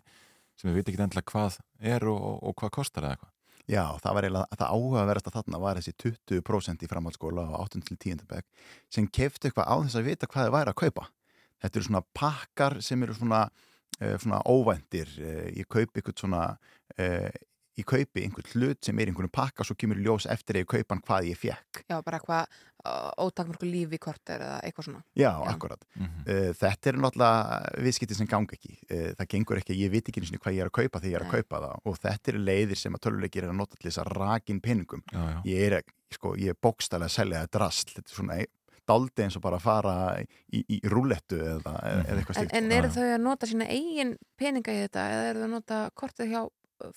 sem 0.60 0.68
við 0.68 0.78
veit 0.78 0.90
ekki 0.92 1.02
endilega 1.02 1.32
hvað 1.32 1.58
er 1.92 2.06
og, 2.08 2.18
og, 2.30 2.38
og 2.48 2.56
hvað 2.60 2.74
kostar 2.78 3.06
eða 3.06 3.16
eitthvað. 3.16 3.31
Já, 3.70 3.84
það 4.02 4.16
var 4.16 4.26
eiginlega, 4.26 4.58
það 4.58 4.72
áhugaverðast 4.74 5.28
að 5.28 5.36
þarna 5.38 5.60
var 5.62 5.78
þessi 5.78 5.92
20% 6.02 6.82
í 6.82 6.88
framhaldsskóla 6.90 7.44
á 7.46 7.56
8. 7.62 7.82
til 7.86 7.96
10. 7.96 8.24
bekk 8.30 8.64
sem 8.90 9.06
keftu 9.06 9.48
eitthvað 9.48 9.70
á 9.70 9.74
þess 9.84 9.98
að 10.00 10.08
vita 10.08 10.28
hvað 10.30 10.48
þið 10.48 10.56
væri 10.56 10.72
að 10.72 10.80
kaupa. 10.82 11.06
Þetta 11.62 11.78
eru 11.78 11.86
svona 11.86 12.02
pakkar 12.18 12.76
sem 12.82 13.06
eru 13.06 13.14
svona, 13.14 13.44
uh, 14.00 14.16
svona 14.18 14.42
óvæntir. 14.50 15.14
Uh, 15.20 15.46
ég 15.54 15.70
kaupi 15.70 16.00
eitthvað 16.02 16.24
svona, 16.24 16.42
uh, 16.98 17.30
ég 17.78 17.86
kaupi 17.88 18.26
einhvern 18.26 18.50
hlut 18.50 18.82
sem 18.82 18.98
er 18.98 19.06
í 19.06 19.14
einhvern 19.14 19.30
pakka 19.32 19.62
og 19.62 19.70
svo 19.70 19.78
kemur 19.78 20.02
í 20.02 20.08
ljós 20.08 20.26
eftir 20.26 20.58
að 20.58 20.66
ég 20.66 20.72
kaupa 20.74 20.96
hann 20.96 21.06
hvað 21.06 21.30
ég 21.30 21.38
fekk. 21.38 21.84
Já, 21.86 22.00
bara 22.02 22.18
eitthvað 22.18 22.58
ótakmörku 23.22 23.66
lífi 23.68 23.98
korter 24.02 24.42
eða 24.42 24.56
eitthvað 24.66 24.86
svona 24.88 25.02
Já, 25.18 25.30
akkurat. 25.52 25.84
Uh, 25.98 26.48
þetta 26.58 26.90
er 26.90 26.98
náttúrulega 27.02 27.82
viðskipti 27.84 28.16
sem 28.18 28.30
ganga 28.30 28.56
ekki. 28.56 28.72
Uh, 28.90 29.10
það 29.18 29.28
gengur 29.34 29.60
ekki, 29.62 29.76
ég 29.78 29.92
veit 29.92 30.08
ekki 30.10 30.22
eins 30.22 30.32
og 30.34 30.42
hvað 30.42 30.56
ég 30.56 30.64
er 30.64 30.70
að 30.72 30.76
kaupa 30.80 31.02
þegar 31.02 31.12
ég 31.12 31.20
er 31.20 31.26
að 31.26 31.36
kaupa 31.36 31.60
það 31.66 31.86
og 31.92 32.00
þetta 32.06 32.32
eru 32.32 32.42
leiðir 32.48 32.80
sem 32.82 32.96
að 32.98 33.04
töluleikir 33.06 33.46
er 33.46 33.52
að 33.52 33.60
nota 33.60 33.78
til 33.78 33.88
þess 33.90 34.02
að 34.02 34.10
rakin 34.18 34.60
peningum. 34.64 35.04
Já, 35.12 35.20
já. 35.22 35.38
Ég 35.52 35.68
er, 35.68 35.78
sko, 36.16 36.34
ég 36.40 36.54
er 36.56 36.58
bókstælega 36.66 37.10
að 37.10 37.16
selja 37.20 37.44
það 37.44 37.54
drasl. 37.58 37.94
Þetta 37.94 38.10
er 38.12 38.18
svona 38.18 38.40
daldi 38.90 39.22
eins 39.22 39.36
og 39.38 39.44
bara 39.44 39.60
að 39.60 39.62
fara 39.62 39.94
í, 40.50 40.64
í 40.66 40.80
rúlettu 40.90 41.38
eða, 41.38 41.76
eða 41.86 42.16
eitthvað 42.18 42.34
En, 42.34 42.48
slíkt. 42.48 42.56
en 42.58 42.72
eru 42.74 42.88
þau 42.90 43.04
að 43.06 43.20
nota 43.22 43.46
sína 43.46 43.68
eigin 43.70 44.16
peninga 44.40 44.74
í 44.74 44.80
þetta 44.82 45.04
eða 45.12 45.28
eru 45.30 45.38
þau 45.44 45.46
að 45.46 45.52
nota 45.54 45.78
kortið 45.94 46.32
hjá 46.34 46.40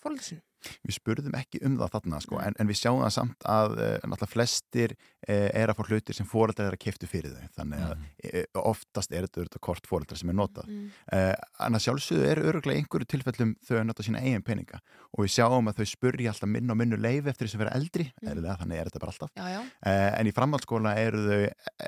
fólksin? 0.01 0.41
Við 0.85 0.95
spurðum 0.99 1.35
ekki 1.39 1.61
um 1.65 1.77
það 1.79 1.91
þarna 1.95 2.21
sko, 2.23 2.39
en, 2.41 2.55
en 2.59 2.67
við 2.69 2.79
sjáum 2.81 3.01
það 3.03 3.13
samt 3.15 3.45
að 3.55 3.75
uh, 3.77 3.91
náttúrulega 4.05 4.31
flestir 4.33 4.95
uh, 4.95 5.49
er 5.53 5.71
að 5.71 5.77
fá 5.79 5.83
hlutir 5.89 6.17
sem 6.17 6.27
fóreldrar 6.29 6.69
er 6.71 6.77
að 6.77 6.83
keftu 6.85 7.09
fyrir 7.09 7.33
þau 7.35 7.47
þannig 7.59 7.83
að 7.85 7.93
uh, 7.95 8.61
oftast 8.71 9.11
er 9.15 9.27
þetta 9.27 9.41
auðvitað 9.43 9.63
kort 9.69 9.89
fóreldrar 9.89 10.21
sem 10.21 10.29
er 10.33 10.37
notað 10.39 10.65
Mm. 10.65 10.87
uh, 11.13 11.33
en 11.67 11.75
að 11.77 11.83
sjálfsögðu 11.85 12.25
eru 12.31 12.45
öruglega 12.49 12.79
einhverju 12.81 13.05
tilfellum 13.11 13.51
þau 13.67 13.75
að 13.77 13.83
nota 13.89 14.03
sína 14.05 14.21
eigin 14.25 14.41
peninga 14.45 14.79
og 15.13 15.21
við 15.25 15.33
sjáum 15.35 15.69
að 15.69 15.77
þau 15.81 15.87
spurja 15.91 16.31
alltaf 16.31 16.49
minn 16.49 16.71
og 16.73 16.77
minnu 16.79 16.97
leifi 16.97 17.29
eftir 17.29 17.45
þess 17.47 17.57
að 17.59 17.63
vera 17.65 17.75
eldri, 17.77 18.05
Mm. 18.21 18.29
eðlilega 18.31 18.55
þannig 18.63 18.79
er 18.81 18.89
þetta 18.89 19.01
bara 19.03 19.13
alltaf 19.13 19.31
Já, 19.35 19.45
já. 19.53 19.59
Uh, 19.85 20.09
en 20.19 20.27
í 20.29 20.33
framhaldsskóla 20.35 20.95
eru 21.03 21.21
þau 21.27 21.45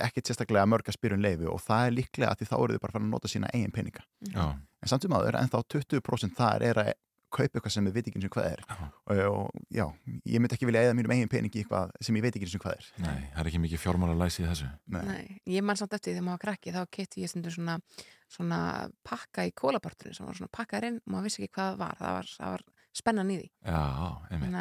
ekkert 0.07 0.29
sérstaklega 0.29 0.67
mörg 0.69 0.87
að 0.91 0.97
spyrja 0.99 1.17
um 1.17 1.23
leifi 1.25 1.49
og 1.49 1.59
það 1.65 1.87
er 1.89 1.95
líklega 1.97 2.31
að 2.31 2.39
því 2.43 2.49
þá 2.51 2.55
eru 2.61 2.77
þau 2.77 2.83
bara 2.85 2.99
að 3.01 3.09
nota 3.11 3.31
sína 3.33 3.51
eigin 3.53 3.73
peninga 3.75 4.03
Já. 4.33 4.45
en 4.53 4.91
samt 4.93 5.05
um 5.09 5.17
aður, 5.17 5.39
en 5.41 5.49
þá 5.51 5.57
20% 5.73 6.37
þar 6.37 6.67
er 6.69 6.81
að 6.83 6.93
kaupa 7.37 7.59
eitthvað 7.59 7.73
sem 7.75 7.87
við 7.87 7.97
veit 7.97 8.09
ekki 8.09 8.19
eins 8.19 8.27
og 8.27 8.33
hvað 8.35 8.47
er 8.49 8.63
og, 8.67 9.21
og 9.27 9.59
já, 9.73 9.85
ég 10.27 10.43
myndi 10.43 10.57
ekki 10.57 10.69
vilja 10.69 10.83
eða 10.87 10.95
mínum 10.97 11.13
eigin 11.15 11.31
peningi 11.31 11.61
í 11.61 11.63
eitthvað 11.63 11.93
sem 12.07 12.17
ég 12.19 12.25
veit 12.25 12.33
ekki 12.37 12.47
eins 12.47 12.55
og 12.57 12.63
hvað 12.65 12.77
er 12.77 12.89
Nei, 13.05 13.19
það 13.33 13.41
er 13.43 13.51
ekki 13.51 13.61
mikið 13.65 13.83
fjármála 13.83 14.17
læsi 14.17 14.43
í 14.43 14.47
þessu. 14.47 14.71
Nei, 14.97 15.37
ég 15.53 15.67
man 15.67 15.79
samt 15.79 15.93
eftir 15.97 16.11
því 16.11 16.17
þegar 16.17 16.27
maður 16.27 16.37
var 16.37 16.43
krakki 16.45 16.73
þá 16.75 16.81
keitti 16.97 17.23
ég 17.23 17.31
stundu 17.31 17.53
svona, 17.53 17.77
svona 18.31 18.61
pakka 19.07 19.45
í 19.47 19.53
kólaportunni 19.57 20.17
sem 20.17 20.27
var 20.27 20.39
svona 20.39 20.53
pakkaður 20.57 20.89
inn 20.91 20.99
og 21.03 21.13
maður 21.13 21.29
vissi 21.29 21.43
ekki 21.43 21.55
hvað 21.59 21.71
það 21.71 21.85
var, 21.85 22.01
það 22.01 22.17
var, 22.17 22.33
það 22.39 22.55
var 22.55 22.65
spennan 22.97 23.31
í 23.31 23.39
því 23.39 23.47
Já, 23.67 23.83
einmitt. 24.33 24.59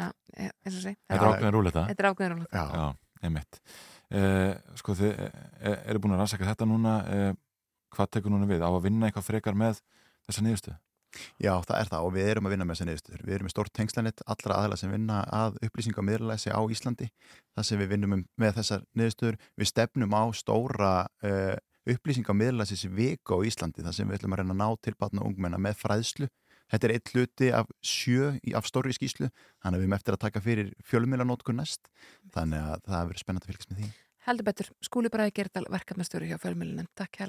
Segi 0.67 0.95
Þetta 0.95 1.17
er 1.17 1.27
ákveðin 1.31 1.55
rúleta. 1.57 1.85
Þetta 1.89 2.03
er 2.03 2.11
ákveðin 2.11 2.47
Já 2.53 2.87
einmitt. 3.25 3.59
Eh, 4.13 4.53
sko, 4.79 4.95
þið 4.97 5.13
eh, 5.19 5.77
eru 5.89 6.01
búin 6.03 6.15
að 6.15 6.23
rannsaka 6.23 6.47
þetta 6.47 6.67
núna. 6.69 6.97
Eh, 7.11 7.31
hvað 7.95 8.11
tekur 8.15 8.33
núna 8.33 8.49
við? 8.49 8.63
Á 8.63 8.69
að 8.69 8.83
vinna 8.87 9.09
eitthvað 9.09 9.27
frekar 9.29 9.57
með 9.57 9.81
þessa 10.27 10.43
niðurstu? 10.45 10.75
Já, 11.41 11.53
það 11.63 11.77
er 11.79 11.91
það 11.91 12.07
og 12.07 12.13
við 12.15 12.29
erum 12.31 12.47
að 12.47 12.53
vinna 12.53 12.67
með 12.67 12.77
þessi 12.77 12.87
niðurstöður. 12.89 13.23
Við 13.27 13.35
erum 13.37 13.47
með 13.47 13.53
stórt 13.53 13.73
tengslanett 13.77 14.23
allra 14.33 14.57
aðalega 14.57 14.81
sem 14.81 14.93
vinna 14.93 15.19
að 15.33 15.59
upplýsinga 15.67 16.01
og 16.01 16.07
miðlæsi 16.07 16.53
á 16.53 16.61
Íslandi. 16.73 17.07
Það 17.55 17.67
sem 17.69 17.81
við 17.81 17.91
vinnum 17.93 18.17
um 18.17 18.25
með 18.37 18.59
þessar 18.59 18.83
niðurstöður. 18.97 19.39
Við 19.57 19.71
stefnum 19.71 20.17
á 20.17 20.23
stóra 20.37 20.91
uh, 21.25 21.55
upplýsinga 21.87 22.33
og 22.33 22.39
miðlæsi 22.41 22.79
sem 22.79 22.93
viku 22.97 23.39
á 23.39 23.45
Íslandi 23.47 23.85
þar 23.85 23.95
sem 23.95 24.09
við 24.09 24.19
ætlum 24.19 24.35
að 24.35 24.43
reyna 24.43 24.57
að 24.57 24.61
ná 24.61 24.83
til 24.83 24.95
batna 24.99 25.23
og 25.23 25.31
ungmenna 25.31 25.61
með 25.61 25.79
fræðslu. 25.81 26.29
Þetta 26.67 26.87
er 26.87 26.93
eitt 26.97 27.13
hluti 27.13 27.51
af 27.55 27.69
sjö 27.79 28.33
af 28.59 28.67
stóri 28.67 28.91
skýslu, 28.91 29.29
þannig 29.63 29.77
að 29.77 29.79
við 29.79 29.87
erum 29.87 29.95
eftir 29.95 30.17
að 30.17 30.23
taka 30.25 30.41
fyrir 30.43 30.73
fjölmiðlanótkun 30.89 31.61
næst, 31.61 31.87
þannig 32.35 32.59
að 32.73 32.83
það 32.89 33.07
verður 33.13 33.23
spennandi 33.23 33.47
að 33.47 33.53
fylgjast 33.53 33.71
með 33.71 33.79
því. 33.79 33.89
Heldur 34.27 34.49
betur, 34.49 34.71
skúli 34.83 35.13
bara 35.13 35.29
að 35.29 35.37
gera 35.39 35.63
verkefnastjóri 35.71 36.27
hjá 36.27 36.39
fjölmjölunum 36.43 36.91
Takk 36.99 37.21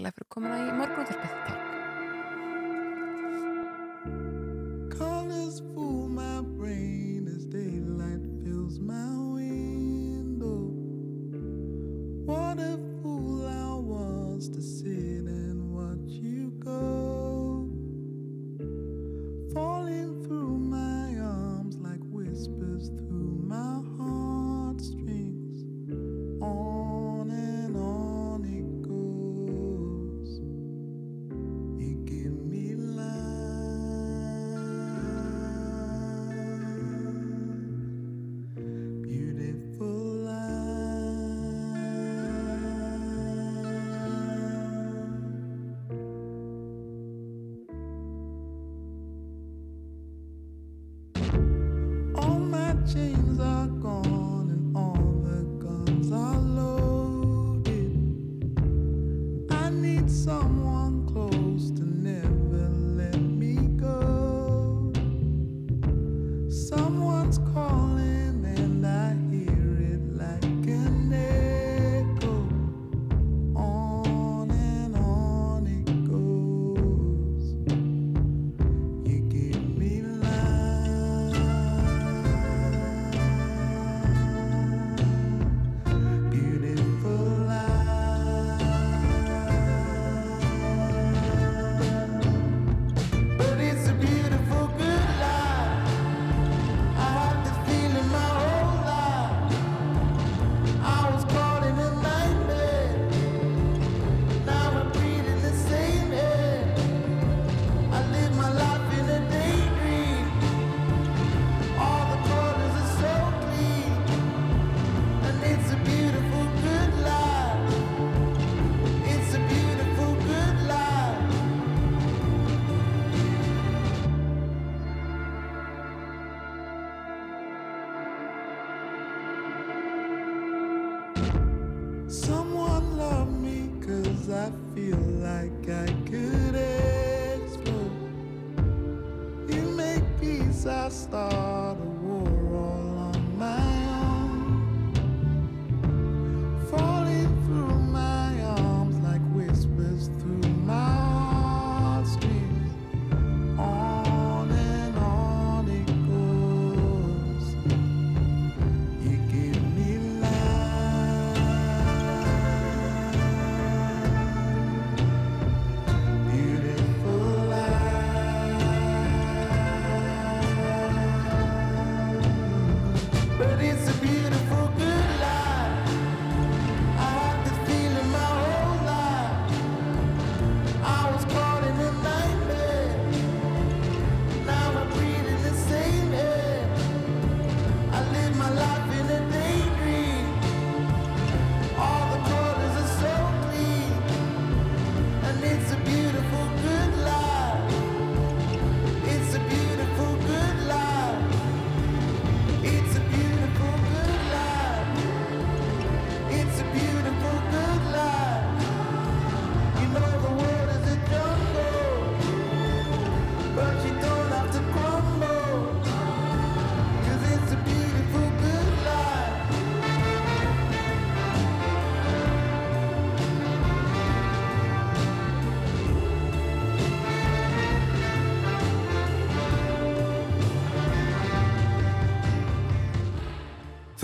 Colors 4.90 5.60
fool 5.74 6.08
my 6.08 6.40
brain 6.40 7.26
as 7.28 7.44
daylight 7.44 8.20
fills 8.44 8.78
my 8.78 9.16
window. 9.34 10.70
What 12.24 12.58
a 12.58 12.78
fool 13.02 13.46
I 13.46 13.74
was 13.74 14.48
to 14.50 14.62
sit 14.62 15.07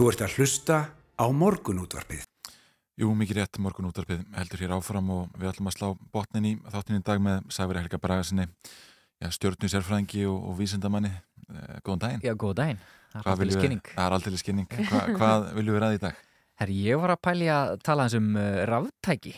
Þú 0.04 0.10
ert 0.12 0.20
að 0.20 0.32
hlusta 0.36 0.74
á 1.16 1.24
morgunútvarpið. 1.32 2.24
Jú, 3.00 3.06
mikið 3.16 3.38
rétt 3.38 3.58
morgun 3.64 3.86
útarpið 3.88 4.18
heldur 4.36 4.60
hér 4.60 4.74
áfram 4.76 5.06
og 5.14 5.30
við 5.40 5.48
ætlum 5.48 5.70
að 5.70 5.74
slá 5.78 5.86
botnin 6.12 6.48
í 6.50 6.50
þáttin 6.74 6.98
í 6.98 7.04
dag 7.06 7.22
með 7.24 7.46
Sæfri 7.56 7.80
Helga 7.80 8.00
Bragasinni 8.02 8.44
stjórnum 9.32 9.72
sérfræðingi 9.72 10.26
og, 10.28 10.36
og 10.50 10.58
vísindamanni 10.60 11.08
eh, 11.08 11.80
Góðan 11.80 12.02
daginn 12.04 12.20
Já, 12.28 12.34
góðan 12.36 12.60
daginn 12.60 12.84
Það 13.14 13.32
er 13.32 13.40
við- 13.46 13.56
skynning 13.56 13.82
Það 13.94 14.04
er 14.04 14.18
aldrei 14.18 14.42
skynning 14.44 14.76
Hva, 14.92 15.02
Hvað 15.16 15.48
viljum 15.56 15.78
við 15.78 15.82
ræða 15.86 15.96
í 15.96 16.04
dag? 16.04 16.22
Herri, 16.60 16.78
ég 16.84 17.00
var 17.00 17.16
að 17.16 17.24
pæli 17.30 17.50
að 17.56 17.74
tala 17.88 18.04
eins 18.04 18.20
um 18.20 18.30
uh, 18.36 18.60
ráftæki 18.74 19.36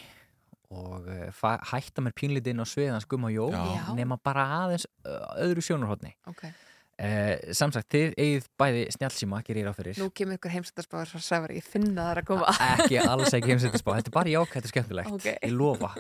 og 0.74 1.06
uh, 1.06 1.58
hætta 1.70 2.02
mér 2.02 2.18
pínlítið 2.18 2.56
inn 2.56 2.66
á 2.66 2.66
sviðan 2.66 3.06
skum 3.06 3.30
og 3.30 3.38
jó 3.38 3.46
Já. 3.54 3.86
nema 3.94 4.18
bara 4.18 4.50
aðeins 4.64 4.90
uh, 5.06 5.30
öðru 5.46 5.62
sjónarhóttni 5.62 6.16
Ok. 6.26 6.48
Uh, 6.96 7.52
samsagt, 7.52 7.90
þið 7.92 8.14
eigið 8.16 8.44
bæði 8.56 8.82
snjálfsíma, 8.94 9.42
gerir 9.44 9.58
ég 9.60 9.66
ráð 9.68 9.74
fyrir 9.82 9.98
Nú 10.00 10.06
kemur 10.16 10.38
ykkur 10.38 10.52
heimsættarspáður 10.54 11.10
frá 11.12 11.20
Sævar, 11.26 11.52
ég 11.52 11.66
finna 11.68 12.06
það 12.06 12.20
að 12.22 12.24
koma. 12.30 12.46
ekki 12.72 12.96
alls 13.02 13.34
ekki 13.36 13.50
heimsættisbá, 13.52 13.96
þetta 13.98 14.08
er 14.08 14.14
bara 14.16 14.32
jákvæmt 14.32 14.64
og 14.64 14.72
skemmtilegt 14.72 15.10
Ok. 15.12 15.26
ég 15.44 15.52
lofa 15.52 15.90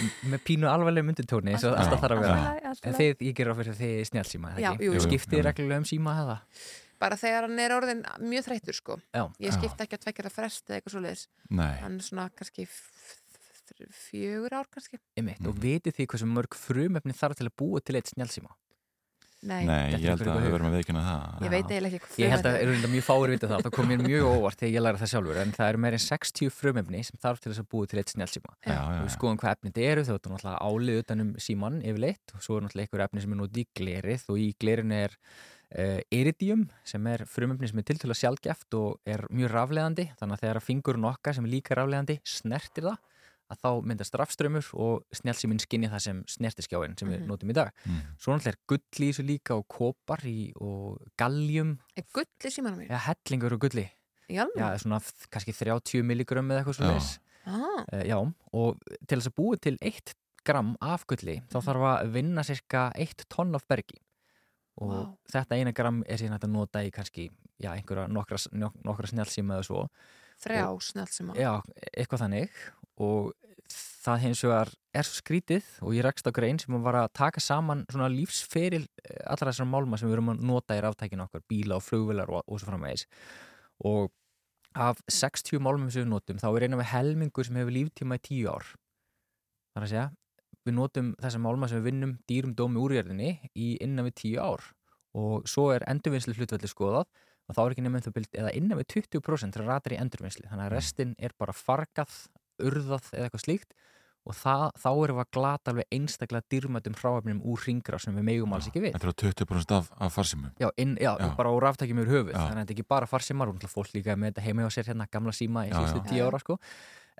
M- 0.00 0.32
með 0.32 0.40
pínu 0.48 0.70
alveglega 0.70 1.04
myndutóni 1.10 1.52
eins 1.52 1.66
og 1.68 1.74
Allt 1.76 1.76
í 1.76 1.84
alltaf 1.84 2.00
þarf 2.06 2.16
að 2.16 2.24
vera 2.24 2.38
lagi, 2.40 2.64
allt 2.70 2.80
í 2.80 2.86
lagi. 2.86 2.88
en 2.88 2.96
þið, 3.02 3.26
ég 3.28 3.36
gerir 3.36 3.50
ráð 3.52 3.60
fyrir 3.60 3.76
þið 3.82 4.00
snjálfsíma 4.10 4.54
skiptið 5.04 5.44
reglulega 5.50 5.82
um 5.84 5.88
síma 5.92 6.16
eða 6.24 6.38
Bara 7.04 7.16
þegar 7.20 7.42
hann 7.50 7.58
er 7.60 7.76
orðin 7.76 8.02
mjög 8.24 8.44
þreyttur, 8.48 8.74
sko. 8.80 8.96
Já. 9.12 9.26
Ég 9.44 9.52
skipta 9.58 9.84
ekki 9.84 9.98
að 9.98 10.04
tvekja 10.06 10.24
það 10.24 10.36
frest 10.38 10.64
eða 10.70 10.76
eitthvað 10.80 10.92
svo 10.94 11.00
leiðis. 11.04 11.26
Nei. 11.50 11.74
Hann 11.82 11.96
er 12.00 12.04
svona 12.06 12.30
kannski 12.32 12.64
fjögur 14.08 14.52
ár, 14.56 14.66
kannski. 14.72 14.98
Einmitt, 15.18 15.40
Mhm. 15.40 15.48
og 15.48 15.54
vitið 15.60 15.96
þið 15.98 16.06
hversu 16.06 16.26
mörg 16.32 16.54
frumefni 16.56 17.12
þarf 17.12 17.36
til 17.36 17.46
að 17.48 17.56
búa 17.60 17.80
til 17.84 17.96
eitt 17.96 18.08
snjálfsíma 18.14 18.48
Nei. 19.44 19.64
Nei, 19.68 19.92
ég 19.92 20.06
held 20.08 20.22
að 20.24 20.38
við 20.40 20.52
verðum 20.54 20.70
að 20.70 20.76
veikina 20.78 21.00
það. 21.04 21.22
Ég 21.44 21.50
veit 21.52 21.68
eiginlega 21.68 21.98
ekki 21.98 22.04
hvað 22.04 22.20
Ég 22.22 22.30
held 22.32 22.46
að 22.48 22.54
eru 22.60 22.74
þetta 22.74 22.90
mjög 22.94 23.04
fáir 23.04 23.32
vita 23.34 23.48
það, 23.50 23.60
það 23.66 23.74
kom 23.76 23.86
mér 23.90 24.00
mjög 24.04 24.24
óvart 24.30 24.58
þegar 24.60 24.72
ég 24.74 24.84
læra 24.84 25.00
það 25.00 25.10
sjálfur, 25.12 25.40
en 25.42 25.54
það 25.54 25.70
eru 25.72 25.80
meirinn 25.84 26.04
60 26.04 26.52
frumefni 26.54 27.00
sem 27.04 27.20
þarf 27.20 27.38
til 27.42 27.50
þess 27.52 27.62
að 27.64 27.70
búa 27.74 27.84
til 27.90 28.00
eitt 28.00 28.12
snjálfsíma. 28.14 28.52
Já, 28.64 28.72
já, 28.72 28.80
Og 28.84 29.02
við 29.04 29.14
skoðum 29.14 29.40
hvað 29.42 29.56
efni 29.58 29.72
þetta 29.72 29.88
eru, 29.90 30.04
þá 30.04 30.12
er 30.12 30.18
þetta 30.18 30.32
náttúrulega 30.34 30.64
álið 30.64 31.00
utanum 31.04 31.30
síman 31.44 31.76
yfirleitt 31.84 32.26
og 32.32 32.40
svo 32.46 32.56
er 32.56 32.62
náttúrulega 32.64 32.88
einhver 32.88 33.04
efni 33.04 33.24
sem 33.24 33.34
er 33.34 33.40
notið 33.42 33.60
í 33.60 33.66
glerið 33.80 34.22
og 34.32 34.36
í 34.40 34.48
glerinu 34.64 34.96
er 34.96 35.12
uh, 35.14 36.00
iridium 36.14 36.62
sem 36.88 37.10
er 37.12 37.20
frumefni 37.28 37.68
sem 37.68 37.80
er 37.82 37.88
til 37.90 38.00
til 38.00 38.12
að 38.12 38.20
sjálfgeft 38.22 38.70
og 38.80 38.88
er 39.04 39.20
mjög 39.28 39.52
rafleðandi, 39.52 40.06
þannig 40.20 40.40
að 40.40 40.44
að 43.52 43.58
þá 43.60 43.70
myndast 43.84 44.14
rafströmmur 44.14 44.68
og 44.74 45.04
snjálfsíminn 45.14 45.60
skinni 45.60 45.88
það 45.92 46.00
sem 46.00 46.22
snertiskjáin 46.24 46.98
sem 46.98 47.08
við 47.08 47.20
Mhm. 47.20 47.26
notum 47.28 47.50
í 47.50 47.54
dag. 47.54 47.72
Mm. 47.86 48.00
Svo 48.18 48.32
náttúrulega 48.32 48.48
er 48.48 48.58
gull 48.66 49.04
í 49.04 49.10
þessu 49.12 49.24
líka 49.26 49.54
og 49.58 49.68
kopar 49.68 50.20
í, 50.24 50.52
og 50.60 50.98
galljum 51.18 51.78
Er 51.96 52.04
gull 52.12 52.24
í 52.24 52.48
símanum 52.50 52.78
mér? 52.80 52.88
Já, 52.88 52.98
hellingur 52.98 53.52
og 53.52 53.60
gulli. 53.60 53.90
Alveg? 54.30 54.56
Já, 54.56 54.78
svona 54.80 55.00
kannski 55.30 55.52
30 55.52 56.02
milligram 56.02 56.48
eða 56.48 56.64
eitthvað 56.64 56.74
Já. 56.74 56.80
svona 56.80 56.96
þess. 56.98 57.18
Ah, 57.46 58.04
Já, 58.06 58.16
og 58.54 58.78
til 59.06 59.18
þess 59.18 59.28
að 59.28 59.34
búi 59.36 59.60
til 59.60 59.76
1 59.82 60.14
gram 60.44 60.76
af 60.80 61.06
gulli, 61.06 61.42
þá 61.48 61.60
Mhm. 61.60 61.66
þarf 61.68 62.00
að 62.00 62.12
vinna 62.12 62.42
cirka 62.44 62.92
1 62.96 63.24
tonn 63.28 63.54
af 63.54 63.68
bergi. 63.68 64.00
Og 64.80 64.90
Vá. 64.90 65.16
þetta 65.30 65.52
eina 65.60 65.72
gram 65.72 66.02
er 66.08 66.16
síðan 66.16 66.40
að 66.40 66.50
nota 66.50 66.78
í 66.80 66.90
kannski, 66.90 67.30
já, 67.62 67.70
einhverja 67.76 68.08
nokkra, 68.08 68.36
nok- 68.52 68.82
nokkra 68.82 69.06
snjálsíma 69.06 69.54
eða 69.60 69.64
svo. 69.64 69.88
þrjá 70.42 70.66
að. 70.66 71.36
Já, 71.36 71.62
eitthvað 71.96 72.18
þannig. 72.24 72.50
Og 73.02 73.32
það 74.04 74.20
hins 74.26 74.42
vegar 74.44 74.72
er 74.94 75.06
svo 75.06 75.18
skrítið 75.18 75.68
og 75.82 75.94
ég 75.96 76.04
rekst 76.04 76.28
á 76.28 76.36
grein 76.36 76.60
sem 76.60 76.76
var 76.84 76.98
að 77.00 77.12
taka 77.16 77.42
saman 77.42 77.86
svona 77.90 78.10
lífsferil 78.12 78.84
eh, 78.84 79.22
allra 79.30 79.50
þessar 79.50 79.70
málma 79.70 79.98
sem 79.98 80.10
við 80.10 80.18
erum 80.18 80.34
að 80.34 80.44
nota 80.44 80.76
í 80.76 80.82
ráftækinu 80.84 81.24
okkar, 81.24 81.42
bíla 81.48 81.78
og 81.78 81.86
flugvilar 81.86 82.30
og, 82.30 82.44
og 82.46 82.60
svo 82.60 82.70
framvegis. 82.70 83.06
Og 83.88 84.12
af 84.74 85.00
60 85.10 85.62
málmum 85.62 85.90
sem 85.90 86.04
við 86.04 86.12
notum 86.12 86.38
þá 86.42 86.48
er 86.52 86.66
eina 86.66 86.78
við 86.80 86.90
helmingur 86.92 87.46
sem 87.46 87.58
hefur 87.58 87.74
líftíma 87.74 88.18
í 88.20 88.24
10 88.28 88.52
ár. 88.52 88.70
Þannig 89.74 89.88
að 89.88 89.94
segja 89.94 90.06
við 90.64 90.76
notum 90.78 91.12
þessa 91.20 91.42
málma 91.42 91.68
sem 91.68 91.80
við 91.80 91.90
vinnum 91.90 92.16
dýrum 92.30 92.54
dómi 92.56 92.80
úrjörðinni 92.80 93.30
í 93.52 93.74
innan 93.84 94.08
við 94.08 94.16
10 94.22 94.40
ár. 94.44 94.70
Og 95.14 95.46
svo 95.48 95.68
er 95.74 95.84
endurvinnslu 95.90 96.34
hlutvalli 96.36 96.70
skoðað 96.70 97.06
og 97.44 97.56
þá 97.56 97.60
er 97.64 97.74
ekki 97.74 97.84
nefnum 97.84 98.04
það 98.06 98.16
bild 98.16 98.38
eða 98.40 98.54
innan 98.56 98.80
við 98.80 98.88
20% 98.94 99.54
til 99.54 99.66
ratar 99.66 99.94
í 99.94 100.00
endurvinnslu. 100.00 100.46
Þannig 100.48 100.66
að 100.66 100.74
restin 100.74 101.12
er 101.20 101.34
bara 101.38 101.54
fargað, 101.54 102.14
urðað 102.62 103.10
eða 103.12 103.28
eitthvað 103.28 103.44
slíkt 103.44 103.76
og 104.24 104.36
það, 104.38 104.62
þá 104.80 104.88
erum 104.90 105.18
við 105.18 105.22
að 105.22 105.32
glata 105.36 105.72
alveg 105.72 105.88
einstaklega 105.92 106.48
dýrmætum 106.52 106.94
hráefnum 106.96 107.42
úr 107.44 107.64
ringra 107.66 107.98
sem 108.00 108.14
við 108.16 108.24
megum 108.24 108.54
alls 108.56 108.70
ekki 108.70 108.80
við 108.86 108.94
Þetta 108.96 109.10
er 109.10 109.18
20% 109.20 109.74
af, 109.76 109.90
af 110.00 110.14
farsimum 110.16 110.54
Já, 110.62 110.70
inn, 110.80 110.94
já, 110.96 111.10
Já. 111.20 111.28
bara 111.36 111.52
á 111.52 111.54
ráftækjum 111.66 112.00
yfir 112.00 112.12
höfuð 112.14 112.32
Já. 112.32 112.38
þannig 112.40 112.54
að 112.54 112.62
þetta 112.62 112.72
er 112.72 112.78
ekki 112.78 112.86
bara 112.94 113.10
farsimar 113.10 113.52
og 113.52 113.66
fólk 113.68 113.92
líka 113.92 114.16
með 114.16 114.32
þetta 114.32 114.46
heima 114.46 114.64
á 114.64 114.70
sér 114.72 114.88
hérna 114.88 115.08
gamla 115.12 115.34
síma 115.36 115.66
í 115.68 115.74
já. 115.74 116.00
tíu 116.08 116.24
ára 116.24 116.40
sko. 116.40 116.56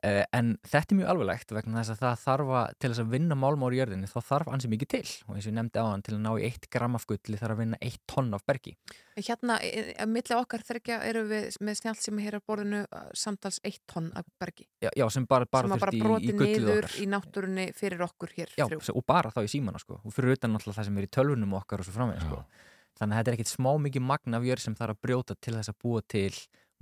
Uh, 0.05 0.23
en 0.37 0.51
þetta 0.69 0.95
er 0.95 0.99
mjög 0.99 1.11
alveglegt 1.13 1.55
vegna 1.57 1.81
þess 1.81 1.95
að 1.95 2.01
það 2.03 2.21
þarf 2.25 2.51
að 2.61 2.75
til 2.79 2.91
þess 2.91 3.03
að 3.03 3.13
vinna 3.15 3.39
málma 3.39 3.69
úr 3.69 3.77
jörðinni 3.79 4.11
þá 4.11 4.19
þarf 4.29 4.51
ansi 4.55 4.71
mikið 4.73 4.91
til. 4.95 5.03
Og 5.27 5.35
eins 5.35 5.47
og 5.47 5.51
ég 5.51 5.57
nefndi 5.57 5.81
á 5.81 5.87
hann 5.89 6.05
til 6.05 6.15
að 6.17 6.21
ná 6.25 6.31
í 6.35 6.45
1 6.51 6.69
gram 6.75 6.99
af 6.99 7.07
gulli 7.09 7.41
þarf 7.41 7.57
að 7.57 7.63
vinna 7.63 7.81
1 7.89 7.97
tonn 8.11 8.37
af 8.37 8.45
bergi. 8.49 8.75
Hérna, 9.17 9.57
e- 9.65 10.07
milli 10.11 10.37
okkar 10.37 10.65
þryggja 10.67 10.99
eru 11.09 11.25
við 11.31 11.59
með 11.65 11.81
snjált 11.81 12.03
sem 12.03 12.19
er 12.19 12.29
hér 12.29 12.39
á 12.39 12.47
borðinu 12.47 12.83
uh, 12.85 13.09
samtals 13.17 13.61
eitt 13.65 13.83
tonn 13.91 14.11
af 14.19 14.29
bergi. 14.43 14.69
Já, 14.85 14.91
já 14.93 15.07
sem 15.15 15.27
bara, 15.31 15.49
bara 15.51 15.71
sem 15.71 15.77
að 15.79 15.85
bara 15.87 15.97
þurfti 15.97 16.01
í, 16.01 16.05
í 16.05 16.09
broti 16.09 16.35
gullið 16.35 16.59
niður 16.59 16.89
okkar. 16.89 16.99
í 17.01 17.09
náttúrunni 17.15 17.67
fyrir 17.79 18.05
okkur 18.09 18.37
hér 18.37 18.55
Já, 18.59 18.67
þrjú. 18.69 18.97
og 18.99 19.07
bara 19.07 19.33
þá 19.35 19.43
í 19.45 19.51
símana 19.55 19.83
sko. 19.83 20.01
Og 20.05 20.15
fyrir 20.15 20.37
utan 20.37 20.55
náttúrulega 20.55 20.81
það 20.81 20.91
sem 20.91 21.01
er 21.03 21.09
í 21.09 21.13
tölvunum 21.19 21.59
okkar 21.61 21.85
og 21.85 21.89
svo 21.89 21.95
framvegð 21.97 22.27
sko. 22.29 22.43
þannig 22.95 23.15
að 23.15 23.19
þetta 23.19 23.31
er 23.33 23.37
ekkit 23.39 23.51
smá 23.51 23.71
mikið 23.83 24.05
magna 24.07 24.39
af 24.39 24.45
jörð 24.47 24.63
sem 24.63 24.77
þarf 24.79 24.95
að 24.95 25.01
brjóta 25.03 25.35
til 25.43 25.55
þess 25.57 25.73
að 25.73 25.79
búa 25.83 26.03
til 26.07 26.35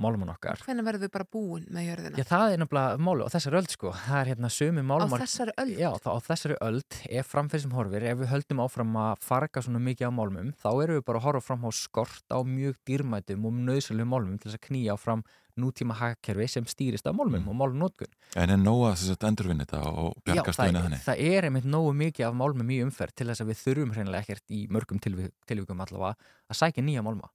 málmun 0.03 0.33
okkar 0.35 0.63
Hvenær 0.67 0.87
verðum 0.89 1.05
við 1.07 1.13
bara 1.15 1.27
búin 1.37 1.67
með 1.73 1.87
jörðina? 1.89 2.21
Já, 2.21 2.27
það 2.33 2.55
er 2.57 2.63
nefnilega 2.63 3.03
máli 3.09 3.27
á 3.27 3.33
þessari 3.37 3.61
öld 3.63 3.75
sko 3.77 3.93
það 4.03 4.19
er 4.23 4.31
hérna 4.33 4.51
sömu 4.57 4.85
málmar 4.91 5.23
þessari 5.25 5.55
öld? 5.63 5.75
Já, 5.83 5.91
þá, 6.03 6.09
á 6.13 6.19
þessari 6.29 6.59
öld, 6.69 6.99
ef 7.21 7.31
framfyrir 7.33 7.65
sem 7.67 7.77
horfir 7.79 8.09
ef 8.13 8.19
við 8.23 8.33
höldum 8.35 8.65
áfram 8.67 8.99
að 9.07 9.23
farga 9.29 9.63
svona 9.67 9.83
mikið 9.87 10.11
á 10.11 10.13
málmum 10.19 10.51
þá 10.63 10.69
erum 10.83 10.99
við 11.01 11.07
bara 11.11 11.23
að 11.23 11.27
horfa 11.31 11.47
fram 11.53 11.65
á 11.65 11.71
skort 11.73 12.27
á 12.35 12.39
mjög 12.43 12.77
dýrmætum 12.89 13.47
og 13.49 13.63
nöðsölum 13.71 14.13
málmum 14.13 14.37
til 14.43 14.51
þess 14.51 14.61
að 14.61 14.67
knýja 14.69 14.99
fram 15.01 15.25
nútíma 15.61 15.93
hagkerfi 15.99 16.47
sem 16.49 16.65
stýrist 16.65 17.05
af 17.05 17.13
málmum 17.13 17.45
og 17.53 17.57
málumnótkun 17.61 18.09
En 18.41 18.49
er 18.55 18.57
nóg 18.57 18.87
að 18.89 18.95
þess 19.03 19.11
að 19.19 19.27
endurvinna 19.29 19.67
þetta 19.67 19.81
og 19.91 20.15
Já, 20.17 20.23
bjargast 20.31 20.57
það, 20.63 20.71
vinna 20.71 20.85
þannig? 20.87 21.03
það 21.05 21.21
er 21.29 21.47
einmitt 21.51 21.67
nógu 21.69 21.91
mikið 22.01 22.25
af 22.31 22.39
málmum 22.41 22.71
í 22.73 22.79
umferð 22.87 23.13
til 23.21 23.27
þess 23.29 23.45
að 23.45 23.51
við 23.53 23.61
þurfum 23.67 23.93
hreinlega 23.93 24.25
ekkert 24.25 24.55
í 24.57 24.63
mörgum 24.73 25.03
tilvi- 25.05 25.29
tilvikum 25.45 25.85
allavega 25.85 26.15
að 26.49 26.57
sækja 26.63 26.87
nýja 26.89 27.05
málma 27.05 27.29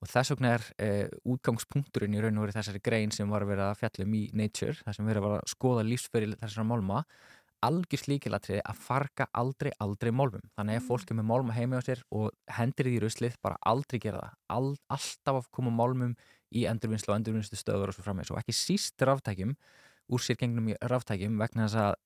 og 0.00 0.08
þess 0.08 0.32
vegna 0.32 0.54
er 0.56 0.64
eh, 0.80 1.10
útgangspunkturinn 1.28 2.16
í 2.16 2.22
raun 2.22 2.38
og 2.40 2.46
verið 2.46 2.60
þessari 2.60 2.80
grein 2.84 3.12
sem 3.14 3.28
var 3.30 3.44
að 3.44 3.52
vera 3.52 3.68
að 3.70 3.82
fjalla 3.82 4.06
um 4.06 4.16
í 4.16 4.22
Nature, 4.36 4.78
þar 4.84 4.96
sem 4.96 5.10
verið 5.10 5.28
að 5.28 5.36
að 5.36 5.52
skoða 5.52 5.84
lífsferil 5.86 6.32
þessara 6.40 6.66
málma 6.70 7.04
algjör 7.60 8.00
slíkilatriði 8.00 8.62
að 8.64 8.78
farga 8.80 9.26
aldrei, 9.36 9.70
aldrei 9.84 10.10
málmum. 10.16 10.44
Þannig 10.56 10.80
að 10.80 10.86
fólk 10.86 11.10
er 11.12 11.18
með 11.18 11.26
málma 11.28 11.56
heimi 11.56 11.76
á 11.76 11.82
sér 11.84 12.02
og 12.16 12.30
hendir 12.56 12.88
því 12.88 13.00
ruslið 13.04 13.36
bara 13.44 13.58
aldrei 13.68 14.00
gera 14.00 14.22
það. 14.22 14.38
All, 14.56 14.70
alltaf 14.96 15.40
að 15.42 15.50
koma 15.58 15.72
málmum 15.74 16.14
í 16.56 16.64
endurvinnslu 16.70 17.12
og 17.12 17.18
endurvinnslu 17.18 17.60
stöður 17.60 17.92
og 17.92 17.96
svo 17.96 18.06
frammeins 18.06 18.32
og 18.32 18.40
ekki 18.40 18.56
síst 18.56 19.04
ráftækjum 19.04 19.52
úr 20.10 20.24
sér 20.24 20.40
gengnum 20.40 20.72
í 20.72 20.78
ráftækjum 20.80 21.36
vegna 21.40 21.68
þess 21.68 21.82
að 21.84 21.98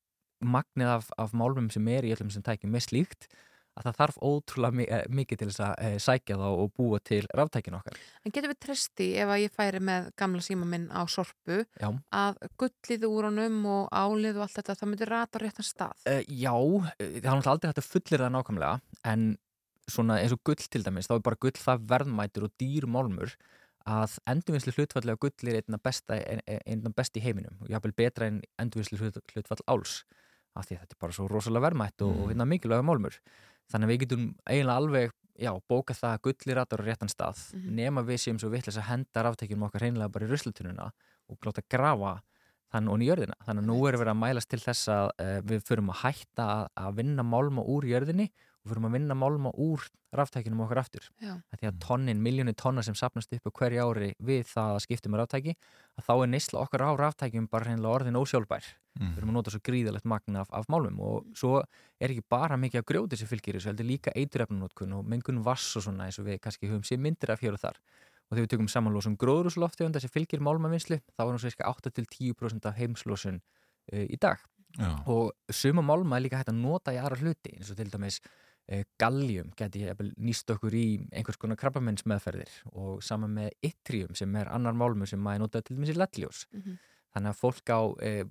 magnið 0.44 0.90
af, 0.98 1.10
af 1.16 1.34
málmum 1.36 1.70
sem 1.72 1.86
er 1.88 2.04
í 2.04 2.12
öllum 2.12 2.32
sem 2.34 2.44
tækjum 2.44 2.74
er 2.76 2.84
slíkt 2.84 3.28
að 3.74 3.88
það 3.88 3.96
þarf 3.98 4.18
ótrúlega 4.22 4.84
eh, 4.86 5.06
mikið 5.10 5.40
til 5.40 5.48
þess 5.50 5.62
að 5.66 5.72
eh, 5.86 5.96
sækja 6.02 6.38
þá 6.38 6.46
og 6.48 6.72
búa 6.78 7.00
til 7.02 7.22
ráftækin 7.34 7.78
okkar. 7.78 7.98
En 8.22 8.34
getur 8.34 8.52
við 8.52 8.60
treysti 8.62 9.08
ef 9.22 9.32
að 9.34 9.42
ég 9.44 9.54
færi 9.54 9.80
með 9.84 10.10
gamla 10.20 10.44
síma 10.46 10.68
minn 10.70 10.86
á 10.94 11.02
sorpu 11.10 11.62
Já. 11.80 11.88
að 12.14 12.38
gullið 12.60 13.08
úr 13.08 13.30
honum 13.30 13.58
og 13.74 13.88
álið 13.90 14.38
og 14.38 14.46
allt 14.46 14.60
þetta, 14.60 14.78
það 14.80 14.92
myndi 14.92 15.10
rata 15.10 15.42
réttan 15.42 15.66
stað? 15.66 16.04
Uh, 16.06 16.22
já, 16.28 16.54
það 17.00 17.32
er 17.32 17.50
aldrei 17.54 17.72
hægt 17.72 17.82
að 17.82 17.90
fullir 17.90 18.24
það 18.24 18.34
nákvæmlega 18.36 18.76
en 19.10 19.26
svona 19.90 20.20
eins 20.22 20.32
og 20.32 20.40
gull 20.46 20.70
til 20.70 20.84
dæmis 20.84 21.10
þá 21.10 21.18
er 21.18 21.26
bara 21.26 21.42
gull 21.42 21.58
það 21.58 21.86
verðmætur 21.90 22.46
og 22.46 22.54
dýr 22.60 22.86
málmur 22.88 23.34
að 23.84 24.14
endurvinnslu 24.30 24.72
hlutfalli 24.72 25.12
á 25.12 25.20
gull 25.20 25.50
er 25.50 25.58
einna, 25.60 25.78
besta, 25.82 26.16
einna 26.64 26.92
best 26.96 27.18
í 27.18 27.24
heiminum 27.24 27.58
og 27.60 27.72
jáfnvel 27.72 27.92
betra 27.96 28.30
en 28.30 28.38
endurvinnslu 28.62 28.96
hlut, 29.02 29.18
hlutfall 29.34 29.60
áls 29.68 29.98
af 30.54 30.68
því 30.68 30.78
að 30.78 30.84
þetta 30.84 30.96
er 30.96 31.02
bara 31.02 31.16
svo 31.16 31.26
rosalega 31.28 31.66
verðmætt 31.66 32.04
og, 32.06 32.14
og 32.14 32.30
hérna 32.30 32.46
mikilvæga 32.48 32.86
málmur 32.86 33.18
þannig 33.72 33.86
að 33.88 33.92
við 33.94 34.00
getum 34.04 34.24
eiginlega 34.46 34.76
alveg 34.82 35.12
já, 35.34 35.50
bóka 35.68 35.94
það 35.98 36.12
að 36.14 36.22
gulli 36.28 36.54
ratar 36.54 36.82
á 36.82 36.84
réttan 36.86 37.10
stað 37.10 37.40
Mhm. 37.54 37.74
nema 37.74 38.04
við 38.06 38.18
séum 38.22 38.38
svo 38.38 38.50
vittlis 38.52 38.78
að 38.78 38.88
henda 38.90 39.22
ráftækjum 39.24 39.64
okkar 39.66 39.80
hreinlega 39.82 40.12
bara 40.12 40.26
í 40.26 40.30
ruslatununa 40.30 40.90
og 41.28 41.38
láta 41.46 41.62
grafa 41.68 42.20
þann 42.74 42.88
og 42.90 42.98
í 43.02 43.06
jörðina. 43.08 43.34
Þannig 43.46 43.62
að 43.62 43.66
nú 43.70 43.76
er 43.88 43.96
verið 43.98 44.10
að 44.14 44.22
mælast 44.22 44.48
til 44.50 44.58
þess 44.60 44.88
að 44.88 45.10
uh, 45.20 45.40
við 45.46 45.60
förum 45.62 45.90
að 45.90 46.00
hætta 46.04 46.44
að, 46.44 46.68
að 46.76 46.94
vinna 46.96 47.22
málma 47.22 47.62
úr 47.62 47.82
jörðinni 47.86 48.30
og 48.64 48.72
förum 48.72 48.88
að 48.88 48.96
vinna 48.96 49.16
málma 49.18 49.52
úr 49.60 49.82
ráftækinum 50.14 50.62
okkar 50.64 50.80
aftur. 50.80 51.08
Því 51.20 51.68
að 51.68 51.80
tonnin, 51.82 52.22
miljónir 52.22 52.56
tonna 52.56 52.82
sem 52.86 52.96
sapnast 52.96 53.32
upp 53.36 53.50
á 53.50 53.56
hverju 53.58 53.84
ári 53.84 54.12
við 54.22 54.46
það 54.48 54.76
að 54.76 54.82
skipta 54.86 55.10
með 55.10 55.22
ráftæki 55.22 55.54
að 55.98 56.06
þá 56.06 56.14
er 56.14 56.30
neysla 56.32 56.62
okkar 56.62 56.86
á 56.86 56.90
ráftækjum 57.02 57.48
bara 57.50 57.68
hreinlega 57.68 57.98
orðin 57.98 58.18
ósjálfbær. 58.20 58.70
Mm. 58.94 59.10
Við 59.10 59.20
erum 59.20 59.32
að 59.32 59.38
nota 59.40 59.52
svo 59.52 59.60
gríðalegt 59.68 60.08
magna 60.08 60.44
af, 60.44 60.52
af 60.54 60.70
málmum 60.70 61.00
og 61.02 61.28
svo 61.36 61.60
er 61.98 62.14
ekki 62.14 62.24
bara 62.30 62.56
mikið 62.56 62.80
af 62.80 62.88
grjóti 62.88 63.18
sem 63.18 63.28
fylgir 63.28 63.58
þessu, 63.58 63.72
heldur 63.72 63.90
líka 63.90 64.14
eiturefnunótkun 64.14 64.94
og 64.96 65.08
mengun 65.10 65.42
vass 65.44 65.74
og 65.76 65.88
svona 65.88 66.06
eins 66.06 66.20
og 66.22 66.28
við 66.28 66.40
kannski 66.46 66.70
höfum 66.70 66.86
sér 66.86 67.02
myndir 67.02 67.34
af 67.34 67.42
hér 67.42 67.58
og 67.58 67.64
þar 67.64 67.80
og 68.30 68.36
þegar 68.36 68.46
við 68.46 68.52
tökum 68.54 68.70
samanlósun 68.72 69.18
gróðrúsloftegunda 69.20 70.00
sem 70.00 70.12
fylgir 70.12 70.42
málmavinnslu 70.44 71.00
þá 71.12 71.24
er 71.26 71.40
cirka 71.42 71.70
8-10% 71.74 72.70
af 72.70 72.78
heimslósun 72.78 73.40
uh, 73.40 74.06
í 74.06 74.16
dag 74.20 74.40
Já. 74.78 74.90
og 75.06 75.34
suma 75.54 75.84
málma 75.86 76.18
er 76.18 76.24
líka 76.24 76.40
hægt 76.40 76.50
að 76.50 76.62
nota 76.62 76.94
í 76.94 76.98
aðra 76.98 77.20
hluti 77.20 77.52
eins 77.54 77.70
og 77.70 77.78
til 77.78 77.90
dæmis 77.92 78.18
uh, 78.72 78.82
gallium 79.00 79.50
geti 79.58 79.84
nýst 80.16 80.50
okkur 80.54 80.74
í 80.74 80.86
einhvers 81.12 81.36
konar 81.40 81.56
krabbamennsmeðferðir 81.60 82.50
og 82.72 83.02
saman 83.04 83.34
með 83.36 83.50
yttrium 83.70 84.14
sem 84.14 84.34
er 84.40 84.48
annar 84.54 84.74
málmu 84.78 85.06
sem 85.06 85.20
maður 85.20 85.46
nota 85.46 85.62
til 85.62 85.76
dæmis 85.76 85.94
í 85.94 85.98
ledljós 85.98 86.46
Mhm. 86.52 86.78
þannig 87.14 87.30
að 87.30 87.40
fólk 87.40 87.70
á 87.70 87.80
uh, 87.84 88.24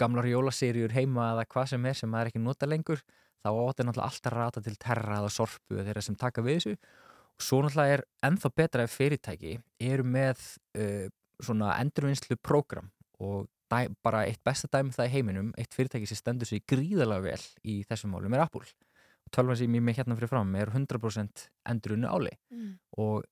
gamlar 0.00 0.24
jólaserjur 0.24 0.92
heima 0.96 1.32
eða 1.34 1.44
hvað 1.46 1.66
sem 1.74 1.86
er 1.86 1.94
sem 1.94 2.08
maður 2.10 2.30
ekki 2.30 2.40
nota 2.40 2.66
lengur 2.66 3.02
þá 3.44 3.48
áttir 3.52 3.84
náttúrulega 3.84 4.08
alltaf 4.08 4.32
rata 4.32 4.60
til 4.64 4.76
terra 4.76 5.18
eða 5.20 5.30
sorpu 5.32 5.74
eða 5.76 5.86
þeirra 5.90 6.02
sem 6.02 6.16
taka 6.16 6.42
við 6.42 6.56
þessu. 6.58 6.72
Og 7.36 7.44
svo 7.44 7.60
náttúrulega 7.64 7.94
er 7.98 8.02
ennþá 8.28 8.50
betra 8.56 8.82
ef 8.84 8.96
fyrirtæki 8.96 9.54
eru 9.80 10.04
með 10.04 10.42
uh, 10.76 11.08
svona 11.40 11.74
endurvinnslu 11.80 12.36
prógram 12.36 12.90
og 13.20 13.46
dæ, 13.72 13.88
bara 14.04 14.24
eitt 14.28 14.40
besta 14.44 14.68
dæmi 14.72 14.92
það 14.92 15.08
í 15.08 15.12
heiminum 15.14 15.52
eitt 15.60 15.72
fyrirtæki 15.76 16.08
sem 16.08 16.16
stendur 16.20 16.48
sig 16.48 16.64
gríðalega 16.68 17.22
vel 17.22 17.44
í 17.64 17.82
þessum 17.88 18.12
málum 18.16 18.34
er 18.36 18.44
Apple 18.44 18.64
tölvan 19.34 19.56
sem 19.56 19.74
ég 19.74 19.82
með 19.82 19.96
hérna 20.00 20.16
fyrir 20.18 20.28
fram 20.32 20.54
er 20.56 20.70
100% 20.74 21.48
endurunnu 21.70 22.08
áli 22.10 22.32
Mm. 22.50 22.78
og 22.98 23.24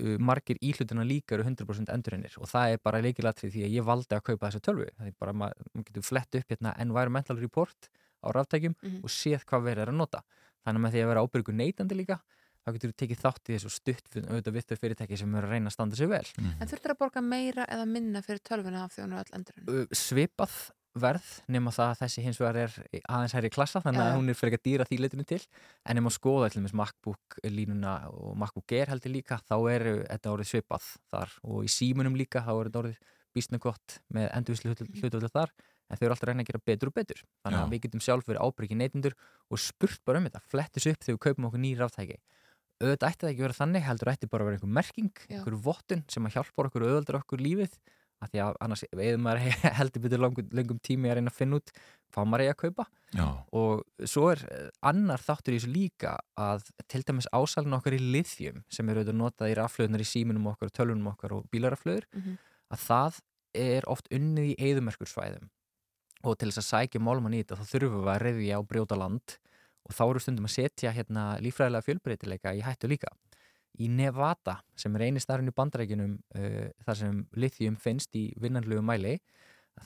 uh, 0.00 0.16
margir 0.18 0.56
íhlutina 0.64 1.04
líka 1.04 1.34
eru 1.36 1.44
100% 1.44 1.92
endurinnir 1.92 2.34
og 2.38 2.48
það 2.48 2.72
er 2.72 2.78
bara 2.84 3.00
leikilatrið 3.04 3.52
því 3.52 3.64
að 3.66 3.74
ég 3.76 3.84
valdi 3.84 4.16
að 4.16 4.22
kaupa 4.30 4.48
þessu 4.50 4.60
tölvu 4.64 4.86
það 4.98 5.06
er 5.10 5.16
bara, 5.20 5.32
ma- 5.32 5.52
maður 5.74 5.84
getur 5.90 6.02
flett 6.08 6.34
upp 6.40 6.48
hérna 6.54 6.72
environmental 6.80 7.36
report 7.40 7.90
á 8.24 8.28
ráftækjum 8.32 8.74
Mhm. 8.82 9.00
og 9.04 9.10
séð 9.10 9.44
hvað 9.44 9.62
verið 9.68 9.82
er 9.82 9.92
að 9.92 9.98
nota 10.00 10.22
þannig 10.64 10.78
að 10.78 10.84
með 10.86 10.92
því 10.94 11.02
að 11.02 11.08
vera 11.12 11.22
ábyrgur 11.26 11.54
neytandi 11.58 11.94
líka 11.98 12.20
þá 12.62 12.72
getur 12.72 12.90
þú 12.92 12.96
tekið 13.02 13.18
þátt 13.24 13.48
í 13.50 13.54
þessu 13.58 13.70
stutt 13.74 14.08
auðvitað 14.22 14.54
við 14.54 14.66
þau 14.70 14.76
fyrirtæki 14.78 15.16
sem 15.18 15.34
eru 15.34 15.46
að 15.46 15.50
reyna 15.50 15.66
að 15.68 15.72
standa 15.74 15.96
sig 15.96 16.08
vel 16.08 16.26
En 16.60 16.68
þurftur 16.70 16.92
að 16.94 16.98
borga 17.02 17.20
meira 17.20 17.64
eða 17.66 17.86
minna 17.90 18.22
fyrir 18.22 18.38
tölvuna 18.46 18.84
af 18.84 18.94
því 18.94 19.02
hún 19.02 19.12
er 19.12 19.24
öll 19.24 19.34
endurinn? 19.34 19.68
uh, 19.68 19.86
svipað 19.90 20.54
verð 20.98 21.28
nema 21.52 21.72
það 21.72 21.90
að 21.90 22.00
þessi 22.02 22.24
hins 22.26 22.38
vegar 22.40 22.58
er 22.62 22.74
aðeins 23.00 23.34
hærri 23.36 23.50
klassa 23.52 23.80
þannig 23.84 24.02
að 24.02 24.10
já. 24.10 24.16
hún 24.18 24.32
er 24.32 24.38
fyrir 24.38 24.56
ekki 24.56 24.68
dýra 24.68 24.86
því 24.88 24.98
leitinu 25.00 25.26
til. 25.28 25.40
En 25.88 25.98
ef 25.98 26.04
maður 26.04 26.16
skoða 26.18 26.50
til 26.52 26.60
dæmis 26.60 26.74
MacBook 26.78 27.38
línuna 27.48 27.94
og 28.12 28.34
MacBook 28.42 28.74
Air 28.76 28.92
heldur 28.92 29.14
líka 29.14 29.40
þá 29.48 29.56
er 29.72 29.86
þetta 30.02 30.34
orðið 30.34 30.50
svipað 30.52 30.88
þar. 31.12 31.36
Og 31.48 31.64
í 31.64 31.72
símunum 31.72 32.18
líka 32.18 32.44
þá 32.44 32.52
er 32.54 32.70
þetta 32.70 32.82
orðið 32.82 33.14
býstna 33.32 33.62
gott 33.62 33.98
með 34.12 34.28
endurvislu 34.36 34.74
hlutvöldu 34.74 35.32
þar. 35.32 35.54
En 35.88 35.98
þau 36.00 36.06
eru 36.06 36.14
alltaf 36.14 36.28
að 36.28 36.30
reyna 36.32 36.44
að 36.44 36.50
gera 36.52 36.64
betur 36.70 36.88
og 36.92 36.96
betur. 36.96 37.24
Þannig 37.44 37.58
Já. 37.58 37.64
að 37.64 37.72
við 37.72 37.82
getum 37.86 38.04
sjálf 38.04 38.28
verið 38.28 38.44
ábyrgi 38.46 38.78
neytendur 38.80 39.16
og 39.52 39.60
spurt 39.60 40.04
bara 40.08 40.20
um 40.20 40.28
þetta, 40.28 40.44
flettis 40.48 40.88
upp 40.88 41.02
þegar 41.04 41.18
við 41.18 41.24
kaupum 41.26 41.48
okkur 41.48 41.62
nýr 41.64 41.82
ráftæki 41.82 42.20
auðvitað 42.82 43.12
ætti 43.12 43.22
það 43.22 43.30
ekki 43.30 43.42
að 43.42 43.46
vera 43.46 43.58
þannig 43.58 43.84
heldur 43.86 44.10
ætti 44.12 44.28
bara 44.30 44.44
að 44.44 44.48
vera 44.48 44.58
einhver 44.58 44.72
merking, 44.78 45.10
Já. 45.28 45.36
einhver 45.38 45.58
vottun 45.66 46.04
sem 46.10 46.26
að 46.26 46.36
hjálpa 46.36 46.66
okkur 46.66 46.84
og 46.84 46.90
auðvöldur 46.90 47.18
okkur 47.20 47.42
lífið 47.42 47.76
af 48.22 48.30
því 48.32 48.40
að 48.44 48.56
annars 48.64 48.84
eða 48.92 49.18
maður 49.18 49.40
heldur 49.80 50.02
betur 50.04 50.22
langum, 50.22 50.48
langum 50.54 50.78
tími 50.86 51.10
að 51.10 51.18
reyna 51.18 51.32
að 51.32 51.38
finna 51.40 51.58
út 51.60 51.72
hvað 52.12 52.28
maður 52.30 52.44
eigi 52.44 52.52
að 52.54 52.60
kaupa 52.62 52.86
Já. 53.18 53.26
og 53.60 54.06
svo 54.14 54.26
er 54.32 54.42
eh, 54.52 54.68
annar 54.92 55.24
þáttur 55.24 55.56
í 55.56 55.58
þessu 55.60 55.72
líka 55.74 56.12
að 56.38 56.68
til 56.92 57.02
dæmis 57.08 57.28
ásalinn 57.34 57.76
okkar 57.78 57.96
í 57.96 58.00
lithium 58.14 58.62
sem 58.72 58.88
eru 58.92 59.02
auðvitað 59.02 59.18
notað 59.22 59.52
í 59.52 59.56
raflöðunar 59.58 60.04
í 60.04 60.08
síminum 60.12 60.46
okkar, 60.52 60.70
tölunum 60.76 61.10
okkar 61.14 61.36
og 61.40 61.48
bílaraflöður 61.52 62.06
Mhm. 62.12 62.38
að 62.72 62.86
það 62.88 63.20
er 63.62 63.84
oft 63.92 64.06
unnið 64.14 64.52
í 64.52 64.58
eðumerkursvæðum 64.70 65.50
og 66.24 66.36
til 66.38 66.48
þess 66.52 66.62
að 66.62 66.68
sækja 66.70 67.00
málmann 67.02 67.34
í 67.34 67.42
þetta 67.42 67.58
þá 67.58 67.66
þurfum 67.72 68.04
við 68.06 68.12
að 68.14 68.22
reyðja 68.22 68.58
og 68.62 68.68
brjóta 68.70 68.96
land 68.96 69.34
og 69.82 69.96
þá 69.98 70.02
eru 70.06 70.20
stundum 70.22 70.46
að 70.46 70.54
setja 70.54 70.92
hérna 70.94 71.24
lífræðilega 71.42 71.84
fjölbreytileika 71.88 72.52
í 72.54 72.62
hættu 72.62 72.88
líka 72.92 73.10
í 73.80 73.88
Nevada 73.88 74.58
sem 74.76 74.94
er 74.96 75.06
eini 75.08 75.22
starfinn 75.22 75.48
í 75.48 75.56
bandarækjunum 75.56 76.18
uh, 76.36 76.68
þar 76.84 76.98
sem 76.98 77.22
lithium 77.38 77.78
finnst 77.80 78.14
í 78.18 78.28
vinnanlegu 78.40 78.82
mæli 78.84 79.16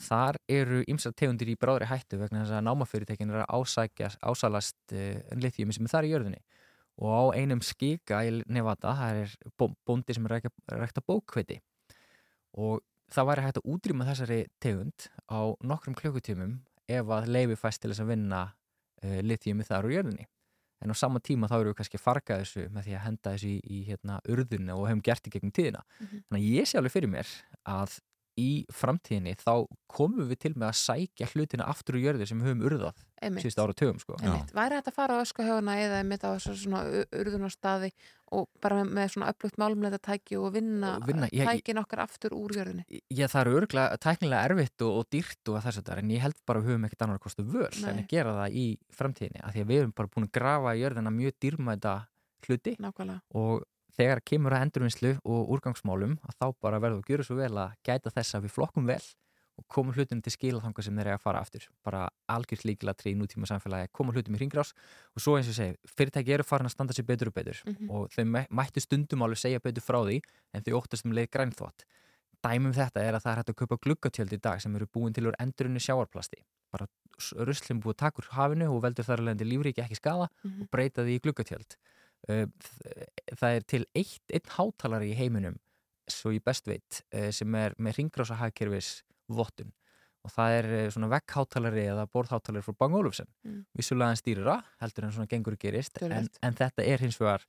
þar 0.08 0.40
eru 0.50 0.82
ymsar 0.90 1.14
tegundir 1.14 1.52
í 1.52 1.58
bráðri 1.60 1.86
hættu 1.86 2.18
vegna 2.18 2.42
þess 2.42 2.56
að 2.58 2.66
námafyrirtekin 2.66 3.30
er 3.30 3.44
að 3.44 3.60
ásækja, 3.60 4.10
ásalast 4.26 4.96
uh, 4.96 5.20
lithium 5.38 5.72
sem 5.74 5.86
er 5.86 5.94
þar 5.94 6.08
í 6.08 6.12
jörðinni. 6.14 6.42
Og 6.96 7.12
á 7.12 7.22
einum 7.36 7.60
skika 7.60 8.22
í 8.24 8.40
Nevada 8.48 8.94
það 8.96 9.22
er 9.22 9.34
bó- 9.60 9.74
bóndi 9.86 10.16
sem 10.16 10.26
er 10.26 10.38
rækta 10.72 11.04
bókveiti 11.04 11.60
og 12.56 12.80
það 13.12 13.28
væri 13.28 13.44
hægt 13.44 13.58
að 13.60 13.68
útrýma 13.74 14.06
þessari 14.08 14.38
tegund 14.64 15.10
á 15.28 15.40
nokkrum 15.60 15.96
klukkutímum 15.98 16.54
ef 16.88 17.12
að 17.12 17.28
leifi 17.28 17.58
fæst 17.60 17.82
til 17.82 17.92
þess 17.92 18.02
að 18.02 18.14
vinna 18.14 18.40
uh, 18.48 19.20
lithiumi 19.22 19.66
þar 19.68 19.88
úr 19.88 19.96
jörðinni 19.98 20.26
en 20.82 20.92
á 20.92 20.94
sama 20.96 21.20
tíma 21.20 21.48
þá 21.48 21.56
eru 21.60 21.72
við 21.72 21.78
kannski 21.80 21.98
að 22.00 22.04
farga 22.04 22.38
þessu 22.42 22.66
með 22.70 22.84
því 22.88 22.96
að 22.98 23.04
henda 23.06 23.32
þessu 23.36 23.48
í, 23.48 23.56
í 23.64 23.78
hérna, 23.88 24.18
urðinu 24.28 24.76
og 24.76 24.88
hefum 24.90 25.02
gert 25.02 25.26
í 25.26 25.30
gegnum 25.36 25.52
tíðina 25.56 25.82
Mhm. 26.00 26.22
þannig 26.28 26.42
að 26.42 26.52
ég 26.56 26.66
sé 26.68 26.78
alveg 26.78 26.92
fyrir 26.92 27.08
mér 27.14 27.26
að 27.64 27.98
í 28.36 28.66
framtíðinni 28.68 29.32
þá 29.40 29.52
komum 29.88 30.28
við 30.28 30.38
til 30.44 30.54
með 30.54 30.68
að 30.68 30.80
sækja 30.84 31.30
hlutina 31.32 31.64
aftur 31.72 31.96
úr 31.96 32.02
jörði 32.04 32.26
sem 32.28 32.40
við 32.42 32.50
höfum 32.52 32.66
urðað. 32.68 32.98
Síðust 33.22 33.60
ára 33.62 33.74
tögum 33.76 33.98
sko. 34.02 34.18
Væri 34.20 34.78
þetta 34.78 34.92
að 34.92 34.96
fara 34.96 35.16
á 35.16 35.22
öskuhjóna 35.24 35.76
eða 35.82 36.02
mitt 36.06 36.24
á 36.26 36.30
þessu 36.34 36.54
svona 36.60 36.82
urðunarstaði 37.16 37.92
og 38.34 38.48
bara 38.62 38.80
með, 38.80 38.90
með 38.96 39.12
svona 39.14 39.28
upplugt 39.30 39.58
málumleita 39.60 40.00
tæki 40.02 40.38
og 40.40 40.48
vinna, 40.56 40.96
Og 40.98 41.06
vinna, 41.06 41.28
tækin 41.30 41.78
okkar 41.78 42.02
aftur 42.02 42.34
úr 42.34 42.56
jörðinni? 42.58 42.84
Já, 43.06 43.28
það 43.30 43.40
eru 43.44 43.60
örgulega 43.60 44.00
tæknilega 44.02 44.50
erfitt 44.50 44.84
og, 44.86 44.98
og 45.00 45.08
dýrt 45.14 45.52
og 45.52 45.60
þess 45.62 45.80
að 45.80 45.86
það 45.90 46.02
en 46.02 46.12
ég 46.16 46.24
held 46.24 46.40
bara 46.48 46.60
að 46.60 46.66
við 46.66 46.74
höfum 46.74 46.88
ekkert 46.88 47.06
annar 47.06 47.22
kostu 47.22 47.46
völ 47.46 47.70
en 47.70 47.86
Nei. 47.86 48.02
að 48.02 48.10
gera 48.10 48.34
það 48.40 48.58
í 48.58 48.66
framtíðinni 48.98 49.44
af 49.46 49.54
því 49.54 49.62
að 49.62 49.70
við 49.70 49.82
erum 49.82 49.94
bara 50.00 50.12
búin 50.16 50.26
að 50.26 50.34
grafa 50.40 50.74
í 50.74 50.82
jörðina 50.82 51.14
mjög 51.14 51.38
dýrmæta 51.44 51.94
hluti 52.46 52.74
Nákvæmlega. 52.82 53.20
og 53.38 53.62
þegar 53.96 54.22
kemur 54.26 54.56
að 54.56 54.66
endurvinnslu 54.66 55.12
og 55.24 55.54
úrgangsmálum 55.56 56.18
að 56.26 56.36
þá 56.40 56.46
bara 56.66 56.82
verður 56.82 57.04
að 57.04 57.14
gjöra 57.14 57.28
svo 57.28 57.38
vel 57.38 57.54
að 57.62 57.78
gæta 57.86 58.12
þess 58.12 58.36
að 58.36 58.48
við 58.48 58.56
flokkum 58.58 58.90
vel 58.90 59.00
og 59.56 59.64
komum 59.72 59.94
hlutinu 59.96 60.20
til 60.20 60.32
skila 60.34 60.60
þangað 60.60 60.84
sem 60.84 60.96
þeir 60.98 61.08
eiga 61.08 61.16
að 61.18 61.22
fara 61.24 61.40
aftur 61.40 61.66
bara 61.84 62.02
algjört 62.28 62.64
líkilatri 62.68 63.12
í 63.14 63.16
nútíma 63.16 63.48
samfélagi 63.48 63.88
koma 63.96 64.12
hlutum 64.12 64.34
í 64.36 64.38
hringrás 64.38 64.74
og 65.16 65.22
svo 65.24 65.36
eins 65.38 65.48
og 65.48 65.56
segi 65.56 65.76
fyrirtæki 65.96 66.34
eru 66.36 66.44
farin 66.44 66.68
að 66.68 66.74
standa 66.76 66.92
sér 66.92 67.06
betur 67.08 67.28
og 67.28 67.34
betur 67.34 67.62
Mhm. 67.66 67.90
og 67.90 68.10
þau 68.12 68.24
mæ- 68.24 68.48
mættu 68.50 68.80
stundum 68.84 69.22
alveg 69.22 69.38
segja 69.38 69.60
betur 69.64 69.80
frá 69.82 70.00
því 70.04 70.20
en 70.54 70.62
þau 70.62 70.76
óttast 70.82 71.06
um 71.06 71.12
leið 71.12 71.30
grænþvott 71.30 71.84
dæmum 72.44 72.72
þetta 72.76 73.00
er 73.00 73.14
að 73.16 73.22
það 73.24 73.32
er 73.32 73.36
hægt 73.40 73.50
að 73.50 73.56
kaupa 73.56 73.76
gluggatjöld 73.80 74.32
í 74.32 74.40
dag 74.40 74.60
sem 74.60 74.76
eru 74.76 74.86
búin 74.86 75.14
til 75.14 75.24
úr 75.26 75.34
endurinu 75.40 75.80
sjáarplasti 75.80 76.44
bara 76.70 76.86
ruslum 77.48 77.80
búið 77.80 78.12
úr 78.20 78.28
hafinu 78.36 78.68
og 78.76 78.82
veldur 78.82 79.04
þar 79.08 79.18
alveg 79.24 79.40
lífríki 79.40 79.80
ekki 79.82 79.96
skada 79.96 80.28
Mhm. 80.44 80.62
og 80.62 80.70
breyta 80.70 81.00
því 81.02 81.16
í 81.16 81.20
gluggatjöld 81.24 81.76
þ- 82.28 83.06
það 83.36 83.56
er 83.56 83.60
til 83.66 83.86
eitt 83.94 84.22
einn 84.32 84.50
hátalari 84.56 85.12
í 85.12 85.16
heiminum 85.16 85.58
svo 86.08 86.30
ég 86.30 86.44
best 86.44 86.66
veit 86.66 87.02
sem 87.32 87.54
er 87.54 87.74
með 87.80 87.96
ringrása 87.98 88.36
hagkerfis 88.36 89.02
vottun 89.28 89.72
og 90.26 90.32
það 90.34 90.56
er 90.58 90.68
uh, 90.72 90.88
svona 90.94 91.12
vegghátalari 91.12 91.86
eða 91.92 92.08
borðhátalari 92.10 92.64
frá 92.66 92.74
Bang 92.78 92.98
Olufsen 92.98 93.28
Mm. 93.46 93.62
vissulega 93.78 94.10
en 94.10 94.20
stýrira 94.20 94.58
heldur 94.82 95.06
en 95.06 95.12
svona 95.14 95.30
gengur 95.30 95.56
gerist 95.56 96.02
en, 96.02 96.28
en 96.42 96.54
þetta 96.54 96.82
er 96.82 97.04
hins 97.04 97.18
vegar 97.20 97.46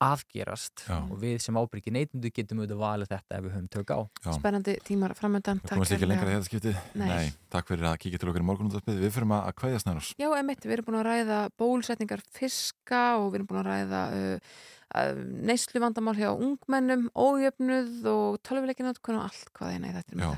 afgerast 0.00 0.86
Já. 0.88 0.96
og 0.96 1.18
við 1.20 1.36
sem 1.44 1.56
ábyrgi 1.60 1.92
neytundu 1.92 2.30
getum 2.32 2.62
auðvitað 2.62 2.80
valið 2.80 3.10
þetta 3.12 3.36
ef 3.36 3.44
við 3.44 3.52
höfum 3.54 3.68
tök 3.74 3.92
á 3.92 3.98
Já. 4.00 4.30
Spennandi 4.38 4.74
tímar 4.86 5.14
framöndan. 5.18 5.60
Við 5.60 5.74
komumst 5.74 5.94
ekki 5.96 6.08
lengra 6.08 6.30
í 6.30 6.36
þetta 6.38 6.48
skipti. 6.48 6.72
Nei. 6.96 7.28
takk 7.52 7.68
fyrir 7.68 7.88
að 7.90 7.98
kíkja 8.00 8.20
til 8.22 8.30
okkar 8.32 8.44
í 8.44 8.48
morgunúttarpið. 8.48 9.00
Við 9.04 9.14
fyrir 9.18 9.34
að 9.36 9.52
kveðja 9.60 9.82
snærós. 9.84 10.10
Já, 10.16 10.28
emitt, 10.40 10.64
við 10.64 10.76
erum 10.78 10.88
búin 10.88 11.00
að 11.02 11.08
ræða 11.10 11.40
bólusetningar 11.60 12.24
fiska 12.32 13.02
og 13.20 13.28
við 13.28 13.40
erum 13.42 13.50
búin 13.52 13.60
að 13.60 13.68
ræða 13.68 14.02
uh, 14.16 14.52
uh, 14.96 15.22
neyslu 15.52 15.84
vandamál 15.84 16.16
hjá 16.16 16.30
ungmennum, 16.32 17.10
ójöfnuð 17.12 18.08
og 18.14 18.40
tölvuleikinötkun 18.48 19.20
og 19.20 19.28
allt 19.28 19.52
hvað 19.52 19.76
eina 19.76 19.92
í 19.92 19.98
þetta 20.00 20.16
Já, 20.16 20.32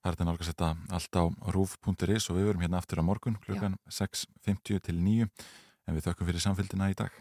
það 0.00 0.10
er 0.10 0.16
þetta 0.16 0.28
nálgast 0.28 0.52
þetta 0.52 0.68
allt 0.96 1.18
á 1.20 1.24
rúf.is 1.54 2.28
og 2.30 2.38
við 2.38 2.48
verum 2.50 2.62
hérna 2.64 2.80
aftur 2.80 3.02
á 3.04 3.04
morgun 3.04 3.36
klukkan 3.44 3.76
6.50 3.92 4.80
til 4.88 4.96
9 4.96 5.28
en 5.28 5.96
við 5.96 6.06
þökkum 6.08 6.30
fyrir 6.30 6.44
samfélgina 6.44 6.90
í 6.92 6.96
dag. 6.96 7.12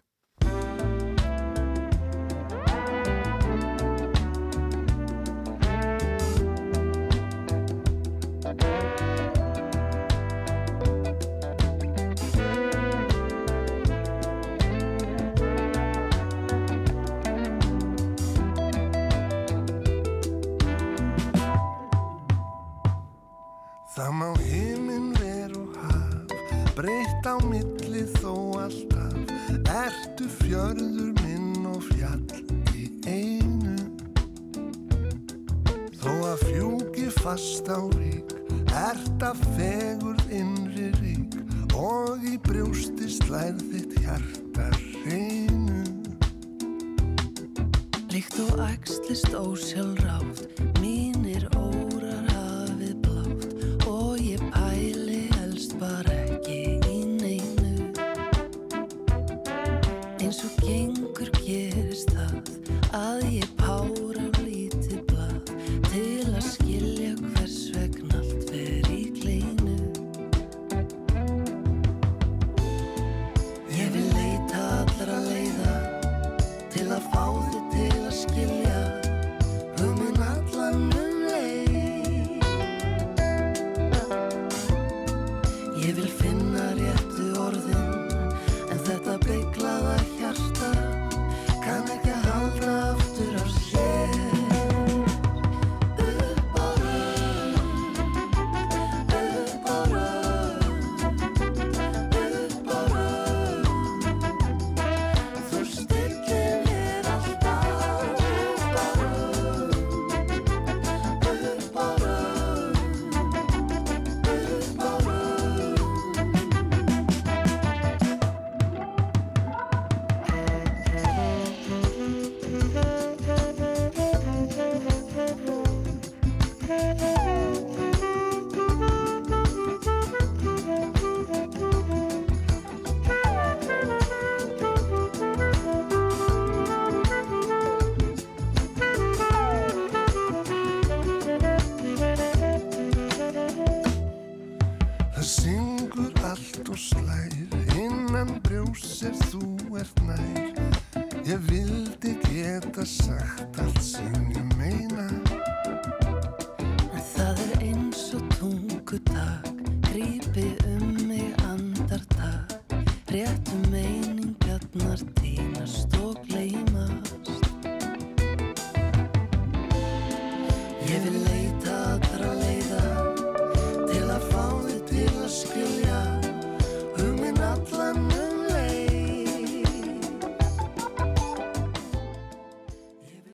Breytt 27.20 27.28
á 27.28 27.36
milli 27.44 28.06
þó 28.20 28.60
alltaf, 28.64 29.16
ertu 29.68 30.28
fjörður 30.40 31.12
minn 31.24 31.66
og 31.68 31.84
fjall 31.84 32.24
í 32.76 32.88
einu. 33.08 33.76
Þó 36.00 36.14
að 36.32 36.44
fjúki 36.48 37.10
fast 37.20 37.68
á 37.68 37.80
rík, 37.98 38.32
ert 38.72 39.24
að 39.24 39.44
fegur 39.58 40.20
innri 40.32 40.92
rík 41.02 41.36
og 41.76 42.24
í 42.24 42.38
brjósti 42.40 43.10
slæð 43.10 43.64
þitt 43.72 44.00
hjarta 44.00 44.70
reynu. 45.04 45.84
Líkt 48.10 48.40
og 48.48 48.64
æxlist 48.70 49.36
ósjálfrátt, 49.36 50.48
mínir 50.80 51.50
órar 51.56 51.79